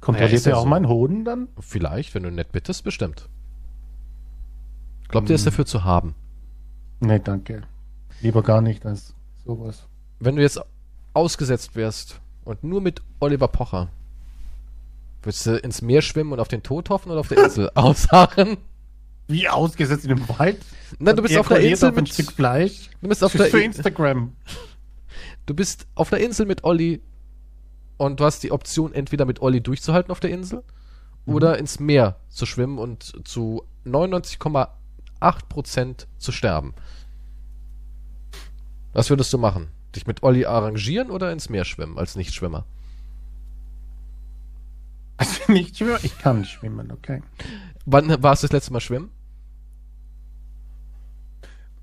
kontrolliert 0.00 0.32
ist 0.32 0.46
ja 0.46 0.52
er 0.52 0.58
auch 0.58 0.62
so. 0.62 0.68
meinen 0.68 0.88
Hoden 0.88 1.24
dann? 1.24 1.48
Vielleicht, 1.60 2.14
wenn 2.14 2.22
du 2.22 2.30
nett 2.30 2.52
bittest, 2.52 2.84
bestimmt. 2.84 3.28
Glaubt 5.08 5.28
ihr, 5.28 5.34
ist 5.34 5.46
dafür 5.46 5.66
zu 5.66 5.84
haben? 5.84 6.14
Nee, 7.00 7.18
danke. 7.18 7.62
Lieber 8.20 8.42
gar 8.42 8.60
nicht 8.60 8.86
als 8.86 9.14
sowas. 9.44 9.86
Wenn 10.18 10.36
du 10.36 10.42
jetzt 10.42 10.60
ausgesetzt 11.12 11.76
wärst 11.76 12.20
und 12.44 12.64
nur 12.64 12.80
mit 12.80 13.02
Oliver 13.20 13.48
Pocher, 13.48 13.88
würdest 15.28 15.46
du 15.46 15.56
ins 15.56 15.82
Meer 15.82 16.02
schwimmen 16.02 16.32
und 16.32 16.40
auf 16.40 16.48
den 16.48 16.62
Tod 16.62 16.90
hoffen 16.90 17.12
oder 17.12 17.20
auf 17.20 17.28
der 17.28 17.44
Insel 17.44 17.70
ausharren? 17.74 18.56
Wie 19.28 19.48
ausgesetzt 19.48 20.04
in 20.04 20.16
dem 20.16 20.28
Wald? 20.28 20.58
Nein, 20.98 21.14
du 21.16 21.22
bist 21.22 21.36
auf 21.36 21.48
der 21.48 21.60
Insel 21.60 21.90
auf 21.90 21.96
ein 21.96 22.04
mit, 22.04 22.12
Stück 22.12 22.32
Fleisch. 22.32 22.90
du 23.02 23.08
bist 23.08 23.22
auf 23.22 23.34
ist 23.34 23.50
für 23.50 23.52
der, 23.58 23.64
Instagram. 23.64 24.32
du 25.46 25.54
bist 25.54 25.86
auf 25.94 26.08
der 26.08 26.20
Insel 26.20 26.46
mit 26.46 26.64
Olli 26.64 27.02
und 27.98 28.20
du 28.20 28.24
hast 28.24 28.42
die 28.42 28.52
Option, 28.52 28.94
entweder 28.94 29.26
mit 29.26 29.42
Olli 29.42 29.60
durchzuhalten 29.60 30.10
auf 30.10 30.20
der 30.20 30.30
Insel 30.30 30.62
oder 31.26 31.58
ins 31.58 31.78
Meer 31.78 32.16
zu 32.30 32.46
schwimmen 32.46 32.78
und 32.78 33.28
zu 33.28 33.64
99,8% 33.84 36.06
zu 36.16 36.32
sterben. 36.32 36.72
Was 38.94 39.10
würdest 39.10 39.30
du 39.34 39.38
machen? 39.38 39.68
Dich 39.94 40.06
mit 40.06 40.22
Olli 40.22 40.46
arrangieren 40.46 41.10
oder 41.10 41.30
ins 41.30 41.50
Meer 41.50 41.66
schwimmen 41.66 41.98
als 41.98 42.16
Nichtschwimmer? 42.16 42.64
Also 45.18 45.40
nicht 45.52 45.76
schwimmen. 45.76 45.98
Ich 46.02 46.18
kann 46.18 46.44
schwimmen, 46.44 46.90
okay. 46.90 47.22
Wann 47.84 48.22
warst 48.22 48.42
du 48.42 48.46
das 48.46 48.52
letzte 48.52 48.72
Mal 48.72 48.80
schwimmen? 48.80 49.10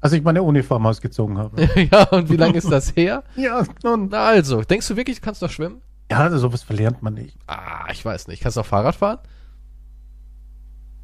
Als 0.01 0.13
ich 0.13 0.23
meine 0.23 0.43
Uniform 0.43 0.85
ausgezogen 0.85 1.37
habe. 1.37 1.63
ja, 1.91 2.03
und 2.09 2.29
wie 2.29 2.37
lange 2.37 2.57
ist 2.57 2.71
das 2.71 2.95
her? 2.95 3.23
ja, 3.35 3.63
nun. 3.83 4.09
Na 4.09 4.25
also, 4.27 4.61
denkst 4.61 4.87
du 4.87 4.95
wirklich, 4.95 5.19
du 5.19 5.25
kannst 5.25 5.41
doch 5.41 5.49
schwimmen? 5.49 5.81
Ja, 6.11 6.19
also 6.19 6.37
sowas 6.37 6.61
verlernt 6.63 7.01
man 7.01 7.15
nicht. 7.15 7.37
Ah, 7.47 7.87
ich 7.91 8.05
weiß 8.05 8.27
nicht. 8.27 8.41
Kannst 8.41 8.57
du 8.57 8.61
auch 8.61 8.65
Fahrrad 8.65 8.95
fahren? 8.95 9.19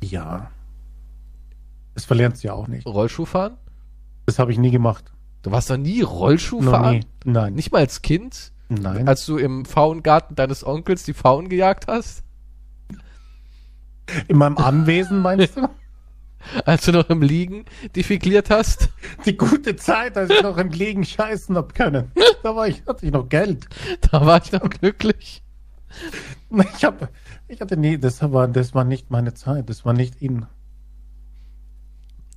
Ja. 0.03 0.51
Das 1.95 2.05
verlernt 2.05 2.37
sie 2.37 2.47
ja 2.47 2.53
auch 2.53 2.67
nicht. 2.67 2.85
Rollschuh 2.85 3.25
fahren? 3.25 3.57
Das 4.27 4.37
habe 4.39 4.51
ich 4.51 4.59
nie 4.59 4.71
gemacht. 4.71 5.11
Du 5.41 5.51
warst 5.51 5.69
doch 5.71 5.77
nie 5.77 6.01
Rollschuh 6.01 6.61
Noch 6.61 6.71
fahren? 6.71 6.97
nie. 6.97 7.05
Nein. 7.25 7.55
Nicht 7.55 7.71
mal 7.71 7.79
als 7.79 8.03
Kind? 8.03 8.51
Nein. 8.79 9.05
Als 9.07 9.25
du 9.25 9.37
im 9.37 9.65
Faungarten 9.65 10.35
deines 10.35 10.65
Onkels 10.65 11.03
die 11.03 11.13
Faunen 11.13 11.49
gejagt 11.49 11.87
hast? 11.87 12.23
In 14.29 14.37
meinem 14.37 14.57
Anwesen 14.57 15.21
meinst 15.21 15.57
du? 15.57 15.67
Als 16.65 16.85
du 16.85 16.91
noch 16.91 17.09
im 17.09 17.21
Liegen 17.21 17.65
defekliert 17.95 18.49
hast? 18.49 18.89
Die 19.25 19.37
gute 19.37 19.75
Zeit, 19.75 20.17
als 20.17 20.31
ich 20.31 20.41
noch 20.41 20.57
im 20.57 20.69
Liegen 20.69 21.05
scheißen 21.05 21.55
hab 21.55 21.75
können. 21.75 22.11
Da 22.41 22.55
war 22.55 22.67
ich, 22.67 22.83
hatte 22.87 23.05
ich 23.05 23.11
noch 23.11 23.29
Geld. 23.29 23.67
Da 24.09 24.25
war 24.25 24.41
ich 24.43 24.51
noch 24.51 24.67
glücklich. 24.67 25.43
Ich 26.49 26.83
hab, 26.83 27.09
ich 27.47 27.61
hatte 27.61 27.77
nie, 27.77 27.99
das 27.99 28.23
war, 28.23 28.47
das 28.47 28.73
war 28.73 28.85
nicht 28.85 29.11
meine 29.11 29.35
Zeit, 29.35 29.69
das 29.69 29.85
war 29.85 29.93
nicht 29.93 30.19
in. 30.19 30.47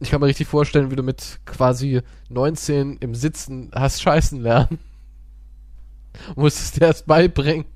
Ich 0.01 0.11
kann 0.11 0.21
mir 0.21 0.27
richtig 0.27 0.49
vorstellen, 0.49 0.91
wie 0.91 0.97
du 0.97 1.03
mit 1.03 1.41
quasi 1.47 2.03
19 2.29 2.99
im 2.99 3.15
Sitzen 3.15 3.71
hast 3.75 4.03
scheißen 4.03 4.39
lernen. 4.43 4.79
Musstest 6.37 6.81
dir 6.81 6.87
erst 6.87 7.07
beibringen. 7.07 7.67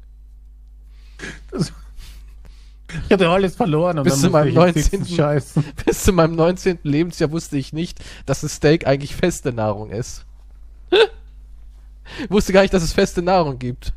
Das, 1.50 1.72
ich 3.06 3.12
hatte 3.12 3.28
alles 3.28 3.56
verloren 3.56 3.98
und 3.98 4.04
Bis 4.04 4.16
zu 4.16 4.30
dann 4.30 4.32
meinem 4.32 4.48
ich 4.48 4.54
im 4.54 4.60
19. 4.60 4.82
Sitzen 4.82 5.06
scheißen. 5.06 5.64
Bis 5.84 6.04
zu 6.04 6.12
meinem 6.12 6.34
19. 6.36 6.78
Lebensjahr 6.82 7.30
wusste 7.30 7.58
ich 7.58 7.72
nicht, 7.72 8.02
dass 8.26 8.42
ein 8.42 8.48
Steak 8.48 8.86
eigentlich 8.86 9.14
feste 9.14 9.52
Nahrung 9.52 9.90
ist. 9.90 10.24
wusste 12.28 12.52
gar 12.52 12.62
nicht, 12.62 12.72
dass 12.72 12.82
es 12.82 12.92
feste 12.92 13.22
Nahrung 13.22 13.58
gibt. 13.58 13.92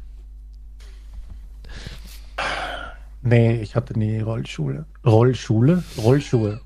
Nee, 3.22 3.62
ich 3.62 3.76
hatte 3.76 3.98
nie 3.98 4.20
Rollschule. 4.20 4.86
Rollschule? 5.06 5.84
Rollschuhe. 5.98 6.60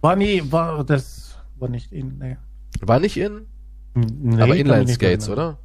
War 0.00 0.16
nie, 0.16 0.42
war, 0.52 0.84
das 0.84 1.36
war 1.56 1.68
nicht 1.68 1.92
in, 1.92 2.18
nee. 2.18 2.36
War 2.80 3.00
nicht 3.00 3.16
in, 3.16 3.46
Nee, 3.94 4.42
aber 4.42 4.56
Inline 4.56 4.88
Skates, 4.88 5.28
oder? 5.28 5.58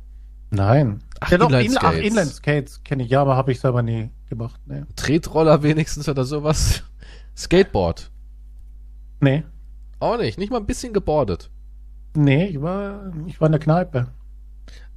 Nein. 0.52 1.04
Ach, 1.20 1.30
ja, 1.32 1.38
doch, 1.38 1.48
Inline 1.48 1.66
in, 1.66 1.78
ach, 1.78 1.92
Skates. 1.92 2.06
Inline 2.06 2.30
Skates 2.30 2.84
kenne 2.84 3.04
ich, 3.04 3.10
ja, 3.10 3.22
aber 3.22 3.36
habe 3.36 3.52
ich 3.52 3.60
selber 3.60 3.82
nie 3.82 4.10
gemacht. 4.30 4.60
Nee. 4.66 4.84
Tretroller 4.96 5.62
wenigstens 5.64 6.08
oder 6.10 6.26
sowas. 6.26 6.84
Skateboard. 7.38 8.10
Nee. 9.20 9.44
Auch 10.00 10.18
nicht. 10.18 10.38
Nicht 10.38 10.52
mal 10.52 10.60
ein 10.60 10.66
bisschen 10.66 10.94
gebordet. 10.94 11.50
Nee, 12.16 12.48
ich 12.48 12.62
war, 12.62 13.14
ich 13.28 13.40
war 13.40 13.48
in 13.48 13.52
der 13.52 13.62
Kneipe. 13.62 14.08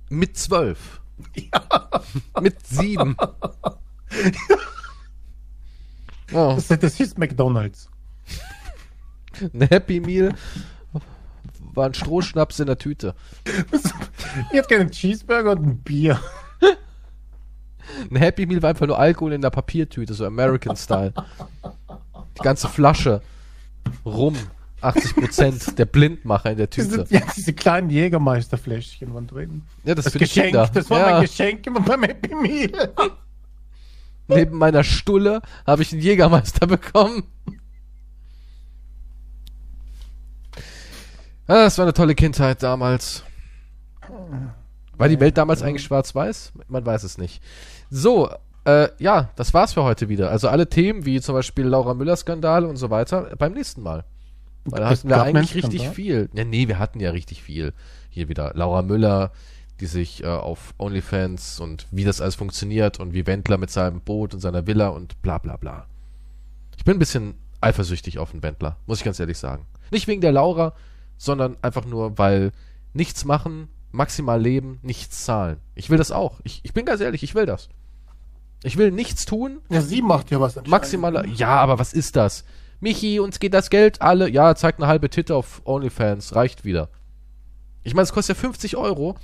Mit 0.09 0.37
zwölf. 0.39 1.01
Mit 2.41 2.67
sieben. 2.67 3.17
oh, 6.33 6.55
Das, 6.57 6.69
das 6.69 6.97
hieß 6.97 7.17
McDonalds. 7.19 7.91
ein 9.41 9.63
Happy 9.63 10.01
Meal 10.01 10.35
war 11.75 11.87
ein 11.87 11.95
Strohschnaps 11.95 12.61
in 12.61 12.67
der 12.67 12.79
Tüte. 12.79 13.15
Ich 14.53 14.59
hatte 14.59 14.75
keinen 14.75 14.91
Cheeseburger 14.91 15.53
und 15.53 15.67
ein 15.67 15.79
Bier. 15.79 16.21
Ein 18.11 18.17
Happy 18.17 18.47
Meal 18.47 18.63
war 18.63 18.71
einfach 18.71 18.87
nur 18.87 18.99
Alkohol 18.99 19.33
in 19.33 19.43
der 19.43 19.51
Papiertüte, 19.51 20.15
so 20.15 20.25
American 20.25 20.77
Style. 20.77 21.13
Die 22.39 22.43
ganze 22.43 22.69
Flasche 22.69 23.23
rum. 24.05 24.37
80 24.81 25.15
Prozent 25.15 25.79
der 25.79 25.85
Blindmacher 25.85 26.51
in 26.51 26.59
der 26.59 26.69
Tüte. 26.69 27.07
ja, 27.11 27.21
diese 27.37 27.53
kleinen 27.53 27.89
Jägermeisterfläschchen 27.89 29.15
waren 29.15 29.27
drin. 29.29 29.63
Ja, 29.85 29.95
das, 29.95 30.07
Das 30.07 30.15
Geschenk, 30.15 30.53
das 30.75 30.91
war 30.91 30.99
ja. 30.99 31.11
mein 31.13 31.23
Geschenk 31.23 31.67
immer 31.67 31.81
beim 31.81 32.03
Happy 32.03 32.35
Meal. 32.35 32.93
Neben 34.29 34.59
meiner 34.59 34.83
Stulle 34.83 35.41
habe 35.67 35.83
ich 35.83 35.93
einen 35.93 36.03
Jägermeister 36.03 36.67
bekommen. 36.67 37.25
Ah, 41.47 41.65
das 41.65 41.79
war 41.79 41.85
eine 41.85 41.93
tolle 41.93 42.15
Kindheit 42.15 42.63
damals. 42.63 43.25
War 44.97 45.09
die 45.09 45.21
Welt 45.21 45.37
damals 45.37 45.63
eigentlich 45.63 45.83
schwarz-weiß? 45.83 46.53
Man 46.69 46.87
weiß 46.87 47.03
es 47.03 47.19
nicht. 47.19 47.43
So, 47.91 48.31
äh, 48.65 48.89
ja, 48.99 49.31
das 49.37 49.53
war's 49.53 49.73
für 49.73 49.83
heute 49.83 50.09
wieder. 50.09 50.31
Also 50.31 50.49
alle 50.49 50.69
Themen, 50.69 51.05
wie 51.05 51.21
zum 51.21 51.35
Beispiel 51.35 51.65
Laura 51.65 51.95
Müller-Skandal 51.95 52.65
und 52.65 52.77
so 52.77 52.91
weiter, 52.91 53.35
beim 53.37 53.53
nächsten 53.53 53.83
Mal. 53.83 54.05
Weil 54.65 54.81
da 54.81 54.91
hatten 54.91 55.09
wir 55.09 55.23
eigentlich 55.23 55.55
richtig 55.57 55.89
viel. 55.89 56.29
Ja, 56.33 56.45
nee, 56.45 56.69
wir 56.69 56.79
hatten 56.79 57.01
ja 57.01 57.11
richtig 57.11 57.43
viel. 57.43 57.73
Hier 58.11 58.29
wieder 58.29 58.53
Laura 58.55 58.83
Müller, 58.83 59.33
die 59.81 59.87
sich 59.87 60.23
äh, 60.23 60.29
auf 60.29 60.75
OnlyFans 60.79 61.59
und 61.59 61.89
wie 61.91 62.05
das 62.05 62.21
alles 62.21 62.37
funktioniert 62.37 63.01
und 63.01 63.13
wie 63.13 63.27
Wendler 63.27 63.59
mit 63.59 63.71
seinem 63.71 64.01
Boot 64.01 64.35
und 64.35 64.41
seiner 64.41 64.67
Villa 64.67 64.89
und 64.89 65.21
bla 65.23 65.39
bla 65.39 65.57
bla. 65.57 65.87
Ich 66.77 66.85
bin 66.85 66.97
ein 66.97 67.01
bisschen 67.01 67.35
eifersüchtig 67.61 68.19
auf 68.21 68.31
den 68.31 68.45
Wendler, 68.45 68.77
muss 68.87 68.99
ich 68.99 69.05
ganz 69.05 69.19
ehrlich 69.19 69.39
sagen. 69.39 69.67
Nicht 69.91 70.07
wegen 70.07 70.21
der 70.21 70.33
Laura, 70.33 70.75
sondern 71.23 71.57
einfach 71.63 71.85
nur, 71.85 72.19
weil 72.19 72.51
nichts 72.95 73.25
machen, 73.25 73.69
maximal 73.93 74.41
leben, 74.43 74.81
nichts 74.83 75.25
zahlen. 75.25 75.59
Ich 75.77 75.89
will 75.89 75.97
das 75.99 76.11
auch. 76.11 76.41
Ich, 76.43 76.61
ich 76.65 76.73
bin 76.73 76.85
ganz 76.85 77.01
ehrlich, 77.01 77.23
ich 77.23 77.37
will 77.37 77.47
das. 77.47 77.69
Ich 78.65 78.77
will 78.77 78.91
nichts 78.91 79.25
tun, 79.25 79.59
Ja, 79.71 79.83
sie 79.83 80.03
macht 80.03 80.33
ja 80.33 80.41
was. 80.41 80.57
maximaler. 80.67 81.25
Ja, 81.27 81.57
aber 81.61 81.79
was 81.79 81.93
ist 81.93 82.17
das? 82.17 82.45
Michi, 82.81 83.21
uns 83.21 83.39
geht 83.39 83.55
das 83.55 83.71
Geld 83.71 84.03
alle. 84.03 84.29
Ja, 84.29 84.57
zeigt 84.57 84.81
eine 84.81 84.89
halbe 84.89 85.11
Titte 85.11 85.37
auf 85.37 85.63
OnlyFans, 85.65 86.35
reicht 86.35 86.65
wieder. 86.65 86.89
Ich 87.85 87.95
meine, 87.95 88.03
es 88.05 88.13
kostet 88.13 88.37
ja 88.37 88.41
50 88.41 88.77
Euro. 88.77 89.15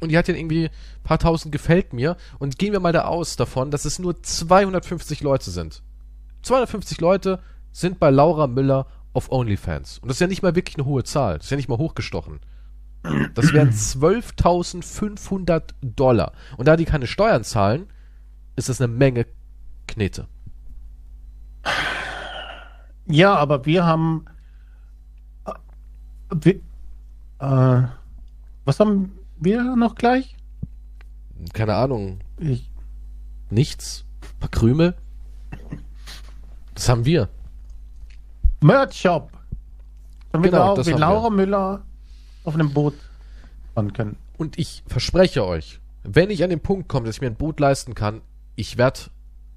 Und 0.00 0.08
die 0.08 0.18
hat 0.18 0.26
ja 0.26 0.34
irgendwie 0.34 0.64
ein 0.66 1.02
paar 1.04 1.20
tausend 1.20 1.52
gefällt 1.52 1.92
mir. 1.92 2.16
Und 2.40 2.58
gehen 2.58 2.72
wir 2.72 2.80
mal 2.80 2.92
da 2.92 3.04
aus 3.04 3.36
davon, 3.36 3.70
dass 3.70 3.84
es 3.84 4.00
nur 4.00 4.20
250 4.20 5.20
Leute 5.20 5.52
sind. 5.52 5.82
250 6.42 7.00
Leute 7.00 7.38
sind 7.70 8.00
bei 8.00 8.10
Laura 8.10 8.48
Müller 8.48 8.86
auf 9.14 9.30
OnlyFans. 9.32 9.98
Und 10.00 10.08
das 10.08 10.16
ist 10.16 10.20
ja 10.20 10.26
nicht 10.26 10.42
mal 10.42 10.54
wirklich 10.54 10.76
eine 10.76 10.84
hohe 10.84 11.04
Zahl. 11.04 11.38
Das 11.38 11.46
ist 11.46 11.50
ja 11.50 11.56
nicht 11.56 11.68
mal 11.68 11.78
hochgestochen. 11.78 12.40
Das 13.34 13.52
wären 13.52 13.70
12.500 13.72 15.70
Dollar. 15.80 16.32
Und 16.56 16.68
da 16.68 16.76
die 16.76 16.84
keine 16.84 17.06
Steuern 17.06 17.44
zahlen, 17.44 17.86
ist 18.56 18.68
das 18.68 18.80
eine 18.80 18.92
Menge 18.92 19.26
Knete. 19.86 20.28
Ja, 23.06 23.34
aber 23.34 23.64
wir 23.66 23.84
haben. 23.84 24.24
äh, 25.46 25.52
Wir, 26.34 26.54
äh, 27.40 27.88
was 28.64 28.80
haben 28.80 29.18
wir 29.36 29.76
noch 29.76 29.94
gleich? 29.94 30.36
Keine 31.52 31.74
Ahnung, 31.74 32.20
Ich, 32.38 32.70
nichts. 33.50 34.06
Ein 34.22 34.38
paar 34.40 34.48
Krümel. 34.50 34.94
Das 36.74 36.88
haben 36.88 37.04
wir. 37.04 37.28
Merch 38.64 38.94
Shop. 38.98 39.30
Damit 40.32 40.50
Genau, 40.50 40.74
wir 40.76 40.80
auch 40.80 40.86
wie 40.86 40.92
Laura 40.92 41.24
wir. 41.24 41.30
Müller 41.30 41.82
auf 42.44 42.54
einem 42.54 42.72
Boot 42.72 42.94
fahren 43.74 43.92
können. 43.92 44.16
Und 44.38 44.58
ich 44.58 44.82
verspreche 44.86 45.44
euch, 45.44 45.80
wenn 46.02 46.30
ich 46.30 46.42
an 46.42 46.50
den 46.50 46.60
Punkt 46.60 46.88
komme, 46.88 47.06
dass 47.06 47.16
ich 47.16 47.20
mir 47.20 47.26
ein 47.26 47.34
Boot 47.36 47.60
leisten 47.60 47.94
kann, 47.94 48.22
ich 48.56 48.78
werde 48.78 49.00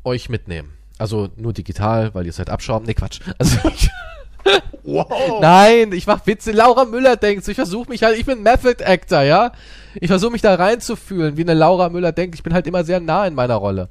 euch 0.04 0.28
mitnehmen. 0.28 0.74
Also 0.98 1.30
nur 1.38 1.54
digital, 1.54 2.14
weil 2.16 2.26
ihr 2.26 2.34
seid 2.34 2.50
abschrauben. 2.50 2.86
Nee, 2.86 2.96
Quatsch. 2.96 3.22
Also 3.38 3.58
Wow! 4.84 5.40
Nein, 5.42 5.92
ich 5.94 6.06
mach 6.06 6.26
Witze. 6.28 6.52
Laura 6.52 6.84
Müller 6.86 7.16
denkt 7.16 7.46
so. 7.46 7.52
Ich 7.52 7.58
versuche 7.58 7.90
mich 7.90 8.04
halt, 8.04 8.18
ich 8.18 8.26
bin 8.26 8.44
Method 8.44 8.84
Actor, 8.84 9.22
ja? 9.22 9.52
Ich 9.96 10.08
versuche 10.08 10.32
mich 10.32 10.42
da 10.42 10.56
reinzufühlen, 10.56 11.38
wie 11.38 11.42
eine 11.42 11.54
Laura 11.54 11.90
Müller 11.90 12.12
denkt. 12.12 12.36
Ich 12.36 12.44
bin 12.44 12.54
halt 12.54 12.68
immer 12.68 12.84
sehr 12.84 13.00
nah 13.00 13.26
in 13.26 13.36
meiner 13.36 13.56
Rolle. 13.56 13.90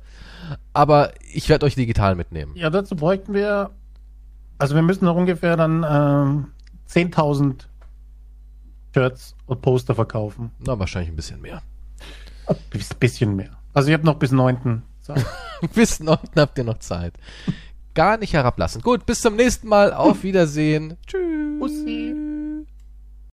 Aber 0.74 1.12
ich 1.32 1.48
werde 1.48 1.64
euch 1.66 1.74
digital 1.74 2.14
mitnehmen. 2.16 2.52
Ja, 2.54 2.68
dazu 2.70 2.96
bräuchten 2.96 3.32
wir. 3.34 3.70
Also, 4.58 4.74
wir 4.74 4.82
müssen 4.82 5.04
noch 5.04 5.16
ungefähr 5.16 5.56
dann 5.56 5.84
ähm, 5.88 6.46
10.000 6.88 7.66
Shirts 8.94 9.34
und 9.46 9.60
Poster 9.62 9.94
verkaufen. 9.94 10.50
Na, 10.58 10.78
wahrscheinlich 10.78 11.10
ein 11.10 11.16
bisschen 11.16 11.40
mehr. 11.40 11.62
Ein 12.46 12.56
bisschen 12.98 13.36
mehr. 13.36 13.50
Also, 13.74 13.88
ich 13.88 13.94
habe 13.94 14.06
noch 14.06 14.16
bis 14.16 14.32
9. 14.32 14.82
Zeit. 15.02 15.24
bis 15.74 16.00
unten 16.00 16.40
habt 16.40 16.56
ihr 16.58 16.64
noch 16.64 16.78
Zeit. 16.78 17.14
Gar 17.94 18.18
nicht 18.18 18.32
herablassen. 18.32 18.82
Gut, 18.82 19.06
bis 19.06 19.20
zum 19.20 19.36
nächsten 19.36 19.68
Mal. 19.68 19.92
Auf 19.92 20.22
Wiedersehen. 20.22 20.96
Tschüss. 21.06 21.58
Bussi. 21.58 22.35